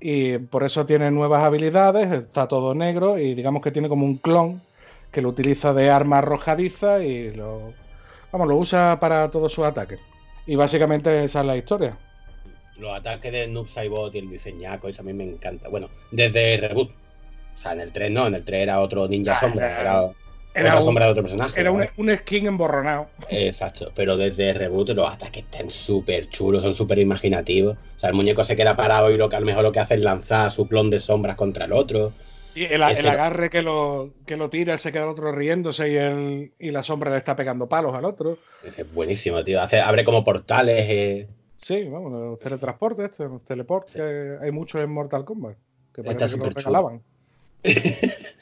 Y 0.00 0.38
por 0.38 0.64
eso 0.64 0.84
tiene 0.84 1.10
nuevas 1.10 1.42
habilidades, 1.44 2.10
está 2.10 2.48
todo 2.48 2.74
negro 2.74 3.18
y 3.18 3.34
digamos 3.34 3.62
que 3.62 3.70
tiene 3.70 3.88
como 3.88 4.04
un 4.04 4.18
clon 4.18 4.60
que 5.10 5.22
lo 5.22 5.28
utiliza 5.28 5.72
de 5.72 5.90
arma 5.90 6.18
arrojadiza 6.18 7.02
y 7.02 7.32
lo, 7.32 7.72
vamos, 8.32 8.48
lo 8.48 8.56
usa 8.56 8.98
para 9.00 9.30
todos 9.30 9.52
sus 9.52 9.64
ataques. 9.64 10.00
Y 10.46 10.56
básicamente 10.56 11.24
esa 11.24 11.40
es 11.40 11.46
la 11.46 11.56
historia. 11.56 11.96
Los 12.76 12.98
ataques 12.98 13.32
de 13.32 13.46
Noob 13.46 13.68
Saibot 13.68 14.14
y 14.14 14.18
el 14.18 14.28
diseñaco, 14.28 14.88
eso 14.88 15.02
a 15.02 15.04
mí 15.04 15.12
me 15.12 15.24
encanta. 15.24 15.68
Bueno, 15.68 15.88
desde 16.10 16.56
Reboot. 16.56 17.03
O 17.54 17.58
sea, 17.58 17.72
en 17.72 17.80
el 17.80 17.92
3 17.92 18.10
no, 18.10 18.26
en 18.26 18.34
el 18.34 18.44
3 18.44 18.62
era 18.62 18.80
otro 18.80 19.08
ninja 19.08 19.32
Ah, 19.32 19.40
sombra, 19.40 19.66
era- 19.66 19.80
era, 19.80 20.14
era 20.54 20.68
otra 20.68 20.78
un- 20.80 20.84
sombra 20.84 21.04
de 21.06 21.10
otro 21.12 21.22
personaje. 21.22 21.60
Era 21.60 21.70
un, 21.72 22.16
skin 22.16 22.46
emborronado. 22.46 23.08
Exacto, 23.30 23.90
pero 23.94 24.16
desde 24.16 24.52
Reboot 24.52 24.90
los 24.90 25.12
ataques 25.12 25.44
están 25.44 25.70
súper 25.70 26.28
chulos, 26.28 26.62
son 26.62 26.74
súper 26.74 26.98
imaginativos. 26.98 27.76
O 27.96 27.98
sea, 27.98 28.10
el 28.10 28.14
muñeco 28.14 28.44
se 28.44 28.54
queda 28.56 28.76
parado 28.76 29.10
y 29.10 29.16
lo 29.16 29.28
que 29.28 29.36
a 29.36 29.40
lo 29.40 29.46
mejor 29.46 29.62
lo 29.62 29.72
que 29.72 29.80
hace 29.80 29.94
es 29.94 30.00
lanzar 30.00 30.50
su 30.52 30.68
clon 30.68 30.90
de 30.90 30.98
sombras 30.98 31.36
contra 31.36 31.64
el 31.64 31.72
otro. 31.72 32.12
Y 32.56 32.64
el, 32.66 32.82
el 32.82 33.08
agarre 33.08 33.50
que 33.50 33.62
lo, 33.62 34.10
que 34.26 34.36
lo 34.36 34.48
tira, 34.48 34.78
se 34.78 34.92
queda 34.92 35.02
el 35.04 35.08
otro 35.10 35.32
riéndose 35.32 35.90
y, 35.90 35.96
el, 35.96 36.52
y 36.60 36.70
la 36.70 36.84
sombra 36.84 37.10
le 37.10 37.16
está 37.16 37.34
pegando 37.34 37.68
palos 37.68 37.94
al 37.96 38.04
otro. 38.04 38.38
Ese 38.62 38.82
es 38.82 38.94
buenísimo, 38.94 39.42
tío. 39.42 39.60
Hace, 39.60 39.80
abre 39.80 40.04
como 40.04 40.22
portales. 40.22 40.86
eh. 40.88 41.28
Sí, 41.56 41.88
vamos, 41.88 42.12
los 42.12 42.38
teletransportes, 42.38 43.06
estos, 43.10 43.28
los 43.28 43.44
teleports, 43.44 43.94
que 43.94 44.36
hay 44.40 44.50
muchos 44.52 44.80
en 44.82 44.90
Mortal 44.90 45.24
Kombat, 45.24 45.56
que 45.92 46.02
Está 46.02 46.12
parece 46.12 46.18
que 46.18 46.22
los 46.22 46.48
superchulo. 46.48 46.54
regalaban. 46.76 47.02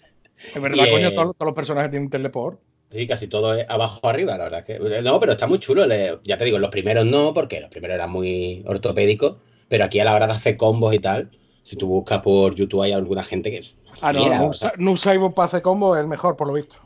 Es 0.55 0.63
verdad, 0.63 0.79
Y, 0.79 0.87
coño, 0.89 1.13
eh, 1.13 1.13
todos, 1.13 1.37
todos 1.37 1.49
los 1.49 1.55
personajes 1.55 1.91
tienen 1.91 2.09
teleport. 2.11 2.63
Sí, 2.91 3.07
casi 3.07 3.27
todo 3.27 3.55
es 3.55 3.65
abajo 3.71 4.07
arriba, 4.09 4.37
la 4.37 4.45
verdad. 4.45 4.65
Que... 4.65 4.79
No, 5.03 5.19
pero 5.19 5.33
está 5.33 5.47
muy 5.47 5.59
chulo. 5.59 5.87
le- 5.87 6.19
Ya 6.25 6.37
te 6.37 6.45
digo, 6.45 6.59
los 6.59 6.71
primeros 6.71 7.07
no, 7.07 7.33
porque 7.33 7.61
los 7.61 7.71
primeros 7.71 7.95
eran 7.95 8.11
muy 8.11 8.63
ortopédicos. 8.67 9.39
Pero 9.69 9.85
aquí 9.85 9.99
a 10.01 10.05
la 10.05 10.15
hora 10.15 10.27
de 10.27 10.35
hacer 10.35 10.57
combos 10.57 10.95
y 10.95 10.99
tal, 10.99 11.31
Si 11.63 11.77
tú 11.77 11.87
buscas 11.89 12.21
por 12.21 12.55
YouTube 12.55 12.83
hay 12.83 12.93
alguna 12.93 13.23
gente 13.23 13.51
que 13.51 13.59
es 13.59 13.77
Ah, 14.01 14.13
no, 14.13 14.25
fiera, 14.25 14.35
no, 14.35 14.51
no 14.79 14.93
usáis 14.93 15.19
para 15.35 15.47
hacer 15.47 15.63
combo 15.63 15.95
es 15.97 16.01
el 16.03 16.09
mejor, 16.09 16.37
por 16.37 16.47
lo 16.49 16.53
visto. 16.55 16.77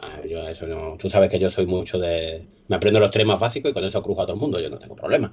ah, 0.00 0.20
yo 0.28 0.46
eso 0.48 0.66
no, 0.66 0.96
tú 0.98 1.08
sabes 1.10 1.30
que 1.30 1.38
yo 1.38 1.50
soy 1.50 1.66
mucho 1.66 1.98
de... 1.98 2.46
Me 2.68 2.76
aprendo 2.76 3.00
los 3.00 3.10
tres 3.10 3.26
más 3.26 3.38
básicos 3.40 3.70
y 3.70 3.74
con 3.74 3.84
eso 3.84 4.02
crujo 4.02 4.22
a 4.22 4.26
todo 4.26 4.34
el 4.34 4.40
mundo, 4.40 4.60
yo 4.60 4.68
no 4.70 4.78
tengo 4.78 4.96
problema. 4.96 5.32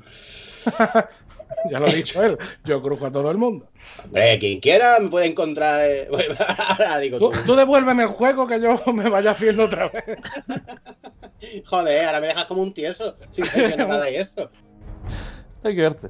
Ya 1.69 1.79
lo 1.79 1.87
ha 1.87 1.91
dicho 1.91 2.21
él. 2.21 2.37
Yo 2.65 2.81
crujo 2.81 3.05
a 3.05 3.11
todo 3.11 3.31
el 3.31 3.37
mundo. 3.37 3.69
Hombre, 4.03 4.37
quien 4.37 4.59
quiera 4.59 4.99
me 4.99 5.07
puede 5.09 5.27
encontrar... 5.27 5.79
eh, 5.89 6.07
Ahora 6.67 6.99
digo 6.99 7.19
Tú, 7.19 7.29
tú. 7.29 7.37
tú 7.45 7.55
devuélveme 7.55 8.03
el 8.03 8.09
juego 8.09 8.45
que 8.47 8.59
yo 8.59 8.81
me 8.93 9.07
vaya 9.09 9.31
haciendo 9.31 9.65
otra 9.65 9.87
vez. 9.87 10.03
Joder, 11.65 12.05
ahora 12.05 12.19
me 12.19 12.27
dejas 12.27 12.45
como 12.45 12.61
un 12.61 12.73
tieso 12.73 13.15
sin 13.31 13.45
hacer 13.45 13.77
nada 13.77 14.03
de 14.03 14.17
esto. 14.17 14.51
Hay 15.63 15.75
que 15.75 15.81
verte. 15.81 16.07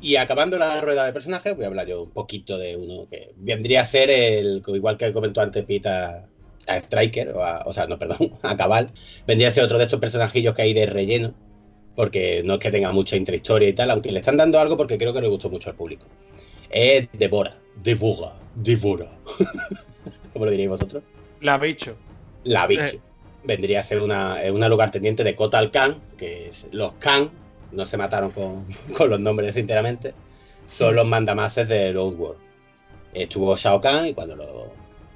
Y 0.00 0.16
acabando 0.16 0.58
la 0.58 0.80
rueda 0.80 1.06
de 1.06 1.12
personajes, 1.12 1.56
voy 1.56 1.64
a 1.64 1.68
hablar 1.68 1.86
yo 1.86 2.02
un 2.02 2.10
poquito 2.10 2.58
de 2.58 2.76
uno 2.76 3.08
que 3.08 3.32
vendría 3.36 3.80
a 3.80 3.84
ser 3.84 4.10
el, 4.10 4.62
igual 4.66 4.96
que 4.98 5.12
comentó 5.12 5.40
antes 5.40 5.64
Pita, 5.64 6.26
a 6.66 6.76
Striker, 6.76 7.30
o, 7.30 7.42
a- 7.42 7.62
o 7.64 7.72
sea, 7.72 7.86
no, 7.86 7.98
perdón, 7.98 8.34
a 8.42 8.54
Cabal, 8.56 8.90
vendría 9.26 9.48
a 9.48 9.50
ser 9.50 9.64
otro 9.64 9.78
de 9.78 9.84
estos 9.84 9.98
personajillos 9.98 10.54
que 10.54 10.62
hay 10.62 10.74
de 10.74 10.86
relleno, 10.86 11.32
porque 11.98 12.42
no 12.44 12.54
es 12.54 12.60
que 12.60 12.70
tenga 12.70 12.92
mucha 12.92 13.16
intrahistoria 13.16 13.70
y 13.70 13.72
tal, 13.72 13.90
aunque 13.90 14.12
le 14.12 14.20
están 14.20 14.36
dando 14.36 14.60
algo 14.60 14.76
porque 14.76 14.96
creo 14.96 15.12
que 15.12 15.20
le 15.20 15.26
gustó 15.26 15.50
mucho 15.50 15.68
al 15.68 15.74
público. 15.74 16.06
Es 16.70 17.08
Devora, 17.12 17.58
Devora, 17.74 18.36
Devora. 18.54 19.10
¿Cómo 20.32 20.44
lo 20.44 20.52
diríais 20.52 20.70
vosotros? 20.70 21.02
La 21.40 21.58
bicho. 21.58 21.96
La 22.44 22.68
bicho. 22.68 23.00
Vendría 23.42 23.80
a 23.80 23.82
ser 23.82 24.00
una, 24.00 24.44
eh, 24.44 24.52
una 24.52 24.68
lugarteniente 24.68 25.24
de 25.24 25.34
Kotal 25.34 25.72
Khan, 25.72 26.00
que 26.16 26.46
es 26.50 26.68
los 26.70 26.92
Khan, 27.00 27.32
no 27.72 27.84
se 27.84 27.96
mataron 27.96 28.30
con, 28.30 28.64
con 28.96 29.10
los 29.10 29.18
nombres 29.18 29.56
sinceramente, 29.56 30.14
son 30.68 30.94
los 30.94 31.04
mandamases 31.04 31.68
de 31.68 31.92
Lord 31.92 32.14
World. 32.14 32.40
Estuvo 33.12 33.56
Shao 33.56 33.80
Kahn 33.80 34.06
y 34.06 34.14
cuando 34.14 34.36
lo, 34.36 34.70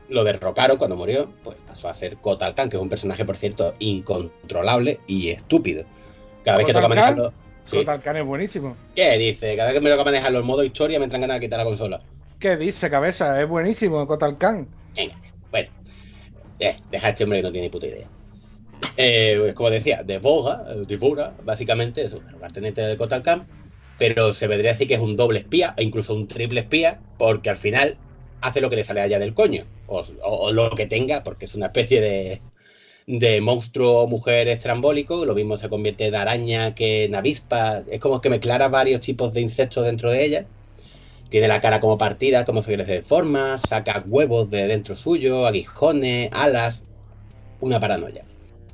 lo 0.08 0.24
derrocaron, 0.24 0.78
cuando 0.78 0.96
murió, 0.96 1.30
pues 1.44 1.58
pasó 1.64 1.88
a 1.88 1.94
ser 1.94 2.16
Kotal 2.16 2.56
Khan, 2.56 2.68
que 2.68 2.76
es 2.76 2.82
un 2.82 2.88
personaje, 2.88 3.24
por 3.24 3.36
cierto, 3.36 3.72
incontrolable 3.78 4.98
y 5.06 5.28
estúpido. 5.28 5.84
Cada 6.44 6.58
vez 6.58 6.66
que 6.66 6.72
toca 6.72 6.88
manejarlo... 6.88 7.32
Sí. 7.64 7.84
Khan 7.84 8.16
es 8.16 8.24
buenísimo. 8.24 8.76
¿Qué 8.94 9.16
dice? 9.18 9.56
Cada 9.56 9.68
vez 9.68 9.74
que 9.78 9.80
me 9.80 9.90
toca 9.90 10.04
manejarlo 10.04 10.40
en 10.40 10.44
modo 10.46 10.64
historia 10.64 10.98
me 10.98 11.04
entran 11.04 11.20
ganas 11.20 11.36
de 11.38 11.46
quitar 11.46 11.58
la 11.60 11.64
consola. 11.64 12.00
¿Qué 12.40 12.56
dice, 12.56 12.90
cabeza? 12.90 13.40
Es 13.40 13.48
buenísimo, 13.48 14.04
Kotal 14.06 14.36
Khan. 14.36 14.66
Venga, 14.96 15.14
bueno. 15.50 15.68
Eh, 16.58 16.76
deja 16.90 17.06
a 17.06 17.10
este 17.10 17.22
hombre 17.24 17.38
que 17.38 17.42
no 17.44 17.52
tiene 17.52 17.66
ni 17.68 17.70
puta 17.70 17.86
idea. 17.86 18.06
Eh, 18.96 19.36
pues 19.38 19.54
como 19.54 19.70
decía, 19.70 20.02
Devora, 20.02 20.64
Devora, 20.86 21.32
básicamente 21.44 22.02
es 22.02 22.12
un 22.12 22.24
lugarteniente 22.32 22.82
de 22.82 22.96
Kotal 22.96 23.22
Khan, 23.22 23.46
pero 23.96 24.34
se 24.34 24.48
vendría 24.48 24.72
a 24.72 24.74
decir 24.74 24.88
que 24.88 24.94
es 24.94 25.00
un 25.00 25.16
doble 25.16 25.38
espía, 25.40 25.74
e 25.76 25.84
incluso 25.84 26.14
un 26.14 26.26
triple 26.26 26.60
espía, 26.60 26.98
porque 27.16 27.48
al 27.48 27.56
final 27.56 27.96
hace 28.40 28.60
lo 28.60 28.68
que 28.68 28.76
le 28.76 28.84
sale 28.84 29.00
allá 29.00 29.20
del 29.20 29.34
coño, 29.34 29.64
o, 29.86 30.00
o- 30.22 30.36
o 30.48 30.52
lo 30.52 30.68
que 30.70 30.86
tenga, 30.86 31.22
porque 31.22 31.44
es 31.46 31.54
una 31.54 31.66
especie 31.66 32.00
de, 32.00 32.42
de 33.18 33.42
monstruo 33.42 34.06
mujer 34.06 34.48
estrambólico, 34.48 35.26
lo 35.26 35.34
mismo 35.34 35.58
se 35.58 35.68
convierte 35.68 36.06
en 36.06 36.14
araña 36.14 36.74
que 36.74 37.04
en 37.04 37.14
avispa, 37.14 37.82
es 37.90 38.00
como 38.00 38.22
que 38.22 38.30
mezclara 38.30 38.68
varios 38.68 39.02
tipos 39.02 39.34
de 39.34 39.42
insectos 39.42 39.84
dentro 39.84 40.10
de 40.10 40.24
ella. 40.24 40.46
Tiene 41.28 41.46
la 41.46 41.60
cara 41.60 41.78
como 41.78 41.98
partida, 41.98 42.46
como 42.46 42.62
se 42.62 42.74
les 42.74 42.86
deforma, 42.86 43.58
saca 43.58 44.02
huevos 44.06 44.50
de 44.50 44.66
dentro 44.66 44.96
suyo, 44.96 45.46
aguijones, 45.46 46.30
alas, 46.32 46.84
una 47.60 47.78
paranoia. 47.78 48.24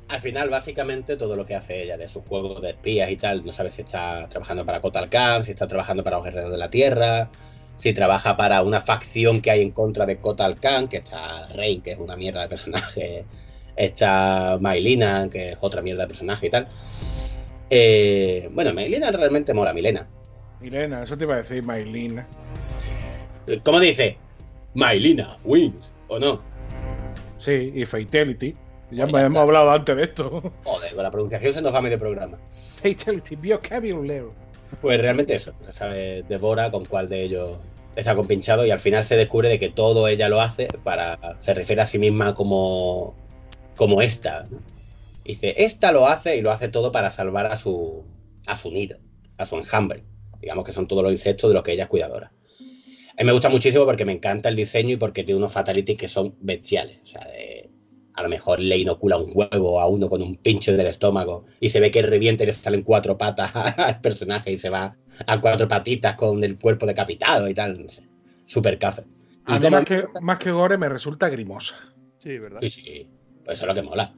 Al 0.07 0.21
final, 0.21 0.49
básicamente, 0.49 1.17
todo 1.17 1.35
lo 1.35 1.45
que 1.45 1.55
hace 1.55 1.83
ella 1.83 1.97
de 1.97 2.07
sus 2.07 2.23
juegos 2.25 2.61
de 2.61 2.69
espías 2.69 3.11
y 3.11 3.17
tal, 3.17 3.45
no 3.45 3.51
sabe 3.51 3.69
si 3.69 3.81
está 3.81 4.29
trabajando 4.29 4.65
para 4.65 4.79
Kotal 4.79 5.09
Khan, 5.09 5.43
si 5.43 5.51
está 5.51 5.67
trabajando 5.67 6.01
para 6.03 6.17
los 6.17 6.25
guerreros 6.25 6.51
de 6.51 6.57
la 6.57 6.69
Tierra, 6.69 7.29
si 7.75 7.93
trabaja 7.93 8.37
para 8.37 8.61
una 8.63 8.79
facción 8.79 9.41
que 9.41 9.51
hay 9.51 9.61
en 9.61 9.71
contra 9.71 10.05
de 10.05 10.17
Kotal 10.17 10.59
Khan, 10.59 10.87
que 10.87 10.97
está 10.97 11.47
Rey, 11.49 11.79
que 11.79 11.91
es 11.91 11.99
una 11.99 12.15
mierda 12.15 12.41
de 12.41 12.47
personaje, 12.47 13.25
está 13.79 14.57
Mailina, 14.59 15.27
que 15.31 15.51
es 15.51 15.57
otra 15.61 15.81
mierda 15.81 16.03
de 16.03 16.07
personaje 16.07 16.47
y 16.47 16.49
tal. 16.49 16.67
Eh, 17.69 18.49
bueno, 18.51 18.73
Mailina 18.73 19.11
realmente 19.11 19.53
mola, 19.53 19.73
Milena. 19.73 20.07
Milena, 20.59 21.03
eso 21.03 21.17
te 21.17 21.23
iba 21.23 21.35
a 21.35 21.37
decir, 21.37 21.63
Mailina. 21.63 22.27
¿Cómo 23.63 23.79
dice? 23.79 24.17
Mailina, 24.73 25.37
wins, 25.43 25.91
¿o 26.07 26.19
no? 26.19 26.41
Sí, 27.37 27.71
y 27.73 27.85
Fatality. 27.85 28.55
Ya 28.91 29.05
hemos 29.05 29.37
hablado 29.37 29.71
antes 29.71 29.95
de 29.95 30.03
esto. 30.03 30.41
Joder, 30.63 30.93
con 30.93 31.03
la 31.03 31.11
pronunciación 31.11 31.53
se 31.53 31.61
nos 31.61 31.73
va 31.73 31.81
medio 31.81 31.99
programa. 31.99 32.37
Fatality, 32.81 33.35
vocabulary. 33.35 34.25
Pues 34.81 35.01
realmente 35.01 35.35
eso, 35.35 35.53
se 35.65 35.71
sabe 35.71 36.23
devora 36.27 36.69
con 36.69 36.85
cuál 36.85 37.09
de 37.09 37.23
ellos 37.23 37.57
está 37.95 38.15
compinchado 38.15 38.65
y 38.65 38.71
al 38.71 38.79
final 38.79 39.03
se 39.03 39.15
descubre 39.15 39.49
de 39.49 39.59
que 39.59 39.69
todo 39.69 40.07
ella 40.07 40.29
lo 40.29 40.41
hace 40.41 40.67
para. 40.83 41.17
se 41.39 41.53
refiere 41.53 41.81
a 41.81 41.85
sí 41.85 41.99
misma 41.99 42.33
como. 42.33 43.15
Como 43.79 44.01
esta. 44.01 44.45
¿no? 44.51 44.59
Dice, 45.23 45.53
esta 45.57 45.93
lo 45.93 46.05
hace 46.05 46.35
y 46.37 46.41
lo 46.41 46.51
hace 46.51 46.67
todo 46.67 46.91
para 46.91 47.09
salvar 47.09 47.45
a 47.45 47.55
su. 47.57 48.03
a 48.45 48.57
su 48.57 48.69
nido, 48.71 48.97
a 49.37 49.45
su 49.45 49.55
enjambre. 49.55 50.03
Digamos 50.41 50.65
que 50.65 50.73
son 50.73 50.85
todos 50.87 51.01
los 51.01 51.13
insectos 51.13 51.49
de 51.49 51.53
los 51.53 51.63
que 51.63 51.71
ella 51.71 51.83
es 51.83 51.89
cuidadora. 51.89 52.31
A 53.17 53.21
mí 53.21 53.25
me 53.25 53.31
gusta 53.31 53.49
muchísimo 53.49 53.85
porque 53.85 54.03
me 54.05 54.11
encanta 54.11 54.49
el 54.49 54.55
diseño 54.57 54.91
y 54.91 54.97
porque 54.97 55.23
tiene 55.23 55.37
unos 55.37 55.53
fatalities 55.53 55.97
que 55.97 56.07
son 56.09 56.35
bestiales. 56.41 56.99
O 57.03 57.05
sea, 57.05 57.25
de- 57.25 57.69
a 58.15 58.21
lo 58.23 58.27
mejor 58.29 58.59
le 58.59 58.77
inocula 58.77 59.15
un 59.17 59.31
huevo 59.33 59.79
a 59.79 59.87
uno 59.87 60.09
con 60.09 60.21
un 60.21 60.35
pincho 60.35 60.75
del 60.75 60.87
estómago 60.87 61.45
y 61.61 61.69
se 61.69 61.79
ve 61.79 61.89
que 61.89 62.01
revienta 62.01 62.43
y 62.43 62.47
le 62.47 62.53
salen 62.53 62.83
cuatro 62.83 63.17
patas 63.17 63.51
al 63.77 64.01
personaje 64.01 64.51
y 64.51 64.57
se 64.57 64.69
va 64.69 64.93
a 65.25 65.39
cuatro 65.39 65.69
patitas 65.69 66.15
con 66.15 66.43
el 66.43 66.57
cuerpo 66.57 66.85
decapitado 66.85 67.47
y 67.47 67.53
tal. 67.53 67.81
No 67.81 67.89
sé. 67.89 68.03
Super 68.45 68.77
café. 68.77 69.03
Y 69.47 69.51
A 69.53 69.59
mí 69.59 69.69
más 69.69 69.85
que, 69.85 70.03
más 70.21 70.37
que 70.37 70.51
gore 70.51 70.77
me 70.77 70.89
resulta 70.89 71.29
grimosa. 71.29 71.75
Sí, 72.17 72.37
¿verdad? 72.37 72.59
Sí, 72.61 72.69
sí. 72.69 73.07
Pues 73.49 73.57
eso 73.57 73.65
es 73.65 73.69
lo 73.69 73.81
que 73.81 73.81
mola. 73.81 74.13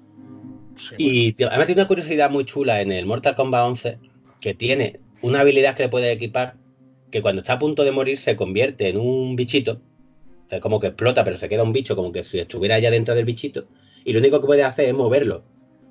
Sí, 0.75 0.95
Y 0.97 1.31
tío, 1.31 1.47
además 1.47 1.67
tiene 1.67 1.83
una 1.83 1.87
curiosidad 1.87 2.29
muy 2.29 2.43
chula 2.43 2.81
en 2.81 2.91
el 2.91 3.05
Mortal 3.05 3.33
Kombat 3.33 3.65
11 3.65 3.97
que 4.41 4.53
tiene 4.53 4.99
una 5.21 5.39
habilidad 5.39 5.73
que 5.73 5.83
le 5.83 5.89
puede 5.89 6.11
equipar 6.11 6.57
que 7.09 7.21
cuando 7.21 7.39
está 7.39 7.53
a 7.53 7.59
punto 7.59 7.85
de 7.85 7.93
morir 7.93 8.17
se 8.17 8.35
convierte 8.35 8.89
en 8.89 8.97
un 8.97 9.37
bichito. 9.37 9.79
O 10.47 10.49
sea, 10.49 10.59
como 10.59 10.81
que 10.81 10.87
explota, 10.87 11.23
pero 11.23 11.37
se 11.37 11.47
queda 11.47 11.63
un 11.63 11.71
bicho 11.71 11.95
como 11.95 12.11
que 12.11 12.25
si 12.25 12.39
estuviera 12.39 12.77
ya 12.79 12.91
dentro 12.91 13.15
del 13.15 13.23
bichito. 13.23 13.67
Y 14.03 14.11
lo 14.11 14.19
único 14.19 14.41
que 14.41 14.47
puede 14.47 14.65
hacer 14.65 14.89
es 14.89 14.93
moverlo 14.93 15.45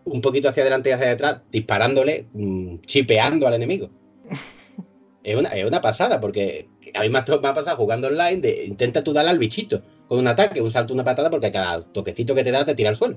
un 0.05 0.21
poquito 0.21 0.51
hacia 0.51 0.63
adelante 0.63 0.91
y 0.91 0.93
hacia 0.93 1.09
detrás, 1.09 1.41
disparándole, 1.51 2.27
mm, 2.35 2.81
chipeando 2.85 3.47
al 3.47 3.55
enemigo. 3.55 3.89
Es 5.23 5.37
una, 5.37 5.51
es 5.51 5.67
una 5.67 5.83
pasada, 5.83 6.19
porque 6.19 6.67
a 6.95 7.03
mí 7.03 7.11
me 7.11 7.19
ha, 7.19 7.25
me 7.27 7.49
ha 7.49 7.55
pasado 7.55 7.77
jugando 7.77 8.09
online 8.09 8.39
de 8.39 8.65
intenta 8.65 9.05
tú 9.05 9.13
darle 9.13 9.31
al 9.31 9.39
bichito 9.39 9.83
con 10.11 10.19
un 10.19 10.27
ataque, 10.27 10.61
un 10.61 10.73
salto, 10.73 10.93
una 10.93 11.05
patada, 11.05 11.31
porque 11.31 11.53
cada 11.53 11.85
toquecito 11.85 12.35
que 12.35 12.43
te 12.43 12.51
da 12.51 12.65
te 12.65 12.75
tira 12.75 12.89
al 12.91 12.97
suelo. 12.97 13.17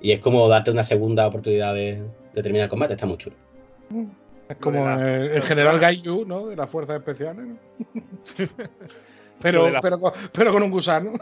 Y 0.00 0.10
es 0.10 0.18
como 0.18 0.48
darte 0.48 0.72
una 0.72 0.82
segunda 0.82 1.24
oportunidad 1.24 1.72
de, 1.72 2.02
de 2.32 2.42
terminar 2.42 2.64
el 2.64 2.68
combate, 2.68 2.94
está 2.94 3.06
muy 3.06 3.16
chulo. 3.16 3.36
Es 4.48 4.56
como 4.56 4.90
el, 4.90 5.30
el 5.30 5.42
general 5.42 5.78
Gaiju, 5.78 6.24
¿no? 6.26 6.48
De 6.48 6.56
las 6.56 6.68
fuerzas 6.68 6.96
especiales, 6.96 7.46
¿no? 7.46 7.56
pero, 9.40 9.70
la- 9.70 9.80
pero, 9.80 10.00
con, 10.00 10.12
pero 10.32 10.52
con 10.52 10.64
un 10.64 10.70
gusano. 10.72 11.12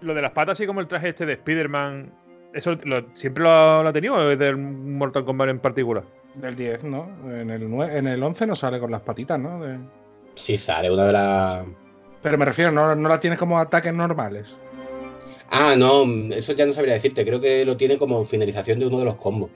Lo 0.00 0.14
de 0.14 0.20
las 0.20 0.32
patas, 0.32 0.58
así 0.58 0.66
como 0.66 0.80
el 0.80 0.88
traje 0.88 1.10
este 1.10 1.24
de 1.24 1.34
Spider-Man, 1.34 2.12
¿eso 2.52 2.76
lo- 2.82 3.06
siempre 3.14 3.44
lo, 3.44 3.84
lo 3.84 3.88
ha 3.88 3.92
tenido 3.92 4.16
o 4.16 4.30
es 4.30 4.38
del 4.38 4.56
Mortal 4.56 5.24
Kombat 5.24 5.48
en 5.50 5.60
particular? 5.60 6.02
Del 6.34 6.56
10, 6.56 6.82
¿no? 6.82 7.08
En 7.30 7.50
el, 7.50 7.62
en 7.62 8.08
el 8.08 8.20
11 8.20 8.48
no 8.48 8.56
sale 8.56 8.80
con 8.80 8.90
las 8.90 9.02
patitas, 9.02 9.38
¿no? 9.38 9.60
De- 9.64 9.78
Sí, 10.34 10.56
sale 10.58 10.90
una 10.90 11.04
de 11.06 11.12
las. 11.12 11.66
Pero 12.24 12.38
me 12.38 12.46
refiero, 12.46 12.72
no, 12.72 12.94
no 12.94 13.08
la 13.10 13.20
tienes 13.20 13.38
como 13.38 13.58
ataques 13.58 13.92
normales. 13.92 14.56
Ah, 15.50 15.74
no, 15.76 16.04
eso 16.34 16.54
ya 16.54 16.64
no 16.64 16.72
sabría 16.72 16.94
decirte. 16.94 17.22
Creo 17.22 17.38
que 17.38 17.66
lo 17.66 17.76
tiene 17.76 17.98
como 17.98 18.24
finalización 18.24 18.78
de 18.78 18.86
uno 18.86 18.98
de 18.98 19.04
los 19.04 19.16
combos. 19.16 19.50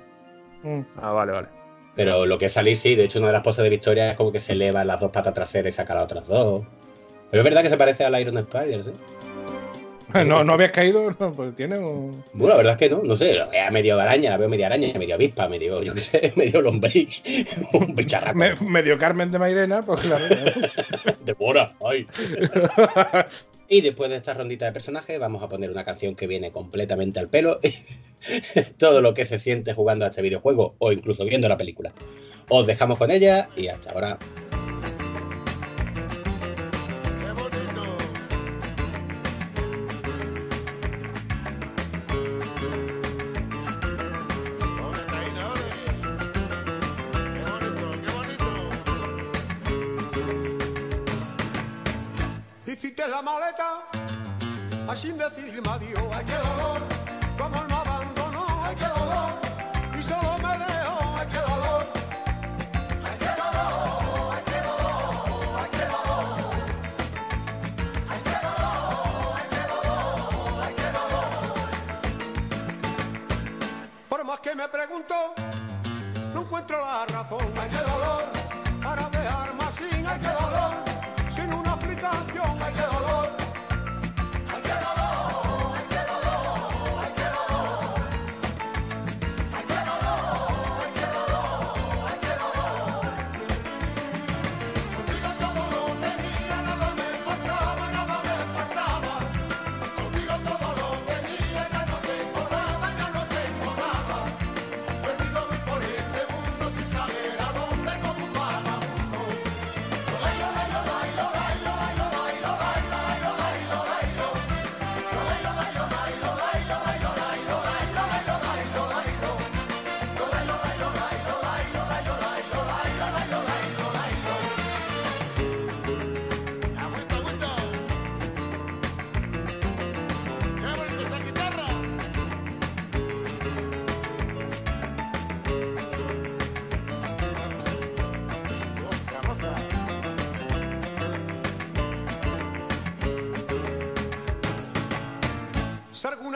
Mm. 0.62 0.80
Ah, 1.00 1.12
vale, 1.12 1.32
vale. 1.32 1.48
Pero 1.96 2.26
lo 2.26 2.36
que 2.36 2.44
es 2.44 2.52
salir, 2.52 2.76
sí. 2.76 2.94
De 2.94 3.04
hecho, 3.04 3.20
una 3.20 3.28
de 3.28 3.32
las 3.32 3.42
poses 3.42 3.64
de 3.64 3.70
victoria 3.70 4.10
es 4.10 4.16
como 4.18 4.30
que 4.30 4.38
se 4.38 4.52
eleva 4.52 4.84
las 4.84 5.00
dos 5.00 5.10
patas 5.10 5.32
traseras 5.32 5.72
y 5.72 5.76
saca 5.76 5.94
las 5.94 6.04
otras 6.04 6.26
dos. 6.28 6.66
Pero 7.30 7.40
es 7.40 7.44
verdad 7.44 7.62
que 7.62 7.70
se 7.70 7.78
parece 7.78 8.04
al 8.04 8.20
Iron 8.20 8.36
Spider, 8.36 8.84
¿sí? 8.84 8.92
No, 10.26 10.42
no 10.42 10.52
habías 10.54 10.70
caído, 10.72 11.14
no, 11.18 11.32
pues 11.34 11.54
tiene 11.54 11.78
un... 11.78 12.24
Bueno, 12.32 12.54
la 12.54 12.56
verdad 12.56 12.72
es 12.72 12.78
que 12.78 12.88
no, 12.94 13.02
no 13.02 13.14
sé, 13.14 13.34
la 13.34 13.46
veo 13.46 13.70
medio 13.70 14.00
araña, 14.00 14.30
la 14.30 14.36
veo 14.38 14.48
media 14.48 14.66
araña, 14.66 14.92
medio 14.98 15.14
avispa, 15.14 15.48
medio, 15.48 15.82
yo 15.82 15.94
qué 15.94 16.00
sé, 16.00 16.32
medio 16.36 16.62
lombriz, 16.62 17.22
un 17.74 17.94
bicharraco. 17.94 18.36
me- 18.38 18.54
medio 18.56 18.96
Carmen 18.98 19.30
de 19.30 19.38
Mairena, 19.38 19.82
pues 19.82 20.00
claro. 20.00 20.24
Devora, 21.24 21.74
ay. 21.84 22.06
Y 23.68 23.82
después 23.82 24.08
de 24.08 24.16
esta 24.16 24.32
rondita 24.32 24.64
de 24.64 24.72
personajes, 24.72 25.20
vamos 25.20 25.42
a 25.42 25.48
poner 25.50 25.70
una 25.70 25.84
canción 25.84 26.14
que 26.16 26.26
viene 26.26 26.50
completamente 26.50 27.20
al 27.20 27.28
pelo. 27.28 27.60
Todo 28.78 29.02
lo 29.02 29.12
que 29.12 29.26
se 29.26 29.38
siente 29.38 29.74
jugando 29.74 30.06
a 30.06 30.08
este 30.08 30.22
videojuego 30.22 30.74
o 30.78 30.90
incluso 30.90 31.24
viendo 31.26 31.48
la 31.50 31.58
película. 31.58 31.92
Os 32.48 32.66
dejamos 32.66 32.96
con 32.98 33.10
ella 33.10 33.50
y 33.56 33.68
hasta 33.68 33.90
ahora. 33.92 34.18
Así 54.88 55.08
sin 55.08 55.18
decirme 55.18 55.68
adiós. 55.70 56.02
Ay, 56.12 56.24
qué 56.24 56.34
dolor, 56.34 56.80
como 57.38 57.64
me 57.64 57.74
abandonó. 57.74 58.64
Ay, 58.64 58.74
qué 58.76 58.86
dolor, 58.86 59.30
y 59.98 60.02
solo 60.02 60.38
me 60.38 60.58
dejó. 60.64 60.98
Ay, 61.18 61.26
qué 61.30 61.38
dolor. 61.38 61.86
Ay, 63.04 63.16
qué 63.18 63.32
dolor, 63.40 64.32
ay, 64.34 64.42
qué 64.50 64.60
dolor, 64.68 65.04
ay, 65.60 65.68
qué 65.76 65.84
dolor. 65.94 66.26
Ay, 68.10 68.20
qué 68.24 68.36
dolor, 68.46 69.34
ay, 69.36 69.46
qué 69.50 69.62
dolor, 69.72 70.64
ay, 70.64 70.74
qué 70.76 70.88
dolor. 70.98 71.28
Por 74.08 74.24
más 74.24 74.40
que 74.40 74.54
me 74.54 74.68
pregunto, 74.68 75.14
no 76.34 76.40
encuentro 76.40 76.76
la 76.84 77.06
razón. 77.06 77.52
Ay, 77.60 77.68
qué 77.70 77.82
dolor, 77.90 78.24
para 78.82 79.08
dejarme 79.10 79.64
así. 79.64 79.84
Ay, 79.92 80.18
qué 80.20 80.28
dolor, 80.28 80.87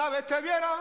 Alguna 0.03 0.19
vez 0.19 0.27
te 0.27 0.41
viera 0.41 0.72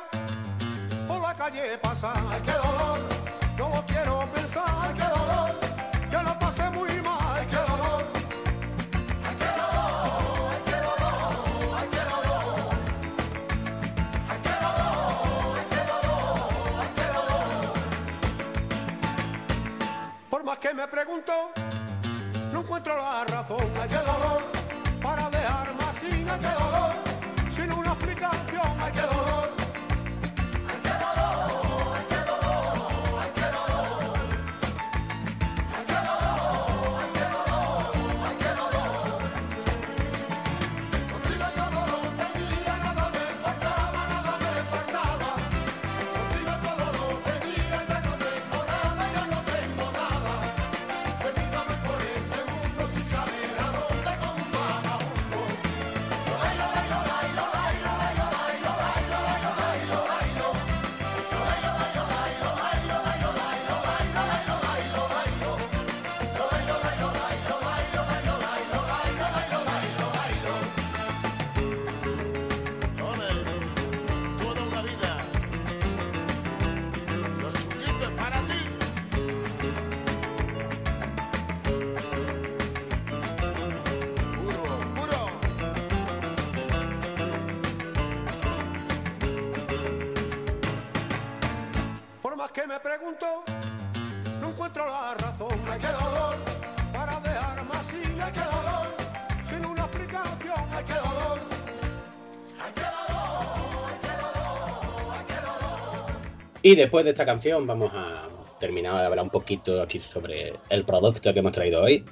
Y 106.71 106.75
después 106.75 107.03
de 107.03 107.11
esta 107.11 107.25
canción 107.25 107.67
vamos 107.67 107.91
a 107.93 108.29
terminar 108.57 108.97
de 108.97 109.05
hablar 109.05 109.25
un 109.25 109.29
poquito 109.29 109.81
aquí 109.81 109.99
sobre 109.99 110.53
el 110.69 110.85
producto 110.85 111.33
que 111.33 111.39
hemos 111.39 111.51
traído 111.51 111.81
hoy. 111.83 112.05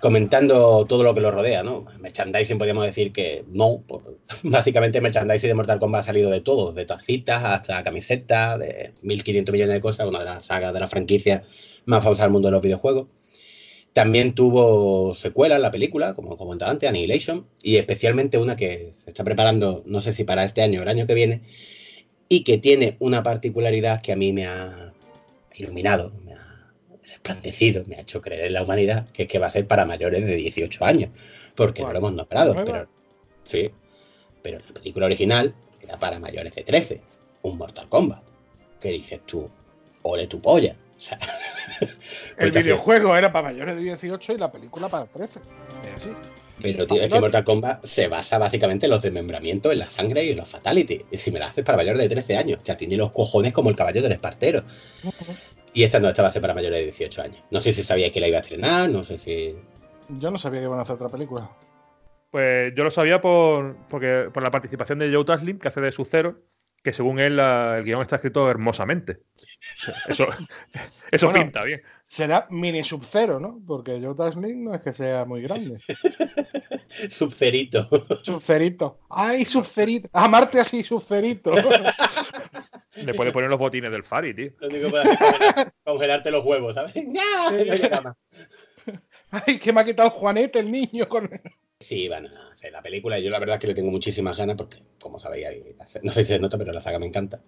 Comentando 0.00 0.86
todo 0.86 1.02
lo 1.02 1.14
que 1.14 1.20
lo 1.20 1.30
rodea, 1.30 1.62
¿no? 1.62 1.84
Merchandising 2.00 2.56
podríamos 2.56 2.86
decir 2.86 3.12
que 3.12 3.44
no. 3.48 3.84
básicamente 4.44 5.02
merchandising 5.02 5.48
de 5.48 5.54
Mortal 5.54 5.78
Kombat 5.78 6.00
ha 6.00 6.04
salido 6.04 6.30
de 6.30 6.40
todo, 6.40 6.72
de 6.72 6.86
tacitas 6.86 7.44
hasta 7.44 7.82
camisetas, 7.82 8.58
de 8.58 8.94
1500 9.02 9.52
millones 9.52 9.74
de 9.74 9.80
cosas, 9.82 10.08
una 10.08 10.20
de 10.20 10.24
las 10.24 10.46
sagas 10.46 10.72
de 10.72 10.80
la 10.80 10.88
franquicia 10.88 11.44
más 11.84 12.02
famosas 12.02 12.24
del 12.24 12.32
mundo 12.32 12.48
de 12.48 12.52
los 12.52 12.62
videojuegos. 12.62 13.08
También 13.92 14.34
tuvo 14.34 15.14
secuelas 15.14 15.60
la 15.60 15.70
película, 15.70 16.14
como 16.14 16.38
comentaba 16.38 16.70
antes, 16.70 16.88
Annihilation, 16.88 17.46
y 17.62 17.76
especialmente 17.76 18.38
una 18.38 18.56
que 18.56 18.94
se 19.04 19.10
está 19.10 19.22
preparando, 19.22 19.82
no 19.84 20.00
sé 20.00 20.14
si 20.14 20.24
para 20.24 20.44
este 20.44 20.62
año 20.62 20.80
o 20.80 20.82
el 20.82 20.88
año 20.88 21.06
que 21.06 21.14
viene, 21.14 21.42
y 22.28 22.42
que 22.44 22.58
tiene 22.58 22.96
una 22.98 23.22
particularidad 23.22 24.02
que 24.02 24.12
a 24.12 24.16
mí 24.16 24.32
me 24.32 24.46
ha 24.46 24.92
iluminado, 25.54 26.12
me 26.24 26.34
ha 26.34 26.72
resplandecido, 27.08 27.84
me 27.86 27.96
ha 27.96 28.00
hecho 28.00 28.20
creer 28.20 28.46
en 28.46 28.52
la 28.54 28.62
humanidad, 28.62 29.08
que 29.10 29.22
es 29.24 29.28
que 29.28 29.38
va 29.38 29.46
a 29.46 29.50
ser 29.50 29.66
para 29.66 29.84
mayores 29.84 30.26
de 30.26 30.34
18 30.36 30.84
años, 30.84 31.10
porque 31.54 31.82
no 31.82 31.92
lo 31.92 31.98
hemos 31.98 32.12
nombrado, 32.12 32.54
pero 32.64 32.88
sí, 33.44 33.70
pero 34.42 34.58
la 34.66 34.74
película 34.74 35.06
original 35.06 35.54
era 35.80 35.98
para 35.98 36.18
mayores 36.18 36.54
de 36.54 36.62
13, 36.64 37.00
un 37.42 37.58
Mortal 37.58 37.88
Kombat, 37.88 38.22
que 38.80 38.90
dices 38.90 39.20
tú, 39.24 39.48
ole 40.02 40.26
tu 40.26 40.40
polla, 40.40 40.76
o 40.96 41.00
sea, 41.00 41.18
El 42.38 42.50
así- 42.50 42.58
videojuego 42.58 43.16
era 43.16 43.32
para 43.32 43.48
mayores 43.48 43.76
de 43.76 43.82
18 43.82 44.32
y 44.34 44.38
la 44.38 44.50
película 44.50 44.88
para 44.88 45.06
13. 45.06 45.40
Es 45.88 45.96
así. 45.96 46.10
Pero 46.60 46.86
tío, 46.86 47.02
es 47.02 47.10
que 47.10 47.20
Mortal 47.20 47.44
Kombat 47.44 47.84
se 47.84 48.08
basa 48.08 48.38
básicamente 48.38 48.86
en 48.86 48.90
los 48.90 49.02
desmembramientos, 49.02 49.72
en 49.72 49.78
la 49.78 49.88
sangre 49.88 50.24
y 50.24 50.30
en 50.30 50.38
los 50.38 50.48
fatalities. 50.48 51.02
Y 51.10 51.18
si 51.18 51.30
me 51.30 51.38
la 51.38 51.48
haces 51.48 51.64
para 51.64 51.76
mayores 51.76 52.00
de 52.00 52.08
13 52.08 52.36
años, 52.36 52.60
ya 52.64 52.76
tiene 52.76 52.96
los 52.96 53.12
cojones 53.12 53.52
como 53.52 53.70
el 53.70 53.76
caballo 53.76 54.02
del 54.02 54.12
espartero. 54.12 54.62
Y 55.74 55.84
esta 55.84 56.00
no, 56.00 56.08
esta 56.08 56.22
va 56.22 56.28
a 56.28 56.30
ser 56.30 56.40
para 56.40 56.54
mayores 56.54 56.78
de 56.78 56.84
18 56.84 57.22
años. 57.22 57.42
No 57.50 57.60
sé 57.60 57.72
si 57.72 57.82
sabíais 57.82 58.12
que 58.12 58.20
la 58.20 58.28
iba 58.28 58.38
a 58.38 58.40
estrenar, 58.40 58.88
no 58.88 59.04
sé 59.04 59.18
si. 59.18 59.54
Yo 60.08 60.30
no 60.30 60.38
sabía 60.38 60.60
que 60.60 60.66
iban 60.66 60.78
a 60.78 60.82
hacer 60.82 60.94
otra 60.94 61.10
película. 61.10 61.50
Pues 62.30 62.74
yo 62.74 62.84
lo 62.84 62.90
sabía 62.90 63.20
por, 63.20 63.76
porque, 63.88 64.30
por 64.32 64.42
la 64.42 64.50
participación 64.50 64.98
de 64.98 65.12
Joe 65.12 65.24
Taslim, 65.24 65.58
que 65.58 65.68
hace 65.68 65.80
de 65.80 65.92
Sub-Zero, 65.92 66.38
que 66.86 66.92
según 66.92 67.18
él 67.18 67.34
la- 67.36 67.78
el 67.78 67.84
guion 67.84 68.00
está 68.00 68.14
escrito 68.16 68.48
hermosamente. 68.48 69.18
Eso, 70.06 70.26
eso 71.10 71.26
Bueno, 71.26 71.42
pinta 71.42 71.64
bien. 71.64 71.82
Será 72.06 72.46
mini 72.50 72.84
sub-zero, 72.84 73.40
¿no? 73.40 73.58
Porque 73.66 74.00
Joe 74.00 74.14
Taslim 74.14 74.62
no 74.62 74.72
es 74.74 74.80
que 74.82 74.94
sea 74.94 75.24
muy 75.24 75.42
grande. 75.42 75.76
Subcerito. 77.10 77.88
Subcerito. 78.22 79.00
¡Ay, 79.10 79.44
subcerito! 79.44 80.08
Amarte 80.12 80.60
así, 80.60 80.84
subcerito. 80.84 81.52
Le 82.94 83.12
puede 83.14 83.32
poner 83.32 83.50
los 83.50 83.58
botines 83.58 83.90
del 83.90 84.04
Fari, 84.04 84.32
tío. 84.32 84.50
Lo 84.60 84.68
único 84.68 84.84
que 84.86 84.90
puedes 84.90 85.06
hacer 85.08 85.26
es 85.26 85.32
congelar- 85.42 85.72
congelarte 85.84 86.30
los 86.30 86.44
huevos, 86.44 86.74
¿sabes? 86.74 86.94
¡Ay, 89.32 89.58
que 89.58 89.72
me 89.72 89.80
ha 89.80 89.84
quitado 89.84 90.10
Juanete 90.10 90.60
el 90.60 90.70
niño! 90.70 91.08
Con... 91.08 91.28
Sí, 91.80 92.08
van 92.08 92.26
a 92.28 92.55
hacer 92.66 92.72
la 92.72 92.82
película. 92.82 93.18
Yo 93.18 93.30
la 93.30 93.38
verdad 93.38 93.56
es 93.56 93.60
que 93.60 93.66
le 93.68 93.74
tengo 93.74 93.90
muchísimas 93.90 94.36
ganas 94.36 94.56
porque, 94.56 94.82
como 95.00 95.18
sabéis, 95.18 95.46
ahí 95.46 95.64
no 96.02 96.12
sé 96.12 96.24
si 96.24 96.34
se 96.34 96.38
nota, 96.38 96.58
pero 96.58 96.72
la 96.72 96.82
saga 96.82 96.98
me 96.98 97.06
encanta. 97.06 97.40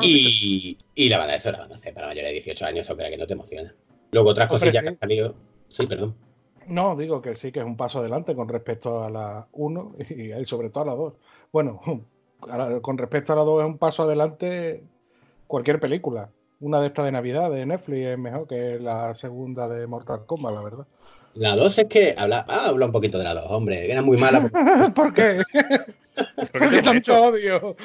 Y, 0.00 0.78
y 0.94 1.08
la 1.08 1.18
van 1.18 1.30
a 1.30 1.36
eso, 1.36 1.50
la 1.50 1.58
van 1.58 1.72
a 1.72 1.76
hacer 1.76 1.92
para 1.94 2.06
mayores 2.06 2.30
de 2.30 2.34
18 2.34 2.64
años, 2.64 2.88
o 2.90 2.96
que 2.96 3.16
no 3.16 3.26
te 3.26 3.32
emociona. 3.32 3.74
Luego 4.12 4.30
otras 4.30 4.50
Hombre, 4.50 4.60
cosillas 4.60 4.80
sí. 4.80 4.84
que 4.84 4.88
han 4.90 4.98
salido. 4.98 5.34
Sí, 5.68 5.86
perdón. 5.86 6.14
No, 6.68 6.96
digo 6.96 7.20
que 7.20 7.36
sí 7.36 7.52
que 7.52 7.60
es 7.60 7.66
un 7.66 7.76
paso 7.76 7.98
adelante 7.98 8.34
con 8.34 8.48
respecto 8.48 9.02
a 9.02 9.10
la 9.10 9.48
1 9.52 9.96
y, 10.08 10.44
sobre 10.44 10.70
todo 10.70 10.84
a 10.84 10.86
la 10.86 10.94
2. 10.94 11.14
Bueno, 11.52 11.80
la- 12.46 12.80
con 12.80 12.98
respecto 12.98 13.32
a 13.32 13.36
la 13.36 13.42
2 13.42 13.62
es 13.62 13.66
un 13.66 13.78
paso 13.78 14.04
adelante 14.04 14.82
cualquier 15.46 15.80
película. 15.80 16.30
Una 16.60 16.80
de 16.80 16.86
estas 16.86 17.04
de 17.04 17.12
Navidad 17.12 17.50
de 17.50 17.66
Netflix 17.66 18.06
es 18.06 18.18
mejor 18.18 18.46
que 18.46 18.78
la 18.80 19.14
segunda 19.14 19.68
de 19.68 19.86
Mortal 19.86 20.24
Kombat, 20.24 20.54
la 20.54 20.62
verdad. 20.62 20.86
La 21.34 21.56
2 21.56 21.78
es 21.78 21.84
que 21.86 22.14
habla, 22.16 22.44
ah, 22.48 22.66
habla 22.68 22.86
un 22.86 22.92
poquito 22.92 23.18
de 23.18 23.24
la 23.24 23.34
2, 23.34 23.44
hombre, 23.48 23.86
que 23.86 23.92
era 23.92 24.02
muy 24.02 24.16
mala. 24.16 24.48
¿Por 24.94 25.12
qué? 25.12 25.42
¿Por 26.52 26.70
qué 26.70 26.82
tanto 26.82 27.24
odio? 27.24 27.76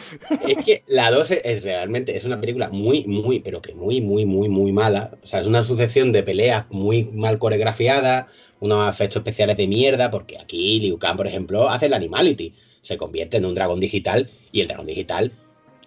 Es 0.48 0.64
que 0.64 0.84
la 0.88 1.10
2 1.10 1.32
es, 1.32 1.42
es 1.44 1.64
realmente 1.64 2.16
es 2.16 2.26
una 2.26 2.40
película 2.40 2.70
muy, 2.70 3.06
muy, 3.06 3.40
pero 3.40 3.62
que 3.62 3.74
muy, 3.74 4.02
muy, 4.02 4.26
muy, 4.26 4.50
muy 4.50 4.72
mala. 4.72 5.18
O 5.24 5.28
sea, 5.28 5.42
es 5.42 5.48
una 5.48 5.64
sucesión 5.64 6.12
de 6.12 6.22
peleas 6.22 6.66
muy 6.70 7.06
mal 7.06 7.40
coreografiadas, 7.40 8.28
unos 8.60 8.88
efectos 8.88 9.22
especiales 9.22 9.58
de 9.58 9.68
mierda, 9.68 10.12
porque 10.12 10.38
aquí 10.38 10.80
Liu 10.80 11.00
Kang, 11.00 11.18
por 11.18 11.28
ejemplo, 11.28 11.70
hace 11.70 11.88
el 11.88 11.94
Animality. 11.94 12.54
Se 12.82 12.98
convierte 12.98 13.38
en 13.38 13.46
un 13.46 13.56
dragón 13.56 13.80
digital 13.80 14.30
y 14.52 14.62
el 14.62 14.68
dragón 14.68 14.86
digital 14.86 15.32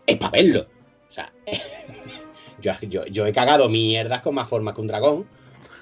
es 0.06 0.16
para 0.16 0.32
verlo. 0.32 0.66
O 1.08 1.12
sea, 1.12 1.32
yo, 2.60 2.72
yo, 2.88 3.06
yo 3.06 3.24
he 3.24 3.32
cagado 3.32 3.68
mierdas 3.68 4.20
con 4.20 4.34
más 4.34 4.48
formas 4.48 4.74
que 4.74 4.80
un 4.80 4.88
dragón, 4.88 5.26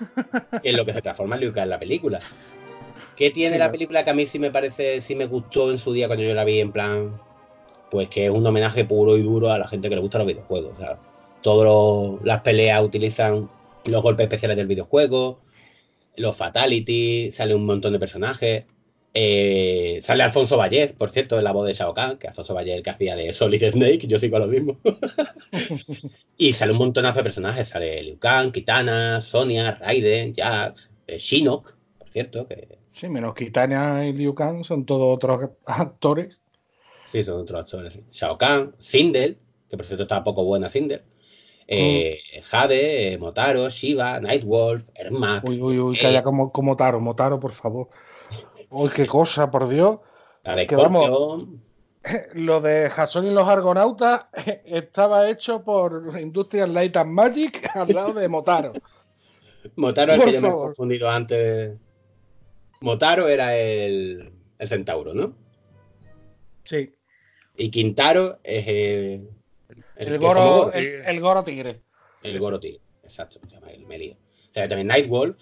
en 0.63 0.77
lo 0.77 0.85
que 0.85 0.93
se 0.93 1.03
transforma 1.03 1.39
Kang 1.39 1.59
en 1.59 1.71
la 1.71 1.79
película. 1.79 2.21
¿Qué 3.17 3.31
tiene 3.31 3.55
Sí, 3.55 3.59
la 3.59 3.71
película 3.71 4.05
que 4.05 4.11
a 4.11 4.15
mí 4.15 4.27
sí 4.27 4.39
me 4.39 4.51
parece, 4.51 5.01
sí 5.01 5.15
me 5.15 5.27
gustó 5.27 5.71
en 5.71 5.79
su 5.79 5.93
día 5.93 6.07
cuando 6.07 6.25
yo 6.25 6.35
la 6.35 6.45
vi 6.45 6.61
en 6.61 6.73
plan, 6.73 7.21
pues 7.91 8.09
que 8.09 8.27
es 8.27 8.31
un 8.31 8.47
homenaje 8.47 8.85
puro 8.85 9.17
y 9.17 9.23
duro 9.23 9.51
a 9.51 9.59
la 9.59 9.69
gente 9.69 9.89
que 9.89 9.95
le 9.95 10.01
gusta 10.01 10.19
los 10.19 10.27
videojuegos. 10.27 10.73
O 10.75 10.79
sea, 10.79 10.99
todas 11.43 12.21
las 12.25 12.41
peleas 12.41 12.83
utilizan 12.83 13.49
los 13.85 14.03
golpes 14.03 14.25
especiales 14.25 14.57
del 14.57 14.67
videojuego, 14.67 15.41
los 16.17 16.37
fatalities, 16.37 17.35
sale 17.35 17.55
un 17.55 17.65
montón 17.65 17.93
de 17.93 17.99
personajes. 17.99 18.65
Eh, 19.13 19.99
sale 20.03 20.23
Alfonso 20.23 20.57
Vallés, 20.57 20.93
por 20.93 21.11
cierto, 21.11 21.37
de 21.37 21.43
la 21.43 21.53
voz 21.53 21.67
de 21.67 21.73
Shao 21.73 21.93
Kahn, 21.93 22.17
que 22.19 22.29
Alfonso 22.29 22.55
Vallés 22.55 22.77
el 22.77 22.83
que 22.83 22.91
hacía 22.91 23.17
de 23.17 23.33
Solid 23.33 23.71
Snake, 23.71 24.07
yo 24.07 24.19
sigo 24.19 24.37
a 24.37 24.41
lo 24.41 24.47
mismo. 24.47 24.79
y 26.37 26.53
sale 26.53 26.73
un 26.73 26.79
montonazo 26.79 27.19
de 27.19 27.25
personajes, 27.25 27.69
sale 27.69 28.03
Liu 28.03 28.19
Kang, 28.19 28.53
Kitana, 28.53 29.21
Sonia, 29.21 29.73
Raiden, 29.73 30.33
Jax, 30.35 30.91
eh, 31.09 31.19
Shinnok, 31.19 31.77
por 31.99 32.09
cierto, 32.09 32.47
que 32.47 32.79
Sí, 32.93 33.09
menos 33.09 33.35
Kitana 33.35 34.07
y 34.07 34.13
Liu 34.13 34.35
Kang 34.35 34.65
son 34.65 34.85
todos 34.85 35.15
otros 35.15 35.51
actores. 35.67 36.39
Sí, 37.11 37.25
son 37.25 37.41
otros 37.41 37.61
actores. 37.61 37.95
sí. 37.95 38.05
Shao 38.13 38.39
Kahn, 38.39 38.75
Sindel, 38.79 39.39
que 39.69 39.77
por 39.77 39.87
cierto 39.87 40.03
está 40.03 40.23
poco 40.23 40.45
buena 40.45 40.69
Sindel. 40.69 41.03
Eh, 41.67 42.19
Jade, 42.43 43.13
eh, 43.13 43.19
Motaro, 43.19 43.71
Shiva, 43.71 44.21
Nightwolf, 44.21 44.85
Ermac. 44.95 45.45
Uy, 45.49 45.61
uy, 45.63 45.79
uy, 45.79 45.99
calla 45.99 46.23
como, 46.23 46.51
como 46.51 46.77
Taro, 46.77 47.01
Motaro, 47.01 47.39
por 47.39 47.53
favor. 47.53 47.89
Uy, 48.71 48.89
qué 48.91 49.07
cosa, 49.07 49.51
por 49.51 49.69
Dios. 49.69 49.99
la 50.45 50.57
de 50.57 50.67
que 50.67 50.77
vamos-. 50.77 51.49
Lo 52.33 52.61
de 52.63 52.89
Jason 52.89 53.27
y 53.27 53.31
los 53.31 53.47
Argonautas 53.47 54.27
estaba 54.65 55.29
hecho 55.29 55.63
por 55.63 56.19
Industrial 56.19 56.73
Light 56.73 56.97
and 56.97 57.13
Magic 57.13 57.71
al 57.75 57.89
lado 57.89 58.13
de 58.15 58.27
Motaro. 58.29 58.73
Motaro 59.77 60.13
es 60.13 60.19
por 60.19 60.27
que 60.27 60.33
yo 60.33 60.41
me 60.41 60.49
he 60.49 60.53
confundido 60.53 61.11
antes. 61.11 61.77
Motaro 62.81 63.29
era 63.29 63.55
el, 63.55 64.33
el 64.59 64.69
centauro, 64.69 65.13
¿no? 65.13 65.35
Sí, 66.65 66.95
Y 67.57 67.71
Quintaro 67.71 68.39
es 68.43 68.67
el, 68.67 69.29
el, 69.97 70.09
es 70.15 70.19
goro, 70.19 70.41
Goro. 70.41 70.73
el, 70.73 71.03
el 71.05 71.21
Goro 71.21 71.45
Tigre. 71.45 71.83
El 72.23 72.39
Goro 72.39 72.59
Tigre, 72.59 72.81
exacto, 73.03 73.39
se 73.47 73.55
llama 73.55 73.71
el 73.73 73.85
me 73.87 73.99
lío. 73.99 74.15
O 74.15 74.53
sea, 74.55 74.67
también 74.67 74.87
Nightwolf, 74.89 75.37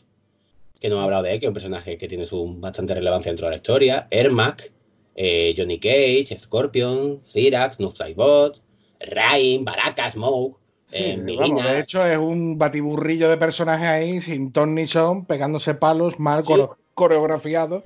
que 0.81 0.89
no 0.89 0.95
hemos 0.97 1.05
hablado 1.05 1.25
de 1.25 1.35
él, 1.35 1.41
que 1.41 1.47
es 1.47 1.49
un 1.49 1.55
personaje 1.55 1.99
que 1.99 2.09
tiene 2.09 2.25
su 2.27 2.55
bastante 2.59 2.95
relevancia 2.95 3.31
dentro 3.31 3.47
de 3.47 3.51
la 3.53 3.57
historia. 3.57 4.07
Ermac, 4.11 4.73
eh, 5.17 5.55
Johnny 5.57 5.79
Cage, 5.81 6.39
Scorpion, 6.39 7.23
Cyrax, 7.25 7.81
Nufsaibot, 7.81 8.63
Rain, 9.01 9.65
Baraka, 9.65 10.11
Smoke, 10.11 10.59
Sí, 10.87 11.03
eh, 11.03 11.37
vamos, 11.39 11.63
de 11.65 11.81
hecho 11.81 12.07
es 12.07 12.17
un 12.17 12.57
batiburrillo 12.57 13.29
de 13.29 13.37
personajes 13.37 13.87
ahí 13.87 14.23
sin 14.23 14.53
ton 14.53 14.75
ni 14.75 14.87
son, 14.87 15.27
pegándose 15.27 15.75
palos, 15.75 16.19
mal 16.19 16.43
Sí. 16.45 16.53
core- 16.55 16.71
coreografiado. 16.95 17.85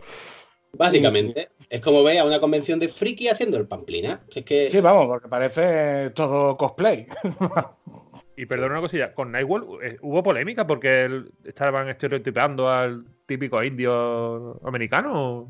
Básicamente, 0.75 1.49
es 1.69 1.81
como 1.81 2.03
ve 2.05 2.19
a 2.21 2.25
una 2.25 2.39
convención 2.39 2.79
de 2.79 2.89
friki 2.89 3.29
haciendo 3.29 3.57
el 3.59 3.67
pamplina. 3.67 4.23
Es 4.33 4.45
que 4.45 4.69
Sí, 4.71 4.81
vamos, 4.81 5.09
porque 5.09 5.29
parece 5.29 6.11
todo 6.11 6.57
cosplay. 6.57 7.07
Y 8.37 8.47
perdona 8.47 8.73
una 8.73 8.81
cosilla, 8.81 9.13
con 9.15 9.31
Nightwolf 9.31 9.83
eh, 9.83 9.99
hubo 10.01 10.23
polémica 10.23 10.67
porque 10.67 11.05
él- 11.05 11.31
estaban 11.45 11.89
estereotipando 11.89 12.69
al 12.69 13.05
típico 13.27 13.63
indio 13.63 14.59
americano 14.67 15.13
o, 15.41 15.49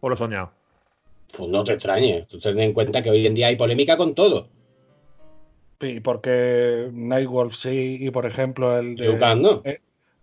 o 0.00 0.08
lo 0.08 0.14
soñado. 0.16 0.52
pues 1.36 1.48
no 1.50 1.64
te 1.64 1.72
extrañes. 1.72 2.28
Tú 2.28 2.38
ten 2.38 2.60
en 2.60 2.72
cuenta 2.72 3.02
que 3.02 3.10
hoy 3.10 3.26
en 3.26 3.34
día 3.34 3.48
hay 3.48 3.56
polémica 3.56 3.96
con 3.96 4.14
todo. 4.14 4.48
Sí, 5.80 5.98
porque 5.98 6.90
Nightwolf 6.92 7.54
sí, 7.56 7.96
y 8.00 8.10
por 8.10 8.24
ejemplo 8.24 8.78
el 8.78 8.94
de. 8.94 9.60
Eh, 9.64 9.80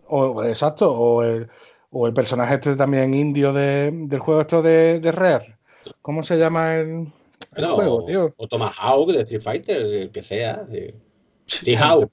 o, 0.07 0.43
exacto, 0.45 0.91
o 0.93 1.21
el, 1.23 1.49
o 1.91 2.07
el 2.07 2.13
personaje 2.13 2.53
este 2.55 2.75
también 2.77 3.13
indio 3.13 3.51
de- 3.51 3.91
del 3.91 4.19
juego 4.19 4.39
esto 4.41 4.61
de, 4.61 4.99
de 5.01 5.11
Rare. 5.11 5.57
¿Cómo 6.01 6.23
se 6.23 6.37
llama 6.37 6.75
el, 6.77 7.07
el 7.57 7.61
No, 7.65 7.75
juego, 7.75 8.05
tío? 8.05 8.33
O 8.37 8.47
Tomahawk 8.47 9.11
de 9.11 9.19
Street 9.21 9.41
Fighter, 9.41 9.81
el 9.81 10.11
que 10.11 10.21
sea. 10.21 10.65
T-Hawk. 11.63 12.11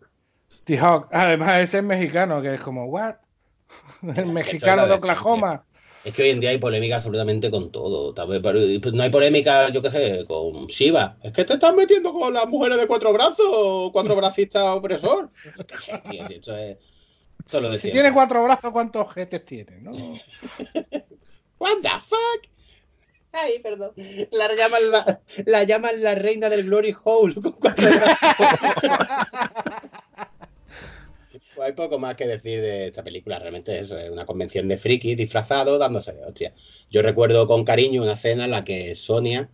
T-Hawk. 0.64 1.08
Además, 1.12 1.62
ese 1.62 1.78
es 1.78 1.84
mexicano, 1.84 2.42
que 2.42 2.54
es 2.54 2.60
como, 2.60 2.86
¿what? 2.86 3.16
El 4.16 4.26
mexicano 4.26 4.86
de 4.86 4.94
Oklahoma. 4.94 5.64
Es 6.04 6.14
que 6.14 6.22
hoy 6.22 6.30
en 6.30 6.40
día 6.40 6.50
hay 6.50 6.58
polémica 6.58 6.96
absolutamente 6.96 7.50
con 7.50 7.72
todo. 7.72 8.14
Pues, 8.14 8.92
no 8.92 9.02
hay 9.02 9.10
polémica, 9.10 9.70
yo 9.70 9.82
qué 9.82 9.90
sé, 9.90 10.24
con 10.24 10.66
Shiva. 10.68 11.16
Es 11.20 11.32
que 11.32 11.44
te 11.44 11.54
estás 11.54 11.74
metiendo 11.74 12.12
con 12.12 12.32
las 12.32 12.46
mujeres 12.46 12.78
de 12.78 12.86
cuatro 12.86 13.12
brazos, 13.12 13.90
cuatro 13.92 14.14
bracistas 14.14 14.62
opresor. 14.76 15.30
Tío, 16.08 16.28
si 16.28 16.34
esto 16.34 16.56
es. 16.56 16.76
Esto 17.40 17.56
es 17.58 17.62
lo 17.62 17.70
de 17.70 17.76
Si 17.76 17.82
siempre. 17.82 18.02
tiene 18.02 18.14
cuatro 18.14 18.42
brazos, 18.44 18.70
¿cuántos 18.70 19.02
ojetes 19.02 19.44
tiene? 19.44 19.80
¿no? 19.80 19.90
What 21.58 21.78
the 21.82 21.90
fuck? 22.06 22.55
Ay, 23.38 23.58
perdón. 23.60 23.92
La 24.30 24.54
llaman 24.54 24.90
la, 24.90 25.20
la 25.44 25.64
llaman 25.64 26.02
la 26.02 26.14
reina 26.14 26.48
del 26.48 26.64
Glory 26.64 26.94
Hole 27.04 27.34
con 27.42 27.52
cuatro 27.52 27.86
brazos. 27.90 28.18
Pues 31.54 31.68
hay 31.68 31.72
poco 31.74 31.98
más 31.98 32.16
que 32.16 32.26
decir 32.26 32.60
de 32.60 32.88
esta 32.88 33.02
película. 33.02 33.38
Realmente 33.38 33.78
eso 33.78 33.96
es 33.98 34.10
una 34.10 34.26
convención 34.26 34.68
de 34.68 34.78
frikis 34.78 35.16
disfrazados 35.16 35.78
dándose 35.78 36.12
de 36.12 36.24
hostia. 36.24 36.54
Yo 36.90 37.02
recuerdo 37.02 37.46
con 37.46 37.64
cariño 37.64 38.02
una 38.02 38.12
escena 38.12 38.44
en 38.44 38.50
la 38.50 38.64
que 38.64 38.94
Sonia 38.94 39.48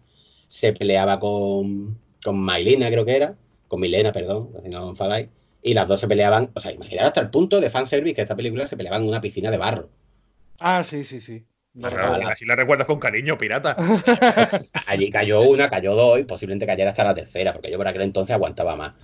se 0.49 0.73
peleaba 0.73 1.19
con, 1.19 1.99
con 2.25 2.39
Mailina, 2.39 2.91
creo 2.91 3.05
que 3.05 3.17
era. 3.17 3.37
Con 3.69 3.81
Milena, 3.81 4.13
perdón, 4.13 4.51
si 4.63 4.69
no 4.69 4.91
enfadáis. 4.91 5.29
Y 5.63 5.75
las 5.75 5.89
dos 5.89 6.01
se 6.01 6.09
peleaban, 6.09 6.51
o 6.55 6.61
sea, 6.61 6.73
imaginar 6.73 7.07
hasta 7.07 7.21
el 7.21 7.31
punto 7.31 7.61
de 7.61 7.71
fanservice 7.71 8.15
que 8.15 8.23
esta 8.23 8.37
película 8.37 8.67
se 8.67 8.77
peleaban 8.77 9.03
en 9.03 9.09
una 9.09 9.21
piscina 9.21 9.51
de 9.51 9.59
barro. 9.59 9.89
Ah, 10.59 10.83
sí, 10.85 11.05
sí, 11.05 11.21
sí. 11.21 11.45
No, 11.75 11.89
claro, 11.89 12.15
si 12.15 12.23
así 12.23 12.45
la 12.45 12.55
recuerdas 12.55 12.87
con 12.87 13.01
cariño, 13.01 13.39
pirata. 13.39 13.77
Allí 14.87 15.11
cayó 15.11 15.41
una, 15.41 15.71
cayó 15.71 15.95
dos 15.95 16.21
y 16.21 16.25
posiblemente 16.25 16.67
cayera 16.67 16.91
hasta 16.91 17.05
la 17.05 17.15
tercera, 17.15 17.53
porque 17.53 17.71
yo 17.71 17.79
por 17.79 17.89
aquel 17.89 18.03
entonces 18.03 18.35
aguantaba 18.35 18.77
más. 18.77 18.95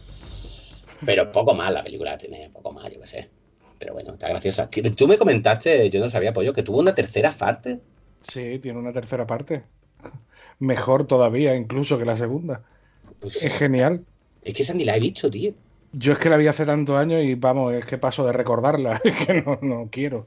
Pero 1.07 1.32
poco 1.32 1.55
más, 1.55 1.73
la 1.73 1.82
película 1.82 2.19
tiene 2.19 2.51
poco 2.51 2.73
más, 2.73 2.93
yo 2.93 3.01
qué 3.01 3.07
sé. 3.07 3.28
Pero 3.78 3.95
bueno, 3.95 4.15
está 4.15 4.28
graciosa. 4.28 4.69
Tú 4.97 5.07
me 5.09 5.16
comentaste, 5.16 5.89
yo 5.89 6.01
no 6.01 6.11
sabía, 6.11 6.32
Pollo, 6.32 6.53
que 6.53 6.62
tuvo 6.62 6.81
una 6.81 6.95
tercera 6.95 7.32
parte. 7.32 7.81
Sí, 8.23 8.59
tiene 8.59 8.78
una 8.78 8.93
tercera 8.93 9.27
parte. 9.27 9.65
Mejor 10.59 11.07
todavía, 11.07 11.55
incluso 11.55 11.99
que 11.99 12.05
la 12.05 12.16
segunda. 12.16 12.62
Es 13.40 13.57
genial. 13.57 14.05
Es 14.43 14.55
que 14.55 14.62
esa 14.62 14.74
ni 14.74 14.85
la 14.85 14.97
he 14.97 15.01
visto, 15.01 15.31
tío. 15.31 15.53
Yo 15.93 16.12
es 16.12 16.19
que 16.19 16.28
la 16.28 16.36
vi 16.36 16.49
hace 16.49 16.66
tantos 16.66 16.97
años 16.97 17.23
y 17.23 17.35
vamos, 17.35 17.73
es 17.73 17.85
que 17.85 17.97
paso 17.99 18.27
de 18.27 18.32
recordarla. 18.32 19.01
Es 19.05 19.15
que 19.27 19.43
no, 19.43 19.59
no 19.62 19.89
quiero. 19.90 20.27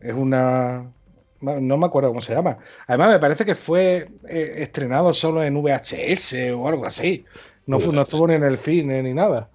Es 0.00 0.14
una. 0.14 0.92
No, 1.40 1.76
me 1.76 1.86
acuerdo 1.86 2.08
cómo 2.08 2.20
se 2.20 2.34
llama. 2.34 2.58
Además, 2.86 3.10
me 3.10 3.18
parece 3.20 3.44
que 3.44 3.54
fue 3.54 4.08
eh, 4.28 4.54
estrenado 4.56 5.14
solo 5.14 5.42
en 5.42 5.54
VHS 5.62 6.34
o 6.54 6.66
algo 6.66 6.84
así. 6.84 7.24
No, 7.66 7.78
no 7.78 8.02
estuvo 8.02 8.26
ni 8.26 8.34
en 8.34 8.42
el 8.42 8.58
cine 8.58 9.02
ni 9.02 9.14
nada. 9.14 9.48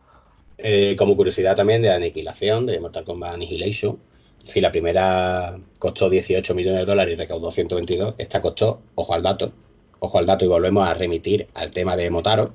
Eh, 0.58 0.96
como 0.98 1.18
curiosidad 1.18 1.56
también 1.56 1.82
de 1.82 1.92
Aniquilación, 1.92 2.66
de 2.66 2.80
Mortal 2.80 3.04
Kombat 3.04 3.34
Annihilation. 3.34 4.00
Si 4.46 4.62
la 4.62 4.72
primera 4.72 5.60
costó 5.80 6.10
18 6.10 6.54
millones 6.56 6.80
de 6.80 6.86
dólares 6.86 7.14
y 7.14 7.18
recaudó 7.18 7.52
122, 7.52 8.16
esta 8.18 8.42
costó, 8.42 8.82
ojo 8.96 9.14
al 9.14 9.24
dato, 9.24 9.54
ojo 10.00 10.18
al 10.18 10.26
dato 10.26 10.46
y 10.46 10.48
volvemos 10.48 10.88
a 10.88 10.94
remitir 10.94 11.48
al 11.54 11.72
tema 11.72 11.98
de 11.98 12.10
Motaro, 12.10 12.54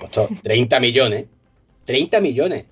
costó 0.00 0.28
30 0.42 0.80
millones. 0.80 1.26
30 1.84 2.20
millones. 2.20 2.64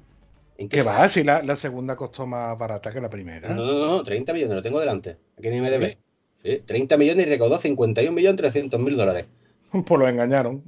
¿En 0.59 0.69
¿Qué 0.69 0.83
va? 0.83 1.09
Si 1.09 1.23
la, 1.23 1.43
la 1.43 1.57
segunda 1.57 1.97
costó 1.97 2.27
más 2.27 2.57
barata 2.59 2.91
que 2.93 3.01
la 3.01 3.11
primera. 3.11 3.51
No, 3.51 3.65
no, 3.66 3.87
no, 3.87 4.03
30 4.05 4.33
millones, 4.33 4.57
lo 4.57 4.62
tengo 4.62 4.81
delante. 4.81 5.19
Aquí 5.39 5.49
en 5.49 5.55
IMDb. 5.55 5.97
Sí, 6.43 6.62
30 6.65 6.97
millones 6.97 7.27
y 7.27 7.28
recaudó 7.31 7.61
51.300.000 7.61 8.95
dólares. 8.97 9.27
Pues 9.73 10.01
lo 10.01 10.09
engañaron. 10.09 10.65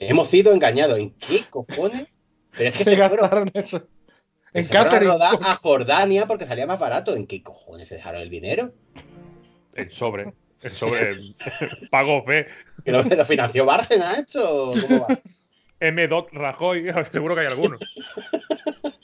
Hemos 0.00 0.28
sido 0.28 0.52
engañados. 0.52 0.98
¿En 0.98 1.10
qué 1.14 1.44
cojones? 1.48 2.06
Pero 2.56 2.68
es 2.68 2.76
que 2.78 2.84
Se 2.84 2.90
se 2.90 2.96
fueron, 2.96 3.16
gastaron 3.16 3.50
eso. 3.54 3.78
se 4.52 4.58
En 4.58 4.66
fueron 4.66 4.86
a 4.86 4.90
catering. 4.90 5.10
a 5.44 5.54
Jordania 5.56 6.26
porque 6.26 6.44
salía 6.44 6.66
más 6.66 6.78
barato. 6.78 7.14
¿En 7.16 7.26
qué 7.26 7.42
cojones 7.42 7.88
se 7.88 7.94
dejaron 7.94 8.20
el 8.20 8.28
dinero? 8.28 8.72
El 9.74 9.90
sobre. 9.92 10.34
El 10.60 10.72
sobre. 10.72 11.10
el 11.10 11.18
pago 11.90 12.22
fe. 12.24 12.48
¿Que 12.84 13.02
se 13.04 13.16
lo 13.16 13.24
financió 13.24 13.64
Bárcena 13.64 14.14
esto? 14.16 14.72
¿Cómo 14.86 15.06
va? 15.08 15.18
M. 15.80 16.06
Rajoy. 16.32 16.86
Seguro 17.12 17.34
que 17.34 17.42
hay 17.42 17.46
alguno. 17.46 17.76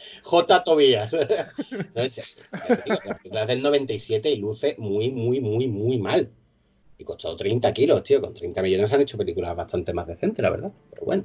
J. 0.22 0.64
Tobías. 0.64 1.12
No. 1.94 2.02
La 2.02 2.76
película 2.82 3.42
es 3.42 3.48
del 3.48 3.62
97 3.62 4.30
y 4.30 4.36
luce 4.36 4.74
muy, 4.78 5.10
muy, 5.10 5.40
muy, 5.40 5.68
muy 5.68 5.98
mal. 5.98 6.30
Y 6.98 7.04
costó 7.04 7.36
30 7.36 7.72
kilos, 7.72 8.02
tío. 8.02 8.20
Con 8.20 8.34
30 8.34 8.62
millones 8.62 8.92
han 8.92 9.00
hecho 9.00 9.18
películas 9.18 9.56
bastante 9.56 9.92
más 9.92 10.06
decentes, 10.06 10.42
la 10.42 10.50
verdad. 10.50 10.72
Pero 10.90 11.04
bueno. 11.04 11.24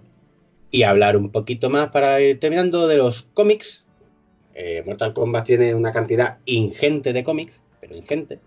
Y 0.72 0.84
hablar 0.84 1.18
un 1.18 1.31
poquito 1.31 1.69
más 1.69 1.89
para 1.89 2.22
ir 2.22 2.39
terminando 2.39 2.88
de 2.88 2.97
los 2.97 3.23
cómics. 3.34 3.85
Eh, 4.53 4.84
Mortal 4.85 5.14
Kombat 5.14 5.45
tiene 5.45 5.73
una 5.73 5.91
cantidad 5.91 6.39
ingente 6.45 7.14
de 7.14 7.23
cómics, 7.23 7.64
pero 7.80 7.95
ingente. 7.95 8.39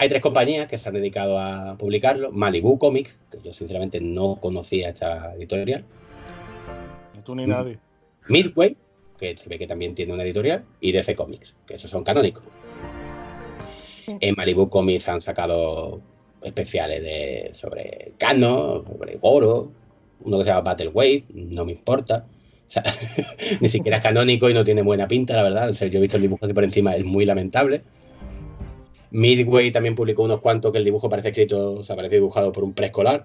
Hay 0.00 0.08
tres 0.08 0.22
compañías 0.22 0.68
que 0.68 0.78
se 0.78 0.88
han 0.88 0.94
dedicado 0.94 1.40
a 1.40 1.76
publicarlo. 1.76 2.30
Malibu 2.30 2.78
Comics, 2.78 3.18
que 3.32 3.38
yo 3.42 3.52
sinceramente 3.52 4.00
no 4.00 4.36
conocía 4.40 4.90
esta 4.90 5.34
editorial. 5.34 5.84
Ni 7.14 7.22
tú 7.22 7.34
ni 7.34 7.46
nadie. 7.46 7.80
Midway, 8.28 8.76
que 9.18 9.36
se 9.36 9.48
ve 9.48 9.58
que 9.58 9.66
también 9.66 9.94
tiene 9.94 10.12
una 10.12 10.22
editorial, 10.22 10.64
y 10.80 10.92
DC 10.92 11.14
Comics, 11.14 11.54
que 11.66 11.74
esos 11.74 11.90
son 11.90 12.04
canónicos. 12.04 12.44
En 14.06 14.34
Malibu 14.36 14.70
Comics 14.70 15.08
han 15.08 15.20
sacado 15.20 16.00
especiales 16.42 17.02
de, 17.02 17.50
sobre 17.52 18.12
Kano, 18.16 18.84
sobre 18.86 19.16
Goro, 19.16 19.70
uno 20.20 20.38
que 20.38 20.44
se 20.44 20.50
llama 20.50 20.62
Battle 20.62 20.88
Wave, 20.88 21.24
no 21.34 21.64
me 21.64 21.72
importa. 21.72 22.26
O 22.66 22.70
sea, 22.70 22.82
ni 23.60 23.68
siquiera 23.68 23.98
es 23.98 24.02
canónico 24.02 24.48
y 24.48 24.54
no 24.54 24.64
tiene 24.64 24.82
buena 24.82 25.08
pinta, 25.08 25.34
la 25.34 25.42
verdad. 25.42 25.70
O 25.70 25.74
sea, 25.74 25.88
yo 25.88 25.98
he 25.98 26.02
visto 26.02 26.16
el 26.16 26.22
dibujo 26.22 26.46
de 26.46 26.54
por 26.54 26.64
encima, 26.64 26.94
es 26.94 27.04
muy 27.04 27.24
lamentable. 27.24 27.82
Midway 29.10 29.70
también 29.70 29.94
publicó 29.94 30.22
unos 30.22 30.40
cuantos 30.40 30.70
que 30.70 30.78
el 30.78 30.84
dibujo 30.84 31.08
parece 31.08 31.28
escrito, 31.28 31.72
o 31.74 31.84
sea, 31.84 31.96
parece 31.96 32.16
dibujado 32.16 32.52
por 32.52 32.64
un 32.64 32.74
preescolar, 32.74 33.24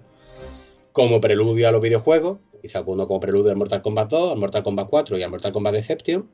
como 0.94 1.20
preludio 1.20 1.68
a 1.68 1.72
los 1.72 1.82
videojuegos. 1.82 2.38
Y 2.62 2.68
sacó 2.68 2.92
uno 2.92 3.06
como 3.06 3.20
preludio 3.20 3.50
al 3.50 3.56
Mortal 3.56 3.82
Kombat 3.82 4.08
2, 4.08 4.32
al 4.32 4.38
Mortal 4.38 4.62
Kombat 4.62 4.88
4 4.88 5.18
y 5.18 5.22
al 5.22 5.30
Mortal 5.30 5.52
Kombat 5.52 5.74
Deception. 5.74 6.30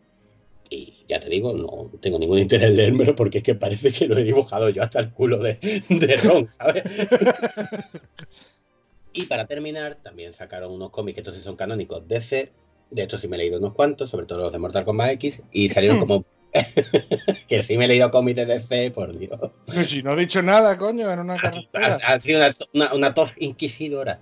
Y 0.69 1.05
ya 1.09 1.19
te 1.19 1.28
digo, 1.28 1.53
no 1.53 1.91
tengo 1.99 2.19
ningún 2.19 2.39
interés 2.39 2.69
en 2.69 2.77
leérmelo 2.77 3.16
porque 3.16 3.39
es 3.39 3.45
que 3.45 3.57
parece 3.57 3.91
que 3.91 4.07
lo 4.07 4.16
he 4.16 4.23
dibujado 4.23 4.69
yo 4.69 4.85
hasta 4.85 5.01
el 5.01 5.11
culo 5.11 5.39
de, 5.39 5.59
de 5.89 6.16
Ron, 6.19 6.53
¿sabes? 6.53 6.85
y 9.12 9.24
para 9.24 9.47
terminar, 9.47 9.99
también 10.03 10.32
sacaron 10.32 10.70
unos 10.70 10.91
cómics 10.91 11.20
que 11.20 11.32
sí 11.32 11.39
son 11.39 11.57
canónicos 11.57 12.07
DC. 12.07 12.53
De 12.91 13.03
estos 13.03 13.23
sí 13.23 13.28
me 13.28 13.37
he 13.37 13.41
leído 13.41 13.59
unos 13.59 13.73
cuantos, 13.73 14.11
sobre 14.11 14.27
todo 14.27 14.41
los 14.41 14.53
de 14.53 14.59
Mortal 14.59 14.85
Kombat 14.85 15.12
X. 15.12 15.43
Y 15.51 15.70
salieron 15.70 15.99
como. 15.99 16.24
que 17.49 17.63
sí 17.63 17.79
me 17.79 17.85
he 17.85 17.89
leído 17.89 18.11
cómics 18.11 18.37
de 18.37 18.47
DC, 18.47 18.91
por 18.93 19.17
Dios. 19.17 19.39
Pero 19.67 19.85
si 19.85 20.03
no 20.03 20.13
he 20.15 20.17
dicho 20.21 20.43
nada, 20.43 20.77
coño, 20.77 21.11
en 21.11 21.21
una 21.21 21.35
Ha, 21.35 21.41
carretera. 21.41 21.99
ha 22.07 22.21
sido 22.21 22.41
una, 22.41 22.55
una, 22.75 22.95
una 22.95 23.15
tos 23.15 23.33
inquisidora. 23.39 24.21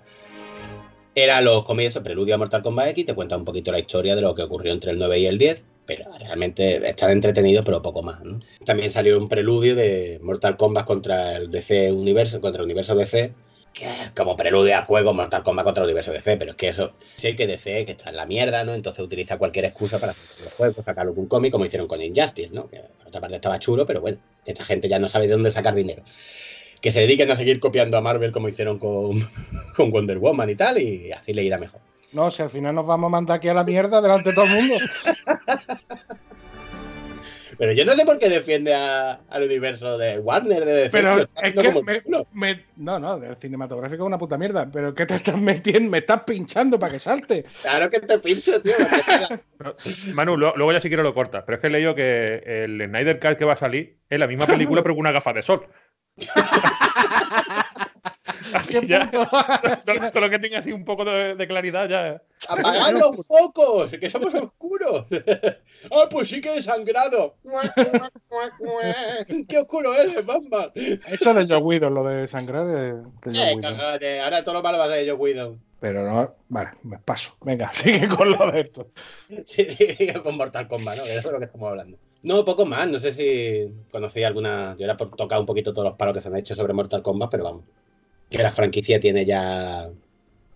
Era 1.15 1.41
los 1.41 1.63
cómics 1.63 1.95
de 1.95 2.01
Preludio 2.01 2.35
a 2.35 2.37
Mortal 2.37 2.61
Kombat 2.61 2.89
X, 2.89 3.07
te 3.07 3.13
cuenta 3.15 3.35
un 3.35 3.43
poquito 3.45 3.71
la 3.71 3.79
historia 3.79 4.15
de 4.15 4.21
lo 4.21 4.33
que 4.35 4.43
ocurrió 4.43 4.71
entre 4.71 4.91
el 4.91 4.99
9 4.99 5.19
y 5.19 5.25
el 5.25 5.37
10, 5.37 5.63
pero 5.85 6.05
realmente 6.17 6.87
están 6.87 7.11
entretenidos, 7.11 7.65
pero 7.65 7.81
poco 7.81 8.03
más. 8.03 8.23
¿no? 8.23 8.39
También 8.65 8.89
salió 8.89 9.17
un 9.17 9.27
preludio 9.27 9.75
de 9.75 10.19
Mortal 10.21 10.55
Kombat 10.55 10.85
contra 10.85 11.35
el 11.35 11.49
DC 11.51 11.91
Universo, 11.91 12.39
contra 12.39 12.61
el 12.61 12.65
universo 12.65 12.95
DC, 12.95 13.33
que 13.73 13.87
como 14.15 14.35
preludio 14.35 14.75
al 14.75 14.83
juego 14.83 15.13
Mortal 15.13 15.43
Kombat 15.43 15.63
contra 15.63 15.83
el 15.83 15.87
universo 15.87 16.11
DC, 16.11 16.37
pero 16.37 16.51
es 16.51 16.57
que 16.57 16.69
eso, 16.69 16.93
sé 17.15 17.35
que 17.35 17.47
DC 17.47 17.85
que 17.85 17.91
está 17.93 18.09
en 18.09 18.17
la 18.17 18.25
mierda, 18.25 18.63
¿no? 18.63 18.73
Entonces 18.73 19.03
utiliza 19.03 19.37
cualquier 19.37 19.65
excusa 19.65 19.99
para 19.99 20.11
hacer 20.11 20.45
los 20.45 20.53
juegos, 20.53 20.85
sacar 20.85 21.05
algún 21.05 21.27
cómic, 21.27 21.51
como 21.51 21.65
hicieron 21.65 21.87
con 21.87 22.01
Injustice, 22.01 22.53
¿no? 22.53 22.69
Que 22.69 22.79
por 22.79 23.07
otra 23.07 23.21
parte 23.21 23.35
estaba 23.35 23.59
chulo, 23.59 23.85
pero 23.85 24.01
bueno, 24.01 24.17
esta 24.45 24.65
gente 24.65 24.89
ya 24.89 24.99
no 24.99 25.07
sabe 25.07 25.27
de 25.27 25.33
dónde 25.33 25.51
sacar 25.51 25.75
dinero 25.75 26.03
que 26.81 26.91
se 26.91 27.01
dediquen 27.01 27.29
a 27.29 27.35
seguir 27.35 27.59
copiando 27.59 27.97
a 27.97 28.01
Marvel 28.01 28.31
como 28.31 28.47
hicieron 28.47 28.79
con, 28.79 29.19
con 29.75 29.91
Wonder 29.91 30.17
Woman 30.17 30.49
y 30.49 30.55
tal, 30.55 30.77
y 30.77 31.11
así 31.11 31.33
le 31.33 31.43
irá 31.43 31.57
mejor. 31.57 31.81
No, 32.11 32.31
si 32.31 32.41
al 32.41 32.49
final 32.49 32.73
nos 32.73 32.87
vamos 32.87 33.07
a 33.07 33.11
mandar 33.11 33.37
aquí 33.37 33.49
a 33.49 33.53
la 33.53 33.63
mierda 33.63 34.01
delante 34.01 34.29
de 34.29 34.35
todo 34.35 34.45
el 34.45 34.51
mundo. 34.51 34.75
Pero 37.59 37.73
yo 37.73 37.83
no 37.83 37.93
sé 37.93 38.05
por 38.05 38.17
qué 38.17 38.29
defiende 38.29 38.73
a- 38.73 39.19
al 39.29 39.43
universo 39.43 39.97
de 39.97 40.17
Warner, 40.17 40.63
de 40.63 40.71
DC. 40.73 40.89
Pero 40.91 41.19
es 41.19 41.53
que 41.53 41.53
como 41.53 41.79
el 41.79 41.85
me, 41.85 42.01
culo. 42.01 42.25
me- 42.31 42.65
no, 42.77 42.97
no, 42.99 43.15
el 43.21 43.35
cinematográfico 43.35 44.01
es 44.03 44.07
una 44.07 44.17
puta 44.17 44.37
mierda. 44.37 44.69
Pero 44.71 44.95
¿qué 44.95 45.05
te 45.05 45.15
estás 45.15 45.39
metiendo? 45.41 45.89
Me 45.91 45.97
estás 45.97 46.23
pinchando 46.23 46.79
para 46.79 46.93
que 46.93 46.99
salte. 46.99 47.43
Claro 47.61 47.89
que 47.89 47.99
te 47.99 48.17
pincho, 48.19 48.61
tío. 48.61 48.73
Manu, 50.13 50.37
lo- 50.37 50.55
luego 50.55 50.71
ya 50.71 50.79
si 50.79 50.87
quiero 50.87 51.03
lo 51.03 51.13
cortas. 51.13 51.43
Pero 51.45 51.57
es 51.57 51.61
que 51.61 51.67
he 51.67 51.71
leído 51.71 51.93
que 51.93 52.41
el 52.63 52.81
Snyder 52.87 53.19
Cut 53.19 53.37
que 53.37 53.43
va 53.45 53.53
a 53.53 53.57
salir 53.57 53.97
es 54.09 54.17
la 54.19 54.27
misma 54.27 54.45
película, 54.47 54.81
pero 54.81 54.95
con 54.95 55.01
una 55.01 55.11
gafa 55.11 55.33
de 55.33 55.43
sol. 55.43 55.67
Así. 58.53 58.87
Todo, 58.87 60.11
todo 60.11 60.21
lo 60.21 60.29
que 60.29 60.39
tenga 60.39 60.59
así 60.59 60.71
un 60.71 60.85
poco 60.85 61.03
de, 61.05 61.35
de 61.35 61.47
claridad 61.47 61.89
ya. 61.89 62.21
¡Apagad 62.47 62.93
los 62.93 63.27
focos! 63.27 63.91
¡Que 63.91 64.09
somos 64.09 64.33
oscuros! 64.33 65.05
¡Ah, 65.91 66.07
pues 66.09 66.29
sí 66.29 66.39
que 66.41 66.57
he 66.57 66.61
sangrado! 66.61 67.35
¡Qué 69.47 69.57
oscuro 69.57 69.93
eres, 69.93 70.25
Batman! 70.25 70.71
Eso 70.75 71.33
de 71.33 71.47
Joe 71.47 71.57
Whedon, 71.57 71.93
lo 71.93 72.03
de 72.03 72.27
sangrar 72.27 72.67
es 72.67 72.73
de 72.73 72.93
Joe 73.23 73.99
¡Eh! 74.01 74.21
Ahora 74.21 74.43
todo 74.43 74.55
lo 74.55 74.63
malo 74.63 74.77
va 74.77 74.85
a 74.85 74.89
ser 74.89 75.05
yo, 75.05 75.17
cuido. 75.17 75.57
Pero 75.79 76.03
no, 76.03 76.35
vale, 76.49 76.71
me 76.83 76.99
paso. 76.99 77.37
Venga, 77.41 77.71
sigue 77.73 78.09
con 78.09 78.31
lo 78.31 78.51
de 78.51 78.61
esto. 78.61 78.91
Sí, 79.45 79.65
sí, 79.77 80.13
con 80.21 80.35
Mortal 80.35 80.67
Kombat, 80.67 80.97
¿no? 80.97 81.05
Eso 81.05 81.29
es 81.29 81.31
lo 81.31 81.39
que 81.39 81.45
estamos 81.45 81.69
hablando. 81.69 81.97
No, 82.21 82.43
poco 82.43 82.65
más. 82.65 82.87
No 82.87 82.99
sé 82.99 83.13
si 83.13 83.71
conocí 83.91 84.23
alguna. 84.23 84.75
Yo 84.77 84.83
era 84.83 84.97
por 84.97 85.15
tocar 85.15 85.39
un 85.39 85.45
poquito 85.45 85.73
todos 85.73 85.87
los 85.87 85.97
palos 85.97 86.13
que 86.13 86.21
se 86.21 86.27
han 86.27 86.35
hecho 86.35 86.53
sobre 86.55 86.73
Mortal 86.73 87.01
Kombat, 87.01 87.31
pero 87.31 87.45
vamos. 87.45 87.63
Que 88.29 88.37
la 88.43 88.51
franquicia 88.51 88.99
tiene 88.99 89.25
ya. 89.25 89.89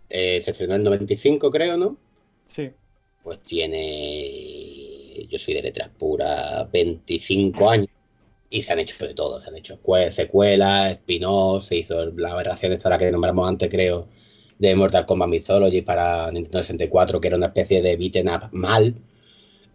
Eh, 0.10 0.42
se 0.42 0.52
estrenó 0.52 0.76
en 0.76 0.82
el 0.82 0.86
95, 0.86 1.50
creo, 1.52 1.78
¿no? 1.78 1.98
Sí. 2.46 2.70
Pues 3.24 3.40
tiene. 3.42 5.26
Yo 5.30 5.40
soy 5.40 5.54
de 5.56 5.62
letras 5.64 5.90
puras, 5.98 6.70
25 6.72 7.70
años. 7.70 7.88
Y 8.50 8.62
se 8.62 8.72
han 8.74 8.80
hecho 8.80 9.08
de 9.08 9.14
todo. 9.16 9.42
Se 9.42 9.50
han 9.50 9.58
hecho 9.58 9.80
cue- 9.82 10.12
secuelas, 10.12 10.92
spin-offs, 10.94 11.68
se 11.68 11.78
hizo 11.78 12.06
la 12.12 12.32
aberración 12.34 12.74
esta 12.74 12.90
la 12.90 12.98
que 13.00 13.12
nombramos 13.12 13.48
antes, 13.48 13.70
creo, 13.70 14.08
de 14.60 14.76
Mortal 14.76 15.06
Kombat 15.08 15.30
Mythology 15.30 15.82
para 15.82 16.32
Nintendo 16.32 16.60
64, 16.60 17.20
que 17.20 17.28
era 17.30 17.38
una 17.38 17.48
especie 17.48 17.82
de 17.82 17.96
beaten 17.98 18.30
up 18.30 18.50
mal. 18.52 18.94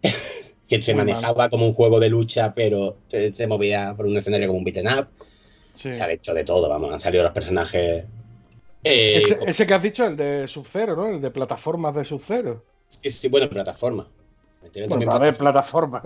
que 0.67 0.81
se 0.81 0.93
Muy 0.93 0.99
mal. 1.03 1.07
manejaba 1.07 1.49
como 1.49 1.65
un 1.65 1.73
juego 1.73 1.99
de 1.99 2.09
lucha, 2.09 2.53
pero 2.53 2.97
se, 3.09 3.33
se 3.33 3.47
movía 3.47 3.93
por 3.97 4.05
un 4.05 4.15
escenario 4.17 4.47
como 4.47 4.59
un 4.59 4.63
beaten 4.65 4.87
up. 4.87 5.07
Sí. 5.79 5.89
Se 5.93 6.03
han 6.03 6.11
hecho 6.11 6.33
de 6.33 6.43
todo, 6.43 6.69
vamos, 6.69 6.91
han 6.93 6.99
salido 6.99 7.23
los 7.23 7.33
personajes. 7.33 8.05
eh, 8.83 9.17
Ese, 9.17 9.35
con- 9.37 9.49
ese 9.49 9.67
que 9.67 9.73
has 9.75 9.83
dicho, 9.83 10.05
el 10.05 10.17
de 10.17 10.47
Sub-Zero, 10.47 10.95
¿no? 10.95 11.07
El 11.07 11.21
de 11.21 11.31
plataformas 11.31 11.93
de 11.95 12.05
Sub-Zero. 12.05 12.65
sí, 12.87 13.11
sí, 13.11 13.27
bueno, 13.29 13.49
plataforma. 13.49 14.07
Me 14.61 14.69
Bueno, 14.85 14.87
también 14.87 15.11
a 15.11 15.19
ver, 15.19 15.37
plataforma. 15.37 16.01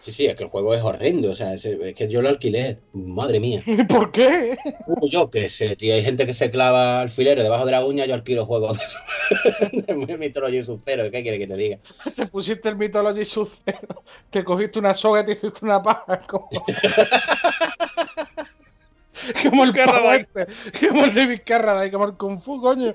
Sí, 0.00 0.12
sí, 0.12 0.26
es 0.26 0.36
que 0.36 0.44
el 0.44 0.50
juego 0.50 0.74
es 0.74 0.82
horrendo, 0.82 1.30
o 1.30 1.34
sea, 1.34 1.54
es, 1.54 1.64
es 1.64 1.94
que 1.94 2.08
yo 2.08 2.20
lo 2.22 2.28
alquilé, 2.28 2.80
madre 2.92 3.40
mía. 3.40 3.62
¿Por 3.88 4.12
qué? 4.12 4.56
Uh, 4.86 5.08
yo 5.08 5.30
qué 5.30 5.48
sé, 5.48 5.76
tío, 5.76 5.94
hay 5.94 6.04
gente 6.04 6.26
que 6.26 6.34
se 6.34 6.50
clava 6.50 7.00
alfileres 7.00 7.42
debajo 7.42 7.64
de 7.64 7.72
la 7.72 7.84
uña, 7.86 8.04
yo 8.06 8.14
alquilo 8.14 8.44
juegos 8.44 8.78
de, 8.78 9.94
de 10.06 10.18
Mythology 10.18 10.62
Sub-Zero, 10.62 11.10
¿qué 11.10 11.22
quiere 11.22 11.38
que 11.38 11.46
te 11.46 11.56
diga? 11.56 11.78
Te 12.14 12.26
pusiste 12.26 12.68
el 12.68 12.76
Mythology 12.76 13.24
Sub-Zero, 13.24 14.04
te 14.30 14.44
cogiste 14.44 14.78
una 14.78 14.94
soga 14.94 15.20
y 15.22 15.24
te 15.26 15.32
hiciste 15.32 15.64
una 15.64 15.82
paja. 15.82 16.18
Como, 16.26 16.48
como 19.50 19.64
el 19.64 19.70
este, 19.70 20.46
como 20.88 21.04
el 21.04 21.14
de 21.14 21.26
Vizcarra, 21.26 21.90
como 21.90 22.04
el 22.06 22.14
Kung 22.16 22.40
Fu, 22.40 22.60
coño. 22.60 22.92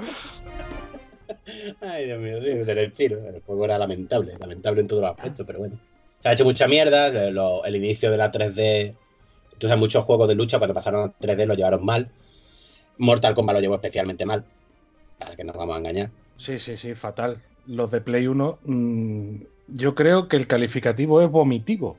Ay, 1.81 2.05
Dios 2.05 2.19
mío, 2.19 2.41
sí, 2.41 2.47
del 2.49 2.77
estilo. 2.79 3.17
El 3.27 3.41
juego 3.41 3.65
era 3.65 3.77
lamentable, 3.77 4.35
lamentable 4.39 4.81
en 4.81 4.87
todos 4.87 5.01
los 5.01 5.11
aspectos, 5.11 5.45
pero 5.45 5.59
bueno. 5.59 5.79
Se 6.19 6.29
ha 6.29 6.33
hecho 6.33 6.43
mucha 6.43 6.67
mierda, 6.67 7.29
lo- 7.31 7.63
el 7.63 7.75
inicio 7.75 8.11
de 8.11 8.17
la 8.17 8.31
3D, 8.31 8.95
entonces 9.53 9.77
muchos 9.79 10.03
juegos 10.03 10.27
de 10.27 10.35
lucha 10.35 10.57
cuando 10.57 10.73
pasaron 10.73 11.05
a 11.09 11.13
3D 11.13 11.45
lo 11.45 11.53
llevaron 11.53 11.85
mal. 11.85 12.11
Mortal 12.97 13.33
Kombat 13.33 13.55
lo 13.55 13.61
llevó 13.61 13.75
especialmente 13.75 14.25
mal, 14.25 14.43
para 15.17 15.35
que 15.35 15.43
nos 15.43 15.55
vamos 15.55 15.75
a 15.75 15.79
engañar. 15.79 16.11
Sí, 16.35 16.59
sí, 16.59 16.75
sí, 16.77 16.95
fatal. 16.95 17.41
Los 17.67 17.91
de 17.91 18.01
Play 18.01 18.27
1, 18.27 18.59
mm, 18.65 19.35
yo 19.69 19.95
creo 19.95 20.27
que 20.27 20.35
el 20.35 20.47
calificativo 20.47 21.21
es 21.21 21.29
vomitivo. 21.29 21.97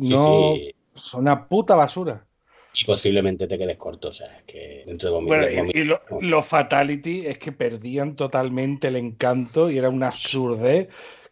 Sí, 0.00 0.14
No, 0.14 0.54
sí. 0.56 0.74
son 0.94 1.20
una 1.22 1.46
puta 1.48 1.76
basura. 1.76 2.24
Y 2.74 2.84
posiblemente 2.84 3.46
te 3.46 3.56
quedes 3.58 3.76
corto, 3.78 4.08
o 4.08 4.12
sea, 4.12 4.36
es 4.38 4.42
que 4.44 4.84
dentro 4.86 5.08
de 5.10 5.14
Bueno, 5.24 5.46
y, 5.50 5.84
lo- 5.84 6.42
Fatality 6.42 7.26
es 7.26 7.38
que 7.38 7.52
perdían 7.52 8.16
totalmente 8.16 8.88
el 8.88 8.96
encanto 8.96 9.70
y 9.70 9.78
era 9.78 9.88
una 9.88 10.08
absurdez 10.08 10.88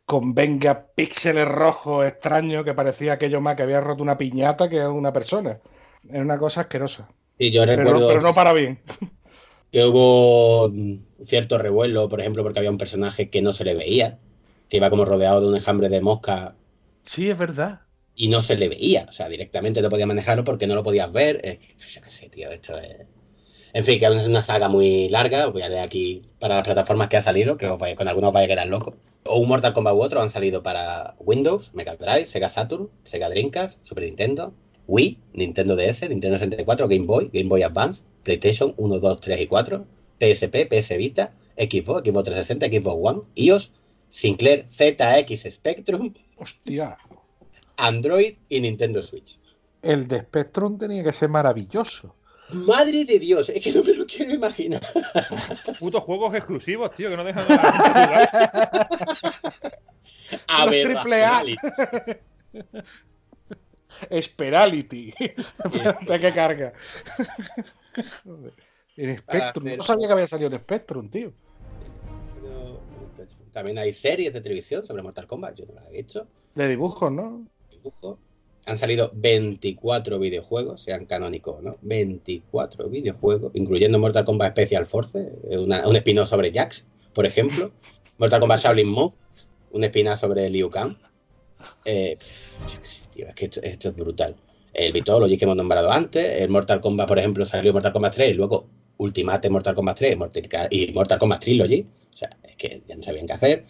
con 0.07 0.35
venga 0.35 0.87
píxeles 0.95 1.47
rojos 1.49 2.07
extraños 2.07 2.65
que 2.65 2.75
parecía 2.75 3.15
aquello 3.15 3.41
más 3.41 3.57
que 3.57 3.63
había 3.63 3.81
roto 3.81 4.03
una 4.03 4.19
piñata 4.19 4.69
que 4.69 4.85
una 4.87 5.13
persona. 5.13 5.61
Era 6.09 6.23
una 6.23 6.39
cosa 6.39 6.63
asquerosa. 6.63 7.09
Y 7.39 7.51
yo 7.51 7.67
Pero, 7.75 8.05
recuerdo 8.05 8.07
pero 8.07 8.23
no 8.23 8.35
para 8.35 8.53
bien. 8.53 8.83
que 9.73 9.85
hubo 9.85 10.69
mm, 10.71 11.25
cierto 11.25 11.59
revuelo, 11.59 12.09
por 12.09 12.21
ejemplo, 12.21 12.43
porque 12.43 12.59
había 12.61 12.71
un 12.71 12.79
personaje 12.79 13.31
que 13.31 13.43
no 13.43 13.53
se 13.53 13.65
le 13.65 13.75
veía, 13.75 14.19
que 14.69 14.77
iba 14.79 14.91
como 14.91 15.05
rodeado 15.05 15.41
de 15.41 15.49
un 15.49 15.57
enjambre 15.57 15.89
de 15.89 16.01
mosca 16.01 16.55
Sí, 17.03 17.29
es 17.31 17.37
verdad. 17.39 17.87
Y 18.21 18.29
no 18.29 18.43
se 18.43 18.55
le 18.55 18.69
veía. 18.69 19.07
O 19.09 19.13
sea, 19.13 19.31
directamente 19.31 19.81
no 19.81 19.89
podías 19.89 20.07
manejarlo 20.07 20.45
porque 20.45 20.67
no 20.67 20.75
lo 20.75 20.85
podías 20.85 21.11
ver. 21.11 21.41
Eh, 21.43 21.59
yo 21.79 22.03
qué 22.03 22.11
sé, 22.11 22.29
tío, 22.29 22.51
esto 22.51 22.77
es. 22.79 23.07
En 23.73 23.83
fin, 23.83 23.99
que 23.99 24.05
es 24.05 24.27
una 24.27 24.43
saga 24.43 24.69
muy 24.69 25.09
larga. 25.09 25.47
Voy 25.47 25.63
a 25.63 25.71
leer 25.71 25.83
aquí 25.83 26.21
para 26.39 26.57
las 26.57 26.65
plataformas 26.65 27.09
que 27.09 27.17
ha 27.17 27.23
salido, 27.23 27.57
que 27.57 27.67
con 27.97 28.09
algunos 28.09 28.29
os 28.29 28.35
vais 28.35 28.45
a 28.45 28.49
quedar 28.49 28.67
locos. 28.67 28.95
O 29.25 29.39
un 29.39 29.49
Mortal 29.49 29.73
Kombat 29.73 29.95
u 29.95 30.03
otro 30.03 30.21
han 30.21 30.29
salido 30.29 30.63
para 30.63 31.15
Windows, 31.19 31.73
Mega 31.73 31.97
Drive, 31.97 32.27
Sega 32.27 32.51
Saturn, 32.51 32.91
Sega 33.05 33.31
Dreamcast, 33.31 33.81
Super 33.87 34.05
Nintendo, 34.05 34.53
Wii, 34.87 35.19
Nintendo 35.33 35.75
DS, 35.75 36.07
Nintendo 36.11 36.39
64, 36.39 36.89
Game 36.89 37.07
Boy, 37.07 37.31
Game 37.33 37.49
Boy 37.49 37.63
Advance, 37.63 38.03
PlayStation 38.23 38.75
1, 38.77 38.99
2, 38.99 39.21
3 39.21 39.41
y 39.41 39.47
4, 39.47 39.87
PSP, 40.19 40.67
PS 40.69 40.97
Vita, 40.99 41.33
Xbox, 41.57 42.03
Xbox 42.03 42.25
360, 42.25 42.67
Xbox 42.67 42.99
One, 43.01 43.21
iOS, 43.37 43.73
Sinclair 44.11 44.67
ZX 44.71 45.51
Spectrum, 45.51 46.13
Hostia. 46.37 46.99
Android 47.87 48.35
y 48.49 48.61
Nintendo 48.61 49.03
Switch. 49.03 49.39
El 49.83 50.07
de 50.09 50.21
Spectrum 50.21 50.77
tenía 50.79 51.03
que 51.03 51.13
ser 51.13 51.29
maravilloso. 51.31 52.15
Madre 52.53 53.05
de 53.05 53.19
Dios, 53.19 53.49
es 53.49 53.63
que 53.63 53.73
no 53.73 53.83
me 53.85 53.95
lo 53.95 54.05
quiero 54.07 54.35
imaginar. 54.35 54.83
Putos 55.79 56.03
juegos 56.03 56.35
exclusivos, 56.35 56.91
tío, 56.93 57.09
que 57.11 57.17
no 57.17 57.25
dejan 57.25 57.45
a 57.49 57.55
la 57.55 57.73
jugar. 57.73 58.89
A 60.49 60.67
ver, 60.67 60.87
triple 60.87 61.25
A. 61.25 61.43
Esperality. 64.11 65.13
Espérate 65.65 66.21
que 66.21 66.33
carga. 66.33 66.73
En 68.97 69.19
Spectrum. 69.19 69.67
hacer- 69.67 69.79
No 69.79 69.85
sabía 69.85 70.07
que 70.07 70.13
había 70.13 70.27
salido 70.27 70.51
en 70.51 70.59
Spectrum, 70.59 71.09
tío. 71.11 71.33
También 73.53 73.79
hay 73.79 73.93
series 73.93 74.33
de 74.33 74.41
televisión 74.41 74.87
sobre 74.87 75.03
Mortal 75.03 75.27
Kombat, 75.27 75.57
yo 75.57 75.67
no 75.67 75.75
las 75.75 75.87
he 75.89 75.93
visto. 75.93 76.27
De 76.55 76.69
dibujos, 76.69 77.11
¿no? 77.13 77.47
Dibujo. 77.83 78.19
Han 78.67 78.77
salido 78.79 79.11
24 79.15 80.19
videojuegos, 80.19 80.83
sean 80.83 81.07
canónicos 81.07 81.57
o 81.59 81.63
no. 81.63 81.77
24 81.83 82.89
videojuegos, 82.89 83.53
incluyendo 83.55 83.99
Mortal 83.99 84.25
Kombat 84.25 84.53
Special 84.53 84.87
Force, 84.87 85.19
eh, 85.51 85.59
una- 85.59 85.89
un 85.89 85.97
spin-off 85.97 86.29
sobre 86.29 86.53
Jax, 86.53 86.85
por 87.15 87.27
ejemplo. 87.27 87.73
Mortal 88.19 88.41
Kombat 88.41 88.61
Shaolin 88.61 88.95
un 89.73 89.85
spin-off 89.85 90.21
sobre 90.21 90.49
Liu 90.51 90.69
Kang. 90.71 90.95
Eh, 91.85 92.19
tío, 93.15 93.29
es 93.29 93.35
que 93.35 93.45
esto, 93.47 93.61
esto 93.63 93.89
es 93.89 93.97
brutal. 93.97 94.37
El 94.73 94.93
Mythology 94.93 95.37
que 95.37 95.45
hemos 95.47 95.57
nombrado 95.57 95.91
antes, 95.91 96.41
el 96.41 96.49
Mortal 96.51 96.81
Kombat, 96.81 97.09
por 97.09 97.19
ejemplo, 97.19 97.45
salió 97.45 97.73
Mortal 97.73 97.93
Kombat 97.93 98.15
3 98.15 98.31
y 98.31 98.35
luego 98.35 98.67
Ultimate 98.99 99.49
Mortal 99.51 99.75
Kombat 99.75 99.97
3 99.99 100.17
Mortal- 100.17 100.69
y 100.71 100.93
Mortal 100.93 101.19
Kombat 101.19 101.41
Trilogy. 101.41 101.87
O 102.13 102.17
sea, 102.17 102.31
es 102.43 102.57
que 102.57 102.83
ya 102.87 102.95
no 102.97 103.03
sabían 103.03 103.27
qué 103.27 103.33
hacer. 103.33 103.65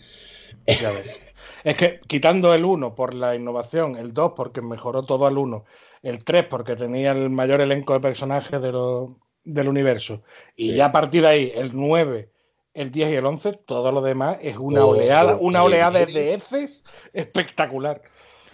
Ya 0.66 0.90
ves. 0.90 1.18
Es 1.64 1.76
que 1.76 2.00
quitando 2.06 2.54
el 2.54 2.64
1 2.64 2.94
por 2.94 3.14
la 3.14 3.34
innovación, 3.34 3.96
el 3.96 4.12
2 4.14 4.32
porque 4.36 4.62
mejoró 4.62 5.02
todo 5.02 5.26
al 5.26 5.36
1, 5.38 5.64
el 6.02 6.24
3 6.24 6.44
porque 6.44 6.76
tenía 6.76 7.12
el 7.12 7.30
mayor 7.30 7.60
elenco 7.60 7.92
de 7.92 8.00
personajes 8.00 8.60
de 8.60 8.72
lo- 8.72 9.18
del 9.44 9.68
universo, 9.68 10.22
y 10.56 10.70
Sí. 10.70 10.74
ya 10.76 10.86
a 10.86 10.92
partir 10.92 11.22
de 11.22 11.28
ahí, 11.28 11.52
el 11.54 11.70
9, 11.74 12.30
el 12.74 12.90
10 12.90 13.10
y 13.10 13.14
el 13.14 13.26
11, 13.26 13.52
todo 13.52 13.90
lo 13.90 14.00
demás 14.00 14.38
es 14.42 14.56
una 14.58 14.84
Oh, 14.84 14.90
oleada, 14.90 15.36
oh, 15.36 15.40
una 15.40 15.62
oleada 15.62 16.04
de 16.04 16.34
heces 16.34 16.82
espectacular. 17.12 18.02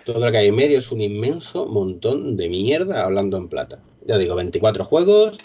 Todo 0.04 0.24
lo 0.24 0.30
que 0.30 0.38
hay 0.38 0.48
en 0.48 0.54
medio 0.54 0.78
es 0.78 0.92
un 0.92 1.00
inmenso 1.00 1.66
montón 1.66 2.36
de 2.36 2.48
mierda 2.48 3.02
hablando 3.04 3.36
en 3.36 3.48
plata. 3.48 3.82
Ya 4.06 4.16
digo, 4.18 4.36
24 4.36 4.84
juegos, 4.84 5.38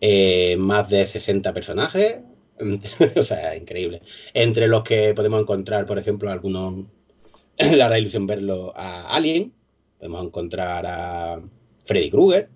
eh, 0.00 0.56
más 0.58 0.88
de 0.88 1.04
60 1.06 1.52
personajes. 1.52 2.20
o 3.16 3.22
sea, 3.22 3.56
increíble. 3.56 4.02
Entre 4.32 4.68
los 4.68 4.82
que 4.82 5.14
podemos 5.14 5.40
encontrar, 5.40 5.86
por 5.86 5.98
ejemplo, 5.98 6.30
algunos. 6.30 6.86
La 7.58 7.88
gran 7.88 7.98
ilusión 7.98 8.26
verlo 8.26 8.72
a 8.76 9.14
Alien. 9.14 9.52
Podemos 9.98 10.24
encontrar 10.26 10.84
a 10.86 11.40
Freddy 11.84 12.10
Krueger, 12.10 12.50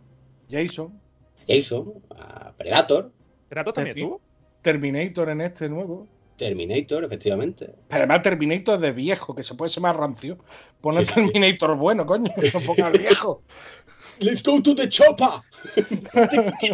Jason, 0.51 1.01
Jason, 1.47 1.95
a 2.11 2.53
Predator, 2.57 3.11
¿Erato 3.51 3.73
también? 3.73 4.17
Terminator 4.63 5.31
en 5.31 5.41
este 5.41 5.69
nuevo. 5.69 6.07
Terminator, 6.37 7.05
efectivamente. 7.05 7.75
Además 7.91 8.23
Terminator 8.23 8.79
de 8.79 8.93
viejo, 8.93 9.35
que 9.35 9.43
se 9.43 9.55
puede 9.55 9.71
ser 9.71 9.83
más 9.83 9.97
rancio. 9.97 10.39
Pone 10.81 11.01
Sí, 11.01 11.07
sí. 11.07 11.15
Terminator 11.15 11.77
bueno, 11.77 12.07
coño, 12.07 12.33
no 12.55 12.61
ponga 12.61 12.91
viejo. 12.91 13.43
Let's 14.21 14.43
go 14.43 14.61
to 14.61 14.75
the 14.75 14.89
chopper. 14.89 15.41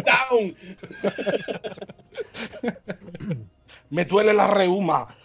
Down. 0.05 0.55
Me 3.89 4.05
duele 4.05 4.33
la 4.33 4.47
reuma. 4.47 5.15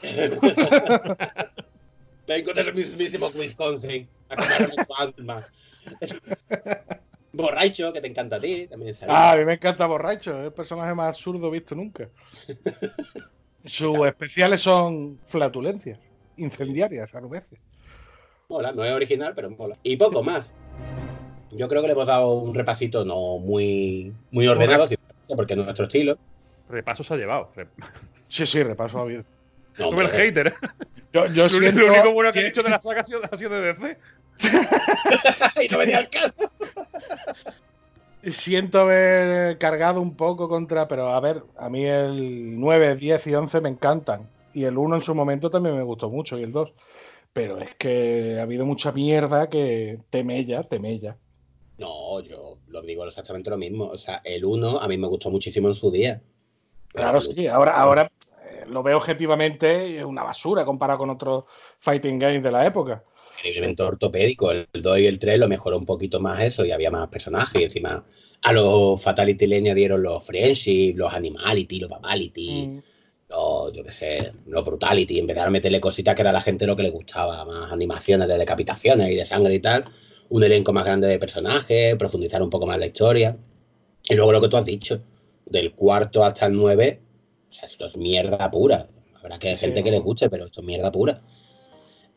Vengo 2.27 2.53
del 2.53 2.75
mismísimo 2.75 3.29
Wisconsin. 3.29 4.09
A 4.29 5.03
alma. 5.03 5.43
Borracho, 7.33 7.93
que 7.93 8.01
te 8.01 8.09
encanta 8.09 8.37
a 8.37 8.41
ti, 8.41 8.67
también. 8.69 8.95
Ah, 9.09 9.33
a 9.33 9.37
mí 9.37 9.45
me 9.45 9.55
encanta 9.55 9.87
Borracho, 9.87 10.39
es 10.39 10.47
el 10.47 10.53
personaje 10.53 10.95
más 10.95 11.09
absurdo 11.09 11.51
visto 11.51 11.75
nunca. 11.75 12.09
Sus 13.65 14.07
especiales 14.07 14.61
son 14.61 15.19
flatulencias, 15.27 16.01
incendiarias 16.37 17.15
a 17.15 17.21
veces. 17.21 17.59
Mola, 18.49 18.73
no 18.73 18.85
es 18.85 18.93
original, 18.93 19.33
pero 19.35 19.51
mola. 19.51 19.79
Y 19.83 19.97
poco 19.97 20.23
más. 20.23 20.51
Yo 21.53 21.69
creo 21.69 21.83
que 21.83 21.89
le 21.89 21.95
hemos 21.95 22.07
dado 22.07 22.35
un 22.35 22.55
repasito 22.55 23.05
no 23.05 23.39
muy, 23.39 24.13
muy 24.31 24.47
ordenado, 24.47 24.87
porque 25.29 25.57
no 25.57 25.63
es 25.63 25.67
nuestro 25.67 25.87
estilo. 25.87 26.19
Repaso 26.69 27.03
se 27.03 27.15
ha 27.15 27.17
llevado. 27.17 27.51
Sí, 28.29 28.47
sí, 28.47 28.63
repaso 28.63 29.01
a 29.01 29.05
bien. 29.05 29.25
No, 29.79 29.87
Como 29.87 30.03
el 30.03 30.09
hater. 30.09 30.55
Yo, 31.13 31.27
yo 31.27 31.43
Lo, 31.45 31.49
siento, 31.49 31.81
lo 31.81 31.93
único 31.93 32.13
bueno 32.13 32.33
que 32.33 32.41
ha 32.41 32.45
dicho 32.45 32.63
de 32.63 32.71
la 32.71 32.81
saga 32.81 33.01
ha 33.01 33.05
sido, 33.05 33.21
ha 33.31 33.37
sido 33.37 33.51
de 33.51 33.73
DC. 33.73 33.99
y 35.65 35.69
no 35.69 35.79
venía 35.79 35.99
al 35.99 36.09
caso. 36.09 36.51
siento 38.25 38.81
haber 38.81 39.59
cargado 39.59 40.01
un 40.01 40.17
poco 40.17 40.49
contra, 40.49 40.87
pero 40.87 41.11
a 41.11 41.21
ver, 41.21 41.43
a 41.59 41.69
mí 41.69 41.85
el 41.85 42.59
9, 42.61 42.95
10 42.95 43.27
y 43.27 43.35
11 43.35 43.61
me 43.61 43.69
encantan. 43.69 44.29
Y 44.55 44.65
el 44.65 44.79
1 44.79 44.97
en 44.97 45.03
su 45.03 45.15
momento 45.15 45.51
también 45.51 45.77
me 45.77 45.83
gustó 45.83 46.11
mucho, 46.11 46.39
y 46.39 46.45
el 46.45 46.53
2. 46.53 46.73
Pero 47.33 47.59
es 47.59 47.75
que 47.77 48.37
ha 48.39 48.43
habido 48.43 48.65
mucha 48.67 48.93
mierda 48.93 49.49
que 49.49 49.99
temella, 50.11 50.63
temella. 50.65 51.17
No, 51.81 52.21
yo 52.21 52.59
lo 52.69 52.83
digo 52.83 53.07
exactamente 53.07 53.49
lo 53.49 53.57
mismo. 53.57 53.87
O 53.87 53.97
sea, 53.99 54.21
el 54.23 54.45
1 54.45 54.79
a 54.81 54.87
mí 54.87 54.99
me 54.99 55.07
gustó 55.09 55.31
muchísimo 55.31 55.69
en 55.69 55.75
su 55.75 55.91
día. 55.91 56.21
Claro, 56.89 57.21
sí. 57.23 57.47
Ahora, 57.47 57.73
ahora 57.73 58.13
eh, 58.45 58.65
lo 58.69 58.83
veo 58.83 58.99
objetivamente 58.99 59.99
es 59.99 60.05
una 60.05 60.23
basura 60.23 60.65
comparado 60.65 60.99
con 60.99 61.11
otros 61.11 61.45
fighting 61.79 62.19
games 62.19 62.43
de 62.43 62.53
la 62.53 62.67
época. 62.67 63.03
increíblemente 63.39 63.83
ortopédico. 63.83 64.51
El 64.51 64.67
2 64.75 64.99
y 64.99 65.07
el 65.07 65.19
3 65.19 65.39
lo 65.39 65.49
mejoró 65.49 65.79
un 65.79 65.87
poquito 65.87 66.21
más 66.21 66.43
eso 66.43 66.67
y 66.67 66.73
había 66.73 66.91
más 66.91 67.09
personajes. 67.09 67.59
Y 67.59 67.65
encima 67.65 68.05
a 68.43 68.53
los 68.53 69.01
Fatality 69.03 69.47
le 69.47 69.57
añadieron 69.57 70.03
los 70.03 70.23
Friendship, 70.27 70.95
los 70.97 71.13
Animality, 71.15 71.81
los 71.81 71.89
Babality, 71.89 72.67
Mm. 72.67 72.81
los, 73.31 73.73
yo 73.73 73.83
qué 73.85 73.91
sé, 73.91 74.33
los 74.47 74.63
Brutality. 74.67 75.19
Empezaron 75.19 75.49
a 75.49 75.53
meterle 75.53 75.81
cositas 75.81 76.15
que 76.15 76.21
era 76.21 76.31
a 76.31 76.35
la 76.35 76.43
gente 76.43 76.67
lo 76.67 76.77
que 76.77 76.83
le 76.83 76.91
gustaba. 76.91 77.43
Más 77.47 77.73
animaciones 77.73 78.29
de 78.29 78.37
decapitaciones 78.37 79.11
y 79.11 79.15
de 79.17 79.25
sangre 79.25 79.55
y 79.55 79.61
tal. 79.61 79.85
Un 80.31 80.43
elenco 80.45 80.73
más 80.73 80.85
grande 80.85 81.09
de 81.09 81.19
personajes, 81.19 81.97
profundizar 81.97 82.43
un 82.43 82.51
poco 82.51 82.67
más 82.67 82.79
la 82.79 82.87
historia. 82.87 83.37
Y 84.05 84.15
luego 84.15 84.33
lo 84.33 84.41
que 84.41 84.49
tú 84.49 84.57
has 84.59 84.65
dicho, 84.67 85.03
del 85.47 85.75
cuarto 85.75 86.25
hasta 86.25 86.47
el 86.47 86.55
9, 86.55 87.01
o 87.51 87.53
sea, 87.53 87.67
esto 87.67 87.87
es 87.87 87.97
mierda 87.97 88.51
pura. 88.51 88.89
Habrá 89.21 89.39
que 89.39 89.51
hay 89.51 89.57
Sí, 89.59 89.67
gente 89.67 89.85
que 89.85 89.91
le 89.93 90.01
guste, 90.01 90.31
pero 90.31 90.47
esto 90.47 90.61
es 90.61 90.67
mierda 90.67 90.93
pura. 90.93 91.23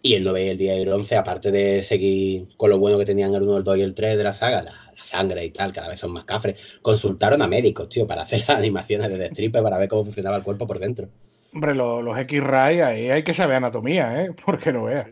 Y 0.02 0.16
el 0.16 0.24
9 0.24 0.46
y 0.46 0.50
el 0.50 0.58
10 0.58 0.78
y 0.78 0.82
el 0.82 0.92
11, 0.92 1.16
aparte 1.16 1.52
de 1.52 1.82
seguir 1.82 2.48
con 2.58 2.70
lo 2.70 2.78
bueno 2.80 2.98
que 2.98 3.06
tenían 3.06 3.34
el 3.34 3.44
1, 3.44 3.58
el 3.58 3.64
2 3.64 3.78
y 3.78 3.82
el 3.82 3.94
3 3.94 4.18
de 4.18 4.24
la 4.24 4.34
saga, 4.34 4.62
la, 4.64 4.72
la 4.96 5.04
sangre 5.04 5.46
y 5.46 5.52
tal, 5.52 5.72
cada 5.74 5.88
vez 5.90 6.00
son 6.00 6.12
más 6.12 6.26
cafres, 6.26 6.58
consultaron 6.82 7.42
a 7.42 7.48
médicos, 7.48 7.90
tío, 7.90 8.06
para 8.08 8.24
hacer 8.24 8.40
las 8.42 8.50
animaciones 8.58 9.10
de 9.12 9.18
destripe, 9.18 9.62
para 9.62 9.78
ver 9.78 9.88
cómo 9.90 10.04
funcionaba 10.04 10.38
el 10.38 10.44
cuerpo 10.44 10.68
por 10.68 10.80
dentro. 10.80 11.10
Hombre, 11.54 11.74
lo- 11.76 12.02
los 12.02 12.18
X-Ray 12.20 12.80
ahí 12.82 13.10
hay 13.10 13.24
que 13.24 13.34
saber 13.34 13.56
anatomía, 13.58 14.24
¿eh? 14.24 14.34
Porque 14.46 14.74
no 14.74 14.84
veas. 14.86 15.08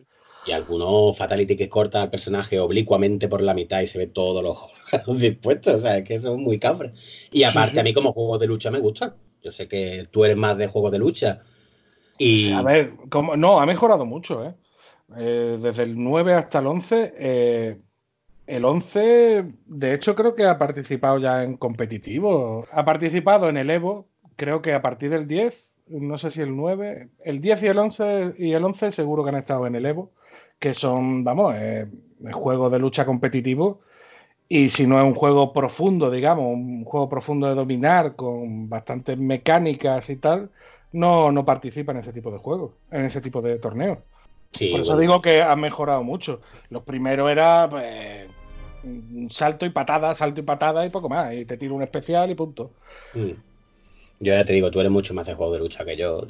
Y 0.46 0.52
algunos 0.52 1.18
Fatality 1.18 1.56
que 1.56 1.70
corta 1.70 2.02
al 2.02 2.10
personaje 2.10 2.60
oblicuamente 2.60 3.28
por 3.28 3.42
la 3.42 3.54
mitad 3.54 3.82
y 3.82 3.88
se 3.88 4.00
ve 4.00 4.08
todos 4.08 4.44
los 4.44 4.58
órganos 4.92 5.20
dispuestos, 5.22 5.76
o 5.76 5.82
sea, 5.82 5.98
es 5.98 6.04
que 6.04 6.20
son 6.20 6.42
muy 6.42 6.58
cafres. 6.58 6.94
Y 7.32 7.44
aparte, 7.44 7.74
sí. 7.74 7.80
a 7.80 7.84
mí 7.84 7.94
como 7.94 8.14
juegos 8.14 8.40
de 8.40 8.48
lucha 8.48 8.72
me 8.72 8.80
gustan. 8.80 9.14
Yo 9.44 9.52
sé 9.52 9.68
que 9.68 10.08
tú 10.12 10.26
eres 10.26 10.38
más 10.38 10.58
de 10.58 10.68
juegos 10.68 10.92
de 10.92 11.00
lucha. 11.00 11.42
Y 12.18 12.52
A 12.52 12.62
ver, 12.62 12.94
como, 13.10 13.36
no, 13.36 13.60
ha 13.60 13.66
mejorado 13.66 14.06
mucho, 14.06 14.46
¿eh? 14.46 14.54
Eh, 15.18 15.58
desde 15.62 15.84
el 15.84 16.02
9 16.02 16.34
hasta 16.34 16.60
el 16.60 16.68
11, 16.68 17.14
eh, 17.18 17.82
el 18.48 18.66
11, 18.66 19.46
de 19.66 19.94
hecho, 19.94 20.16
creo 20.16 20.36
que 20.36 20.46
ha 20.46 20.58
participado 20.58 21.20
ya 21.20 21.44
en 21.44 21.58
competitivo. 21.58 22.66
Ha 22.72 22.86
participado 22.86 23.50
en 23.50 23.58
el 23.58 23.70
Evo, 23.70 24.08
creo 24.36 24.62
que 24.62 24.74
a 24.74 24.82
partir 24.82 25.10
del 25.10 25.28
10, 25.28 25.76
no 25.88 26.18
sé 26.18 26.32
si 26.32 26.42
el 26.42 26.56
9, 26.56 27.10
el 27.26 27.42
10 27.42 27.64
y 27.64 27.68
el 27.68 27.78
11, 27.78 28.34
y 28.38 28.54
el 28.54 28.64
11 28.64 28.92
seguro 28.92 29.24
que 29.24 29.30
han 29.30 29.36
estado 29.36 29.68
en 29.68 29.76
el 29.76 29.86
Evo, 29.86 30.12
que 30.62 30.76
son, 30.76 31.24
vamos, 31.24 31.56
eh, 31.58 31.88
juegos 32.32 32.72
de 32.72 32.78
lucha 32.78 33.04
competitivo. 33.04 33.82
Y 34.48 34.70
si 34.70 34.86
no 34.86 35.00
es 35.00 35.04
un 35.04 35.16
juego 35.16 35.54
profundo, 35.54 36.12
digamos, 36.12 36.46
un 36.46 36.86
juego 36.86 37.10
profundo 37.10 37.48
de 37.48 37.56
dominar 37.56 38.16
con 38.16 38.70
bastantes 38.70 39.18
mecánicas 39.18 40.10
y 40.10 40.18
tal, 40.18 40.52
no, 40.92 41.32
no 41.32 41.46
participa 41.46 41.94
en 41.94 42.00
ese 42.00 42.14
tipo 42.14 42.32
de 42.32 42.38
juegos, 42.38 42.74
en 42.92 43.06
ese 43.06 43.22
tipo 43.22 43.42
de 43.42 43.58
torneos. 43.58 43.98
Sí, 44.52 44.70
Por 44.70 44.82
eso 44.82 44.92
bueno. 44.92 45.02
digo 45.02 45.22
que 45.22 45.42
han 45.42 45.60
mejorado 45.60 46.04
mucho. 46.04 46.42
Los 46.70 46.84
primeros 46.84 47.32
era 47.32 47.68
pues, 47.68 48.30
salto 49.30 49.66
y 49.66 49.70
patada, 49.72 50.14
salto 50.14 50.42
y 50.42 50.44
patada 50.44 50.86
y 50.86 50.90
poco 50.90 51.10
más. 51.10 51.34
Y 51.34 51.46
te 51.46 51.58
tiro 51.58 51.74
un 51.74 51.82
especial 51.82 52.30
y 52.30 52.36
punto. 52.36 52.72
Mm. 53.16 53.32
Yo 54.24 54.36
ya 54.36 54.46
te 54.46 54.54
digo, 54.54 54.70
tú 54.70 54.80
eres 54.80 54.92
mucho 54.92 55.16
más 55.16 55.26
de 55.26 55.34
juego 55.34 55.54
de 55.54 55.60
lucha 55.60 55.84
que 55.84 55.98
yo. 55.98 56.22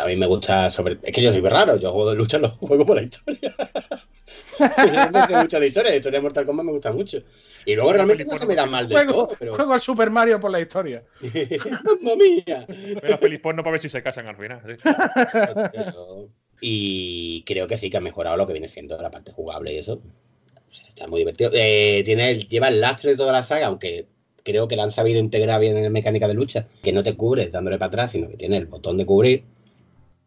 A 0.00 0.06
mí 0.06 0.14
me 0.14 0.26
gusta 0.26 0.70
sobre. 0.70 0.98
Es 1.02 1.12
que 1.12 1.20
yo 1.20 1.32
soy 1.32 1.40
raro, 1.40 1.76
yo 1.76 1.90
juego 1.90 2.10
de 2.10 2.16
lucha 2.16 2.38
los 2.38 2.52
juego 2.52 2.86
por 2.86 2.94
la 2.94 3.02
historia. 3.02 3.52
yo 4.60 5.10
no 5.10 5.26
sé 5.26 5.36
mucho 5.36 5.58
de 5.58 5.66
historia, 5.66 5.90
la 5.90 5.96
historia 5.96 6.20
de 6.20 6.22
Mortal 6.22 6.46
Kombat 6.46 6.66
me 6.66 6.72
gusta 6.72 6.92
mucho. 6.92 7.18
Y 7.66 7.74
luego 7.74 7.92
realmente 7.92 8.24
no 8.24 8.38
se 8.38 8.46
me 8.46 8.54
da 8.54 8.66
mal 8.66 8.88
del 8.88 8.96
Juego, 8.96 9.26
todo, 9.26 9.36
pero. 9.36 9.56
juego 9.56 9.72
al 9.72 9.80
Super 9.80 10.10
Mario 10.10 10.38
por 10.38 10.52
la 10.52 10.60
historia. 10.60 11.02
¡Mamma 11.84 12.16
mía! 12.16 12.64
Las 13.02 13.18
pelis 13.18 13.40
porno 13.40 13.64
para 13.64 13.72
ver 13.72 13.82
si 13.82 13.88
se 13.88 14.04
casan 14.04 14.28
al 14.28 14.36
final. 14.36 14.62
sí. 14.64 14.88
Y 16.60 17.42
creo 17.42 17.66
que 17.66 17.76
sí 17.76 17.90
que 17.90 17.96
ha 17.96 18.00
mejorado 18.00 18.36
lo 18.36 18.46
que 18.46 18.52
viene 18.52 18.68
siendo 18.68 18.96
la 19.02 19.10
parte 19.10 19.32
jugable 19.32 19.74
y 19.74 19.78
eso. 19.78 19.94
O 20.70 20.74
sea, 20.74 20.86
está 20.86 21.08
muy 21.08 21.18
divertido. 21.18 21.50
Eh, 21.52 22.02
tiene 22.04 22.38
lleva 22.38 22.68
el 22.68 22.80
lastre 22.80 23.10
de 23.10 23.16
toda 23.16 23.32
la 23.32 23.42
saga, 23.42 23.66
aunque 23.66 24.06
creo 24.42 24.68
que 24.68 24.76
la 24.76 24.84
han 24.84 24.90
sabido 24.90 25.20
integrar 25.20 25.60
bien 25.60 25.76
en 25.76 25.84
la 25.84 25.90
mecánica 25.90 26.28
de 26.28 26.34
lucha, 26.34 26.66
que 26.82 26.92
no 26.92 27.02
te 27.02 27.16
cubres 27.16 27.52
dándole 27.52 27.78
para 27.78 27.88
atrás, 27.88 28.10
sino 28.10 28.28
que 28.28 28.36
tiene 28.36 28.56
el 28.56 28.66
botón 28.66 28.96
de 28.96 29.06
cubrir. 29.06 29.44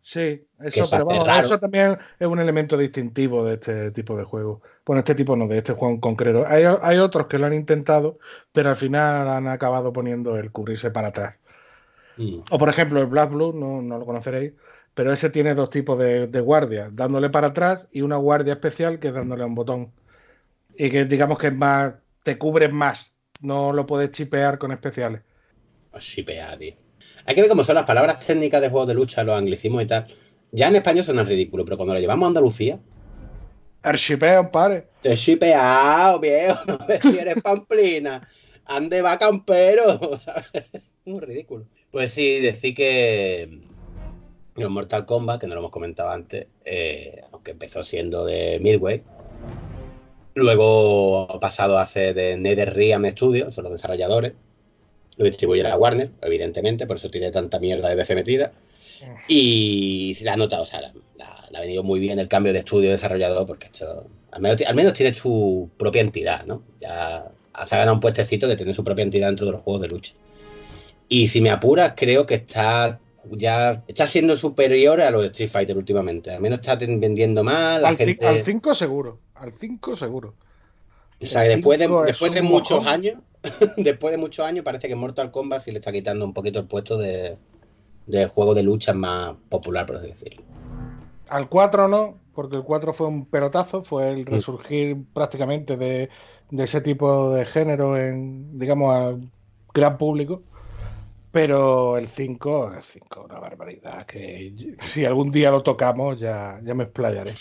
Sí, 0.01 0.45
eso, 0.59 0.87
pero 0.87 1.03
vamos, 1.03 1.45
eso 1.45 1.59
también 1.59 1.97
es 2.19 2.27
un 2.27 2.39
elemento 2.39 2.77
distintivo 2.77 3.43
de 3.43 3.55
este 3.55 3.89
tipo 3.89 4.15
de 4.15 4.23
juego. 4.23 4.61
Bueno, 4.85 4.99
este 4.99 5.15
tipo 5.15 5.35
no, 5.35 5.47
de 5.47 5.57
este 5.57 5.73
juego 5.73 5.95
en 5.95 5.99
concreto. 5.99 6.45
Hay, 6.47 6.63
hay 6.63 6.99
otros 6.99 7.25
que 7.25 7.39
lo 7.39 7.47
han 7.47 7.55
intentado, 7.55 8.19
pero 8.51 8.69
al 8.69 8.75
final 8.75 9.27
han 9.27 9.47
acabado 9.47 9.91
poniendo 9.91 10.37
el 10.37 10.51
cubrirse 10.51 10.91
para 10.91 11.07
atrás. 11.07 11.39
Mm. 12.17 12.41
O 12.51 12.57
por 12.59 12.69
ejemplo, 12.69 12.99
el 12.99 13.07
Black 13.07 13.31
Blue, 13.31 13.51
no, 13.51 13.81
no 13.81 13.97
lo 13.97 14.05
conoceréis, 14.05 14.53
pero 14.93 15.11
ese 15.11 15.31
tiene 15.31 15.55
dos 15.55 15.71
tipos 15.71 15.97
de, 15.97 16.27
de 16.27 16.39
guardias, 16.39 16.95
dándole 16.95 17.31
para 17.31 17.47
atrás 17.47 17.87
y 17.91 18.01
una 18.01 18.17
guardia 18.17 18.53
especial 18.53 18.99
que 18.99 19.07
es 19.07 19.13
dándole 19.15 19.41
a 19.41 19.47
un 19.47 19.55
botón. 19.55 19.91
Y 20.77 20.91
que 20.91 21.05
digamos 21.05 21.39
que 21.39 21.47
es 21.47 21.57
más, 21.57 21.95
te 22.21 22.37
cubres 22.37 22.71
más, 22.71 23.14
no 23.41 23.73
lo 23.73 23.85
puedes 23.85 24.11
chipear 24.11 24.57
con 24.57 24.71
especiales. 24.71 25.21
Shipea, 25.99 26.57
tío. 26.57 26.73
Hay 27.25 27.35
que 27.35 27.41
ver 27.41 27.49
cómo 27.49 27.63
son 27.63 27.75
las 27.75 27.85
palabras 27.85 28.25
técnicas 28.25 28.61
de 28.61 28.69
juegos 28.69 28.87
de 28.87 28.93
lucha, 28.93 29.23
los 29.23 29.37
anglicismos 29.37 29.83
y 29.83 29.87
tal. 29.87 30.07
Ya 30.51 30.67
en 30.67 30.75
español 30.75 31.05
suena 31.05 31.23
ridículo, 31.23 31.63
pero 31.65 31.77
cuando 31.77 31.93
lo 31.93 31.99
llevamos 31.99 32.25
a 32.25 32.27
Andalucía, 32.27 32.79
El 33.83 33.95
shipeo, 33.95 34.51
pare. 34.51 34.87
te 35.01 35.13
he 35.13 35.15
shipeado, 35.15 36.19
viejo. 36.19 36.59
No 36.67 36.77
ves 36.87 36.99
si 37.01 37.17
eres 37.17 37.41
pamplina. 37.41 38.27
Ande 38.65 39.01
va 39.01 39.17
campero. 39.17 40.19
¿sabes? 40.19 40.45
Muy 41.05 41.19
ridículo. 41.19 41.65
Pues 41.91 42.11
sí, 42.11 42.39
decir 42.41 42.75
que 42.75 43.61
los 44.55 44.69
Mortal 44.69 45.05
Kombat, 45.05 45.39
que 45.41 45.47
no 45.47 45.53
lo 45.53 45.59
hemos 45.61 45.71
comentado 45.71 46.09
antes, 46.09 46.47
eh, 46.63 47.21
aunque 47.31 47.51
empezó 47.51 47.83
siendo 47.83 48.25
de 48.25 48.59
Midway, 48.61 49.03
luego 50.35 51.31
ha 51.31 51.39
pasado 51.39 51.77
a 51.79 51.85
ser 51.85 52.13
de 52.13 52.37
NetherRealm 52.37 53.09
Studios, 53.11 53.55
son 53.55 53.63
los 53.63 53.73
desarrolladores. 53.73 54.33
Lo 55.17 55.25
distribuye 55.25 55.63
la 55.63 55.77
Warner, 55.77 56.11
evidentemente, 56.21 56.85
por 56.85 56.97
eso 56.97 57.09
tiene 57.09 57.31
tanta 57.31 57.57
mierda 57.59 57.87
de 57.89 57.95
DC 57.95 58.15
metida. 58.15 58.51
Y 59.27 60.17
la 60.23 60.33
ha 60.33 60.37
notado, 60.37 60.63
o 60.63 60.65
sea, 60.65 60.81
la- 60.81 60.93
la- 61.17 61.47
le 61.51 61.57
ha 61.57 61.61
venido 61.61 61.83
muy 61.83 61.99
bien 61.99 62.19
el 62.19 62.27
cambio 62.27 62.51
de 62.53 62.59
estudio 62.59 62.89
desarrollador, 62.91 63.45
porque 63.47 63.67
esto, 63.67 64.07
al 64.31 64.41
menos, 64.41 64.61
al 64.65 64.75
menos 64.75 64.93
tiene 64.93 65.13
su 65.15 65.69
propia 65.77 66.01
entidad, 66.01 66.45
¿no? 66.45 66.63
Ya 66.79 67.31
se 67.65 67.75
ha 67.75 67.77
ganado 67.77 67.93
un 67.95 68.01
puestecito 68.01 68.47
de 68.47 68.55
tener 68.57 68.73
su 68.73 68.83
propia 68.83 69.03
entidad 69.03 69.27
dentro 69.27 69.45
de 69.45 69.53
los 69.53 69.61
juegos 69.61 69.81
de 69.83 69.87
lucha. 69.87 70.13
Y 71.07 71.27
si 71.29 71.39
me 71.39 71.49
apuras, 71.51 71.93
creo 71.95 72.25
que 72.25 72.35
está 72.35 72.99
ya 73.31 73.83
está 73.87 74.05
siendo 74.05 74.35
superior 74.35 75.01
a 75.01 75.09
los 75.09 75.21
de 75.21 75.27
Street 75.29 75.49
Fighter 75.49 75.77
últimamente. 75.77 76.29
Al 76.31 76.41
menos 76.41 76.59
está 76.59 76.75
vendiendo 76.75 77.43
más, 77.43 77.81
la 77.81 77.87
Al 77.89 77.97
gente. 77.97 78.25
al 78.27 78.37
5 78.43 78.75
seguro. 78.75 79.19
Al 79.35 79.53
5 79.53 79.95
seguro. 79.95 80.33
O 81.21 81.25
sea, 81.25 81.43
que 81.43 81.49
después 81.49 81.79
de, 81.79 81.87
después 82.05 82.33
de 82.33 82.41
muchos 82.41 82.79
mojón. 82.79 82.87
años, 82.93 83.15
después 83.77 84.11
de 84.11 84.17
muchos 84.17 84.45
años, 84.45 84.63
parece 84.65 84.87
que 84.87 84.95
Mortal 84.95 85.31
Kombat 85.31 85.61
sí 85.63 85.71
le 85.71 85.79
está 85.79 85.91
quitando 85.91 86.25
un 86.25 86.33
poquito 86.33 86.59
el 86.59 86.67
puesto 86.67 86.97
de, 86.97 87.37
de 88.05 88.27
juego 88.27 88.53
de 88.53 88.63
lucha 88.63 88.93
más 88.93 89.35
popular, 89.49 89.85
por 89.85 89.97
así 89.97 90.07
decirlo. 90.07 90.43
Al 91.29 91.49
4 91.49 91.87
no, 91.87 92.19
porque 92.33 92.57
el 92.57 92.63
4 92.63 92.93
fue 92.93 93.07
un 93.07 93.25
pelotazo, 93.25 93.83
fue 93.83 94.13
Mm. 94.13 94.17
el 94.17 94.25
resurgir 94.25 94.97
prácticamente 95.13 95.77
de, 95.77 96.09
de 96.51 96.63
ese 96.63 96.81
tipo 96.81 97.31
de 97.31 97.45
género 97.45 97.97
en, 97.97 98.57
digamos, 98.59 98.93
al 98.95 99.21
gran 99.73 99.97
público. 99.97 100.43
Pero 101.31 101.97
el 101.97 102.07
5, 102.07 102.73
el 102.77 102.83
5, 102.83 103.23
una 103.25 103.39
barbaridad. 103.39 104.05
Que 104.05 104.55
si 104.79 105.03
algún 105.03 105.31
día 105.31 105.51
lo 105.51 105.63
tocamos, 105.63 106.17
ya, 106.17 106.59
ya 106.63 106.73
me 106.73 106.83
explayaré. 106.85 107.35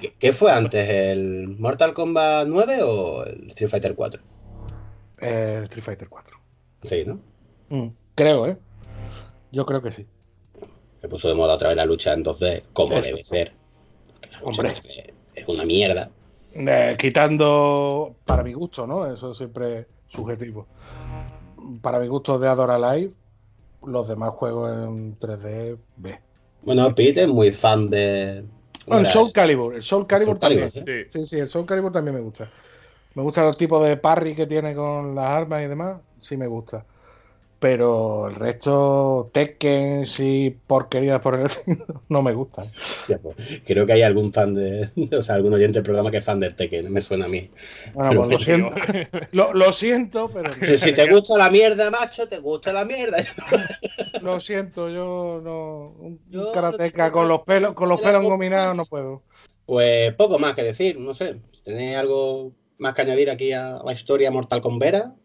¿Qué, 0.00 0.14
qué 0.18 0.32
fue 0.32 0.50
antes, 0.50 0.88
el 0.88 1.48
Mortal 1.58 1.92
Kombat 1.94 2.46
9 2.46 2.82
o 2.82 3.24
el 3.24 3.50
Street 3.50 3.70
Fighter 3.70 3.94
4? 3.94 4.22
El 5.18 5.64
Street 5.64 5.84
Fighter 5.84 6.08
4. 6.08 6.38
Sí, 6.84 7.04
¿no? 7.06 7.20
Mm, 7.68 7.88
creo, 8.14 8.46
¿eh? 8.46 8.58
Yo 9.52 9.66
creo 9.66 9.82
que 9.82 9.92
sí. 9.92 10.06
Se 11.00 11.08
puso 11.08 11.28
de 11.28 11.34
moda 11.34 11.54
otra 11.54 11.68
vez 11.68 11.76
la 11.76 11.84
lucha 11.84 12.12
en 12.12 12.24
2D, 12.24 12.62
como 12.72 12.94
Eso. 12.94 13.10
debe 13.10 13.24
ser. 13.24 13.52
Hombre. 14.42 14.70
en 14.70 14.74
2D 14.74 15.12
es 15.34 15.48
una 15.48 15.64
mierda. 15.64 16.10
Eh, 16.54 16.96
quitando, 16.98 18.14
para 18.24 18.42
mi 18.42 18.52
gusto, 18.52 18.86
¿no? 18.86 19.12
Eso 19.12 19.34
siempre 19.34 19.78
es 19.78 19.86
subjetivo. 20.08 20.66
Para 21.80 21.98
mi 21.98 22.08
gusto 22.08 22.38
de 22.38 22.48
Adora 22.48 22.78
Live, 22.78 23.12
los 23.86 24.08
demás 24.08 24.30
juegos 24.30 24.72
en 24.72 25.18
3D, 25.18 25.78
B. 25.96 26.20
Bueno, 26.62 26.94
Pete 26.94 27.22
es 27.22 27.28
muy 27.28 27.52
fan 27.52 27.90
de. 27.90 28.44
No, 28.86 28.98
el 28.98 29.06
Soul 29.06 29.32
Calibur, 29.32 29.74
el 29.74 29.82
Soul 29.82 30.06
Calibur 30.06 30.34
Soul 30.34 30.40
Calibur, 30.40 30.70
también. 30.72 31.10
Sí. 31.10 31.18
Sí, 31.18 31.26
sí, 31.26 31.38
el 31.38 31.48
Soul 31.48 31.66
Calibur 31.66 31.92
también 31.92 32.14
me 32.16 32.20
gusta. 32.20 32.48
Me 33.14 33.22
gusta 33.22 33.42
los 33.42 33.56
tipos 33.56 33.86
de 33.86 33.96
parry 33.96 34.34
que 34.34 34.46
tiene 34.46 34.74
con 34.74 35.14
las 35.14 35.26
armas 35.26 35.62
y 35.62 35.68
demás, 35.68 36.00
sí 36.20 36.36
me 36.36 36.46
gusta. 36.46 36.84
Pero 37.62 38.26
el 38.26 38.34
resto, 38.34 39.30
Tekken 39.32 40.04
y 40.18 40.50
porquerías 40.50 41.20
por 41.20 41.38
el 41.38 41.46
no 42.08 42.20
me 42.20 42.32
gustan. 42.32 42.72
Ya, 43.06 43.18
pues, 43.18 43.36
Creo 43.64 43.86
que 43.86 43.92
hay 43.92 44.02
algún 44.02 44.32
fan 44.32 44.52
de. 44.56 44.90
O 45.16 45.22
sea, 45.22 45.36
algún 45.36 45.54
oyente 45.54 45.74
del 45.78 45.84
programa 45.84 46.10
que 46.10 46.16
es 46.16 46.24
fan 46.24 46.40
del 46.40 46.56
Tekken, 46.56 46.92
me 46.92 47.00
suena 47.00 47.26
a 47.26 47.28
mí. 47.28 47.48
Bueno, 47.94 48.10
Pero 48.10 48.20
pues 48.22 48.30
lo 48.32 48.38
siento, 48.40 48.74
lo, 49.30 49.54
lo 49.54 49.72
siento, 49.72 50.28
pero 50.32 50.52
Si, 50.54 50.76
si 50.76 50.92
te 50.92 51.08
gusta 51.08 51.38
la 51.38 51.50
mierda, 51.50 51.88
macho, 51.92 52.26
te 52.26 52.40
gusta 52.40 52.72
la 52.72 52.84
mierda. 52.84 53.18
lo 54.20 54.40
siento, 54.40 54.90
yo 54.90 55.40
no. 55.40 55.94
Un 56.04 56.20
Yo 56.30 56.50
karateca 56.50 57.12
con 57.12 57.28
los 57.28 57.42
pelos, 57.42 57.74
con 57.74 57.88
los 57.88 58.00
pelos 58.00 58.24
engominados 58.24 58.76
no 58.76 58.86
puedo. 58.86 59.22
Pues 59.66 60.12
poco 60.14 60.36
más 60.40 60.54
que 60.56 60.64
decir, 60.64 60.98
no 60.98 61.14
sé. 61.14 61.36
¿Tenéis 61.62 61.96
algo 61.96 62.54
más 62.78 62.92
que 62.92 63.02
añadir 63.02 63.30
aquí 63.30 63.52
a 63.52 63.78
la 63.84 63.92
historia 63.92 64.32
Mortal 64.32 64.60
Kombat? 64.60 65.21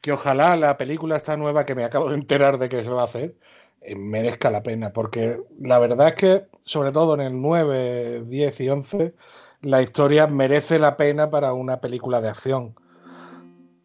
Que 0.00 0.12
ojalá 0.12 0.56
la 0.56 0.76
película 0.76 1.16
esta 1.16 1.36
nueva 1.36 1.66
que 1.66 1.74
me 1.74 1.84
acabo 1.84 2.08
de 2.08 2.16
enterar 2.16 2.58
de 2.58 2.68
que 2.68 2.82
se 2.82 2.90
va 2.90 3.02
a 3.02 3.04
hacer 3.06 3.34
eh, 3.82 3.96
merezca 3.96 4.50
la 4.50 4.62
pena, 4.62 4.92
porque 4.92 5.40
la 5.60 5.78
verdad 5.78 6.08
es 6.08 6.14
que, 6.14 6.46
sobre 6.64 6.92
todo 6.92 7.14
en 7.14 7.20
el 7.20 7.40
9, 7.40 8.24
10 8.26 8.60
y 8.60 8.68
11, 8.68 9.14
la 9.62 9.82
historia 9.82 10.26
merece 10.26 10.78
la 10.78 10.96
pena 10.96 11.30
para 11.30 11.52
una 11.52 11.80
película 11.80 12.20
de 12.20 12.28
acción. 12.28 12.74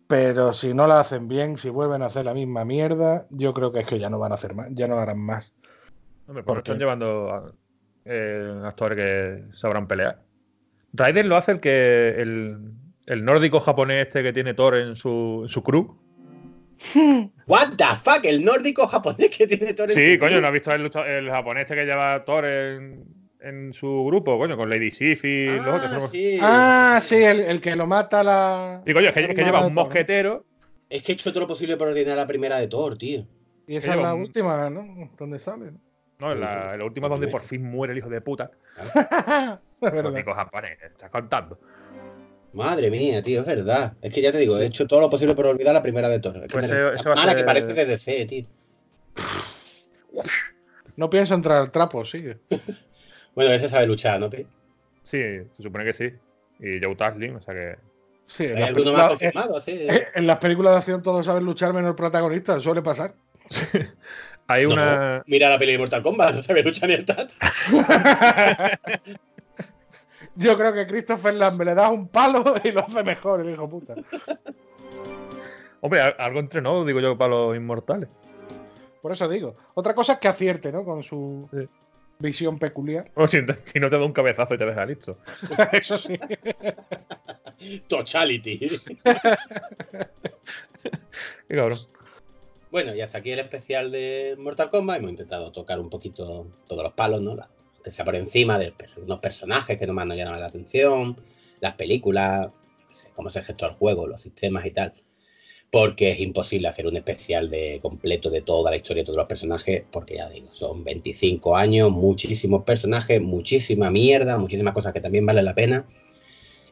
Pero 0.08 0.54
si 0.54 0.74
no 0.74 0.86
la 0.86 1.00
hacen 1.00 1.28
bien, 1.28 1.58
si 1.58 1.70
vuelven 1.70 2.04
a 2.04 2.08
hacer 2.08 2.26
la 2.26 2.34
misma 2.34 2.64
mierda, 2.64 3.26
yo 3.32 3.54
creo 3.54 3.72
que 3.72 3.80
es 3.80 3.86
que 3.88 3.98
ya 4.00 4.10
no 4.10 4.20
van 4.20 4.32
a 4.32 4.36
hacer 4.36 4.54
más, 4.54 4.68
ya 4.72 4.88
no 4.88 5.00
harán 5.00 5.20
más. 5.20 5.52
Hombre, 6.28 6.44
pues 6.44 6.46
¿Por 6.46 6.56
no 6.56 6.60
están 6.60 6.80
llevando 6.80 7.34
a- 7.34 7.52
eh, 8.06 8.62
actores 8.66 8.98
que 8.98 9.58
sabrán 9.58 9.88
pelear. 9.88 10.22
Raiden 10.94 11.28
lo 11.28 11.36
hace 11.38 11.52
el 11.54 11.60
que. 11.60 12.10
El, 12.22 12.72
el 13.08 13.26
nórdico 13.26 13.60
japonés 13.60 14.08
este 14.08 14.22
que 14.24 14.32
tiene 14.32 14.54
Thor 14.54 14.76
en 14.76 14.96
su, 14.96 15.42
en 15.44 15.50
su 15.50 15.64
crew. 15.64 15.98
¿What 17.48 17.74
the 17.78 17.86
fuck? 18.04 18.24
El 18.26 18.44
nórdico 18.44 18.88
japonés 18.88 19.30
que 19.36 19.48
tiene 19.48 19.74
todo 19.74 19.88
Sí, 19.88 20.18
coño, 20.18 20.42
¿no 20.42 20.48
has 20.48 20.54
visto 20.54 20.72
el, 20.74 21.30
japonés 21.30 21.62
este 21.64 21.76
que 21.76 21.86
lleva 21.86 22.24
Thor 22.26 22.46
en, 22.46 23.04
en 23.40 23.74
su 23.74 24.06
grupo? 24.06 24.38
Coño, 24.38 24.58
con 24.58 24.70
Lady 24.70 24.92
Sif 24.92 25.24
y 25.26 25.46
los 25.46 25.68
otros. 25.68 25.92
Ah, 25.92 26.00
¿no? 26.00 26.08
sí. 26.08 26.38
Ah, 26.42 27.00
sí, 27.02 27.16
el, 27.24 27.42
el 27.42 27.62
que 27.62 27.76
lo 27.76 27.88
mata 27.88 28.24
la. 28.24 28.82
Y 28.86 28.94
coño, 28.94 29.08
es 29.10 29.14
que, 29.14 29.22
es 29.22 29.28
que 29.28 29.36
la 29.36 29.44
lleva 29.44 29.60
un 29.60 29.74
Thor, 29.74 29.86
mosquetero. 29.86 30.46
Es 30.90 31.02
que 31.04 31.12
he 31.12 31.16
hecho 31.16 31.32
todo 31.32 31.42
lo 31.42 31.48
posible 31.48 31.78
por 31.78 31.88
ordenar 31.88 32.18
la 32.18 32.28
primera 32.28 32.58
de 32.58 32.68
Thor, 32.68 32.98
tío. 32.98 33.26
Y 33.68 33.78
esa 33.78 33.96
es 33.96 34.02
la 34.02 34.14
un- 34.14 34.22
última, 34.22 34.70
¿no? 34.70 35.12
¿Dónde 35.18 35.40
sale? 35.40 35.72
¿no? 35.72 35.80
No, 36.18 36.32
en 36.32 36.40
la, 36.40 36.74
en 36.74 36.80
la 36.80 36.86
última 36.86 37.10
donde 37.10 37.28
por 37.28 37.42
fin 37.42 37.64
muere 37.64 37.92
el 37.94 38.00
hijo 38.00 38.10
de 38.10 38.22
puta. 38.22 38.52
Verdad. 39.82 40.04
Nórdico 40.04 40.34
japonés, 40.34 40.78
¿qué 40.80 40.86
estás 40.88 41.10
contando? 41.10 41.60
Madre 42.56 42.90
mía, 42.90 43.22
tío, 43.22 43.42
es 43.42 43.46
verdad. 43.46 43.94
Es 44.02 44.12
que 44.14 44.22
ya 44.22 44.32
te 44.32 44.38
digo, 44.40 44.58
he 44.58 44.66
hecho 44.66 44.88
todo 44.88 45.02
lo 45.02 45.10
posible 45.10 45.36
por 45.36 45.46
olvidar 45.46 45.74
la 45.74 45.84
primera 45.84 46.10
de 46.10 46.20
Thor. 46.20 46.38
Es 46.38 46.42
que 46.44 46.48
Pues 46.50 46.70
me- 46.72 46.76
ese- 46.82 46.96
ese 46.96 47.10
va 47.10 47.14
a 47.14 47.16
mala 47.18 47.32
ser- 47.32 47.40
que 47.42 47.46
parece 47.46 47.74
de 47.74 47.86
DC, 47.86 48.26
tío. 48.26 48.46
No 50.96 51.10
pienso 51.10 51.34
entrar 51.34 51.62
al 51.62 51.72
trapo, 51.72 52.04
sigue. 52.06 52.38
Bueno, 53.36 53.52
ese 53.52 53.68
sabe 53.68 53.86
luchar, 53.86 54.18
¿no, 54.18 54.30
Pi? 54.30 54.48
Sí, 55.04 55.20
se 55.52 55.62
supone 55.62 55.84
que 55.84 55.92
sí. 55.92 56.06
Y 56.62 56.82
Joe 56.82 56.96
Taslim, 56.96 57.36
o 57.36 57.42
sea 57.42 57.54
que. 57.54 57.76
Sí, 58.28 58.46
en 58.46 58.56
¿Hay 58.56 58.62
las, 58.62 58.72
películas, 58.74 59.08
confirmado? 59.10 59.60
Sí. 59.60 59.72
eh, 59.72 60.08
en 60.16 60.26
las 60.26 60.38
películas 60.38 60.72
de 60.72 60.78
acción 60.78 61.04
todos 61.04 61.26
saben 61.26 61.44
luchar 61.44 61.74
menos 61.74 61.90
el 61.90 61.96
protagonista, 61.96 62.58
suele 62.62 62.82
pasar. 62.82 63.14
Hay 64.48 64.64
No, 64.66 64.72
una. 64.74 65.22
mira 65.28 65.50
la 65.50 65.60
peli 65.60 65.74
de 65.74 65.80
Mortal 65.80 66.02
Kombat, 66.02 66.36
no 66.36 66.44
sabe 66.44 66.64
luchar 66.64 66.88
ni 66.88 66.96
el 66.96 67.04
tat. 67.04 67.30
Yo 70.36 70.58
creo 70.58 70.74
que 70.74 70.86
Christopher 70.88 71.34
Lambert 71.34 71.70
le 71.70 71.76
das 71.76 71.90
un 71.92 72.08
palo 72.10 72.56
y 72.64 72.72
lo 72.72 72.82
hace 72.82 73.04
mejor, 73.04 73.42
el 73.42 73.52
hijo 73.52 73.70
puta. 73.70 73.96
Hombre, 75.82 76.02
algo 76.02 76.40
entrenó, 76.40 76.84
digo 76.84 77.00
yo, 77.00 77.18
para 77.18 77.32
los 77.32 77.56
inmortales. 77.56 78.10
Por 79.02 79.12
eso 79.12 79.30
digo. 79.30 79.56
Otra 79.76 79.94
cosa 79.94 80.14
es 80.14 80.20
que 80.20 80.28
acierte, 80.28 80.72
¿no? 80.72 80.84
Con 80.84 81.04
su 81.04 81.48
Sí. 81.54 81.68
visión 82.20 82.58
peculiar. 82.60 83.12
O 83.16 83.28
si, 83.28 83.40
si 83.64 83.80
no 83.80 83.90
te 83.90 83.98
da 83.98 84.04
un 84.06 84.12
cabezazo 84.14 84.56
y 84.56 84.58
te 84.58 84.66
deja 84.66 84.86
listo. 84.86 85.18
Eso 85.72 85.98
sí. 85.98 86.20
Tochality. 87.88 88.60
Qué 91.48 91.56
cabrón. 91.56 91.78
Bueno, 92.72 92.94
y 92.96 93.02
hasta 93.02 93.20
aquí 93.20 93.32
el 93.32 93.40
especial 93.40 93.92
de 93.92 94.36
Mortal 94.40 94.70
Kombat. 94.70 94.98
Hemos 94.98 95.12
intentado 95.12 95.52
tocar 95.52 95.80
un 95.80 95.90
poquito 95.90 96.48
todos 96.68 96.84
los 96.84 96.94
palos, 96.94 97.22
¿no? 97.22 97.38
Que 97.86 97.92
sea 97.92 98.04
por 98.04 98.16
encima 98.16 98.58
de 98.58 98.74
unos 98.98 99.20
personajes 99.20 99.78
que 99.78 99.86
nomás 99.86 100.08
nos 100.08 100.18
llaman 100.18 100.40
la 100.40 100.48
atención, 100.48 101.16
las 101.62 101.76
películas, 101.76 102.50
cómo 103.16 103.30
se 103.30 103.44
gestó 103.44 103.68
el 103.68 103.74
juego, 103.74 104.08
los 104.08 104.24
sistemas 104.24 104.66
y 104.66 104.72
tal. 104.72 104.94
Porque 105.70 106.12
es 106.12 106.20
imposible 106.20 106.68
hacer 106.68 106.88
un 106.88 106.98
especial 106.98 107.50
de 107.50 107.80
completo 107.84 108.32
de 108.32 108.42
toda 108.42 108.72
la 108.72 108.78
historia 108.78 109.04
de 109.04 109.06
todos 109.06 109.18
los 109.18 109.28
personajes, 109.28 109.84
porque 109.92 110.16
ya 110.16 110.30
digo, 110.30 110.52
son 110.52 110.84
25 110.84 111.56
años, 111.56 111.92
muchísimos 111.92 112.64
personajes, 112.64 113.22
muchísima 113.22 113.92
mierda, 113.92 114.40
muchísimas 114.40 114.74
cosas 114.74 114.92
que 114.92 115.02
también 115.02 115.26
valen 115.26 115.46
la 115.46 115.54
pena. 115.54 115.86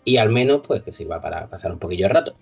Y 0.04 0.18
al 0.18 0.30
menos, 0.30 0.62
pues, 0.66 0.82
que 0.82 0.92
sirva 0.92 1.22
para 1.22 1.48
pasar 1.48 1.72
un 1.72 1.80
poquillo 1.80 2.08
de 2.08 2.14
rato. 2.14 2.36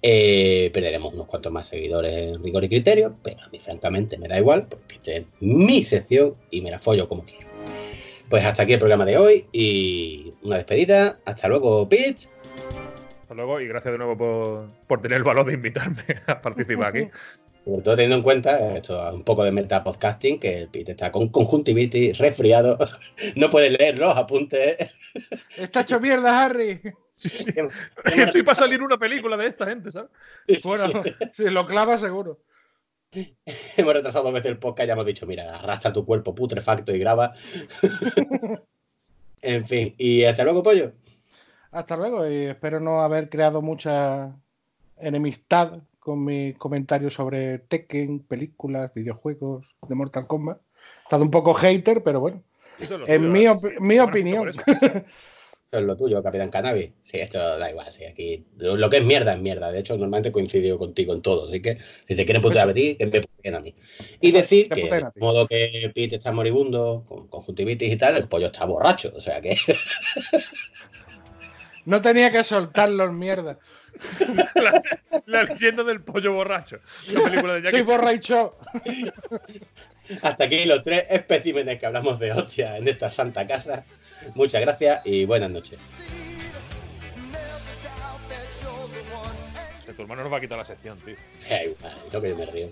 Eh, 0.00 0.70
perderemos 0.72 1.12
unos 1.12 1.26
cuantos 1.26 1.52
más 1.52 1.66
seguidores 1.66 2.36
en 2.36 2.42
rigor 2.42 2.64
y 2.64 2.68
criterio, 2.68 3.16
pero 3.22 3.42
a 3.42 3.48
mí 3.48 3.58
francamente 3.58 4.16
me 4.16 4.28
da 4.28 4.38
igual, 4.38 4.68
porque 4.68 4.96
esta 4.96 5.12
es 5.12 5.24
mi 5.40 5.84
sección 5.84 6.36
y 6.50 6.60
me 6.60 6.70
la 6.70 6.78
follo 6.78 7.08
como 7.08 7.24
quiero. 7.24 7.51
Pues 8.32 8.46
hasta 8.46 8.62
aquí 8.62 8.72
el 8.72 8.78
programa 8.78 9.04
de 9.04 9.18
hoy 9.18 9.46
y 9.52 10.32
una 10.40 10.56
despedida. 10.56 11.18
Hasta 11.26 11.48
luego, 11.48 11.86
Pitch. 11.86 12.30
Hasta 13.20 13.34
luego 13.34 13.60
y 13.60 13.68
gracias 13.68 13.92
de 13.92 13.98
nuevo 13.98 14.16
por, 14.16 14.70
por 14.86 15.02
tener 15.02 15.18
el 15.18 15.22
valor 15.22 15.44
de 15.44 15.52
invitarme 15.52 16.02
a 16.26 16.40
participar 16.40 16.96
aquí. 16.96 17.10
Sobre 17.62 17.82
todo 17.82 17.94
teniendo 17.94 18.16
en 18.16 18.22
cuenta 18.22 18.74
esto, 18.74 19.12
un 19.12 19.22
poco 19.22 19.44
de 19.44 19.52
meta 19.52 19.84
podcasting, 19.84 20.40
que 20.40 20.60
el 20.60 20.68
Pete 20.68 20.92
está 20.92 21.12
con 21.12 21.28
conjuntivitis, 21.28 22.16
resfriado, 22.16 22.78
no 23.36 23.50
puede 23.50 23.68
leer 23.68 23.98
los 23.98 24.16
apuntes. 24.16 24.78
Está 25.58 25.82
hecho 25.82 26.00
mierda, 26.00 26.46
Harry. 26.46 26.80
Estoy 28.16 28.42
para 28.44 28.54
salir 28.54 28.82
una 28.82 28.96
película 28.96 29.36
de 29.36 29.48
esta 29.48 29.66
gente, 29.66 29.90
¿sabes? 29.90 30.10
Bueno, 30.64 31.02
si 31.32 31.50
lo 31.50 31.66
clava 31.66 31.98
seguro. 31.98 32.40
Hemos 33.76 33.94
retrasado 33.94 34.24
dos 34.24 34.32
veces 34.34 34.50
el 34.50 34.58
podcast 34.58 34.84
y 34.84 34.88
ya 34.88 34.92
hemos 34.94 35.06
dicho, 35.06 35.26
mira, 35.26 35.56
arrastra 35.56 35.92
tu 35.92 36.04
cuerpo 36.04 36.34
putrefacto 36.34 36.94
y 36.94 36.98
graba. 36.98 37.34
en 39.42 39.66
fin, 39.66 39.94
y 39.98 40.24
hasta 40.24 40.44
luego, 40.44 40.62
pollo. 40.62 40.92
Hasta 41.70 41.96
luego 41.96 42.28
y 42.28 42.44
espero 42.46 42.80
no 42.80 43.02
haber 43.02 43.28
creado 43.28 43.62
mucha 43.62 44.36
enemistad 44.98 45.80
con 45.98 46.24
mis 46.24 46.56
comentarios 46.58 47.14
sobre 47.14 47.58
Tekken, 47.58 48.20
películas, 48.20 48.92
videojuegos 48.94 49.66
de 49.88 49.94
Mortal 49.94 50.26
Kombat. 50.26 50.58
He 50.60 51.02
estado 51.04 51.22
un 51.24 51.30
poco 51.30 51.54
hater, 51.54 52.02
pero 52.02 52.20
bueno. 52.20 52.42
En 53.06 53.30
mi, 53.30 53.44
¿eh? 53.44 53.50
opi- 53.50 53.78
mi 53.80 53.96
Bueno, 53.98 54.04
opinión. 54.04 54.50
eso. 55.72 55.80
Es 55.80 55.84
lo 55.86 55.96
tuyo, 55.96 56.22
Capitán 56.22 56.50
Cannabis. 56.50 56.90
Sí, 57.02 57.18
esto 57.18 57.58
da 57.58 57.70
igual, 57.70 57.92
sí, 57.92 58.04
aquí 58.04 58.44
lo, 58.58 58.90
que 58.90 58.98
es 58.98 59.04
mierda 59.04 59.34
es 59.34 59.40
mierda. 59.40 59.72
De 59.72 59.80
hecho, 59.80 59.94
normalmente 59.94 60.30
coincido 60.30 60.78
contigo 60.78 61.14
en 61.14 61.22
todo, 61.22 61.46
así 61.46 61.60
que 61.62 61.78
si 62.06 62.14
te 62.14 62.24
quieren 62.24 62.42
putear 62.42 62.68
a 62.68 62.74
ti, 62.74 62.94
que 62.96 63.06
me 63.06 63.20
puteen 63.20 63.54
a 63.54 63.60
mí. 63.60 63.74
Y 64.20 64.30
decir 64.32 64.68
Que 64.68 64.88
de 64.88 65.10
modo 65.16 65.46
que 65.46 65.90
Pete 65.94 66.16
está 66.16 66.32
moribundo, 66.32 67.04
con 67.08 67.28
conjuntivitis 67.28 67.92
y 67.92 67.96
tal, 67.96 68.16
el 68.16 68.28
pollo 68.28 68.46
está 68.46 68.64
borracho, 68.64 69.12
o 69.16 69.20
sea 69.20 69.40
que 69.40 69.56
No 71.84 72.00
tenía 72.00 72.30
que 72.30 72.44
soltarlos, 72.44 73.12
mierda. 73.12 73.58
la, 74.54 74.80
la 75.26 75.42
leyenda 75.44 75.82
del 75.82 76.00
pollo 76.00 76.32
borracho. 76.32 76.78
La 77.08 77.22
película 77.24 77.54
de 77.54 77.62
Jackie 77.62 77.78
Soy 77.78 77.86
borracho. 77.86 78.56
hasta 80.22 80.44
aquí 80.44 80.64
los 80.64 80.82
tres 80.82 81.06
especímenes 81.10 81.80
que 81.80 81.86
hablamos 81.86 82.20
de 82.20 82.30
hostia 82.32 82.76
en 82.76 82.86
esta 82.86 83.08
santa 83.08 83.46
casa. 83.46 83.84
Muchas 84.34 84.60
gracias 84.60 85.02
y 85.04 85.24
buenas 85.24 85.50
noches. 85.50 85.78
Este, 89.92 89.94
tu 89.94 90.02
hermano 90.02 90.22
nos 90.22 90.32
va 90.32 90.38
a 90.38 90.40
quitar 90.40 90.58
la 90.58 90.64
sección, 90.64 90.98
tío. 90.98 91.16
Da 91.48 91.64
igual, 91.64 92.22
que 92.22 92.34
me 92.34 92.46
río. 92.46 92.68